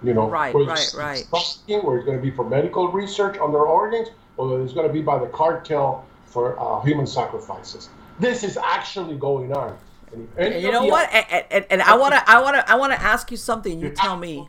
You 0.00 0.14
know, 0.14 0.28
right, 0.30 0.54
right, 0.54 0.94
right. 0.96 1.26
Where 1.32 1.96
it's 1.96 2.06
going 2.06 2.16
to 2.16 2.22
be 2.22 2.30
for 2.30 2.48
medical 2.48 2.86
research 2.92 3.36
on 3.38 3.50
their 3.50 3.62
organs, 3.62 4.08
or 4.36 4.62
it's 4.62 4.72
going 4.72 4.86
to 4.86 4.92
be 4.92 5.02
by 5.02 5.18
the 5.18 5.26
cartel 5.26 6.06
for 6.26 6.56
uh, 6.60 6.80
human 6.82 7.04
sacrifices. 7.06 7.88
This 8.20 8.44
is 8.44 8.56
actually 8.56 9.16
going 9.16 9.52
on. 9.52 9.76
And, 10.12 10.28
and 10.36 10.62
you 10.62 10.70
know 10.70 10.84
what? 10.84 11.12
And, 11.12 11.44
and, 11.50 11.66
and 11.70 11.82
I 11.82 11.96
want 11.96 12.14
to, 12.14 12.30
I 12.30 12.40
want 12.40 12.54
to, 12.56 12.70
I 12.70 12.76
want 12.76 12.92
to 12.92 13.02
ask 13.02 13.30
you 13.32 13.36
something. 13.36 13.80
You 13.80 13.90
tell 13.90 14.16
me. 14.16 14.48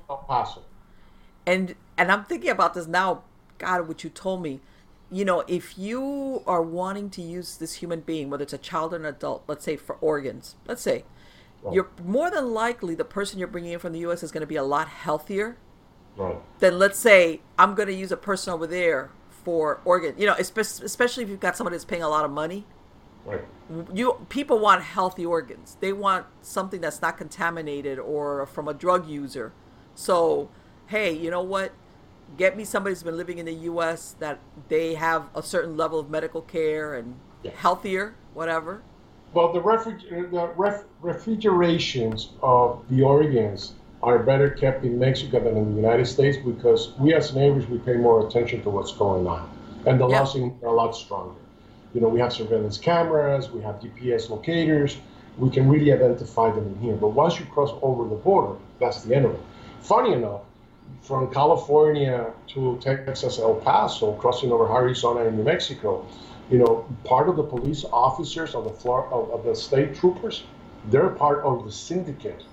And 1.49 1.75
and 1.97 2.11
I'm 2.11 2.23
thinking 2.23 2.49
about 2.49 2.73
this 2.73 2.87
now. 2.87 3.23
God, 3.57 3.87
what 3.89 4.05
you 4.05 4.09
told 4.09 4.41
me 4.41 4.61
you 5.11 5.25
know, 5.25 5.43
if 5.47 5.77
you 5.77 6.43
are 6.45 6.61
wanting 6.61 7.09
to 7.11 7.21
use 7.21 7.57
this 7.57 7.75
human 7.75 8.01
being, 8.01 8.29
whether 8.29 8.43
it's 8.43 8.53
a 8.53 8.59
child 8.59 8.93
or 8.93 8.97
an 8.97 9.05
adult, 9.05 9.43
let's 9.47 9.65
say 9.65 9.75
for 9.75 9.95
organs, 9.95 10.55
let's 10.67 10.81
say, 10.81 11.03
right. 11.63 11.73
you're 11.73 11.89
more 12.03 12.29
than 12.29 12.53
likely 12.53 12.93
the 12.95 13.05
person 13.05 13.39
you're 13.39 13.47
bringing 13.47 13.73
in 13.73 13.79
from 13.79 13.93
the 13.93 13.99
U.S. 13.99 14.21
is 14.21 14.31
going 14.31 14.41
to 14.41 14.47
be 14.47 14.55
a 14.55 14.63
lot 14.63 14.87
healthier 14.87 15.57
right. 16.15 16.37
than, 16.59 16.77
let's 16.77 16.99
say, 16.99 17.41
I'm 17.57 17.73
going 17.73 17.87
to 17.87 17.93
use 17.93 18.11
a 18.11 18.17
person 18.17 18.53
over 18.53 18.67
there 18.67 19.09
for 19.29 19.81
organ. 19.83 20.13
You 20.17 20.27
know, 20.27 20.35
especially 20.37 21.23
if 21.23 21.29
you've 21.29 21.39
got 21.39 21.57
somebody 21.57 21.75
that's 21.75 21.85
paying 21.85 22.03
a 22.03 22.09
lot 22.09 22.23
of 22.23 22.31
money. 22.31 22.65
Right. 23.25 23.41
You 23.93 24.25
people 24.29 24.59
want 24.59 24.81
healthy 24.81 25.25
organs. 25.25 25.77
They 25.81 25.93
want 25.93 26.25
something 26.41 26.81
that's 26.81 27.01
not 27.01 27.17
contaminated 27.17 27.99
or 27.99 28.45
from 28.45 28.67
a 28.67 28.73
drug 28.73 29.07
user. 29.07 29.51
So, 29.93 30.49
hey, 30.89 31.13
you 31.13 31.31
know 31.31 31.41
what? 31.41 31.71
get 32.37 32.55
me 32.55 32.63
somebody 32.63 32.93
who's 32.93 33.03
been 33.03 33.17
living 33.17 33.37
in 33.37 33.45
the 33.45 33.53
U.S. 33.53 34.15
that 34.19 34.39
they 34.67 34.93
have 34.95 35.25
a 35.35 35.43
certain 35.43 35.77
level 35.77 35.99
of 35.99 36.09
medical 36.09 36.41
care 36.41 36.95
and 36.95 37.15
yeah. 37.43 37.51
healthier, 37.55 38.15
whatever. 38.33 38.81
Well, 39.33 39.53
the, 39.53 39.61
refriger- 39.61 40.27
uh, 40.27 40.29
the 40.29 40.53
ref- 40.55 40.85
refrigerations 41.01 42.29
of 42.41 42.83
the 42.89 43.01
organs 43.03 43.73
are 44.01 44.19
better 44.19 44.49
kept 44.49 44.85
in 44.85 44.97
Mexico 44.97 45.43
than 45.43 45.57
in 45.57 45.71
the 45.71 45.81
United 45.81 46.05
States 46.05 46.37
because 46.37 46.93
we 46.99 47.13
as 47.13 47.35
neighbors 47.35 47.67
we 47.67 47.77
pay 47.79 47.95
more 47.95 48.25
attention 48.25 48.63
to 48.63 48.69
what's 48.69 48.93
going 48.93 49.27
on, 49.27 49.49
and 49.85 49.99
the 49.99 50.07
yeah. 50.07 50.19
laws 50.19 50.35
are 50.35 50.67
a 50.67 50.71
lot 50.71 50.95
stronger. 50.95 51.35
You 51.93 52.01
know, 52.01 52.07
we 52.07 52.19
have 52.19 52.31
surveillance 52.31 52.77
cameras, 52.77 53.49
we 53.49 53.61
have 53.61 53.81
GPS 53.81 54.29
locators, 54.29 54.97
we 55.37 55.49
can 55.49 55.67
really 55.67 55.91
identify 55.91 56.49
them 56.51 56.67
in 56.67 56.79
here. 56.79 56.95
But 56.95 57.09
once 57.09 57.39
you 57.39 57.45
cross 57.45 57.71
over 57.81 58.07
the 58.07 58.15
border, 58.15 58.57
that's 58.79 59.03
the 59.03 59.15
end 59.15 59.25
of 59.25 59.33
it. 59.33 59.41
Funny 59.81 60.13
enough, 60.13 60.41
from 61.01 61.33
California 61.33 62.31
to 62.47 62.77
Texas, 62.81 63.39
El 63.39 63.55
Paso, 63.55 64.13
crossing 64.13 64.51
over 64.51 64.71
Arizona 64.71 65.25
and 65.25 65.37
New 65.37 65.43
Mexico, 65.43 66.05
you 66.49 66.57
know, 66.57 66.85
part 67.03 67.29
of 67.29 67.35
the 67.35 67.43
police 67.43 67.85
officers 67.91 68.55
of 68.55 68.63
the 68.63 68.69
floor 68.71 69.07
of, 69.11 69.31
of 69.31 69.45
the 69.45 69.55
state 69.55 69.95
troopers, 69.95 70.43
they're 70.89 71.09
part 71.09 71.43
of 71.43 71.65
the 71.65 71.71
syndicate. 71.71 72.43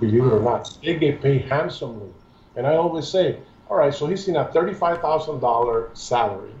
Believe 0.00 0.24
it 0.24 0.32
or 0.32 0.40
not, 0.40 0.76
they 0.82 0.96
get 0.96 1.22
paid 1.22 1.42
handsomely. 1.46 2.10
And 2.54 2.66
I 2.66 2.76
always 2.76 3.08
say, 3.08 3.38
all 3.68 3.76
right, 3.76 3.92
so 3.92 4.06
he's 4.06 4.28
in 4.28 4.36
a 4.36 4.50
thirty-five 4.52 5.00
thousand 5.00 5.40
dollar 5.40 5.90
salary. 5.94 6.52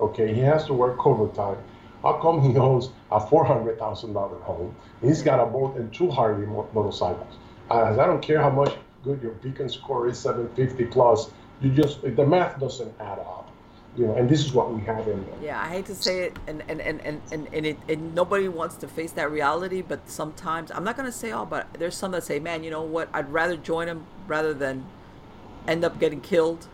Okay, 0.00 0.34
he 0.34 0.40
has 0.40 0.64
to 0.66 0.74
work 0.74 1.06
overtime. 1.06 1.58
How 2.02 2.14
come 2.14 2.40
he 2.42 2.56
owns 2.56 2.90
a 3.10 3.20
four 3.20 3.44
hundred 3.44 3.78
thousand 3.78 4.12
dollar 4.12 4.38
home? 4.38 4.74
He's 5.00 5.22
got 5.22 5.40
a 5.40 5.46
boat 5.46 5.76
and 5.76 5.92
two 5.92 6.10
Harley 6.10 6.46
motorcycles. 6.46 7.34
I 7.70 7.94
don't 7.94 8.22
care 8.22 8.40
how 8.40 8.50
much 8.50 8.74
good 9.02 9.22
your 9.22 9.32
beacon 9.32 9.68
score 9.68 10.08
is 10.08 10.18
750 10.18 10.86
plus, 10.86 11.30
you 11.60 11.70
just 11.70 12.02
the 12.02 12.26
math 12.26 12.58
doesn't 12.60 12.92
add 13.00 13.18
up. 13.18 13.48
You 13.96 14.06
know, 14.06 14.14
and 14.14 14.28
this 14.28 14.44
is 14.44 14.52
what 14.52 14.72
we 14.72 14.80
have 14.82 15.08
in 15.08 15.24
there. 15.26 15.34
Yeah, 15.42 15.60
I 15.60 15.68
hate 15.68 15.86
to 15.86 15.96
say 15.96 16.20
it, 16.20 16.36
and 16.46 16.62
and 16.68 16.80
and 16.80 17.00
and 17.00 17.20
and, 17.32 17.48
and, 17.52 17.66
it, 17.66 17.76
and 17.88 18.14
nobody 18.14 18.46
wants 18.46 18.76
to 18.76 18.88
face 18.88 19.10
that 19.12 19.32
reality. 19.32 19.82
But 19.82 20.08
sometimes 20.08 20.70
I'm 20.70 20.84
not 20.84 20.96
gonna 20.96 21.10
say 21.10 21.32
all, 21.32 21.44
but 21.44 21.66
there's 21.74 21.96
some 21.96 22.12
that 22.12 22.22
say, 22.22 22.38
"Man, 22.38 22.62
you 22.62 22.70
know 22.70 22.82
what? 22.82 23.08
I'd 23.12 23.30
rather 23.32 23.56
join 23.56 23.88
them 23.88 24.06
rather 24.28 24.54
than 24.54 24.86
end 25.66 25.84
up 25.84 25.98
getting 25.98 26.20
killed." 26.20 26.68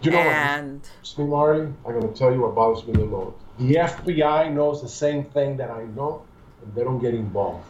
You 0.00 0.12
know 0.12 0.18
and 0.18 0.80
what, 1.14 1.28
Marty, 1.28 1.60
I'm 1.86 2.00
gonna 2.00 2.08
tell 2.12 2.32
you 2.32 2.40
what 2.40 2.54
bothers 2.54 2.86
me 2.86 2.94
the 2.94 3.06
most. 3.06 3.36
The 3.58 3.74
FBI 3.74 4.52
knows 4.52 4.80
the 4.80 4.88
same 4.88 5.24
thing 5.24 5.58
that 5.58 5.70
I 5.70 5.84
know, 5.84 6.24
and 6.62 6.74
they 6.74 6.82
don't 6.84 7.00
get 7.00 7.14
involved. 7.14 7.66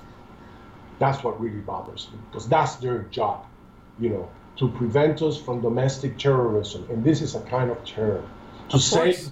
That's 1.01 1.25
what 1.25 1.41
really 1.41 1.59
bothers 1.59 2.09
me 2.13 2.21
because 2.31 2.49
that's 2.49 2.77
their 2.77 3.01
job 3.11 3.45
you 4.03 4.11
know, 4.11 4.29
to 4.57 4.69
prevent 4.69 5.23
us 5.23 5.41
from 5.41 5.61
domestic 5.61 6.19
terrorism. 6.19 6.87
And 6.91 7.05
this 7.05 7.23
is 7.23 7.35
a 7.35 7.41
kind 7.43 7.71
of 7.71 7.83
terror. 7.85 8.25
To 8.71 8.79
save 8.79 9.31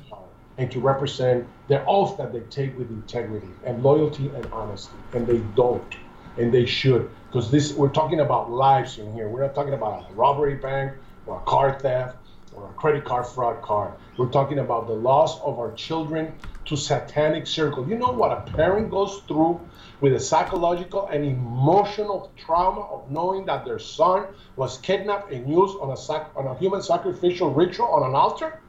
and 0.59 0.71
to 0.71 0.81
represent 0.81 1.47
the 1.69 1.85
oath 1.87 2.17
that 2.19 2.33
they 2.33 2.41
take 2.51 2.77
with 2.79 2.91
integrity 2.91 3.49
and 3.65 3.83
loyalty 3.83 4.29
and 4.29 4.47
honesty. 4.53 4.97
And 5.13 5.27
they 5.27 5.39
don't. 5.57 5.95
And 6.37 6.53
they 6.53 6.67
should. 6.67 7.11
Because 7.27 7.51
this 7.51 7.73
we're 7.75 7.89
talking 7.89 8.21
about 8.21 8.51
lives 8.51 8.99
in 8.99 9.13
here. 9.15 9.29
We're 9.29 9.43
not 9.43 9.55
talking 9.55 9.75
about 9.75 10.11
a 10.11 10.15
robbery 10.15 10.57
bank 10.57 10.93
or 11.27 11.39
a 11.39 11.41
car 11.41 11.79
theft 11.79 12.17
or 12.55 12.67
a 12.67 12.73
credit 12.75 13.05
card 13.05 13.27
fraud 13.27 13.63
card. 13.63 13.93
We're 14.17 14.31
talking 14.31 14.59
about 14.59 14.87
the 14.87 14.95
loss 14.95 15.41
of 15.41 15.59
our 15.59 15.73
children 15.73 16.33
to 16.67 16.77
satanic 16.77 17.47
circle. 17.47 17.89
You 17.89 17.97
know 17.97 18.13
what 18.13 18.33
a 18.33 18.51
parent 18.53 18.91
goes 18.91 19.23
through 19.27 19.61
with 20.01 20.15
a 20.15 20.21
psychological 20.21 21.07
and 21.09 21.25
emotional 21.25 22.33
trauma 22.37 22.83
of 22.83 23.11
knowing 23.11 23.45
that 23.47 23.65
their 23.65 23.79
son 23.79 24.27
was 24.57 24.79
kidnapped 24.79 25.31
and 25.33 25.49
used 25.49 25.77
on 25.81 25.91
a 25.91 25.97
sac- 25.97 26.31
on 26.35 26.47
a 26.47 26.55
human 26.59 26.83
sacrificial 26.83 27.53
ritual 27.53 27.87
on 27.87 28.09
an 28.09 28.15
altar? 28.15 28.61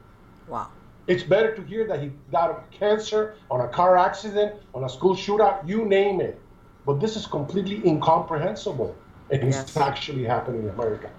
Wow. 0.47 0.69
It's 1.07 1.23
better 1.23 1.55
to 1.55 1.61
hear 1.63 1.87
that 1.87 2.01
he 2.01 2.11
died 2.31 2.51
of 2.51 2.69
cancer 2.71 3.35
on 3.49 3.61
a 3.61 3.67
car 3.67 3.97
accident, 3.97 4.55
on 4.73 4.83
a 4.83 4.89
school 4.89 5.15
shootout, 5.15 5.67
you 5.67 5.85
name 5.85 6.21
it. 6.21 6.39
But 6.85 6.99
this 6.99 7.15
is 7.15 7.25
completely 7.25 7.85
incomprehensible. 7.87 8.95
And 9.29 9.43
yes. 9.43 9.63
it's 9.63 9.77
actually 9.77 10.25
happening 10.25 10.63
in 10.63 10.69
America. 10.69 11.09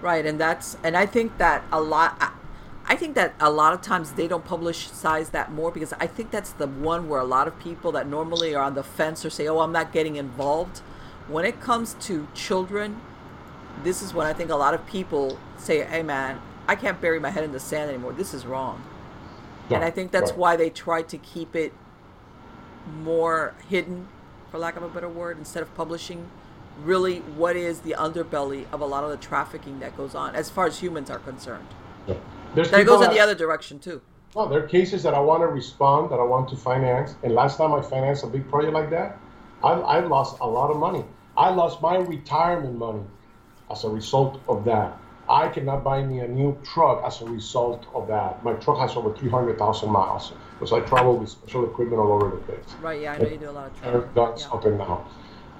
Right, 0.00 0.24
and 0.24 0.40
that's 0.40 0.76
and 0.84 0.96
I 0.96 1.06
think 1.06 1.36
that 1.38 1.64
a 1.72 1.80
lot 1.80 2.32
I 2.88 2.94
think 2.94 3.16
that 3.16 3.34
a 3.40 3.50
lot 3.50 3.72
of 3.72 3.82
times 3.82 4.12
they 4.12 4.28
don't 4.28 4.44
publicize 4.44 5.32
that 5.32 5.50
more 5.50 5.72
because 5.72 5.92
I 5.94 6.06
think 6.06 6.30
that's 6.30 6.52
the 6.52 6.68
one 6.68 7.08
where 7.08 7.20
a 7.20 7.24
lot 7.24 7.48
of 7.48 7.58
people 7.58 7.90
that 7.92 8.06
normally 8.06 8.54
are 8.54 8.62
on 8.62 8.74
the 8.74 8.84
fence 8.84 9.24
or 9.24 9.30
say, 9.30 9.48
"Oh, 9.48 9.58
I'm 9.58 9.72
not 9.72 9.92
getting 9.92 10.16
involved." 10.16 10.78
When 11.28 11.44
it 11.44 11.60
comes 11.60 11.94
to 12.02 12.28
children, 12.32 13.00
this 13.82 14.02
is 14.02 14.14
when 14.14 14.26
I 14.26 14.32
think 14.32 14.50
a 14.50 14.56
lot 14.56 14.72
of 14.72 14.86
people 14.86 15.36
say, 15.56 15.82
"Hey, 15.82 16.02
man, 16.02 16.40
I 16.68 16.76
can't 16.76 17.00
bury 17.00 17.18
my 17.18 17.30
head 17.30 17.42
in 17.42 17.50
the 17.50 17.58
sand 17.58 17.90
anymore. 17.90 18.12
This 18.12 18.32
is 18.32 18.46
wrong." 18.46 18.82
Yeah, 19.68 19.78
and 19.78 19.84
I 19.84 19.90
think 19.90 20.12
that's 20.12 20.30
right. 20.30 20.38
why 20.38 20.56
they 20.56 20.70
try 20.70 21.02
to 21.02 21.18
keep 21.18 21.56
it 21.56 21.72
more 23.02 23.54
hidden, 23.68 24.06
for 24.52 24.58
lack 24.58 24.76
of 24.76 24.84
a 24.84 24.88
better 24.88 25.08
word, 25.08 25.38
instead 25.38 25.62
of 25.62 25.74
publishing 25.74 26.30
really 26.84 27.18
what 27.20 27.56
is 27.56 27.80
the 27.80 27.96
underbelly 27.98 28.66
of 28.70 28.80
a 28.80 28.86
lot 28.86 29.02
of 29.02 29.10
the 29.10 29.16
trafficking 29.16 29.80
that 29.80 29.96
goes 29.96 30.14
on 30.14 30.36
as 30.36 30.50
far 30.50 30.66
as 30.66 30.78
humans 30.78 31.10
are 31.10 31.18
concerned. 31.18 31.66
Yeah. 32.06 32.14
There's 32.56 32.70
that 32.70 32.86
goes 32.86 33.04
in 33.04 33.10
the 33.10 33.20
other 33.20 33.34
direction 33.34 33.78
too. 33.78 34.00
Well, 34.32 34.48
there 34.48 34.64
are 34.64 34.66
cases 34.66 35.02
that 35.02 35.12
I 35.12 35.20
want 35.20 35.42
to 35.42 35.46
respond, 35.46 36.10
that 36.10 36.18
I 36.18 36.22
want 36.22 36.48
to 36.48 36.56
finance. 36.56 37.14
And 37.22 37.34
last 37.34 37.58
time 37.58 37.74
I 37.74 37.82
financed 37.82 38.24
a 38.24 38.26
big 38.26 38.48
project 38.48 38.72
like 38.72 38.88
that, 38.90 39.18
I, 39.62 39.72
I 39.72 40.00
lost 40.00 40.38
a 40.40 40.46
lot 40.46 40.70
of 40.70 40.78
money. 40.78 41.04
I 41.36 41.50
lost 41.50 41.82
my 41.82 41.96
retirement 41.96 42.78
money 42.78 43.02
as 43.70 43.84
a 43.84 43.90
result 43.90 44.40
of 44.48 44.64
that. 44.64 44.98
I 45.28 45.48
cannot 45.48 45.84
buy 45.84 46.02
me 46.02 46.20
a 46.20 46.28
new 46.28 46.56
truck 46.64 47.02
as 47.04 47.20
a 47.20 47.26
result 47.26 47.86
of 47.94 48.08
that. 48.08 48.42
My 48.42 48.54
truck 48.54 48.78
has 48.78 48.96
over 48.96 49.14
300,000 49.14 49.90
miles 49.90 50.32
because 50.54 50.72
I 50.72 50.80
travel 50.80 51.18
with 51.18 51.28
special 51.28 51.64
equipment 51.64 52.00
all 52.00 52.12
over 52.12 52.30
the 52.30 52.42
place. 52.42 52.64
Right, 52.80 53.02
yeah, 53.02 53.12
I 53.12 53.18
know 53.18 53.28
you 53.28 53.36
do 53.36 53.50
a 53.50 53.52
lot 53.52 53.70
of 53.70 53.80
travel. 53.80 54.00
Guns 54.14 54.42
yeah. 54.42 54.54
up 54.56 54.64
and 54.64 54.78
down. 54.78 55.08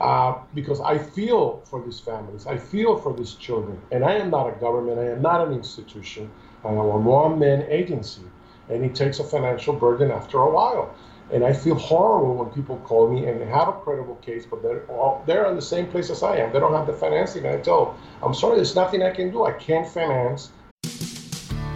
Uh, 0.00 0.38
because 0.54 0.80
I 0.80 0.96
feel 0.98 1.62
for 1.64 1.82
these 1.82 2.00
families, 2.00 2.46
I 2.46 2.56
feel 2.56 2.98
for 2.98 3.14
these 3.14 3.34
children, 3.34 3.80
and 3.90 4.04
I 4.04 4.12
am 4.12 4.30
not 4.30 4.46
a 4.46 4.52
government, 4.60 4.98
I 4.98 5.10
am 5.10 5.22
not 5.22 5.46
an 5.46 5.52
institution 5.52 6.30
a 6.64 6.68
one-man 6.68 7.66
agency, 7.68 8.22
and 8.68 8.84
it 8.84 8.94
takes 8.94 9.18
a 9.18 9.24
financial 9.24 9.74
burden 9.74 10.10
after 10.10 10.38
a 10.38 10.50
while. 10.50 10.94
And 11.32 11.44
I 11.44 11.52
feel 11.52 11.74
horrible 11.74 12.36
when 12.36 12.50
people 12.50 12.76
call 12.84 13.10
me 13.10 13.26
and 13.26 13.42
have 13.48 13.68
a 13.68 13.72
credible 13.72 14.14
case, 14.16 14.46
but 14.46 14.62
they're 14.62 14.84
all, 14.86 15.24
they're 15.26 15.46
in 15.46 15.56
the 15.56 15.62
same 15.62 15.88
place 15.88 16.08
as 16.08 16.22
I 16.22 16.36
am. 16.36 16.52
They 16.52 16.60
don't 16.60 16.72
have 16.72 16.86
the 16.86 16.92
financing. 16.92 17.44
And 17.44 17.58
I 17.58 17.60
tell 17.60 17.96
I'm 18.22 18.32
sorry, 18.32 18.56
there's 18.56 18.76
nothing 18.76 19.02
I 19.02 19.10
can 19.10 19.30
do. 19.32 19.44
I 19.44 19.52
can't 19.52 19.88
finance. 19.88 20.50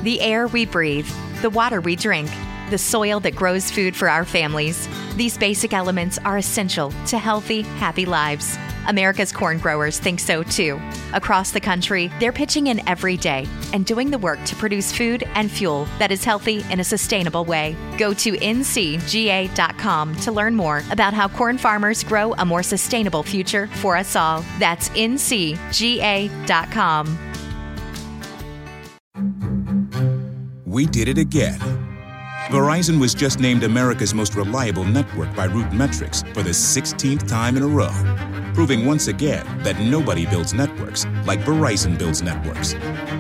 the 0.02 0.20
air 0.20 0.46
we 0.46 0.64
breathe, 0.66 1.08
the 1.42 1.50
water 1.50 1.80
we 1.80 1.96
drink, 1.96 2.30
the 2.70 2.78
soil 2.78 3.20
that 3.20 3.34
grows 3.34 3.70
food 3.70 3.94
for 3.94 4.08
our 4.08 4.24
families. 4.24 4.88
These 5.16 5.36
basic 5.36 5.72
elements 5.72 6.18
are 6.18 6.38
essential 6.38 6.92
to 7.06 7.18
healthy, 7.18 7.62
happy 7.62 8.06
lives. 8.06 8.56
America's 8.86 9.32
corn 9.32 9.58
growers 9.58 9.98
think 9.98 10.20
so 10.20 10.42
too. 10.42 10.80
Across 11.12 11.50
the 11.52 11.60
country, 11.60 12.10
they're 12.20 12.32
pitching 12.32 12.68
in 12.68 12.86
every 12.88 13.16
day 13.16 13.46
and 13.72 13.86
doing 13.86 14.10
the 14.10 14.18
work 14.18 14.42
to 14.44 14.56
produce 14.56 14.92
food 14.92 15.24
and 15.34 15.50
fuel 15.50 15.86
that 15.98 16.10
is 16.10 16.24
healthy 16.24 16.64
in 16.70 16.80
a 16.80 16.84
sustainable 16.84 17.44
way. 17.44 17.76
Go 17.98 18.14
to 18.14 18.32
ncga.com 18.32 20.16
to 20.16 20.32
learn 20.32 20.54
more 20.54 20.82
about 20.90 21.14
how 21.14 21.28
corn 21.28 21.58
farmers 21.58 22.02
grow 22.04 22.32
a 22.34 22.44
more 22.44 22.62
sustainable 22.62 23.22
future 23.22 23.66
for 23.66 23.96
us 23.96 24.16
all. 24.16 24.44
That's 24.58 24.88
ncga.com. 24.90 25.58
We 30.66 30.86
did 30.86 31.08
it 31.08 31.18
again. 31.18 31.58
Verizon 32.50 33.00
was 33.00 33.14
just 33.14 33.38
named 33.38 33.64
America's 33.64 34.14
most 34.14 34.34
reliable 34.34 34.84
network 34.84 35.34
by 35.36 35.46
RootMetrics 35.46 36.32
for 36.34 36.42
the 36.42 36.50
16th 36.50 37.28
time 37.28 37.56
in 37.56 37.62
a 37.62 37.66
row, 37.66 37.90
proving 38.54 38.86
once 38.86 39.08
again 39.08 39.46
that 39.62 39.78
nobody 39.80 40.26
builds 40.26 40.54
networks 40.54 41.06
like 41.26 41.40
Verizon 41.40 41.98
builds 41.98 42.22
networks. 42.22 42.74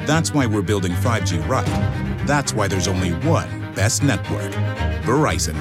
That's 0.06 0.32
why 0.32 0.46
we're 0.46 0.62
building 0.62 0.92
5G 0.92 1.46
right. 1.48 1.66
That's 2.26 2.52
why 2.52 2.68
there's 2.68 2.88
only 2.88 3.10
one 3.26 3.48
best 3.74 4.02
network 4.02 4.52
Verizon. 5.02 5.54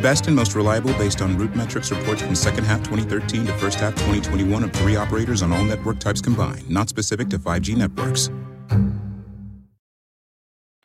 Best 0.00 0.26
and 0.26 0.34
most 0.34 0.54
reliable 0.54 0.92
based 0.94 1.20
on 1.20 1.36
RootMetrics 1.36 1.90
reports 1.96 2.22
from 2.22 2.34
second 2.34 2.64
half 2.64 2.78
2013 2.78 3.46
to 3.46 3.52
first 3.58 3.80
half 3.80 3.94
2021 3.94 4.64
of 4.64 4.72
three 4.72 4.96
operators 4.96 5.42
on 5.42 5.52
all 5.52 5.64
network 5.64 5.98
types 5.98 6.20
combined, 6.20 6.68
not 6.70 6.88
specific 6.88 7.28
to 7.28 7.38
5G 7.38 7.76
networks 7.76 8.30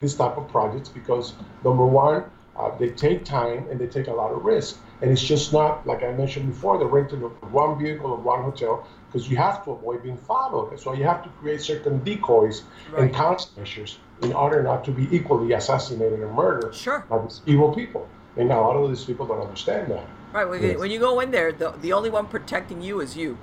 these 0.06 0.16
type 0.16 0.38
of 0.38 0.48
projects 0.50 0.90
because 0.90 1.34
number 1.64 1.86
one, 1.86 2.24
uh, 2.58 2.70
they 2.78 2.90
take 2.90 3.26
time 3.26 3.68
and 3.70 3.80
they 3.80 3.88
take 3.88 4.08
a 4.08 4.14
lot 4.14 4.32
of 4.32 4.44
risk. 4.46 4.78
And 5.02 5.12
it's 5.12 5.22
just 5.22 5.52
not, 5.52 5.86
like 5.86 6.04
I 6.04 6.12
mentioned 6.12 6.48
before, 6.48 6.78
the 6.78 6.86
renting 6.86 7.22
of 7.24 7.32
one 7.52 7.78
vehicle 7.78 8.12
or 8.12 8.18
one 8.18 8.44
hotel, 8.44 8.88
because 9.08 9.30
you 9.30 9.36
have 9.38 9.64
to 9.66 9.72
avoid 9.72 10.04
being 10.04 10.18
followed. 10.18 10.80
So 10.80 10.94
you 10.94 11.04
have 11.04 11.24
to 11.24 11.30
create 11.42 11.62
certain 11.62 12.04
decoys 12.04 12.64
right. 12.92 13.04
and 13.04 13.14
countermeasures 13.14 13.98
in 14.22 14.32
order 14.32 14.64
not 14.64 14.86
to 14.86 14.92
be 14.92 15.14
equally 15.16 15.54
assassinated 15.54 16.22
and 16.22 16.34
murdered 16.34 16.74
sure. 16.74 17.06
by 17.10 17.20
these 17.20 17.42
evil 17.46 17.74
people. 17.76 18.08
And 18.38 18.52
a 18.52 18.56
lot 18.56 18.76
of 18.76 18.90
these 18.90 19.04
people 19.04 19.26
don't 19.26 19.42
understand 19.42 19.92
that. 19.92 20.06
Right. 20.32 20.46
When, 20.46 20.64
yes. 20.64 20.78
when 20.78 20.92
you 20.92 21.00
go 21.00 21.20
in 21.20 21.32
there, 21.32 21.52
the, 21.52 21.72
the 21.82 21.94
only 21.94 22.10
one 22.10 22.28
protecting 22.28 22.82
you 22.82 23.02
is 23.02 23.18
you. 23.18 23.38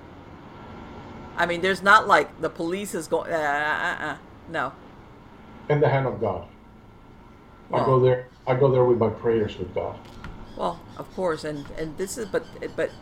I 1.36 1.46
mean, 1.46 1.60
there's 1.60 1.82
not 1.82 2.06
like 2.06 2.40
the 2.40 2.50
police 2.50 2.94
is 2.94 3.08
going, 3.08 3.32
uh, 3.32 3.36
uh, 3.36 4.04
uh, 4.04 4.16
no. 4.50 4.72
In 5.68 5.80
the 5.80 5.88
hand 5.88 6.06
of 6.06 6.20
God. 6.20 6.48
I 7.72 7.84
go 7.84 7.98
there. 8.00 8.28
I 8.46 8.54
go 8.54 8.70
there 8.70 8.84
with 8.84 8.98
my 8.98 9.08
prayers 9.08 9.56
with 9.58 9.74
God. 9.74 9.98
Well, 10.62 10.78
of 10.96 11.12
course, 11.16 11.42
and 11.42 11.66
and 11.76 11.98
this 11.98 12.16
is, 12.16 12.28
but 12.28 12.44
but 12.76 12.92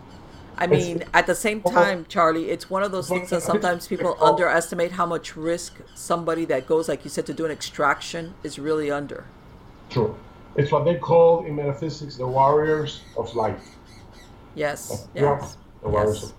I 0.57 0.67
mean, 0.67 1.05
at 1.13 1.27
the 1.27 1.35
same 1.35 1.61
time, 1.61 2.07
Charlie, 2.09 2.49
it's 2.49 2.71
one 2.71 2.83
of 2.83 2.91
those 2.91 3.07
things 3.07 3.29
that 3.29 3.43
sometimes 3.43 3.87
people 3.87 4.17
underestimate 4.19 4.93
how 4.93 5.05
much 5.05 5.37
risk 5.37 5.77
somebody 5.95 6.47
that 6.47 6.67
goes, 6.67 6.89
like 6.89 7.05
you 7.05 7.11
said, 7.11 7.27
to 7.27 7.35
do 7.35 7.45
an 7.45 7.51
extraction 7.51 8.33
is 8.43 8.59
really 8.59 8.91
under. 8.91 9.27
True. 9.91 10.17
It's 10.57 10.73
what 10.73 10.87
they 10.87 10.95
call 10.95 11.45
in 11.45 11.55
metaphysics 11.57 12.17
the 12.17 12.27
warriors 12.27 13.03
of 13.19 13.35
life. 13.35 13.77
Yes. 14.55 15.07
Yes. 15.15 15.59
The 15.83 15.91
warriors 15.91 16.23
yes. 16.23 16.33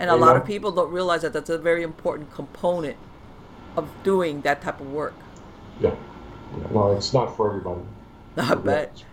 And 0.00 0.10
a 0.10 0.16
lot 0.16 0.34
of 0.36 0.44
people 0.44 0.72
don't 0.72 0.90
realize 0.90 1.22
that 1.22 1.32
that's 1.32 1.50
a 1.50 1.58
very 1.58 1.84
important 1.84 2.34
component 2.34 2.96
of 3.76 3.88
doing 4.02 4.40
that 4.40 4.60
type 4.60 4.80
of 4.80 4.90
work. 4.90 5.14
Yeah. 5.80 5.94
No, 6.72 6.96
it's 6.96 7.12
not 7.12 7.36
for 7.36 7.48
everybody. 7.48 7.82
I 8.36 8.56
bet. 8.56 9.04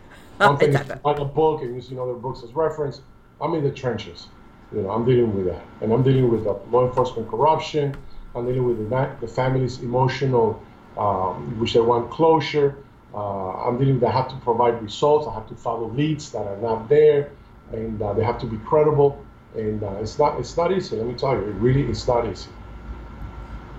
One 0.47 0.57
thing 0.57 0.73
is 0.73 0.91
like 1.03 1.19
a 1.19 1.25
book 1.25 1.61
and 1.61 1.75
using 1.75 1.99
other 1.99 2.13
books 2.13 2.43
as 2.43 2.53
reference. 2.53 3.01
I'm 3.39 3.53
in 3.53 3.63
the 3.63 3.71
trenches. 3.71 4.27
You 4.73 4.81
know, 4.81 4.89
I'm 4.89 5.05
dealing 5.05 5.35
with 5.35 5.45
that, 5.47 5.61
and 5.81 5.91
I'm 5.91 6.03
dealing 6.03 6.31
with 6.31 6.45
the 6.45 6.53
law 6.71 6.87
enforcement 6.87 7.29
corruption. 7.29 7.95
I'm 8.33 8.45
dealing 8.45 8.65
with 8.65 8.89
the, 8.89 9.09
the 9.19 9.27
family's 9.27 9.79
emotional, 9.81 10.61
um, 10.97 11.59
which 11.59 11.73
they 11.73 11.81
want 11.81 12.09
closure. 12.09 12.77
Uh, 13.13 13.51
I'm 13.67 13.77
dealing 13.77 13.95
with 13.95 14.03
I 14.05 14.11
have 14.11 14.29
to 14.29 14.35
provide 14.37 14.81
results. 14.81 15.27
I 15.27 15.33
have 15.33 15.47
to 15.49 15.55
follow 15.55 15.89
leads 15.89 16.31
that 16.31 16.47
are 16.47 16.57
not 16.57 16.87
there, 16.87 17.31
and 17.73 18.01
uh, 18.01 18.13
they 18.13 18.23
have 18.23 18.39
to 18.39 18.45
be 18.45 18.57
credible. 18.59 19.23
And 19.55 19.83
uh, 19.83 19.97
it's 20.01 20.17
not 20.17 20.39
it's 20.39 20.55
not 20.55 20.71
easy. 20.71 20.95
Let 20.95 21.05
me 21.05 21.15
tell 21.15 21.33
you, 21.33 21.41
it 21.41 21.55
really 21.55 21.83
is 21.89 22.07
not 22.07 22.27
easy. 22.27 22.49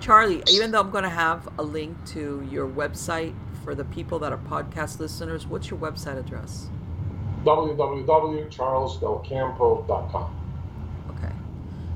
Charlie, 0.01 0.43
even 0.51 0.73
though 0.73 0.81
I'm 0.81 0.91
going 0.91 1.05
to 1.05 1.11
have 1.11 1.49
a 1.59 1.63
link 1.63 1.97
to 2.07 2.47
your 2.51 2.69
website 2.69 3.35
for 3.63 3.75
the 3.75 3.85
people 3.85 4.19
that 4.21 4.33
are 4.33 4.39
podcast 4.39 5.01
listeners, 5.01 5.47
what's 5.47 5.71
your 5.71 5.79
website 5.79 6.19
address? 6.19 6.69
www.charlesdelcampo.com. 7.45 10.37
Okay. 11.11 11.33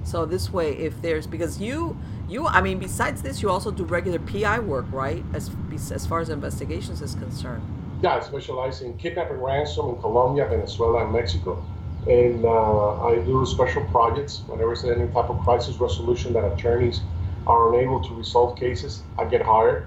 So 0.04 0.24
this 0.24 0.52
way, 0.52 0.76
if 0.76 1.02
there's 1.02 1.26
because 1.26 1.60
you 1.60 1.96
you 2.28 2.46
I 2.46 2.60
mean 2.60 2.78
besides 2.78 3.22
this, 3.22 3.42
you 3.42 3.50
also 3.50 3.70
do 3.70 3.84
regular 3.84 4.18
PI 4.18 4.58
work, 4.60 4.86
right? 4.90 5.24
As 5.32 5.50
as 5.90 6.06
far 6.06 6.20
as 6.20 6.28
investigations 6.28 7.00
is 7.02 7.14
concerned. 7.14 7.62
Yeah, 8.02 8.16
I 8.16 8.20
specialize 8.20 8.82
in 8.82 8.96
kidnapping 8.98 9.40
ransom 9.40 9.88
in 9.90 9.96
Colombia, 10.00 10.46
Venezuela, 10.46 11.04
and 11.04 11.12
Mexico. 11.12 11.64
And 12.06 12.44
uh, 12.44 13.04
I 13.04 13.16
do 13.16 13.46
special 13.46 13.84
projects 13.86 14.42
whenever 14.46 14.76
there's 14.76 14.84
any 14.84 15.10
type 15.12 15.30
of 15.30 15.40
crisis 15.40 15.76
resolution 15.76 16.32
that 16.34 16.44
attorneys 16.44 17.00
are 17.46 17.74
unable 17.74 18.00
to 18.04 18.14
resolve 18.14 18.58
cases. 18.58 19.02
I 19.18 19.24
get 19.24 19.42
hired. 19.42 19.86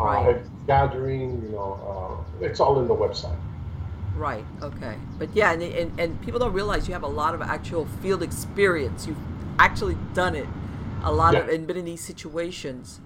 Uh, 0.00 0.04
right. 0.04 0.66
Gathering, 0.66 1.42
you 1.42 1.50
know, 1.50 2.24
uh, 2.40 2.44
it's 2.44 2.60
all 2.60 2.78
in 2.80 2.86
the 2.86 2.94
website. 2.94 3.36
Right. 4.16 4.44
Okay. 4.62 4.96
But 5.18 5.34
yeah, 5.34 5.52
and, 5.52 5.62
and, 5.62 6.00
and 6.00 6.20
people 6.22 6.40
don't 6.40 6.52
realize 6.52 6.88
you 6.88 6.94
have 6.94 7.04
a 7.04 7.08
lot 7.08 7.34
of 7.34 7.42
actual 7.42 7.86
field 8.02 8.22
experience. 8.22 9.06
You've 9.06 9.16
actually 9.58 9.96
done 10.14 10.34
it 10.34 10.46
a 11.02 11.12
lot 11.12 11.34
yeah. 11.34 11.40
of 11.40 11.48
and 11.48 11.66
been 11.66 11.76
in 11.76 11.84
these 11.84 12.00
situations. 12.00 13.00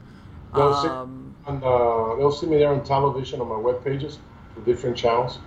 They'll, 0.55 0.73
um, 0.73 1.35
see, 1.45 1.53
and, 1.53 1.65
uh, 1.65 2.17
they'll 2.17 2.33
see 2.33 2.47
me 2.47 2.59
there 2.59 2.69
on 2.69 2.85
television 2.85 3.41
on 3.41 3.49
my 3.49 3.57
web 3.57 3.83
pages, 3.85 4.19
the 4.55 4.61
different 4.63 4.97
channels. 4.97 5.39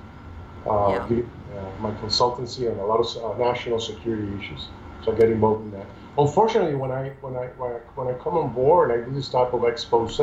Uh, 0.66 1.06
yeah. 1.12 1.22
uh, 1.56 1.70
my 1.80 1.92
consultancy 2.02 2.68
and 2.68 2.80
a 2.80 2.86
lot 2.86 3.00
of 3.00 3.40
uh, 3.40 3.44
national 3.44 3.80
security 3.80 4.28
issues. 4.40 4.68
So 5.04 5.14
I 5.14 5.16
get 5.16 5.30
involved 5.30 5.64
in 5.66 5.72
that. 5.72 5.86
Unfortunately, 6.18 6.74
when 6.74 6.92
I 6.92 7.10
when 7.22 7.36
I 7.36 7.48
when 7.58 7.72
I, 7.72 7.76
when 7.96 8.08
I 8.08 8.18
come 8.18 8.36
on 8.36 8.54
board 8.54 8.90
and 8.90 9.02
I 9.02 9.06
do 9.06 9.14
this 9.14 9.30
type 9.30 9.54
of 9.54 9.64
expose, 9.64 10.20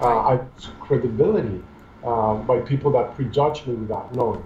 uh, 0.00 0.06
I 0.06 0.40
credibility 0.80 1.62
uh, 2.04 2.34
by 2.34 2.60
people 2.60 2.92
that 2.92 3.14
prejudge 3.14 3.66
me 3.66 3.74
without 3.74 4.14
knowing, 4.14 4.44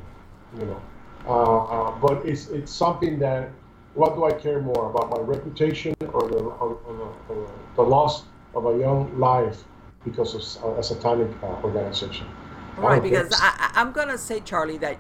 you 0.59 0.67
know. 0.67 0.83
Uh, 1.27 1.65
uh, 1.65 1.99
but 2.01 2.25
it's 2.25 2.49
it's 2.49 2.73
something 2.73 3.19
that 3.19 3.51
what 3.95 4.15
do 4.15 4.25
I 4.25 4.33
care 4.33 4.61
more 4.61 4.91
about 4.91 5.11
my 5.11 5.21
reputation 5.21 5.95
or 6.13 6.29
the 6.29 6.39
or, 6.39 6.79
or 6.87 7.13
the, 7.29 7.35
or 7.35 7.51
the, 7.77 7.83
loss 7.83 8.25
of 8.55 8.67
a 8.67 8.79
young 8.79 9.19
life 9.19 9.65
because 10.05 10.35
of 10.35 10.79
a 10.79 10.83
satanic 10.83 11.31
uh, 11.43 11.47
organization? 11.63 12.27
Right, 12.79 13.03
because 13.03 13.33
I, 13.35 13.73
I'm 13.75 13.93
gonna 13.93 14.17
say, 14.17 14.41
Charlie, 14.41 14.79
that 14.79 14.99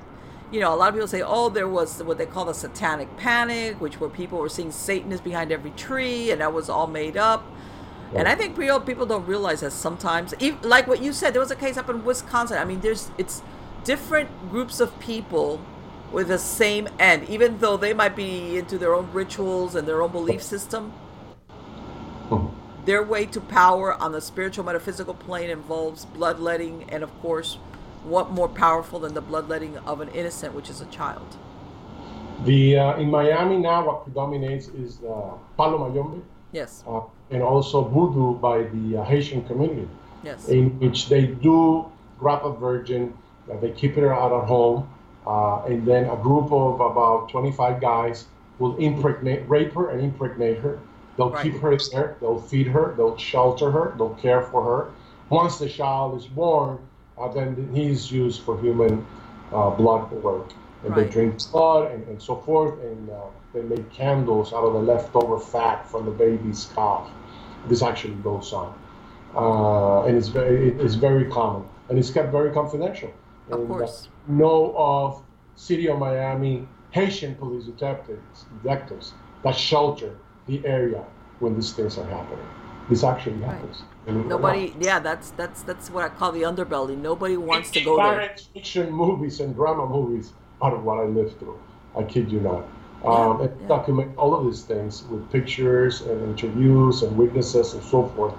you 0.53 0.61
know, 0.61 0.75
a 0.75 0.77
lot 0.77 0.89
of 0.89 0.95
people 0.95 1.09
say, 1.09 1.23
oh, 1.23 1.49
there 1.49 1.69
was 1.69 2.03
what 2.03 2.19
they 2.19 2.27
call 2.27 2.45
the 2.45 2.55
satanic 2.55 3.17
panic, 3.17 3.81
which 3.81 4.01
where 4.01 4.11
people 4.11 4.39
were 4.39 4.49
seeing 4.49 4.73
Satan 4.73 5.13
is 5.13 5.21
behind 5.21 5.53
every 5.53 5.71
tree, 5.71 6.33
and 6.33 6.41
that 6.41 6.53
was 6.53 6.69
all 6.69 6.89
made 6.89 7.17
up. 7.17 7.45
And 8.15 8.27
I 8.27 8.35
think 8.35 8.59
real 8.59 8.81
people 8.81 9.07
don't 9.07 9.27
realize 9.27 9.61
that 9.61 9.71
sometimes, 9.71 10.35
even, 10.41 10.61
like 10.63 10.89
what 10.89 11.01
you 11.01 11.13
said, 11.13 11.33
there 11.33 11.41
was 11.41 11.53
a 11.53 11.57
case 11.57 11.77
up 11.77 11.89
in 11.89 12.05
Wisconsin. 12.05 12.59
I 12.59 12.65
mean, 12.65 12.81
there's 12.81 13.11
it's 13.19 13.43
different 13.85 14.51
groups 14.51 14.81
of 14.81 14.99
people 14.99 15.61
with 16.11 16.27
the 16.29 16.39
same 16.39 16.89
end, 16.99 17.29
even 17.29 17.59
though 17.59 17.77
they 17.77 17.95
might 17.95 18.17
be 18.17 18.59
into 18.59 18.79
their 18.79 18.95
own 18.95 19.09
rituals 19.13 19.77
and 19.77 19.87
their 19.87 20.03
own 20.03 20.11
belief 20.11 20.43
system. 20.43 20.93
Their 22.85 23.03
way 23.05 23.27
to 23.27 23.41
power 23.41 23.95
on 23.95 24.11
the 24.11 24.21
spiritual 24.21 24.65
metaphysical 24.65 25.15
plane 25.15 25.51
involves 25.51 26.05
bloodletting, 26.07 26.91
and 26.91 27.05
of 27.05 27.17
course, 27.21 27.59
what 28.03 28.33
more 28.33 28.49
powerful 28.49 28.99
than 28.99 29.15
the 29.15 29.21
bloodletting 29.21 29.79
of 29.79 30.01
an 30.01 30.09
innocent, 30.09 30.55
which 30.55 30.69
is 30.69 30.81
a 30.81 30.87
child? 30.87 31.37
The 32.45 32.79
uh, 32.79 32.97
in 32.97 33.11
Miami 33.11 33.59
now, 33.59 33.87
what 33.87 34.05
predominates 34.05 34.69
is 34.69 34.99
uh, 35.05 35.35
Palo 35.57 35.89
Mayombe. 35.89 36.23
Yes. 36.53 36.83
Uh, 36.89 37.03
and 37.31 37.43
also 37.43 37.85
voodoo 37.85 38.35
by 38.39 38.65
the 38.65 38.99
uh, 38.99 39.05
Haitian 39.05 39.45
community. 39.45 39.89
Yes. 40.23 40.49
In 40.49 40.79
which 40.81 41.09
they 41.09 41.27
do 41.27 41.91
grab 42.19 42.45
a 42.45 42.53
virgin, 42.53 43.15
uh, 43.51 43.57
they 43.59 43.71
keep 43.71 43.95
her 43.97 44.13
out 44.13 44.33
at 44.33 44.47
home, 44.47 44.89
uh, 45.27 45.65
and 45.65 45.87
then 45.87 46.05
a 46.05 46.17
group 46.17 46.53
of 46.53 46.81
about 46.81 47.31
25 47.31 47.81
guys 47.81 48.27
will 48.59 48.77
impregnate, 48.77 49.49
rape 49.49 49.73
her 49.73 49.91
and 49.91 50.03
impregnate 50.03 50.59
her. 50.59 50.79
They'll 51.17 51.31
right. 51.31 51.43
keep 51.43 51.61
her 51.61 51.77
there, 51.93 52.17
they'll 52.21 52.41
feed 52.41 52.67
her, 52.69 52.95
they'll 52.97 53.17
shelter 53.17 53.71
her, 53.71 53.95
they'll 53.97 54.15
care 54.15 54.43
for 54.43 54.63
her. 54.65 54.91
Once 55.29 55.59
the 55.59 55.69
child 55.69 56.19
is 56.19 56.27
born, 56.27 56.79
uh, 57.19 57.29
then 57.29 57.71
he's 57.75 58.11
used 58.11 58.43
for 58.43 58.61
human 58.61 59.07
uh, 59.53 59.71
blood 59.71 60.11
work. 60.13 60.53
And 60.83 60.97
right. 60.97 61.07
they 61.07 61.13
drink 61.13 61.39
blood 61.53 61.93
and, 61.93 62.07
and 62.09 62.23
so 62.23 62.37
forth, 62.37 62.81
and 62.81 63.11
uh, 63.11 63.21
they 63.53 63.63
make 63.63 63.91
candles 63.93 64.53
out 64.53 64.65
of 64.65 64.73
the 64.73 64.79
leftover 64.79 65.39
fat 65.39 65.89
from 65.91 66.07
the 66.07 66.11
baby's 66.11 66.71
calf. 66.75 67.11
This 67.69 67.83
actually 67.83 68.15
goes 68.15 68.53
on, 68.53 68.75
uh, 69.35 70.05
and 70.05 70.17
it's 70.17 70.29
very 70.29 70.71
it's 70.71 70.95
very 70.95 71.27
common. 71.31 71.65
and 71.91 71.99
it's 71.99 72.11
kept 72.11 72.31
very 72.31 72.53
confidential. 72.53 73.13
Of 73.51 73.61
and, 73.61 73.69
course. 73.69 74.07
Uh, 74.07 74.33
know 74.33 74.75
of 74.77 75.23
City 75.57 75.89
of 75.89 75.99
Miami 75.99 76.67
Haitian 76.93 77.35
police 77.35 77.65
detectives, 77.65 78.47
detectives 78.63 79.13
that 79.43 79.55
shelter 79.55 80.17
the 80.47 80.65
area 80.67 81.05
when 81.41 81.55
these 81.55 81.73
things 81.73 81.99
are 81.99 82.07
happening. 82.07 82.47
This 82.89 83.05
actually 83.05 83.41
happens. 83.43 83.83
Right. 84.07 84.27
Nobody, 84.27 84.75
yeah, 84.81 84.99
that's 84.99 85.31
that's 85.33 85.63
that's 85.63 85.91
what 85.91 86.05
I 86.05 86.09
call 86.09 86.33
the 86.33 86.43
underbelly. 86.43 86.97
Nobody 86.97 87.37
wants 87.37 87.71
to 87.73 87.85
go 87.85 87.97
there. 87.97 88.35
Fiction 88.55 88.91
movies 88.91 89.39
and 89.41 89.55
drama 89.55 89.87
movies 89.87 90.33
out 90.63 90.73
of 90.73 90.83
what 90.83 90.99
I 90.99 91.05
lived 91.05 91.39
through. 91.39 91.61
I 91.97 92.03
kid 92.03 92.33
you 92.33 92.41
not. 92.41 92.65
Um, 93.05 93.41
and 93.41 93.61
yeah. 93.61 93.69
document 93.69 94.17
all 94.19 94.35
of 94.35 94.45
these 94.45 94.63
things 94.63 95.05
with 95.05 95.31
pictures 95.33 96.03
and 96.03 96.23
interviews 96.23 97.03
and 97.03 97.17
witnesses 97.17 97.73
and 97.73 97.83
so 97.83 98.09
forth. 98.09 98.35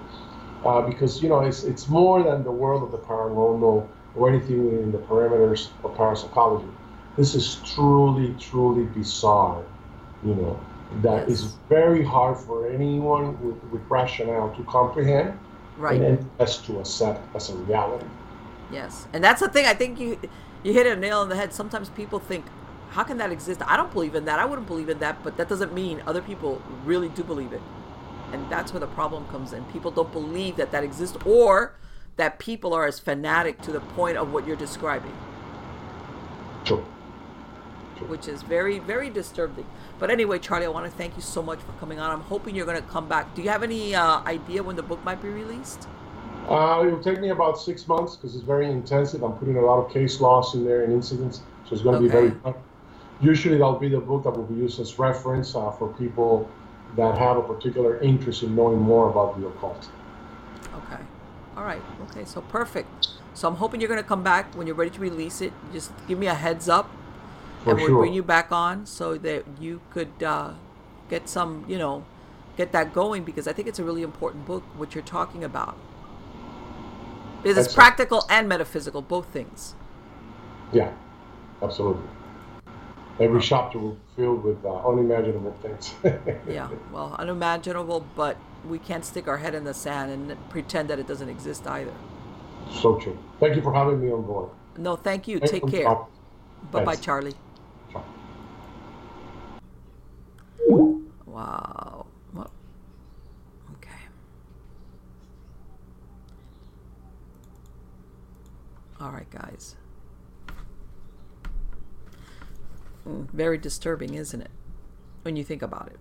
Uh, 0.63 0.81
because 0.81 1.23
you 1.23 1.29
know 1.29 1.39
it's 1.39 1.63
it's 1.63 1.87
more 1.89 2.21
than 2.21 2.43
the 2.43 2.51
world 2.51 2.83
of 2.83 2.91
the 2.91 2.97
paranormal 2.99 3.87
or 4.15 4.29
anything 4.29 4.69
in 4.83 4.91
the 4.91 4.99
parameters 4.99 5.69
of 5.83 5.95
parapsychology. 5.95 6.67
This 7.17 7.33
is 7.33 7.59
truly, 7.65 8.35
truly 8.39 8.85
bizarre. 8.85 9.63
You 10.23 10.35
know, 10.35 10.59
that 11.01 11.27
yes. 11.27 11.39
is 11.39 11.43
very 11.67 12.03
hard 12.03 12.37
for 12.37 12.69
anyone 12.69 13.41
with, 13.43 13.63
with 13.71 13.81
rationale 13.89 14.53
to 14.55 14.63
comprehend 14.65 15.37
right. 15.77 15.99
and 16.01 16.29
as 16.39 16.57
to 16.59 16.79
accept 16.79 17.35
as 17.35 17.49
a 17.49 17.55
reality. 17.55 18.05
Yes, 18.71 19.07
and 19.13 19.23
that's 19.23 19.41
the 19.41 19.49
thing. 19.49 19.65
I 19.65 19.73
think 19.73 19.99
you 19.99 20.19
you 20.63 20.73
hit 20.73 20.85
a 20.85 20.95
nail 20.95 21.19
on 21.19 21.29
the 21.29 21.35
head. 21.35 21.53
Sometimes 21.53 21.89
people 21.89 22.19
think, 22.19 22.45
"How 22.91 23.03
can 23.03 23.17
that 23.17 23.31
exist?" 23.31 23.61
I 23.67 23.75
don't 23.77 23.91
believe 23.91 24.15
in 24.15 24.25
that. 24.25 24.39
I 24.39 24.45
wouldn't 24.45 24.67
believe 24.67 24.89
in 24.89 24.99
that, 24.99 25.23
but 25.23 25.37
that 25.37 25.49
doesn't 25.49 25.73
mean 25.73 26.01
other 26.05 26.21
people 26.21 26.61
really 26.85 27.09
do 27.09 27.23
believe 27.23 27.53
it, 27.53 27.61
and 28.31 28.49
that's 28.49 28.71
where 28.73 28.79
the 28.79 28.87
problem 28.87 29.27
comes 29.27 29.53
in. 29.53 29.63
People 29.65 29.91
don't 29.91 30.11
believe 30.11 30.55
that 30.57 30.71
that 30.71 30.83
exists, 30.83 31.17
or 31.25 31.75
that 32.17 32.39
people 32.39 32.73
are 32.73 32.85
as 32.85 32.99
fanatic 32.99 33.61
to 33.61 33.71
the 33.71 33.79
point 33.79 34.17
of 34.17 34.31
what 34.31 34.45
you're 34.45 34.55
describing. 34.55 35.15
True. 36.65 36.85
True. 37.97 38.07
Which 38.07 38.27
is 38.27 38.43
very, 38.43 38.79
very 38.79 39.09
disturbing. 39.09 39.65
But 39.97 40.11
anyway, 40.11 40.39
Charlie, 40.39 40.65
I 40.65 40.69
want 40.69 40.85
to 40.85 40.91
thank 40.91 41.15
you 41.15 41.21
so 41.21 41.41
much 41.41 41.59
for 41.59 41.71
coming 41.73 41.99
on. 41.99 42.11
I'm 42.11 42.21
hoping 42.21 42.55
you're 42.55 42.65
going 42.65 42.81
to 42.81 42.87
come 42.89 43.07
back. 43.07 43.33
Do 43.35 43.41
you 43.41 43.49
have 43.49 43.63
any 43.63 43.95
uh, 43.95 44.21
idea 44.23 44.61
when 44.61 44.75
the 44.75 44.83
book 44.83 45.03
might 45.03 45.21
be 45.21 45.29
released? 45.29 45.87
Uh, 46.47 46.83
it 46.85 46.91
will 46.91 47.03
take 47.03 47.21
me 47.21 47.29
about 47.29 47.59
six 47.59 47.87
months 47.87 48.15
because 48.15 48.35
it's 48.35 48.43
very 48.43 48.69
intensive. 48.69 49.23
I'm 49.23 49.33
putting 49.33 49.57
a 49.57 49.61
lot 49.61 49.83
of 49.83 49.91
case 49.91 50.19
laws 50.19 50.53
in 50.55 50.65
there 50.65 50.83
and 50.83 50.91
incidents, 50.91 51.41
so 51.65 51.73
it's 51.73 51.81
going 51.81 52.01
to 52.01 52.17
okay. 52.17 52.29
be 52.29 52.39
very. 52.39 52.55
Usually, 53.21 53.57
that'll 53.57 53.79
be 53.79 53.89
the 53.89 53.99
book 53.99 54.23
that 54.23 54.31
will 54.31 54.43
be 54.43 54.55
used 54.55 54.79
as 54.79 54.97
reference 54.97 55.55
uh, 55.55 55.71
for 55.71 55.93
people 55.93 56.49
that 56.95 57.17
have 57.17 57.37
a 57.37 57.41
particular 57.41 57.99
interest 57.99 58.43
in 58.43 58.55
knowing 58.55 58.79
more 58.79 59.09
about 59.09 59.39
the 59.39 59.47
occult. 59.47 59.89
Okay. 60.75 61.01
All 61.55 61.63
right. 61.63 61.81
Okay. 62.09 62.25
So 62.25 62.41
perfect. 62.41 63.09
So 63.33 63.47
I'm 63.47 63.55
hoping 63.55 63.79
you're 63.79 63.89
going 63.89 64.01
to 64.01 64.07
come 64.07 64.23
back 64.23 64.53
when 64.55 64.67
you're 64.67 64.75
ready 64.75 64.91
to 64.91 64.99
release 64.99 65.41
it. 65.41 65.53
Just 65.71 65.91
give 66.07 66.17
me 66.17 66.27
a 66.27 66.33
heads 66.33 66.67
up 66.67 66.89
for 67.63 67.71
and 67.71 67.79
we'll 67.79 67.87
sure. 67.87 67.99
bring 67.99 68.13
you 68.13 68.23
back 68.23 68.51
on 68.51 68.85
so 68.85 69.17
that 69.17 69.45
you 69.59 69.81
could 69.89 70.23
uh, 70.23 70.53
get 71.09 71.29
some, 71.29 71.63
you 71.67 71.77
know, 71.77 72.05
get 72.57 72.71
that 72.71 72.93
going 72.93 73.23
because 73.23 73.47
I 73.47 73.53
think 73.53 73.67
it's 73.67 73.79
a 73.79 73.83
really 73.83 74.01
important 74.01 74.45
book, 74.45 74.63
what 74.75 74.95
you're 74.95 75.03
talking 75.03 75.43
about. 75.43 75.77
Because 77.41 77.65
it's 77.65 77.73
practical 77.73 78.25
and 78.29 78.47
metaphysical, 78.47 79.01
both 79.01 79.27
things. 79.27 79.75
Yeah, 80.71 80.93
absolutely. 81.61 82.03
Every 83.19 83.41
shop 83.41 83.75
will 83.75 83.97
filled 84.15 84.43
with 84.43 84.63
uh, 84.65 84.87
unimaginable 84.87 85.55
things. 85.61 85.93
yeah, 86.49 86.69
well, 86.91 87.15
unimaginable, 87.19 88.05
but 88.15 88.37
we 88.67 88.79
can't 88.79 89.05
stick 89.05 89.27
our 89.27 89.37
head 89.37 89.53
in 89.55 89.63
the 89.63 89.73
sand 89.73 90.11
and 90.11 90.49
pretend 90.49 90.89
that 90.89 90.99
it 90.99 91.07
doesn't 91.07 91.29
exist 91.29 91.67
either. 91.67 91.93
So 92.71 92.95
true. 92.95 93.17
Thank 93.39 93.55
you 93.55 93.61
for 93.61 93.73
having 93.73 94.01
me 94.01 94.11
on 94.11 94.23
board. 94.23 94.49
No, 94.77 94.95
thank 94.95 95.27
you. 95.27 95.39
Take 95.39 95.67
care. 95.67 95.95
Bye 96.71 96.85
bye, 96.85 96.95
Charlie. 96.95 97.35
Wow. 101.25 102.05
Well, 102.33 102.51
okay. 103.73 103.89
All 108.99 109.11
right, 109.11 109.29
guys. 109.29 109.75
Mm, 110.47 110.53
very 113.05 113.57
disturbing, 113.57 114.13
isn't 114.13 114.41
it? 114.41 114.51
When 115.23 115.35
you 115.35 115.43
think 115.43 115.61
about 115.61 115.87
it. 115.87 115.99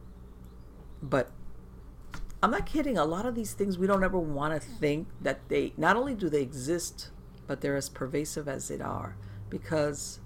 But 1.03 1.31
I'm 2.43 2.51
not 2.51 2.67
kidding. 2.67 2.97
A 2.97 3.05
lot 3.05 3.27
of 3.27 3.35
these 3.35 3.53
things 3.53 3.79
we 3.79 3.87
don't 3.87 4.03
ever 4.03 4.19
want 4.19 4.55
to 4.55 4.67
think 4.67 5.09
that 5.21 5.49
they 5.49 5.73
not 5.77 5.97
only 5.97 6.15
do 6.15 6.29
they 6.29 6.43
exist, 6.43 7.11
but 7.47 7.61
they're 7.61 7.77
as 7.77 7.89
pervasive 7.89 8.49
as 8.49 8.69
they 8.69 8.81
are. 8.81 9.17
Because 9.49 10.21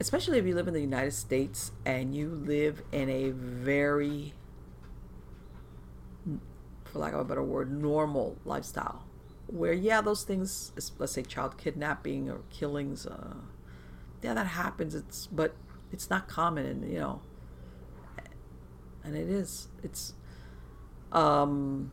especially 0.00 0.38
if 0.38 0.46
you 0.46 0.54
live 0.54 0.68
in 0.68 0.74
the 0.74 0.80
United 0.80 1.12
States 1.12 1.72
and 1.86 2.14
you 2.14 2.28
live 2.28 2.82
in 2.92 3.08
a 3.08 3.30
very, 3.30 4.34
for 6.84 6.98
lack 6.98 7.14
of 7.14 7.20
a 7.20 7.24
better 7.24 7.42
word, 7.42 7.72
normal 7.72 8.36
lifestyle, 8.44 9.06
where 9.46 9.72
yeah, 9.72 10.00
those 10.00 10.24
things, 10.24 10.72
let's 10.98 11.12
say 11.12 11.22
child 11.22 11.56
kidnapping 11.56 12.28
or 12.28 12.40
killings, 12.50 13.06
uh, 13.06 13.34
yeah, 14.24 14.32
that 14.32 14.46
happens. 14.46 14.94
It's 14.94 15.26
but 15.26 15.54
it's 15.92 16.08
not 16.08 16.28
common, 16.28 16.64
and 16.64 16.90
you 16.90 16.98
know, 16.98 17.20
and 19.04 19.14
it 19.14 19.28
is. 19.28 19.68
It's 19.82 20.14
um 21.12 21.92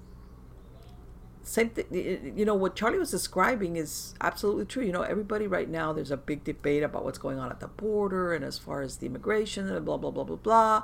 same 1.43 1.69
thing 1.69 2.33
you 2.37 2.45
know 2.45 2.53
what 2.53 2.75
charlie 2.75 2.99
was 2.99 3.09
describing 3.09 3.75
is 3.75 4.13
absolutely 4.21 4.63
true 4.63 4.83
you 4.83 4.91
know 4.91 5.01
everybody 5.01 5.47
right 5.47 5.69
now 5.69 5.91
there's 5.91 6.11
a 6.11 6.17
big 6.17 6.43
debate 6.43 6.83
about 6.83 7.03
what's 7.03 7.17
going 7.17 7.39
on 7.39 7.49
at 7.49 7.59
the 7.59 7.67
border 7.67 8.33
and 8.33 8.45
as 8.45 8.59
far 8.59 8.81
as 8.81 8.97
the 8.97 9.07
immigration 9.07 9.67
and 9.67 9.83
blah 9.83 9.97
blah 9.97 10.11
blah 10.11 10.23
blah 10.23 10.35
blah 10.35 10.83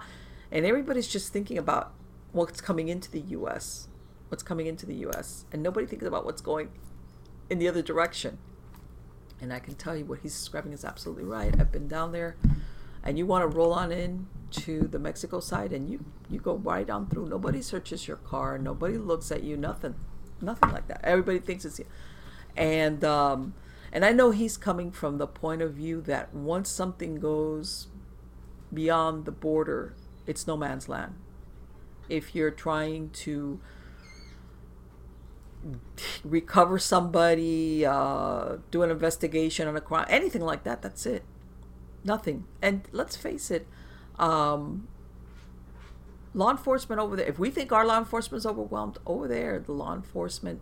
and 0.52 0.66
everybody's 0.66 1.08
just 1.08 1.32
thinking 1.32 1.60
about 1.60 1.94
what's 2.32 2.60
coming 2.60 2.90
into 2.90 3.10
the 3.12 3.22
us 3.22 3.88
what's 4.30 4.44
coming 4.44 4.66
into 4.66 4.86
the 4.88 4.96
us 5.06 5.46
and 5.52 5.62
nobody 5.62 5.86
thinks 5.86 6.06
about 6.06 6.26
what's 6.26 6.42
going 6.42 6.70
in 7.52 7.60
the 7.60 7.68
other 7.68 7.84
direction 7.84 8.40
and 9.42 9.54
i 9.54 9.60
can 9.60 9.76
tell 9.76 9.96
you 9.96 10.06
what 10.06 10.20
he's 10.20 10.34
describing 10.34 10.74
is 10.74 10.84
absolutely 10.86 11.24
right 11.24 11.60
i've 11.60 11.72
been 11.72 11.88
down 11.88 12.12
there 12.12 12.36
and 13.04 13.18
you 13.18 13.26
want 13.26 13.50
to 13.50 13.58
roll 13.58 13.74
on 13.74 13.92
in 13.92 14.28
to 14.50 14.82
the 14.88 15.00
mexico 15.00 15.40
side 15.40 15.74
and 15.74 15.90
you 15.90 16.04
you 16.30 16.40
go 16.40 16.56
right 16.56 16.90
on 16.90 17.08
through 17.08 17.28
nobody 17.28 17.62
searches 17.62 18.08
your 18.08 18.18
car 18.18 18.58
nobody 18.58 18.98
looks 18.98 19.32
at 19.32 19.44
you 19.44 19.58
nothing 19.58 19.96
nothing 20.42 20.72
like 20.72 20.88
that. 20.88 21.02
Everybody 21.04 21.40
thinks 21.40 21.66
it's, 21.66 21.80
you. 21.80 21.86
and 22.56 23.04
um, 23.04 23.54
and 23.92 24.04
I 24.06 24.12
know 24.12 24.32
he's 24.32 24.58
coming 24.58 24.92
from 24.92 25.18
the 25.18 25.28
point 25.28 25.62
of 25.62 25.74
view 25.74 26.02
that 26.02 26.34
once 26.34 26.70
something 26.70 27.20
goes 27.20 27.88
beyond 28.74 29.26
the 29.26 29.32
border, 29.32 29.96
it's 30.26 30.46
no 30.48 30.58
man's 30.58 30.90
land. 30.90 31.16
If 32.10 32.36
you're 32.36 32.52
trying 32.52 33.10
to 33.12 33.60
recover 36.24 36.80
somebody, 36.80 37.86
uh, 37.86 38.58
do 38.72 38.84
an 38.84 38.92
investigation 38.92 39.68
on 39.68 39.76
a 39.76 39.82
crime, 39.82 40.06
anything 40.10 40.42
like 40.42 40.64
that, 40.64 40.82
that's 40.82 41.06
it. 41.06 41.24
Nothing. 42.04 42.46
And 42.62 42.84
let's 42.92 43.16
face 43.16 43.52
it, 43.52 43.68
um, 44.18 44.88
law 46.34 46.52
enforcement 46.52 47.02
over 47.02 47.16
there, 47.16 47.26
if 47.28 47.40
we 47.40 47.50
think 47.50 47.72
our 47.72 47.86
law 47.86 47.98
enforcement 47.98 48.40
is 48.40 48.46
overwhelmed, 48.46 48.98
over 49.06 49.28
there, 49.28 49.60
the 49.60 49.72
law 49.74 49.94
enforcement, 49.94 50.62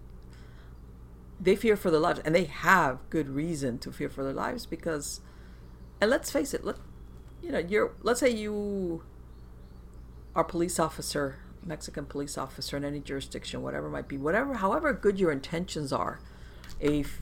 they 1.40 1.56
fear 1.56 1.76
for 1.76 1.92
their 1.92 2.00
lives. 2.00 2.22
And 2.24 2.34
they 2.34 2.46
have 2.46 3.00
good 3.10 3.30
reason 3.30 3.78
to 3.80 3.92
fear 3.92 4.10
for 4.10 4.24
their 4.24 4.34
lives 4.34 4.66
because, 4.66 5.22
and 6.00 6.10
let's 6.10 6.32
face 6.32 6.54
it, 6.54 6.64
let, 6.64 6.78
you 7.42 7.52
know, 7.52 7.60
you're, 7.60 7.94
let's 8.02 8.22
say 8.22 8.30
you 8.30 9.04
are 10.36 10.44
police 10.44 10.80
officer, 10.80 11.38
Mexican 11.66 12.06
police 12.06 12.38
officer 12.38 12.78
in 12.78 12.86
any 12.86 13.00
jurisdiction, 13.00 13.62
whatever 13.62 13.90
might 13.90 14.08
be, 14.08 14.18
whatever, 14.18 14.54
however 14.56 14.94
good 14.94 15.20
your 15.20 15.32
intentions 15.32 15.92
are, 15.92 16.20
if 16.80 17.22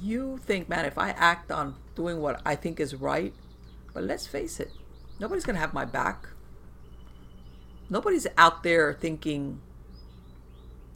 you 0.00 0.38
think, 0.38 0.68
man, 0.68 0.84
if 0.84 0.96
I 0.96 1.10
act 1.10 1.52
on 1.52 1.76
doing 1.94 2.20
what 2.20 2.40
I 2.44 2.54
think 2.54 2.80
is 2.80 2.94
right, 2.94 3.34
but 3.92 4.04
let's 4.04 4.26
face 4.26 4.58
it, 4.58 4.70
nobody's 5.20 5.44
going 5.44 5.56
to 5.56 5.60
have 5.60 5.74
my 5.74 5.84
back 5.84 6.28
nobody's 7.92 8.26
out 8.38 8.62
there 8.62 8.94
thinking, 8.94 9.60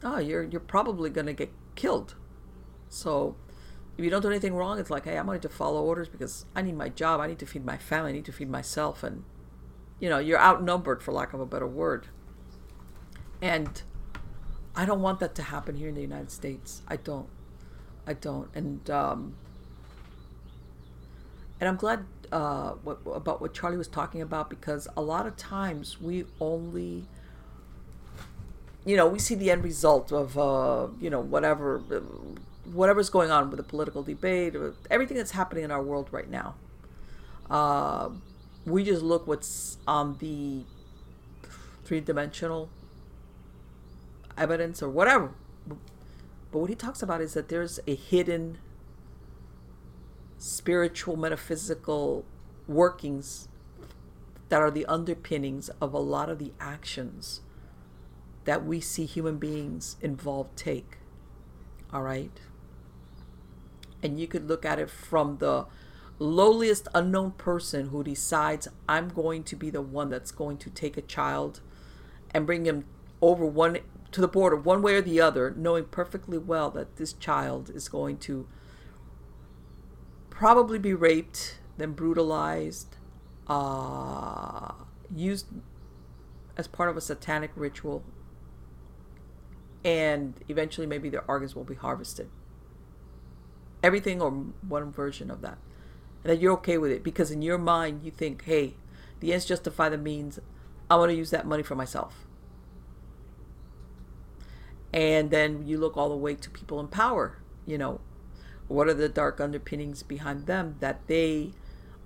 oh, 0.03 0.17
you're 0.17 0.43
you're 0.43 0.59
probably 0.59 1.09
gonna 1.09 1.33
get 1.33 1.51
killed. 1.75 2.15
So 2.89 3.35
if 3.97 4.03
you 4.03 4.09
don't 4.09 4.21
do 4.21 4.29
anything 4.29 4.55
wrong, 4.55 4.79
it's 4.79 4.89
like, 4.89 5.05
hey, 5.05 5.17
I'm 5.17 5.27
going 5.27 5.41
to 5.41 5.49
follow 5.49 5.83
orders 5.83 6.09
because 6.09 6.45
I 6.55 6.63
need 6.63 6.75
my 6.75 6.89
job, 6.89 7.21
I 7.21 7.27
need 7.27 7.39
to 7.39 7.45
feed 7.45 7.63
my 7.63 7.77
family, 7.77 8.09
I 8.09 8.13
need 8.13 8.25
to 8.25 8.31
feed 8.31 8.49
myself, 8.49 9.03
and 9.03 9.23
you 9.99 10.09
know, 10.09 10.17
you're 10.19 10.39
outnumbered 10.39 11.01
for 11.01 11.11
lack 11.11 11.33
of 11.33 11.39
a 11.39 11.45
better 11.45 11.67
word. 11.67 12.07
And 13.41 13.81
I 14.75 14.85
don't 14.85 15.01
want 15.01 15.19
that 15.19 15.35
to 15.35 15.43
happen 15.43 15.75
here 15.75 15.89
in 15.89 15.95
the 15.95 16.01
United 16.01 16.31
States. 16.31 16.81
I 16.87 16.95
don't. 16.97 17.27
I 18.05 18.13
don't. 18.13 18.49
And 18.55 18.89
um, 18.89 19.35
and 21.59 21.67
I'm 21.67 21.75
glad 21.75 22.05
uh, 22.31 22.71
what, 22.83 22.99
about 23.05 23.41
what 23.41 23.53
Charlie 23.53 23.77
was 23.77 23.87
talking 23.87 24.21
about 24.21 24.49
because 24.49 24.87
a 24.95 25.01
lot 25.01 25.25
of 25.25 25.35
times 25.37 25.99
we 25.99 26.25
only, 26.39 27.05
you 28.85 28.95
know, 28.95 29.07
we 29.07 29.19
see 29.19 29.35
the 29.35 29.49
end 29.49 29.63
result 29.63 30.11
of, 30.11 30.37
uh, 30.37 30.87
you 30.99 31.09
know, 31.09 31.19
whatever, 31.19 31.79
whatever's 32.71 33.09
going 33.09 33.31
on 33.31 33.49
with 33.49 33.57
the 33.57 33.63
political 33.63 34.03
debate, 34.03 34.55
everything 34.91 35.17
that's 35.17 35.31
happening 35.31 35.63
in 35.63 35.71
our 35.71 35.81
world 35.81 36.09
right 36.11 36.29
now. 36.29 36.55
Uh, 37.49 38.09
we 38.65 38.83
just 38.83 39.01
look 39.01 39.25
what's 39.25 39.77
on 39.87 40.17
the 40.19 40.63
three 41.85 42.01
dimensional 42.01 42.69
evidence 44.37 44.81
or 44.81 44.89
whatever. 44.89 45.31
But 46.51 46.59
what 46.59 46.69
he 46.69 46.75
talks 46.75 47.01
about 47.01 47.21
is 47.21 47.33
that 47.33 47.49
there's 47.49 47.79
a 47.87 47.95
hidden 47.95 48.59
spiritual, 50.37 51.15
metaphysical 51.15 52.25
workings 52.67 53.47
that 54.49 54.61
are 54.61 54.71
the 54.71 54.85
underpinnings 54.85 55.69
of 55.81 55.93
a 55.93 55.99
lot 55.99 56.29
of 56.29 56.39
the 56.39 56.53
actions 56.59 57.41
that 58.45 58.65
we 58.65 58.79
see 58.79 59.05
human 59.05 59.37
beings 59.37 59.97
involved 60.01 60.55
take. 60.55 60.99
All 61.91 62.01
right? 62.01 62.31
And 64.01 64.19
you 64.19 64.27
could 64.27 64.47
look 64.47 64.63
at 64.63 64.79
it 64.79 64.89
from 64.89 65.39
the 65.39 65.65
lowliest 66.19 66.87
unknown 66.95 67.31
person 67.31 67.89
who 67.89 68.03
decides, 68.03 68.67
I'm 68.87 69.09
going 69.09 69.43
to 69.43 69.55
be 69.55 69.69
the 69.69 69.81
one 69.81 70.09
that's 70.09 70.31
going 70.31 70.57
to 70.57 70.69
take 70.69 70.97
a 70.97 71.01
child 71.01 71.61
and 72.31 72.45
bring 72.45 72.65
him 72.65 72.85
over 73.21 73.45
one 73.45 73.79
to 74.17 74.21
the 74.21 74.27
border, 74.27 74.55
one 74.55 74.81
way 74.81 74.95
or 74.95 75.01
the 75.01 75.21
other, 75.21 75.53
knowing 75.55 75.85
perfectly 75.85 76.39
well 76.39 76.71
that 76.71 76.95
this 76.95 77.13
child 77.13 77.69
is 77.69 77.87
going 77.87 78.17
to 78.17 78.47
probably 80.31 80.79
be 80.79 80.91
raped, 80.91 81.59
then 81.77 81.91
brutalized, 81.91 82.95
uh, 83.45 84.71
used 85.15 85.45
as 86.57 86.67
part 86.67 86.89
of 86.89 86.97
a 86.97 87.01
satanic 87.01 87.51
ritual, 87.55 88.03
and 89.85 90.33
eventually 90.49 90.87
maybe 90.87 91.09
their 91.09 91.23
organs 91.27 91.55
will 91.55 91.63
be 91.63 91.75
harvested. 91.75 92.27
Everything 93.83 94.19
or 94.19 94.31
one 94.31 94.91
version 94.91 95.29
of 95.29 95.41
that. 95.41 95.59
And 96.23 96.33
that 96.33 96.41
you're 96.41 96.53
okay 96.53 96.79
with 96.79 96.89
it 96.89 97.03
because 97.03 97.29
in 97.29 97.43
your 97.43 97.59
mind 97.59 98.01
you 98.03 98.09
think, 98.09 98.45
hey, 98.45 98.73
the 99.19 99.31
ends 99.31 99.45
justify 99.45 99.89
the 99.89 99.97
means. 99.99 100.39
I 100.89 100.95
want 100.95 101.11
to 101.11 101.15
use 101.15 101.29
that 101.29 101.45
money 101.45 101.61
for 101.61 101.75
myself. 101.75 102.26
And 104.93 105.31
then 105.31 105.67
you 105.67 105.77
look 105.77 105.97
all 105.97 106.09
the 106.09 106.15
way 106.15 106.35
to 106.35 106.49
people 106.49 106.79
in 106.79 106.87
power. 106.87 107.39
You 107.65 107.77
know, 107.77 107.99
what 108.67 108.87
are 108.87 108.93
the 108.93 109.09
dark 109.09 109.39
underpinnings 109.39 110.03
behind 110.03 110.45
them 110.45 110.77
that 110.79 111.07
they 111.07 111.51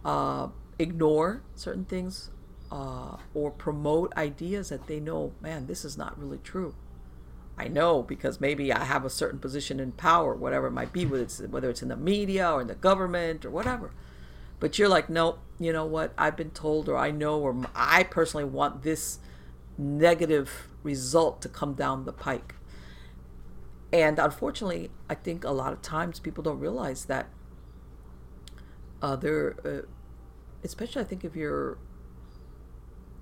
uh, 0.03 0.47
ignore 0.79 1.43
certain 1.55 1.85
things 1.85 2.31
uh, 2.71 3.17
or 3.33 3.51
promote 3.51 4.13
ideas 4.15 4.69
that 4.69 4.87
they 4.87 4.99
know, 4.99 5.33
man, 5.41 5.67
this 5.67 5.85
is 5.85 5.97
not 5.97 6.17
really 6.19 6.39
true. 6.39 6.73
I 7.57 7.67
know 7.67 8.01
because 8.01 8.41
maybe 8.41 8.73
I 8.73 8.85
have 8.85 9.05
a 9.05 9.09
certain 9.09 9.37
position 9.37 9.79
in 9.79 9.91
power, 9.91 10.33
whatever 10.33 10.67
it 10.67 10.71
might 10.71 10.93
be, 10.93 11.05
whether 11.05 11.23
it's, 11.23 11.39
whether 11.41 11.69
it's 11.69 11.83
in 11.83 11.89
the 11.89 11.97
media 11.97 12.49
or 12.51 12.61
in 12.61 12.67
the 12.67 12.75
government 12.75 13.45
or 13.45 13.51
whatever. 13.51 13.91
But 14.59 14.79
you're 14.79 14.89
like, 14.89 15.09
nope, 15.09 15.39
you 15.59 15.73
know 15.73 15.85
what? 15.85 16.13
I've 16.17 16.37
been 16.37 16.51
told, 16.51 16.87
or 16.87 16.97
I 16.97 17.11
know, 17.11 17.39
or 17.39 17.55
I 17.75 18.03
personally 18.03 18.45
want 18.45 18.83
this 18.83 19.19
negative 19.77 20.69
result 20.83 21.41
to 21.41 21.49
come 21.49 21.73
down 21.73 22.05
the 22.05 22.13
pike. 22.13 22.55
And 23.93 24.19
unfortunately, 24.19 24.89
I 25.09 25.15
think 25.15 25.43
a 25.43 25.51
lot 25.51 25.73
of 25.73 25.81
times 25.81 26.19
people 26.19 26.43
don't 26.43 26.59
realize 26.59 27.05
that 27.05 27.27
they're, 29.01 29.55
uh, 29.65 29.85
especially 30.63 31.01
I 31.01 31.05
think 31.05 31.25
if 31.25 31.35
you're, 31.35 31.77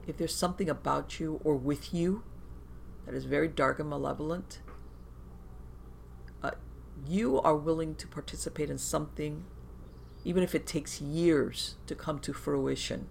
if 0.08 0.18
there's 0.18 0.36
something 0.36 0.70
about 0.70 1.20
you 1.20 1.40
or 1.44 1.56
with 1.56 1.94
you 1.94 2.24
that 3.06 3.16
is 3.16 3.26
very 3.26 3.48
dark 3.48 3.80
and 3.80 3.90
malevolent, 3.90 4.60
uh, 6.44 6.52
you 7.08 7.42
are 7.42 7.56
willing 7.56 7.96
to 7.96 8.08
participate 8.08 8.70
in 8.70 8.78
something, 8.78 9.46
even 10.24 10.44
if 10.44 10.54
it 10.54 10.68
takes 10.68 11.02
years 11.02 11.76
to 11.88 11.96
come 11.96 12.20
to 12.20 12.34
fruition. 12.34 13.08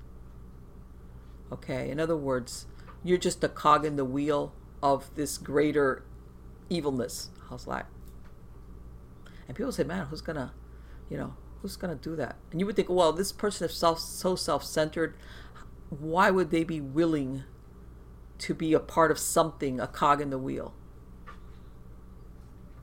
Okay, 1.51 1.91
in 1.91 1.99
other 1.99 2.17
words, 2.17 2.67
you're 3.03 3.19
just 3.19 3.43
a 3.43 3.49
cog 3.49 3.85
in 3.85 3.97
the 3.97 4.05
wheel 4.05 4.53
of 4.83 5.13
this 5.15 5.39
greater 5.39 6.05
evilness. 6.69 7.31
How's 7.49 7.67
like, 7.67 7.87
And 9.47 9.57
people 9.57 9.73
say, 9.73 9.85
man, 9.85 10.07
who's 10.07 10.21
gonna, 10.21 10.53
you 11.09 11.17
know, 11.17 11.35
who's 11.63 11.77
gonna 11.77 11.95
do 11.95 12.17
that? 12.17 12.37
And 12.51 12.61
you 12.61 12.67
would 12.67 12.77
think, 12.77 12.89
well, 12.89 13.13
this 13.13 13.33
person 13.33 13.67
is 13.67 13.75
self 13.75 14.01
so 14.01 14.37
self-centered. 14.37 15.17
Why 15.89 16.31
would 16.31 16.51
they 16.51 16.65
be 16.65 16.81
willing 16.81 17.45
to 18.39 18.55
be 18.55 18.73
a 18.73 18.81
part 18.81 19.11
of 19.11 19.19
something, 19.19 19.81
a 19.81 19.87
cog 19.87 20.21
in 20.21 20.31
the 20.31 20.39
wheel. 20.39 20.75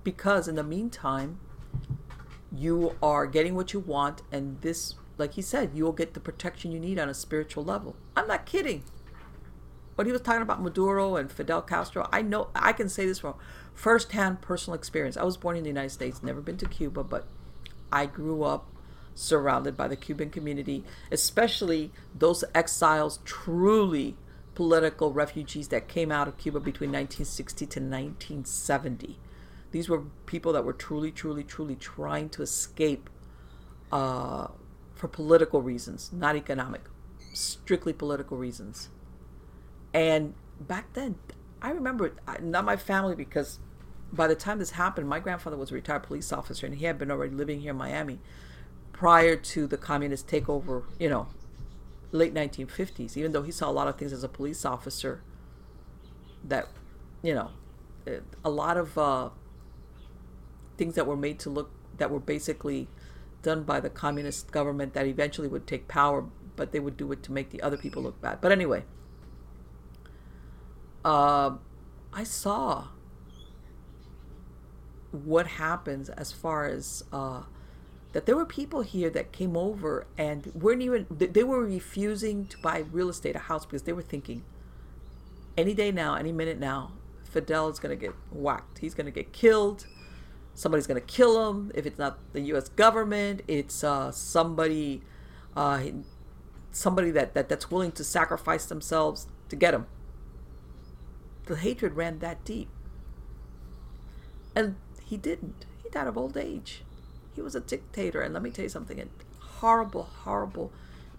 Because 0.04 0.48
in 0.48 0.56
the 0.56 0.64
meantime, 0.64 1.40
you 2.56 2.96
are 3.02 3.26
getting 3.26 3.56
what 3.56 3.74
you 3.74 3.80
want, 3.80 4.22
and 4.32 4.62
this, 4.62 4.96
like 5.18 5.34
he 5.34 5.42
said, 5.42 5.72
you 5.74 5.84
will 5.84 5.92
get 5.92 6.14
the 6.14 6.20
protection 6.20 6.72
you 6.72 6.80
need 6.80 7.00
on 7.00 7.10
a 7.10 7.14
spiritual 7.14 7.64
level. 7.64 7.96
I'm 8.16 8.28
not 8.28 8.46
kidding. 8.46 8.84
When 9.96 10.06
he 10.06 10.14
was 10.14 10.22
talking 10.22 10.42
about 10.42 10.62
Maduro 10.62 11.16
and 11.16 11.32
Fidel 11.32 11.62
Castro, 11.62 12.08
I 12.12 12.22
know 12.22 12.50
I 12.54 12.74
can 12.74 12.90
say 12.90 13.06
this 13.06 13.20
from 13.20 13.36
firsthand 13.76 14.42
personal 14.42 14.76
experience. 14.76 15.18
I 15.18 15.24
was 15.24 15.38
born 15.38 15.58
in 15.58 15.64
the 15.64 15.70
United 15.70 15.92
States, 15.92 16.24
never 16.24 16.42
been 16.42 16.58
to 16.58 16.66
Cuba, 16.66 17.04
but 17.04 17.28
I 17.92 18.08
grew 18.08 18.44
up 18.44 18.72
surrounded 19.14 19.78
by 19.78 19.88
the 19.88 19.96
Cuban 19.96 20.30
community, 20.30 20.84
especially 21.12 21.92
those 22.18 22.44
exiles 22.54 23.20
truly 23.24 24.18
political 24.56 25.14
refugees 25.14 25.68
that 25.68 25.88
came 25.88 26.12
out 26.12 26.28
of 26.28 26.38
Cuba 26.38 26.60
between 26.60 26.90
1960 26.90 27.66
to 27.66 27.80
1970. 27.80 29.20
These 29.72 29.90
were 29.90 30.04
people 30.26 30.54
that 30.54 30.64
were 30.64 30.74
truly, 30.74 31.12
truly, 31.12 31.44
truly 31.44 31.76
trying 31.76 32.30
to 32.30 32.42
escape 32.42 33.10
uh, 33.92 34.48
for 34.94 35.08
political 35.08 35.62
reasons, 35.62 36.12
not 36.14 36.36
economic, 36.36 36.82
strictly 37.34 37.92
political 37.92 38.38
reasons. 38.38 38.90
And 39.94 40.34
back 40.60 40.94
then, 40.94 41.16
I 41.62 41.72
remember, 41.72 42.14
not 42.42 42.64
my 42.64 42.78
family, 42.78 43.16
because 43.16 43.60
by 44.16 44.28
the 44.28 44.36
time 44.36 44.60
this 44.60 44.72
happened, 44.72 45.08
my 45.08 45.20
grandfather 45.20 45.58
was 45.58 45.72
a 45.72 45.74
retired 45.74 46.04
police 46.04 46.32
officer 46.32 46.66
and 46.66 46.76
he 46.76 46.86
had 46.86 46.98
been 46.98 47.12
already 47.12 47.34
living 47.34 47.62
here 47.62 47.72
in 47.72 47.78
Miami 47.78 48.20
prior 48.94 49.36
to 49.36 49.68
the 49.68 49.78
communist 49.78 50.28
takeover, 50.28 50.84
you 51.00 51.10
know, 51.10 51.28
late 52.12 52.34
1950s, 52.34 53.18
even 53.18 53.32
though 53.32 53.44
he 53.44 53.52
saw 53.52 53.70
a 53.70 53.74
lot 53.74 53.88
of 53.88 53.98
things 53.98 54.14
as 54.14 54.24
a 54.24 54.30
police 54.30 54.64
officer 54.66 55.22
that, 56.44 56.68
you 57.22 57.34
know, 57.34 57.52
a 58.44 58.50
lot 58.50 58.78
of 58.78 58.98
uh, 58.98 59.30
things 60.78 60.96
that 60.96 61.06
were 61.06 61.18
made 61.18 61.40
to 61.40 61.50
look, 61.50 61.72
that 61.98 62.12
were 62.12 62.20
basically 62.20 62.88
done 63.42 63.64
by 63.64 63.80
the 63.80 63.90
communist 63.90 64.52
government 64.52 64.94
that 64.94 65.06
eventually 65.06 65.48
would 65.48 65.68
take 65.68 65.88
power, 65.88 66.26
but 66.56 66.72
they 66.72 66.80
would 66.80 66.96
do 66.98 67.12
it 67.12 67.22
to 67.24 67.32
make 67.32 67.50
the 67.50 67.62
other 67.62 67.78
people 67.78 68.02
look 68.04 68.22
bad. 68.22 68.40
But 68.42 68.52
anyway, 68.52 68.84
uh, 71.04 71.52
I 72.14 72.24
saw 72.24 72.88
what 75.24 75.48
happens 75.48 76.10
as 76.10 76.32
far 76.32 76.66
as 76.66 77.04
uh, 77.14 77.44
that 78.14 78.26
there 78.26 78.36
were 78.36 78.46
people 78.46 78.82
here 78.82 79.10
that 79.10 79.32
came 79.32 79.56
over 79.58 80.08
and 80.18 80.52
weren't 80.56 80.82
even 80.82 81.06
they 81.10 81.44
were 81.44 81.64
refusing 81.66 82.46
to 82.48 82.58
buy 82.60 82.80
real 82.92 83.10
estate 83.10 83.36
a 83.36 83.40
house 83.40 83.66
because 83.66 83.84
they 83.84 83.94
were 83.94 84.02
thinking 84.02 84.44
any 85.58 85.74
day 85.74 85.92
now 85.92 86.16
any 86.16 86.32
minute 86.32 86.60
now 86.60 86.92
fidel 87.36 87.68
is 87.68 87.80
going 87.80 87.98
to 87.98 88.02
get 88.02 88.16
whacked. 88.32 88.80
He's 88.80 88.94
going 88.94 89.08
to 89.08 89.12
get 89.12 89.34
killed. 89.34 89.86
Somebody's 90.54 90.88
going 90.88 91.02
to 91.02 91.06
kill 91.06 91.50
him. 91.50 91.70
If 91.76 91.86
it's 91.86 92.00
not 92.00 92.18
the 92.32 92.42
us 92.54 92.70
government 92.70 93.42
it's 93.48 93.84
uh, 93.84 94.12
somebody 94.12 95.02
uh, 95.56 95.84
somebody 96.72 97.12
that, 97.12 97.34
that 97.34 97.50
that's 97.50 97.70
willing 97.70 97.92
to 97.94 98.04
sacrifice 98.04 98.66
themselves 98.66 99.28
to 99.50 99.56
get 99.58 99.74
him. 99.74 99.86
The 101.48 101.58
hatred 101.58 101.94
ran 101.94 102.20
that 102.20 102.44
deep. 102.46 102.70
And 104.56 104.76
he 105.06 105.16
didn't 105.16 105.66
he 105.82 105.90
died 105.90 106.08
of 106.08 106.18
old 106.18 106.36
age 106.36 106.84
he 107.36 107.42
was 107.42 107.56
a 107.56 107.60
dictator. 107.60 108.22
And 108.22 108.34
let 108.34 108.42
me 108.42 108.50
tell 108.50 108.64
you 108.64 108.70
something 108.70 109.10
horrible, 109.40 110.04
horrible 110.24 110.72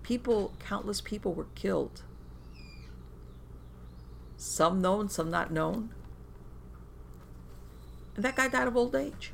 people, 0.03 0.55
countless 0.59 1.01
people 1.01 1.35
were 1.35 1.47
killed. 1.55 2.03
Some 4.37 4.81
known, 4.81 5.09
some 5.09 5.31
not 5.31 5.53
known. 5.53 5.91
And 8.15 8.25
that 8.25 8.37
guy 8.37 8.49
died 8.49 8.67
of 8.67 8.77
old 8.77 8.95
age. 8.97 9.33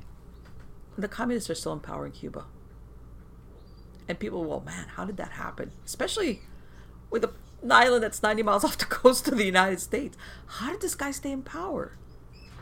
And 0.97 1.05
the 1.05 1.09
communists 1.09 1.49
are 1.51 1.55
still 1.55 1.73
in 1.73 1.81
power 1.81 2.05
in 2.05 2.13
Cuba. 2.13 2.47
And 4.09 4.19
people, 4.19 4.45
well, 4.45 4.61
man, 4.61 4.89
how 4.97 5.05
did 5.05 5.17
that 5.19 5.33
happen? 5.33 5.71
Especially 5.87 6.43
with 7.11 7.25
an 7.25 7.71
island 7.71 8.03
that's 8.03 8.23
90 8.23 8.43
miles 8.43 8.65
off 8.65 8.77
the 8.77 8.87
coast 8.87 9.29
of 9.29 9.39
the 9.39 9.45
United 9.45 9.81
States. 9.81 10.17
How 10.47 10.73
did 10.73 10.81
this 10.81 10.97
guy 10.97 11.13
stay 11.13 11.31
in 11.31 11.43
power? 11.43 11.97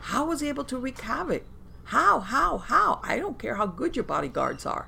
How 0.01 0.25
was 0.25 0.41
he 0.41 0.49
able 0.49 0.63
to 0.65 0.77
wreak 0.77 1.01
havoc? 1.01 1.43
How, 1.91 2.21
how, 2.21 2.57
how? 2.57 3.01
I 3.03 3.19
don't 3.19 3.37
care 3.37 3.55
how 3.55 3.65
good 3.65 3.97
your 3.97 4.05
bodyguards 4.05 4.65
are. 4.65 4.87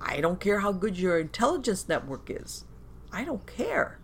I 0.00 0.20
don't 0.20 0.38
care 0.38 0.60
how 0.60 0.70
good 0.70 0.96
your 0.96 1.18
intelligence 1.18 1.88
network 1.88 2.30
is. 2.30 2.64
I 3.12 3.24
don't 3.24 3.44
care. 3.44 3.98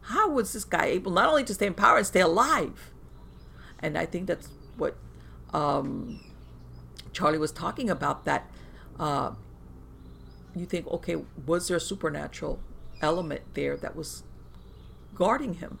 How 0.00 0.28
was 0.28 0.52
this 0.52 0.64
guy 0.64 0.86
able 0.86 1.12
not 1.12 1.28
only 1.28 1.44
to 1.44 1.54
stay 1.54 1.68
in 1.68 1.74
power 1.74 1.98
and 1.98 2.04
stay 2.04 2.20
alive? 2.20 2.90
And 3.78 3.96
I 3.96 4.06
think 4.06 4.26
that's 4.26 4.48
what 4.76 4.96
um, 5.54 6.18
Charlie 7.12 7.38
was 7.38 7.52
talking 7.52 7.88
about 7.88 8.24
that. 8.24 8.50
Uh, 8.98 9.34
you 10.56 10.66
think, 10.66 10.88
okay, 10.88 11.14
was 11.46 11.68
there 11.68 11.76
a 11.76 11.80
supernatural 11.80 12.58
element 13.00 13.42
there 13.54 13.76
that 13.76 13.94
was 13.94 14.24
guarding 15.14 15.54
him? 15.54 15.78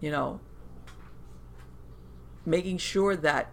You 0.00 0.12
know, 0.12 0.38
making 2.44 2.78
sure 2.78 3.16
that 3.16 3.50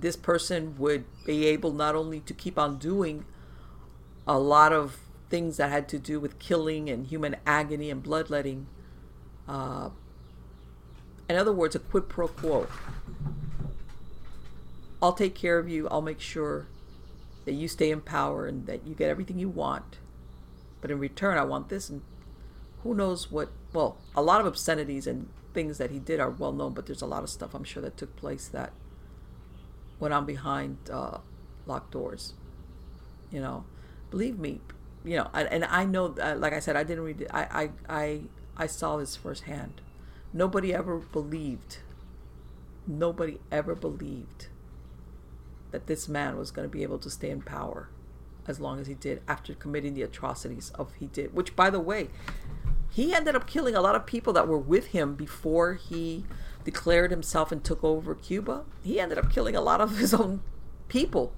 this 0.00 0.16
person 0.16 0.76
would 0.78 1.04
be 1.24 1.46
able 1.46 1.72
not 1.72 1.94
only 1.94 2.20
to 2.20 2.34
keep 2.34 2.58
on 2.58 2.78
doing 2.78 3.24
a 4.26 4.38
lot 4.38 4.72
of 4.72 4.98
things 5.30 5.56
that 5.56 5.70
had 5.70 5.88
to 5.88 5.98
do 5.98 6.20
with 6.20 6.38
killing 6.38 6.88
and 6.88 7.06
human 7.06 7.36
agony 7.46 7.90
and 7.90 8.02
bloodletting. 8.02 8.66
Uh, 9.46 9.90
in 11.28 11.36
other 11.36 11.52
words, 11.52 11.74
a 11.74 11.78
quid 11.78 12.08
pro 12.08 12.28
quo. 12.28 12.66
I'll 15.02 15.12
take 15.12 15.34
care 15.34 15.58
of 15.58 15.68
you. 15.68 15.88
I'll 15.88 16.02
make 16.02 16.20
sure 16.20 16.66
that 17.44 17.52
you 17.52 17.68
stay 17.68 17.90
in 17.90 18.00
power 18.00 18.46
and 18.46 18.66
that 18.66 18.86
you 18.86 18.94
get 18.94 19.10
everything 19.10 19.38
you 19.38 19.48
want. 19.48 19.98
But 20.80 20.90
in 20.90 20.98
return, 20.98 21.38
I 21.38 21.44
want 21.44 21.68
this. 21.68 21.88
And 21.88 22.02
who 22.82 22.94
knows 22.94 23.30
what? 23.30 23.50
Well, 23.72 23.98
a 24.14 24.22
lot 24.22 24.40
of 24.40 24.46
obscenities 24.46 25.06
and 25.06 25.28
things 25.54 25.78
that 25.78 25.90
he 25.90 25.98
did 25.98 26.20
are 26.20 26.30
well 26.30 26.52
known, 26.52 26.72
but 26.72 26.86
there's 26.86 27.02
a 27.02 27.06
lot 27.06 27.22
of 27.22 27.30
stuff 27.30 27.54
I'm 27.54 27.64
sure 27.64 27.82
that 27.82 27.96
took 27.96 28.16
place 28.16 28.48
that 28.48 28.72
went 30.00 30.14
on 30.14 30.24
behind 30.24 30.78
uh, 30.92 31.18
locked 31.66 31.90
doors. 31.90 32.34
You 33.30 33.40
know, 33.40 33.64
believe 34.10 34.38
me, 34.38 34.60
you 35.04 35.16
know, 35.16 35.28
and 35.34 35.64
I 35.64 35.84
know, 35.84 36.14
uh, 36.20 36.36
like 36.36 36.52
I 36.52 36.60
said, 36.60 36.76
I 36.76 36.82
didn't 36.82 37.04
read 37.04 37.20
it. 37.22 37.30
I, 37.32 37.42
I, 37.42 37.70
I, 37.88 38.20
I 38.56 38.66
saw 38.66 38.96
this 38.96 39.16
firsthand. 39.16 39.80
Nobody 40.32 40.74
ever 40.74 40.98
believed, 40.98 41.78
nobody 42.86 43.38
ever 43.50 43.74
believed 43.74 44.48
that 45.70 45.86
this 45.86 46.08
man 46.08 46.38
was 46.38 46.50
going 46.50 46.68
to 46.68 46.72
be 46.72 46.82
able 46.82 46.98
to 46.98 47.10
stay 47.10 47.30
in 47.30 47.42
power 47.42 47.88
as 48.46 48.58
long 48.58 48.80
as 48.80 48.86
he 48.86 48.94
did 48.94 49.20
after 49.28 49.54
committing 49.54 49.94
the 49.94 50.02
atrocities 50.02 50.70
of 50.70 50.94
he 50.94 51.06
did 51.06 51.34
which 51.34 51.54
by 51.54 51.68
the 51.68 51.78
way 51.78 52.08
he 52.90 53.14
ended 53.14 53.36
up 53.36 53.46
killing 53.46 53.74
a 53.74 53.80
lot 53.80 53.94
of 53.94 54.06
people 54.06 54.32
that 54.32 54.48
were 54.48 54.58
with 54.58 54.88
him 54.88 55.14
before 55.14 55.74
he 55.74 56.24
declared 56.68 57.10
himself 57.10 57.50
and 57.50 57.64
took 57.64 57.82
over 57.82 58.14
Cuba. 58.14 58.62
He 58.84 59.00
ended 59.00 59.16
up 59.16 59.32
killing 59.32 59.56
a 59.56 59.60
lot 59.62 59.80
of 59.80 59.96
his 59.96 60.12
own 60.12 60.42
people. 60.88 61.32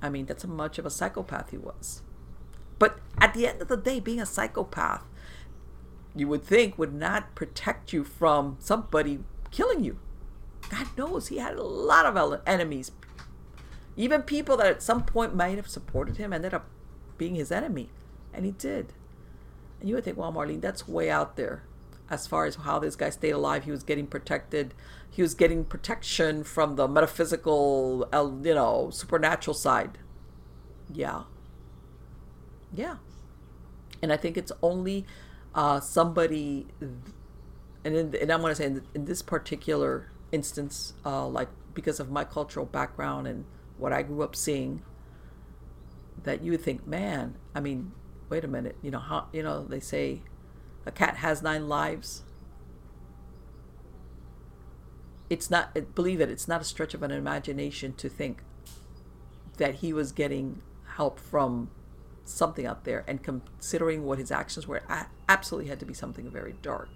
I 0.00 0.08
mean, 0.08 0.24
that's 0.24 0.42
how 0.42 0.48
much 0.48 0.78
of 0.78 0.86
a 0.86 0.90
psychopath 0.90 1.50
he 1.50 1.58
was. 1.58 2.00
But 2.78 2.98
at 3.18 3.34
the 3.34 3.46
end 3.46 3.60
of 3.60 3.68
the 3.68 3.76
day, 3.76 4.00
being 4.00 4.22
a 4.22 4.24
psychopath, 4.24 5.04
you 6.16 6.26
would 6.28 6.44
think 6.44 6.78
would 6.78 6.94
not 6.94 7.34
protect 7.34 7.92
you 7.92 8.04
from 8.04 8.56
somebody 8.58 9.18
killing 9.50 9.84
you. 9.84 9.98
God 10.70 10.86
knows 10.96 11.28
he 11.28 11.36
had 11.36 11.56
a 11.56 11.62
lot 11.62 12.06
of 12.06 12.40
enemies. 12.46 12.90
Even 13.98 14.22
people 14.22 14.56
that 14.56 14.68
at 14.68 14.82
some 14.82 15.02
point 15.02 15.34
might 15.34 15.56
have 15.56 15.68
supported 15.68 16.16
him 16.16 16.32
ended 16.32 16.54
up 16.54 16.64
being 17.18 17.34
his 17.34 17.52
enemy. 17.52 17.90
And 18.32 18.46
he 18.46 18.52
did. 18.52 18.94
And 19.78 19.90
you 19.90 19.94
would 19.96 20.04
think, 20.04 20.16
well, 20.16 20.32
Marlene, 20.32 20.62
that's 20.62 20.88
way 20.88 21.10
out 21.10 21.36
there 21.36 21.64
as 22.10 22.26
far 22.26 22.46
as 22.46 22.56
how 22.56 22.78
this 22.78 22.96
guy 22.96 23.10
stayed 23.10 23.30
alive. 23.30 23.64
He 23.64 23.70
was 23.70 23.82
getting 23.82 24.06
protected. 24.06 24.74
He 25.10 25.22
was 25.22 25.34
getting 25.34 25.64
protection 25.64 26.44
from 26.44 26.76
the 26.76 26.88
metaphysical, 26.88 28.08
you 28.12 28.54
know, 28.54 28.90
supernatural 28.90 29.54
side. 29.54 29.98
Yeah. 30.92 31.24
Yeah. 32.72 32.96
And 34.02 34.12
I 34.12 34.16
think 34.16 34.36
it's 34.36 34.52
only 34.62 35.06
uh, 35.54 35.80
somebody, 35.80 36.66
and, 37.84 37.96
in, 37.96 38.14
and 38.14 38.30
I'm 38.30 38.40
going 38.40 38.52
to 38.52 38.54
say 38.54 38.66
in, 38.66 38.82
in, 38.94 39.04
this 39.06 39.22
particular 39.22 40.10
instance, 40.30 40.94
uh, 41.04 41.26
like 41.26 41.48
because 41.74 41.98
of 42.00 42.10
my 42.10 42.24
cultural 42.24 42.66
background 42.66 43.26
and 43.26 43.44
what 43.76 43.92
I 43.92 44.02
grew 44.02 44.22
up 44.22 44.36
seeing, 44.36 44.82
that 46.22 46.42
you 46.42 46.52
would 46.52 46.62
think, 46.62 46.86
man, 46.86 47.36
I 47.54 47.60
mean, 47.60 47.92
wait 48.28 48.44
a 48.44 48.48
minute, 48.48 48.76
you 48.82 48.90
know, 48.90 48.98
how, 48.98 49.28
you 49.32 49.42
know, 49.42 49.64
they 49.64 49.80
say 49.80 50.22
a 50.88 50.90
cat 50.90 51.18
has 51.18 51.42
nine 51.42 51.68
lives. 51.68 52.22
It's 55.30 55.50
not, 55.50 55.94
believe 55.94 56.20
it, 56.20 56.30
it's 56.30 56.48
not 56.48 56.62
a 56.62 56.64
stretch 56.64 56.94
of 56.94 57.02
an 57.02 57.10
imagination 57.10 57.92
to 57.94 58.08
think 58.08 58.42
that 59.58 59.76
he 59.76 59.92
was 59.92 60.12
getting 60.12 60.62
help 60.96 61.20
from 61.20 61.70
something 62.24 62.64
out 62.66 62.84
there 62.84 63.04
and 63.06 63.22
considering 63.22 64.04
what 64.04 64.18
his 64.18 64.30
actions 64.30 64.66
were, 64.66 64.82
absolutely 65.28 65.68
had 65.68 65.78
to 65.80 65.86
be 65.86 65.94
something 65.94 66.30
very 66.30 66.54
dark. 66.62 66.88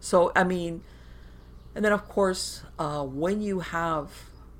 So, 0.00 0.32
I 0.34 0.44
mean, 0.44 0.82
and 1.74 1.84
then 1.84 1.92
of 1.92 2.08
course, 2.08 2.62
uh, 2.78 3.04
when 3.04 3.40
you 3.40 3.60
have, 3.60 4.10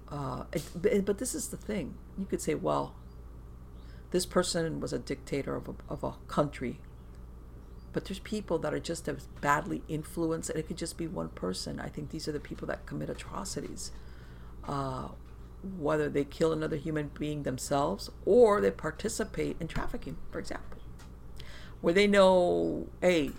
uh, 0.08 0.44
it, 0.52 1.04
but 1.04 1.18
this 1.18 1.34
is 1.34 1.48
the 1.48 1.56
thing, 1.56 1.94
you 2.16 2.26
could 2.26 2.40
say, 2.40 2.54
well, 2.54 2.94
this 4.12 4.26
person 4.26 4.80
was 4.80 4.92
a 4.92 4.98
dictator 4.98 5.56
of 5.56 5.68
a, 5.68 5.74
of 5.88 6.04
a 6.04 6.12
country 6.28 6.78
but 7.92 8.04
there's 8.04 8.20
people 8.20 8.58
that 8.58 8.72
are 8.72 8.80
just 8.80 9.08
as 9.08 9.26
badly 9.40 9.82
influenced 9.88 10.50
and 10.50 10.58
it 10.58 10.66
could 10.66 10.78
just 10.78 10.96
be 10.96 11.06
one 11.06 11.28
person. 11.30 11.80
I 11.80 11.88
think 11.88 12.10
these 12.10 12.28
are 12.28 12.32
the 12.32 12.40
people 12.40 12.66
that 12.68 12.86
commit 12.86 13.10
atrocities 13.10 13.90
uh, 14.66 15.08
whether 15.78 16.08
they 16.08 16.24
kill 16.24 16.52
another 16.52 16.76
human 16.76 17.10
being 17.18 17.42
themselves 17.42 18.10
or 18.24 18.60
they 18.60 18.70
participate 18.70 19.56
in 19.60 19.68
trafficking 19.68 20.16
for 20.30 20.38
example 20.38 20.78
where 21.80 21.92
they 21.92 22.06
know 22.06 22.88
hey 23.00 23.30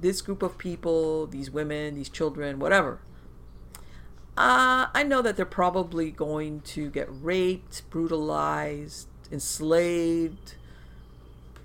this 0.00 0.20
group 0.20 0.42
of 0.42 0.58
people 0.58 1.26
these 1.26 1.50
women 1.50 1.94
these 1.94 2.08
children 2.08 2.58
whatever 2.58 3.00
uh, 4.36 4.86
i 4.92 5.04
know 5.06 5.22
that 5.22 5.36
they're 5.36 5.46
probably 5.46 6.10
going 6.10 6.60
to 6.62 6.90
get 6.90 7.06
raped 7.10 7.88
brutalized 7.90 9.06
enslaved 9.30 10.56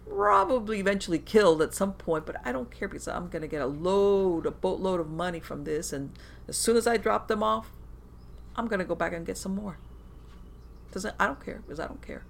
probably 0.09 0.79
eventually 0.79 1.19
killed 1.19 1.61
at 1.61 1.73
some 1.73 1.93
point, 1.93 2.25
but 2.25 2.38
I 2.45 2.51
don't 2.51 2.71
care 2.71 2.88
because 2.88 3.07
I'm 3.07 3.29
going 3.29 3.41
to 3.41 3.47
get 3.47 3.61
a 3.61 3.67
load, 3.67 4.45
a 4.45 4.51
boatload 4.51 4.99
of 4.99 5.09
money 5.09 5.39
from 5.39 5.63
this. 5.63 5.93
And 5.93 6.11
as 6.47 6.57
soon 6.57 6.77
as 6.77 6.88
I 6.88 6.97
drop 6.97 7.27
them 7.27 7.43
off, 7.43 7.71
I'm 8.55 8.67
going 8.67 8.79
to 8.79 8.85
go 8.85 8.95
back 8.95 9.13
and 9.13 9.25
get 9.25 9.38
some 9.38 9.55
more. 9.55 9.77
Doesn't, 10.91 11.15
I 11.19 11.27
don't 11.27 11.43
care 11.43 11.61
because 11.65 11.79
I 11.79 11.88
don't 11.88 12.01
care. 12.01 12.23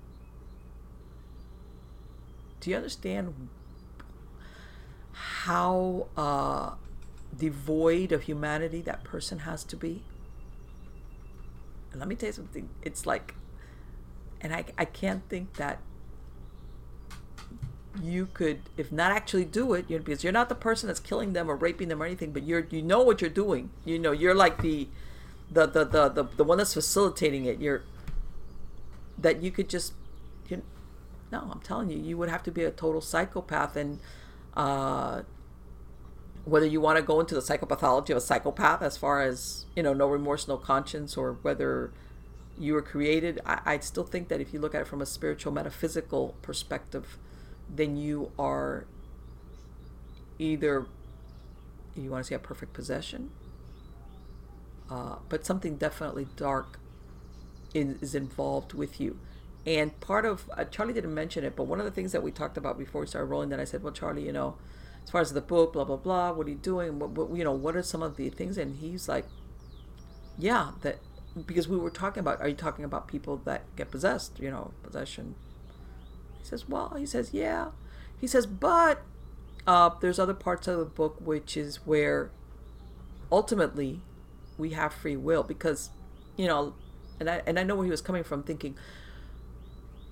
Do 2.59 2.69
you 2.69 2.75
understand 2.75 3.49
how 5.13 6.07
uh, 6.17 6.71
devoid 7.35 8.11
of 8.11 8.23
humanity 8.23 8.81
that 8.81 9.03
person 9.03 9.39
has 9.39 9.63
to 9.65 9.77
be? 9.77 10.03
And 11.91 11.99
let 11.99 12.09
me 12.09 12.15
tell 12.15 12.27
you 12.27 12.33
something. 12.33 12.69
It's 12.81 13.05
like, 13.05 13.35
and 14.41 14.53
I, 14.53 14.65
I 14.77 14.85
can't 14.85 15.27
think 15.29 15.53
that 15.55 15.79
you 18.01 18.27
could, 18.33 18.61
if 18.77 18.91
not 18.91 19.11
actually 19.11 19.45
do 19.45 19.73
it, 19.73 19.85
you're, 19.87 19.99
because 19.99 20.23
you're 20.23 20.33
not 20.33 20.49
the 20.49 20.55
person 20.55 20.87
that's 20.87 20.99
killing 20.99 21.33
them 21.33 21.49
or 21.49 21.55
raping 21.55 21.87
them 21.87 22.01
or 22.01 22.05
anything, 22.05 22.31
but 22.31 22.43
you're 22.43 22.67
you 22.69 22.81
know 22.81 23.01
what 23.01 23.21
you're 23.21 23.29
doing. 23.29 23.69
You 23.85 23.99
know 23.99 24.11
you're 24.11 24.35
like 24.35 24.61
the, 24.61 24.87
the 25.51 25.65
the 25.65 25.85
the 25.85 26.09
the, 26.09 26.23
the 26.37 26.43
one 26.43 26.57
that's 26.57 26.73
facilitating 26.73 27.45
it. 27.45 27.59
You're 27.59 27.83
that 29.17 29.41
you 29.41 29.49
could 29.49 29.67
just, 29.67 29.93
you, 30.47 30.61
no, 31.31 31.49
I'm 31.51 31.59
telling 31.61 31.89
you, 31.89 31.97
you 31.97 32.17
would 32.17 32.29
have 32.29 32.43
to 32.43 32.51
be 32.51 32.63
a 32.63 32.71
total 32.71 33.01
psychopath 33.01 33.75
and. 33.75 33.99
Uh, 34.55 35.21
whether 36.45 36.65
you 36.65 36.79
want 36.79 36.95
to 36.95 37.03
go 37.03 37.19
into 37.19 37.35
the 37.35 37.41
psychopathology 37.41 38.09
of 38.11 38.17
a 38.17 38.21
psychopath 38.21 38.81
as 38.81 38.95
far 38.95 39.21
as 39.21 39.65
you 39.75 39.83
know 39.83 39.93
no 39.93 40.07
remorse 40.07 40.47
no 40.47 40.55
conscience 40.55 41.17
or 41.17 41.33
whether 41.41 41.91
you 42.57 42.73
were 42.73 42.81
created 42.81 43.41
I, 43.45 43.59
I 43.65 43.79
still 43.79 44.05
think 44.05 44.29
that 44.29 44.39
if 44.39 44.53
you 44.53 44.59
look 44.59 44.73
at 44.73 44.81
it 44.81 44.87
from 44.87 45.01
a 45.01 45.05
spiritual 45.05 45.51
metaphysical 45.51 46.35
perspective 46.41 47.17
then 47.69 47.97
you 47.97 48.31
are 48.37 48.85
either 50.39 50.85
you 51.95 52.11
want 52.11 52.23
to 52.23 52.27
say 52.27 52.35
a 52.35 52.39
perfect 52.39 52.73
possession, 52.73 53.31
uh, 54.89 55.15
but 55.29 55.45
something 55.45 55.77
definitely 55.77 56.27
dark 56.35 56.79
is, 57.73 58.01
is, 58.01 58.15
involved 58.15 58.73
with 58.73 59.01
you. 59.01 59.19
And 59.65 59.99
part 59.99 60.25
of 60.25 60.49
uh, 60.55 60.63
Charlie 60.65 60.93
didn't 60.93 61.13
mention 61.13 61.43
it, 61.43 61.55
but 61.55 61.63
one 61.63 61.79
of 61.79 61.85
the 61.85 61.91
things 61.91 62.11
that 62.11 62.23
we 62.23 62.31
talked 62.31 62.57
about 62.57 62.77
before 62.77 63.01
we 63.01 63.07
started 63.07 63.25
rolling, 63.25 63.49
that 63.49 63.59
I 63.59 63.65
said, 63.65 63.83
well, 63.83 63.93
Charlie, 63.93 64.25
you 64.25 64.31
know, 64.31 64.55
as 65.03 65.09
far 65.09 65.21
as 65.21 65.33
the 65.33 65.41
book, 65.41 65.73
blah 65.73 65.83
blah 65.83 65.97
blah, 65.97 66.31
what 66.31 66.47
are 66.47 66.49
you 66.49 66.55
doing? 66.55 66.99
What, 66.99 67.11
what 67.11 67.35
you 67.35 67.43
know, 67.43 67.51
what 67.51 67.75
are 67.75 67.83
some 67.83 68.01
of 68.01 68.15
the 68.15 68.29
things? 68.29 68.57
And 68.57 68.77
he's 68.77 69.09
like, 69.09 69.25
yeah, 70.37 70.71
that 70.81 70.99
because 71.45 71.67
we 71.67 71.77
were 71.77 71.89
talking 71.89 72.21
about, 72.21 72.41
are 72.41 72.47
you 72.47 72.55
talking 72.55 72.85
about 72.85 73.07
people 73.07 73.37
that 73.45 73.63
get 73.75 73.91
possessed? 73.91 74.39
You 74.39 74.51
know, 74.51 74.71
possession, 74.83 75.35
says, 76.47 76.67
Well, 76.67 76.95
he 76.97 77.05
says, 77.05 77.33
Yeah. 77.33 77.69
He 78.19 78.27
says, 78.27 78.45
But 78.45 79.01
uh, 79.65 79.91
there's 80.01 80.19
other 80.19 80.33
parts 80.33 80.67
of 80.67 80.77
the 80.79 80.85
book 80.85 81.17
which 81.19 81.57
is 81.57 81.77
where 81.85 82.31
ultimately 83.31 84.01
we 84.57 84.71
have 84.71 84.93
free 84.93 85.17
will 85.17 85.43
because, 85.43 85.89
you 86.35 86.47
know, 86.47 86.73
and 87.19 87.29
I, 87.29 87.41
and 87.45 87.59
I 87.59 87.63
know 87.63 87.75
where 87.75 87.85
he 87.85 87.91
was 87.91 88.01
coming 88.01 88.23
from 88.23 88.43
thinking, 88.43 88.75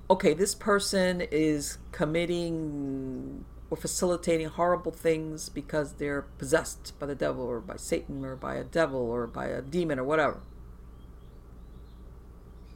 okay, 0.09 0.33
this 0.33 0.53
person 0.53 1.21
is 1.21 1.77
committing 1.91 3.45
or 3.69 3.77
facilitating 3.77 4.47
horrible 4.47 4.91
things 4.91 5.49
because 5.49 5.93
they're 5.93 6.23
possessed 6.37 6.97
by 6.99 7.05
the 7.05 7.15
devil 7.15 7.43
or 7.43 7.59
by 7.59 7.75
Satan 7.75 8.23
or 8.23 8.35
by 8.35 8.55
a 8.55 8.63
devil 8.63 8.99
or 8.99 9.25
by 9.25 9.47
a 9.47 9.61
demon 9.61 9.99
or 9.99 10.03
whatever. 10.03 10.41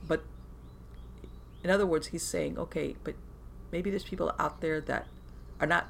But 0.07 0.23
in 1.63 1.69
other 1.69 1.85
words, 1.85 2.07
he's 2.07 2.23
saying, 2.23 2.57
okay, 2.57 2.95
but 3.03 3.15
maybe 3.71 3.89
there's 3.89 4.03
people 4.03 4.33
out 4.39 4.61
there 4.61 4.81
that 4.81 5.07
are 5.59 5.67
not 5.67 5.87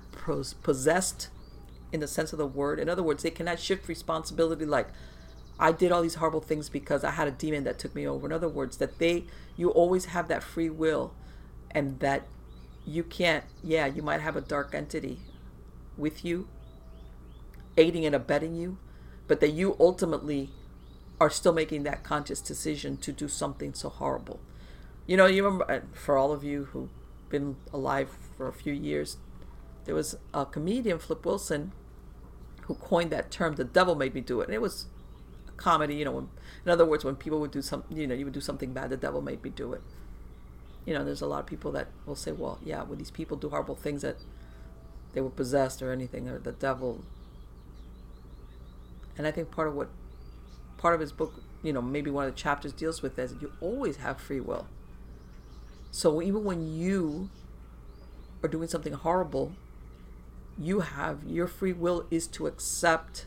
possessed 0.63 1.29
in 1.91 1.99
the 1.99 2.07
sense 2.07 2.33
of 2.33 2.39
the 2.39 2.47
word. 2.47 2.79
In 2.79 2.89
other 2.89 3.03
words, 3.03 3.23
they 3.23 3.31
cannot 3.31 3.59
shift 3.59 3.87
responsibility 3.87 4.65
like, 4.65 4.87
I 5.59 5.71
did 5.71 5.91
all 5.91 6.01
these 6.01 6.15
horrible 6.15 6.41
things 6.41 6.69
because 6.69 7.03
I 7.03 7.11
had 7.11 7.27
a 7.27 7.31
demon 7.31 7.65
that 7.65 7.77
took 7.77 7.93
me 7.93 8.07
over. 8.07 8.25
In 8.25 8.31
other 8.31 8.47
words, 8.47 8.77
that 8.77 8.97
they, 8.97 9.25
you 9.57 9.69
always 9.69 10.05
have 10.05 10.27
that 10.29 10.41
free 10.41 10.69
will 10.69 11.13
and 11.71 11.99
that 11.99 12.27
you 12.85 13.03
can't, 13.03 13.43
yeah, 13.63 13.85
you 13.85 14.01
might 14.01 14.21
have 14.21 14.35
a 14.35 14.41
dark 14.41 14.73
entity 14.73 15.19
with 15.97 16.23
you, 16.23 16.47
aiding 17.77 18.05
and 18.05 18.15
abetting 18.15 18.55
you, 18.55 18.77
but 19.27 19.41
that 19.41 19.49
you 19.49 19.75
ultimately 19.79 20.49
are 21.19 21.29
still 21.29 21.53
making 21.53 21.83
that 21.83 22.03
conscious 22.03 22.39
decision 22.39 22.95
to 22.97 23.11
do 23.11 23.27
something 23.27 23.73
so 23.73 23.89
horrible. 23.89 24.39
You 25.05 25.17
know, 25.17 25.25
you 25.25 25.43
remember, 25.43 25.69
uh, 25.69 25.79
for 25.93 26.17
all 26.17 26.31
of 26.31 26.43
you 26.43 26.65
who've 26.65 26.89
been 27.29 27.55
alive 27.73 28.09
for 28.37 28.47
a 28.47 28.53
few 28.53 28.73
years, 28.73 29.17
there 29.85 29.95
was 29.95 30.17
a 30.33 30.45
comedian, 30.45 30.99
Flip 30.99 31.25
Wilson, 31.25 31.71
who 32.63 32.75
coined 32.75 33.11
that 33.11 33.31
term, 33.31 33.55
the 33.55 33.63
devil 33.63 33.95
made 33.95 34.13
me 34.13 34.21
do 34.21 34.41
it. 34.41 34.45
And 34.45 34.53
it 34.53 34.61
was 34.61 34.85
a 35.47 35.51
comedy, 35.53 35.95
you 35.95 36.05
know, 36.05 36.11
when, 36.11 36.29
in 36.65 36.71
other 36.71 36.85
words, 36.85 37.03
when 37.03 37.15
people 37.15 37.39
would 37.39 37.51
do 37.51 37.61
some, 37.61 37.83
you 37.89 38.05
know, 38.05 38.13
you 38.13 38.25
would 38.25 38.33
do 38.33 38.41
something 38.41 38.73
bad, 38.73 38.91
the 38.91 38.97
devil 38.97 39.21
made 39.21 39.43
me 39.43 39.49
do 39.49 39.73
it. 39.73 39.81
You 40.85 40.93
know, 40.93 41.03
there's 41.03 41.21
a 41.21 41.27
lot 41.27 41.39
of 41.39 41.45
people 41.45 41.71
that 41.71 41.87
will 42.05 42.15
say, 42.15 42.31
well, 42.31 42.59
yeah, 42.63 42.83
when 42.83 42.99
these 42.99 43.11
people 43.11 43.37
do 43.37 43.49
horrible 43.49 43.75
things 43.75 44.01
that 44.03 44.17
they 45.13 45.21
were 45.21 45.29
possessed 45.29 45.81
or 45.81 45.91
anything, 45.91 46.29
or 46.29 46.37
the 46.37 46.51
devil. 46.51 47.03
And 49.17 49.25
I 49.25 49.31
think 49.31 49.51
part 49.51 49.67
of 49.67 49.73
what, 49.73 49.89
part 50.77 50.93
of 50.93 51.01
his 51.01 51.11
book, 51.11 51.33
you 51.63 51.73
know, 51.73 51.81
maybe 51.81 52.11
one 52.11 52.25
of 52.25 52.33
the 52.33 52.39
chapters 52.39 52.71
deals 52.71 53.01
with 53.01 53.17
is 53.17 53.33
you 53.41 53.51
always 53.59 53.97
have 53.97 54.21
free 54.21 54.39
will. 54.39 54.67
So 55.91 56.21
even 56.21 56.43
when 56.43 56.67
you 56.67 57.29
are 58.43 58.49
doing 58.49 58.67
something 58.67 58.93
horrible, 58.93 59.53
you 60.57 60.81
have 60.81 61.23
your 61.25 61.47
free 61.47 61.73
will 61.73 62.05
is 62.11 62.27
to 62.27 62.47
accept 62.47 63.25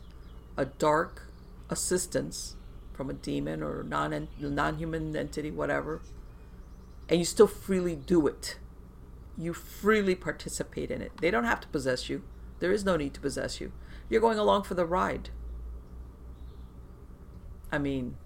a 0.57 0.65
dark 0.65 1.29
assistance 1.71 2.57
from 2.93 3.09
a 3.09 3.15
demon 3.15 3.63
or 3.63 3.83
non 3.83 4.29
non-human 4.39 5.17
entity 5.17 5.51
whatever 5.51 6.03
and 7.09 7.19
you 7.19 7.25
still 7.25 7.47
freely 7.47 7.97
do 7.97 8.27
it. 8.27 8.59
You 9.37 9.53
freely 9.53 10.15
participate 10.15 10.91
in 10.91 11.03
it. 11.03 11.13
They 11.21 11.31
don't 11.31 11.45
have 11.45 11.61
to 11.61 11.69
possess 11.69 12.09
you. 12.09 12.23
There 12.61 12.73
is 12.73 12.85
no 12.85 12.97
need 12.97 13.15
to 13.15 13.21
possess 13.21 13.61
you. 13.61 13.73
You're 14.09 14.21
going 14.21 14.39
along 14.39 14.65
for 14.65 14.75
the 14.75 14.87
ride. 14.87 15.31
I 17.71 17.79
mean 17.79 18.17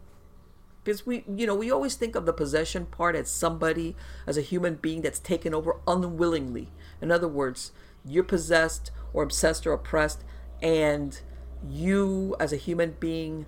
because 0.86 1.04
we 1.04 1.24
you 1.26 1.48
know 1.48 1.54
we 1.56 1.68
always 1.68 1.96
think 1.96 2.14
of 2.14 2.26
the 2.26 2.32
possession 2.32 2.86
part 2.86 3.16
as 3.16 3.28
somebody 3.28 3.96
as 4.24 4.38
a 4.38 4.40
human 4.40 4.76
being 4.76 5.02
that's 5.02 5.18
taken 5.18 5.52
over 5.52 5.80
unwillingly. 5.86 6.68
In 7.02 7.10
other 7.10 7.26
words 7.26 7.72
you're 8.04 8.22
possessed 8.22 8.92
or 9.12 9.24
obsessed 9.24 9.66
or 9.66 9.72
oppressed 9.72 10.22
and 10.62 11.20
you 11.68 12.36
as 12.38 12.52
a 12.52 12.56
human 12.56 12.92
being 13.00 13.46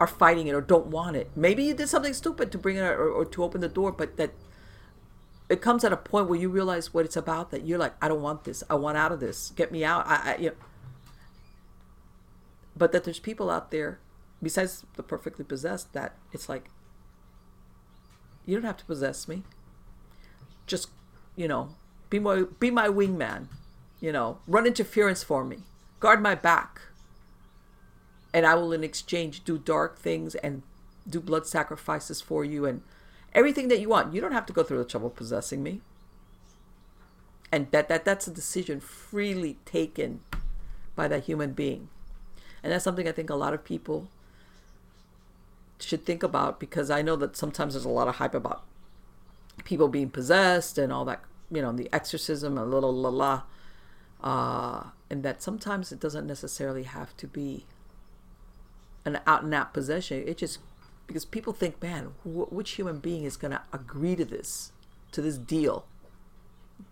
are 0.00 0.08
fighting 0.08 0.48
it 0.48 0.54
or 0.54 0.60
don't 0.60 0.86
want 0.86 1.14
it. 1.14 1.30
Maybe 1.36 1.62
you 1.62 1.72
did 1.72 1.88
something 1.88 2.14
stupid 2.14 2.50
to 2.50 2.58
bring 2.58 2.76
it 2.76 2.80
or, 2.80 3.08
or 3.08 3.24
to 3.26 3.44
open 3.44 3.60
the 3.60 3.68
door 3.68 3.92
but 3.92 4.16
that 4.16 4.32
it 5.48 5.60
comes 5.60 5.84
at 5.84 5.92
a 5.92 5.96
point 5.96 6.28
where 6.28 6.38
you 6.38 6.48
realize 6.48 6.92
what 6.92 7.04
it's 7.04 7.16
about 7.16 7.50
that 7.50 7.64
you're 7.64 7.78
like 7.78 7.94
i 8.02 8.08
don't 8.08 8.22
want 8.22 8.42
this. 8.42 8.64
I 8.68 8.74
want 8.74 8.98
out 8.98 9.12
of 9.12 9.20
this. 9.20 9.52
Get 9.54 9.70
me 9.70 9.84
out. 9.84 10.04
I, 10.08 10.34
I 10.34 10.36
you 10.36 10.48
know. 10.50 10.56
but 12.76 12.90
that 12.90 13.04
there's 13.04 13.20
people 13.20 13.50
out 13.50 13.70
there 13.70 14.00
besides 14.42 14.84
the 14.96 15.02
perfectly 15.02 15.44
possessed 15.44 15.92
that 15.92 16.14
it's 16.32 16.48
like 16.48 16.70
you 18.46 18.56
don't 18.56 18.64
have 18.64 18.76
to 18.76 18.84
possess 18.84 19.28
me 19.28 19.42
just 20.66 20.88
you 21.36 21.46
know 21.46 21.74
be 22.08 22.18
my 22.18 22.44
be 22.58 22.70
my 22.70 22.88
wingman 22.88 23.48
you 24.00 24.12
know, 24.12 24.38
run 24.46 24.66
interference 24.66 25.22
for 25.22 25.44
me, 25.44 25.58
guard 26.00 26.22
my 26.22 26.34
back. 26.34 26.80
And 28.32 28.46
I 28.46 28.54
will, 28.54 28.72
in 28.72 28.82
exchange, 28.82 29.44
do 29.44 29.58
dark 29.58 29.98
things 29.98 30.34
and 30.36 30.62
do 31.08 31.20
blood 31.20 31.46
sacrifices 31.46 32.20
for 32.20 32.44
you 32.44 32.64
and 32.64 32.82
everything 33.34 33.68
that 33.68 33.80
you 33.80 33.88
want. 33.88 34.14
You 34.14 34.20
don't 34.20 34.32
have 34.32 34.46
to 34.46 34.52
go 34.52 34.62
through 34.62 34.78
the 34.78 34.84
trouble 34.84 35.10
possessing 35.10 35.62
me. 35.62 35.80
And 37.52 37.70
that, 37.72 37.88
that 37.88 38.04
that's 38.04 38.28
a 38.28 38.30
decision 38.30 38.80
freely 38.80 39.58
taken 39.64 40.20
by 40.94 41.08
that 41.08 41.24
human 41.24 41.52
being. 41.52 41.88
And 42.62 42.72
that's 42.72 42.84
something 42.84 43.08
I 43.08 43.12
think 43.12 43.30
a 43.30 43.34
lot 43.34 43.54
of 43.54 43.64
people 43.64 44.08
should 45.82 46.04
think 46.04 46.22
about 46.22 46.60
because 46.60 46.90
I 46.90 47.02
know 47.02 47.16
that 47.16 47.36
sometimes 47.36 47.74
there's 47.74 47.84
a 47.84 47.88
lot 47.88 48.08
of 48.08 48.16
hype 48.16 48.34
about 48.34 48.64
people 49.64 49.88
being 49.88 50.10
possessed 50.10 50.78
and 50.78 50.92
all 50.92 51.04
that, 51.04 51.22
you 51.50 51.62
know, 51.62 51.72
the 51.72 51.88
exorcism, 51.92 52.56
a 52.56 52.64
little 52.64 52.94
la 52.94 53.08
la 53.10 53.42
uh, 54.22 54.84
and 55.08 55.22
that 55.22 55.42
sometimes 55.42 55.92
it 55.92 56.00
doesn't 56.00 56.26
necessarily 56.26 56.84
have 56.84 57.16
to 57.16 57.26
be 57.26 57.64
an 59.04 59.18
out 59.26 59.42
and 59.42 59.54
out 59.54 59.72
possession. 59.72 60.22
It 60.26 60.38
just 60.38 60.58
because 61.06 61.24
people 61.24 61.52
think, 61.52 61.82
man, 61.82 62.12
wh- 62.22 62.52
which 62.52 62.72
human 62.72 62.98
being 62.98 63.24
is 63.24 63.36
going 63.36 63.50
to 63.50 63.62
agree 63.72 64.14
to 64.16 64.24
this, 64.24 64.72
to 65.12 65.22
this 65.22 65.38
deal? 65.38 65.86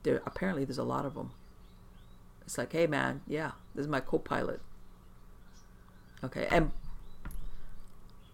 There 0.02 0.22
apparently 0.26 0.64
there's 0.64 0.78
a 0.78 0.84
lot 0.84 1.04
of 1.04 1.14
them. 1.14 1.32
It's 2.44 2.58
like, 2.58 2.72
hey, 2.72 2.86
man, 2.86 3.20
yeah, 3.26 3.52
this 3.74 3.82
is 3.82 3.88
my 3.88 4.00
co-pilot. 4.00 4.60
Okay, 6.24 6.48
and 6.50 6.72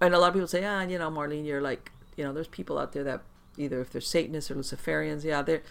and 0.04 0.14
a 0.14 0.18
lot 0.18 0.28
of 0.28 0.34
people 0.34 0.48
say, 0.48 0.64
ah, 0.64 0.82
you 0.82 0.98
know, 0.98 1.10
Marlene, 1.10 1.44
you're 1.44 1.60
like, 1.60 1.90
you 2.16 2.24
know, 2.24 2.32
there's 2.32 2.48
people 2.48 2.78
out 2.78 2.92
there 2.92 3.04
that 3.04 3.22
either 3.56 3.80
if 3.80 3.90
they're 3.90 4.00
Satanists 4.00 4.50
or 4.50 4.54
Luciferians, 4.54 5.24
yeah, 5.24 5.42
they're 5.42 5.62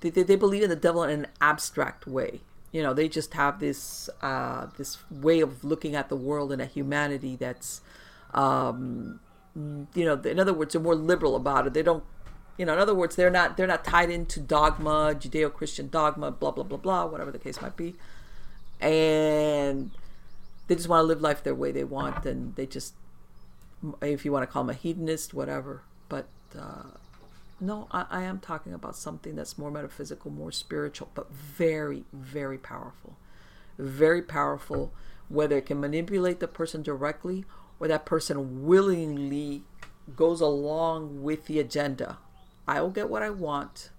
they, 0.00 0.10
they 0.10 0.36
believe 0.36 0.62
in 0.62 0.70
the 0.70 0.76
devil 0.76 1.02
in 1.02 1.10
an 1.10 1.26
abstract 1.40 2.06
way. 2.06 2.40
You 2.72 2.82
know 2.82 2.92
they 2.92 3.08
just 3.08 3.32
have 3.34 3.58
this 3.58 4.10
uh, 4.20 4.66
this 4.76 4.98
way 5.10 5.40
of 5.40 5.64
looking 5.64 5.94
at 5.94 6.08
the 6.08 6.16
world 6.16 6.52
and 6.52 6.60
at 6.60 6.72
humanity 6.72 7.36
that's 7.36 7.80
um, 8.34 9.20
you 9.54 10.04
know 10.04 10.14
in 10.14 10.38
other 10.38 10.52
words 10.52 10.74
they're 10.74 10.82
more 10.82 10.94
liberal 10.94 11.36
about 11.36 11.66
it. 11.66 11.74
They 11.74 11.82
don't 11.82 12.04
you 12.58 12.66
know 12.66 12.74
in 12.74 12.78
other 12.78 12.94
words 12.94 13.16
they're 13.16 13.30
not 13.30 13.56
they're 13.56 13.66
not 13.66 13.84
tied 13.84 14.10
into 14.10 14.40
dogma 14.40 15.14
judeo-christian 15.18 15.88
dogma 15.88 16.30
blah 16.30 16.50
blah 16.50 16.64
blah 16.64 16.76
blah 16.76 17.06
whatever 17.06 17.30
the 17.30 17.38
case 17.38 17.62
might 17.62 17.76
be. 17.76 17.94
And 18.78 19.92
they 20.66 20.74
just 20.74 20.88
want 20.88 21.00
to 21.00 21.06
live 21.06 21.22
life 21.22 21.42
their 21.42 21.54
way 21.54 21.72
they 21.72 21.84
want 21.84 22.26
and 22.26 22.54
they 22.56 22.66
just 22.66 22.92
if 24.00 24.24
you 24.24 24.32
want 24.32 24.42
to 24.42 24.46
call 24.46 24.64
them 24.64 24.70
a 24.70 24.78
hedonist 24.78 25.34
whatever 25.34 25.82
but 26.08 26.26
uh, 26.58 26.82
no, 27.60 27.88
I, 27.90 28.06
I 28.10 28.22
am 28.22 28.38
talking 28.38 28.74
about 28.74 28.96
something 28.96 29.34
that's 29.34 29.56
more 29.56 29.70
metaphysical, 29.70 30.30
more 30.30 30.52
spiritual, 30.52 31.10
but 31.14 31.30
very, 31.32 32.04
very 32.12 32.58
powerful. 32.58 33.16
Very 33.78 34.22
powerful, 34.22 34.92
whether 35.28 35.56
it 35.58 35.66
can 35.66 35.80
manipulate 35.80 36.40
the 36.40 36.48
person 36.48 36.82
directly 36.82 37.44
or 37.80 37.88
that 37.88 38.04
person 38.04 38.66
willingly 38.66 39.62
goes 40.14 40.40
along 40.40 41.22
with 41.22 41.46
the 41.46 41.58
agenda. 41.58 42.18
I 42.68 42.80
will 42.80 42.90
get 42.90 43.08
what 43.08 43.22
I 43.22 43.30
want. 43.30 43.90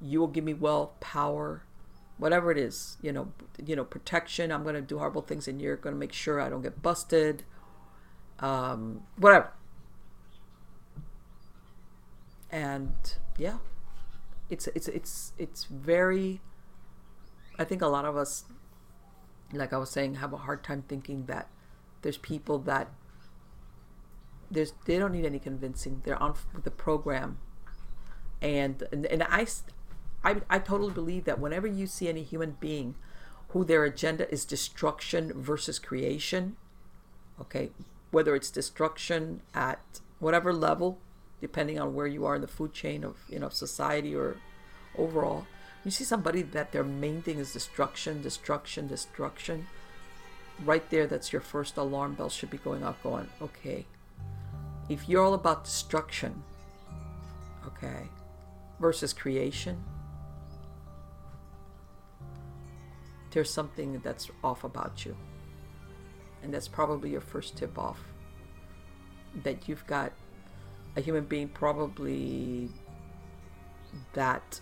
You 0.00 0.20
will 0.20 0.26
give 0.28 0.44
me 0.44 0.54
wealth, 0.54 1.00
power, 1.00 1.62
whatever 2.18 2.52
it 2.52 2.58
is. 2.58 2.96
You 3.02 3.12
know, 3.12 3.32
you 3.64 3.74
know, 3.74 3.84
protection. 3.84 4.52
I'm 4.52 4.62
going 4.62 4.74
to 4.74 4.82
do 4.82 4.98
horrible 4.98 5.22
things, 5.22 5.48
and 5.48 5.60
you're 5.60 5.76
going 5.76 5.94
to 5.94 5.98
make 5.98 6.12
sure 6.12 6.40
I 6.40 6.48
don't 6.48 6.62
get 6.62 6.82
busted. 6.82 7.44
Um, 8.40 9.02
whatever. 9.16 9.52
And 12.50 12.94
yeah. 13.38 13.58
It's 14.48 14.68
it's 14.68 14.86
it's 14.88 15.32
it's 15.38 15.64
very 15.64 16.40
i 17.58 17.64
think 17.64 17.82
a 17.82 17.86
lot 17.88 18.04
of 18.04 18.16
us 18.16 18.44
like 19.52 19.72
i 19.72 19.76
was 19.76 19.90
saying 19.90 20.16
have 20.16 20.32
a 20.32 20.36
hard 20.36 20.62
time 20.62 20.84
thinking 20.86 21.24
that 21.24 21.48
there's 22.02 22.18
people 22.18 22.58
that 22.60 22.88
there's 24.50 24.72
they 24.84 24.98
don't 24.98 25.12
need 25.12 25.24
any 25.24 25.38
convincing. 25.38 26.02
They're 26.04 26.22
on 26.22 26.34
the 26.62 26.70
program. 26.70 27.38
And 28.40 28.82
and, 28.92 29.06
and 29.06 29.22
I, 29.24 29.46
I 30.22 30.42
i 30.48 30.58
totally 30.58 30.92
believe 30.92 31.24
that 31.24 31.38
whenever 31.38 31.66
you 31.66 31.86
see 31.86 32.08
any 32.08 32.22
human 32.22 32.56
being 32.60 32.94
who 33.50 33.64
their 33.64 33.84
agenda 33.84 34.30
is 34.30 34.44
destruction 34.44 35.32
versus 35.34 35.78
creation 35.78 36.56
okay 37.40 37.70
whether 38.16 38.34
it's 38.34 38.50
destruction 38.50 39.42
at 39.52 40.00
whatever 40.20 40.50
level 40.50 40.98
depending 41.42 41.78
on 41.78 41.94
where 41.94 42.06
you 42.06 42.24
are 42.24 42.34
in 42.34 42.40
the 42.40 42.54
food 42.58 42.72
chain 42.72 43.04
of 43.04 43.14
you 43.28 43.38
know 43.38 43.50
society 43.50 44.14
or 44.14 44.36
overall 44.96 45.46
you 45.84 45.90
see 45.90 46.02
somebody 46.02 46.40
that 46.40 46.72
their 46.72 46.82
main 46.82 47.20
thing 47.20 47.38
is 47.38 47.52
destruction 47.52 48.22
destruction 48.22 48.86
destruction 48.86 49.66
right 50.64 50.88
there 50.88 51.06
that's 51.06 51.30
your 51.30 51.42
first 51.42 51.76
alarm 51.76 52.14
bell 52.14 52.30
should 52.30 52.48
be 52.48 52.56
going 52.68 52.82
off 52.82 53.02
going 53.02 53.28
okay 53.42 53.84
if 54.88 55.06
you're 55.06 55.22
all 55.22 55.34
about 55.34 55.64
destruction 55.64 56.42
okay 57.66 58.08
versus 58.80 59.12
creation 59.12 59.76
there's 63.36 63.52
something 63.52 64.00
that's 64.02 64.30
off 64.42 64.64
about 64.64 65.04
you. 65.04 65.14
And 66.42 66.52
that's 66.52 66.68
probably 66.68 67.10
your 67.10 67.20
first 67.20 67.56
tip 67.56 67.78
off. 67.78 68.00
That 69.42 69.68
you've 69.68 69.86
got 69.86 70.12
a 70.96 71.00
human 71.00 71.24
being 71.24 71.48
probably 71.48 72.70
that 74.14 74.60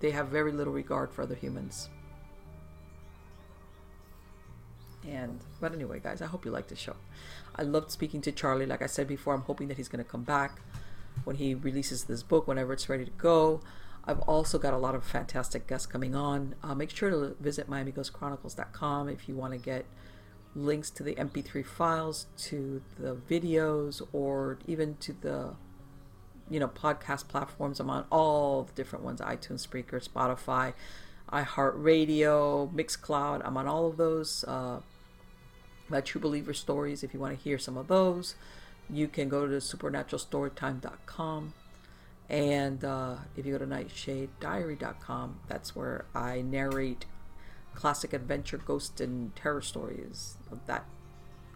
they 0.00 0.10
have 0.10 0.28
very 0.28 0.52
little 0.52 0.72
regard 0.72 1.12
for 1.12 1.22
other 1.22 1.34
humans. 1.34 1.88
And 5.06 5.40
but 5.60 5.72
anyway, 5.72 6.00
guys, 6.00 6.22
I 6.22 6.26
hope 6.26 6.44
you 6.44 6.50
like 6.50 6.68
the 6.68 6.76
show. 6.76 6.96
I 7.56 7.62
loved 7.62 7.90
speaking 7.90 8.20
to 8.22 8.32
Charlie. 8.32 8.66
Like 8.66 8.82
I 8.82 8.86
said 8.86 9.08
before, 9.08 9.34
I'm 9.34 9.42
hoping 9.42 9.68
that 9.68 9.76
he's 9.76 9.88
going 9.88 10.02
to 10.02 10.08
come 10.08 10.22
back 10.22 10.60
when 11.24 11.36
he 11.36 11.54
releases 11.54 12.04
this 12.04 12.22
book, 12.22 12.46
whenever 12.46 12.72
it's 12.72 12.88
ready 12.88 13.04
to 13.04 13.10
go. 13.12 13.60
I've 14.04 14.20
also 14.20 14.58
got 14.58 14.74
a 14.74 14.78
lot 14.78 14.94
of 14.94 15.04
fantastic 15.04 15.66
guests 15.66 15.86
coming 15.86 16.14
on. 16.14 16.56
Uh, 16.62 16.74
make 16.74 16.90
sure 16.90 17.10
to 17.10 17.36
visit 17.40 17.70
MiamiGhostChronicles.com 17.70 19.08
if 19.08 19.28
you 19.28 19.36
want 19.36 19.52
to 19.52 19.58
get 19.58 19.84
links 20.54 20.90
to 20.90 21.02
the 21.02 21.14
MP3 21.14 21.64
files, 21.64 22.26
to 22.36 22.82
the 22.98 23.14
videos, 23.14 24.02
or 24.12 24.58
even 24.66 24.96
to 24.96 25.12
the 25.12 25.54
you 26.50 26.60
know 26.60 26.68
podcast 26.68 27.28
platforms. 27.28 27.80
I'm 27.80 27.90
on 27.90 28.04
all 28.10 28.64
the 28.64 28.72
different 28.72 29.04
ones: 29.04 29.20
iTunes, 29.20 29.66
Spreaker, 29.66 30.06
Spotify, 30.06 30.74
iHeartRadio, 31.32 32.72
Mixcloud. 32.72 33.42
I'm 33.44 33.56
on 33.56 33.66
all 33.66 33.86
of 33.86 33.96
those. 33.96 34.44
Uh, 34.44 34.80
my 35.88 36.00
True 36.00 36.20
Believer 36.20 36.54
stories. 36.54 37.02
If 37.02 37.12
you 37.14 37.20
want 37.20 37.36
to 37.36 37.42
hear 37.42 37.58
some 37.58 37.76
of 37.76 37.88
those, 37.88 38.34
you 38.88 39.08
can 39.08 39.28
go 39.28 39.46
to 39.46 39.56
supernaturalstorytime.com. 39.56 41.54
And 42.28 42.84
uh, 42.84 43.16
if 43.36 43.44
you 43.44 43.52
go 43.52 43.58
to 43.58 43.66
nightshadediary.com, 43.66 45.40
that's 45.48 45.76
where 45.76 46.06
I 46.14 46.40
narrate 46.40 47.04
classic 47.74 48.12
adventure, 48.12 48.58
ghost, 48.58 49.00
and 49.00 49.34
terror 49.34 49.62
stories 49.62 50.36
of 50.50 50.64
that 50.66 50.84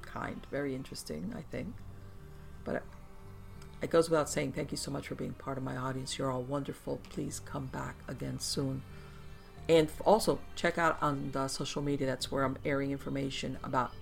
kind. 0.03 0.47
Very 0.51 0.75
interesting, 0.75 1.35
I 1.37 1.43
think. 1.43 1.75
But 2.65 2.83
it 3.83 3.91
goes 3.91 4.09
without 4.11 4.29
saying, 4.29 4.53
thank 4.53 4.71
you 4.71 4.77
so 4.77 4.91
much 4.91 5.09
for 5.09 5.15
being 5.15 5.35
part 5.35 5.59
of 5.59 5.65
my 5.65 5.77
audience. 5.77 6.19
You're 6.19 6.31
all 6.31 6.43
wonderful. 6.43 7.01
Please 7.11 7.41
come 7.41 7.67
back 7.67 7.97
again 8.09 8.39
soon. 8.39 8.83
And 9.69 9.91
also, 10.05 10.39
check 10.55 10.79
out 10.79 10.97
on 11.03 11.31
the 11.33 11.49
social 11.49 11.83
media. 11.83 12.07
That's 12.07 12.31
where 12.31 12.45
I'm 12.45 12.57
airing 12.65 12.93
information 12.93 13.59
about 13.65 13.93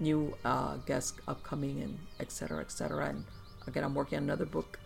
new 0.00 0.36
uh, 0.44 0.76
guests 0.78 1.14
upcoming 1.28 1.80
and 1.80 1.98
etc. 2.18 2.60
etc. 2.60 3.08
And 3.08 3.24
again, 3.66 3.84
I'm 3.84 3.94
working 3.94 4.18
on 4.18 4.24
another 4.24 4.46
book. 4.46 4.78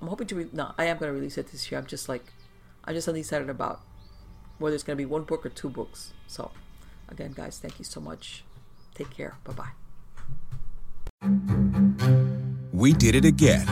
I'm 0.00 0.08
hoping 0.08 0.26
to 0.28 0.34
re- 0.36 0.48
no, 0.52 0.72
I 0.78 0.84
am 0.84 0.98
going 0.98 1.10
to 1.10 1.14
release 1.14 1.36
it 1.36 1.48
this 1.48 1.70
year. 1.70 1.80
I'm 1.80 1.86
just 1.86 2.08
like, 2.08 2.32
I'm 2.84 2.94
just 2.94 3.08
undecided 3.08 3.50
about 3.50 3.80
whether 4.58 4.74
it's 4.74 4.84
going 4.84 4.96
to 4.96 5.00
be 5.00 5.06
one 5.06 5.22
book 5.22 5.44
or 5.44 5.48
two 5.48 5.68
books. 5.68 6.12
So, 6.26 6.50
again, 7.08 7.32
guys, 7.32 7.58
thank 7.58 7.78
you 7.78 7.84
so 7.84 8.00
much. 8.00 8.44
Take 8.94 9.10
care. 9.10 9.36
Bye 9.44 9.52
bye. 9.52 9.70
We 12.72 12.92
did 12.92 13.14
it 13.14 13.24
again. 13.24 13.66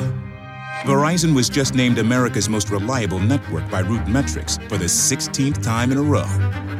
Verizon 0.84 1.34
was 1.34 1.48
just 1.48 1.74
named 1.74 1.98
America's 1.98 2.48
most 2.48 2.68
reliable 2.68 3.18
network 3.18 3.70
by 3.70 3.82
RootMetrics 3.82 4.68
for 4.68 4.76
the 4.76 4.84
16th 4.84 5.62
time 5.62 5.92
in 5.92 5.98
a 5.98 6.02
row, 6.02 6.26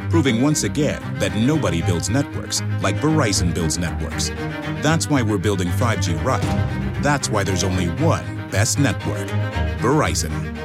proving 0.09 0.41
once 0.41 0.63
again 0.63 1.01
that 1.19 1.35
nobody 1.35 1.81
builds 1.81 2.09
networks 2.09 2.61
like 2.81 2.95
Verizon 2.97 3.53
builds 3.53 3.79
networks. 3.79 4.29
That's 4.83 5.09
why 5.09 5.23
we're 5.23 5.39
building 5.39 5.69
5G 5.69 6.23
right. 6.23 6.41
That's 7.01 7.29
why 7.29 7.43
there's 7.43 7.63
only 7.63 7.87
one 8.03 8.25
best 8.51 8.77
network 8.77 9.27
Verizon. 9.79 10.64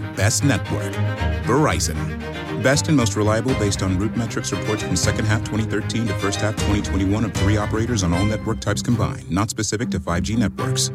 best 0.15 0.43
network 0.43 0.93
Verizon. 1.43 1.97
Best 2.63 2.87
and 2.87 2.95
most 2.95 3.15
reliable 3.15 3.53
based 3.55 3.81
on 3.81 3.97
RootMetrics 3.97 4.57
reports 4.57 4.83
from 4.83 4.95
second 4.95 5.25
half 5.25 5.39
2013 5.39 6.07
to 6.07 6.13
first 6.19 6.39
half 6.41 6.55
2021 6.55 7.25
of 7.25 7.33
three 7.33 7.57
operators 7.57 8.03
on 8.03 8.13
all 8.13 8.23
network 8.23 8.59
types 8.59 8.81
combined, 8.81 9.29
not 9.29 9.49
specific 9.49 9.89
to 9.89 9.99
5G 9.99 10.37
networks. 10.37 10.91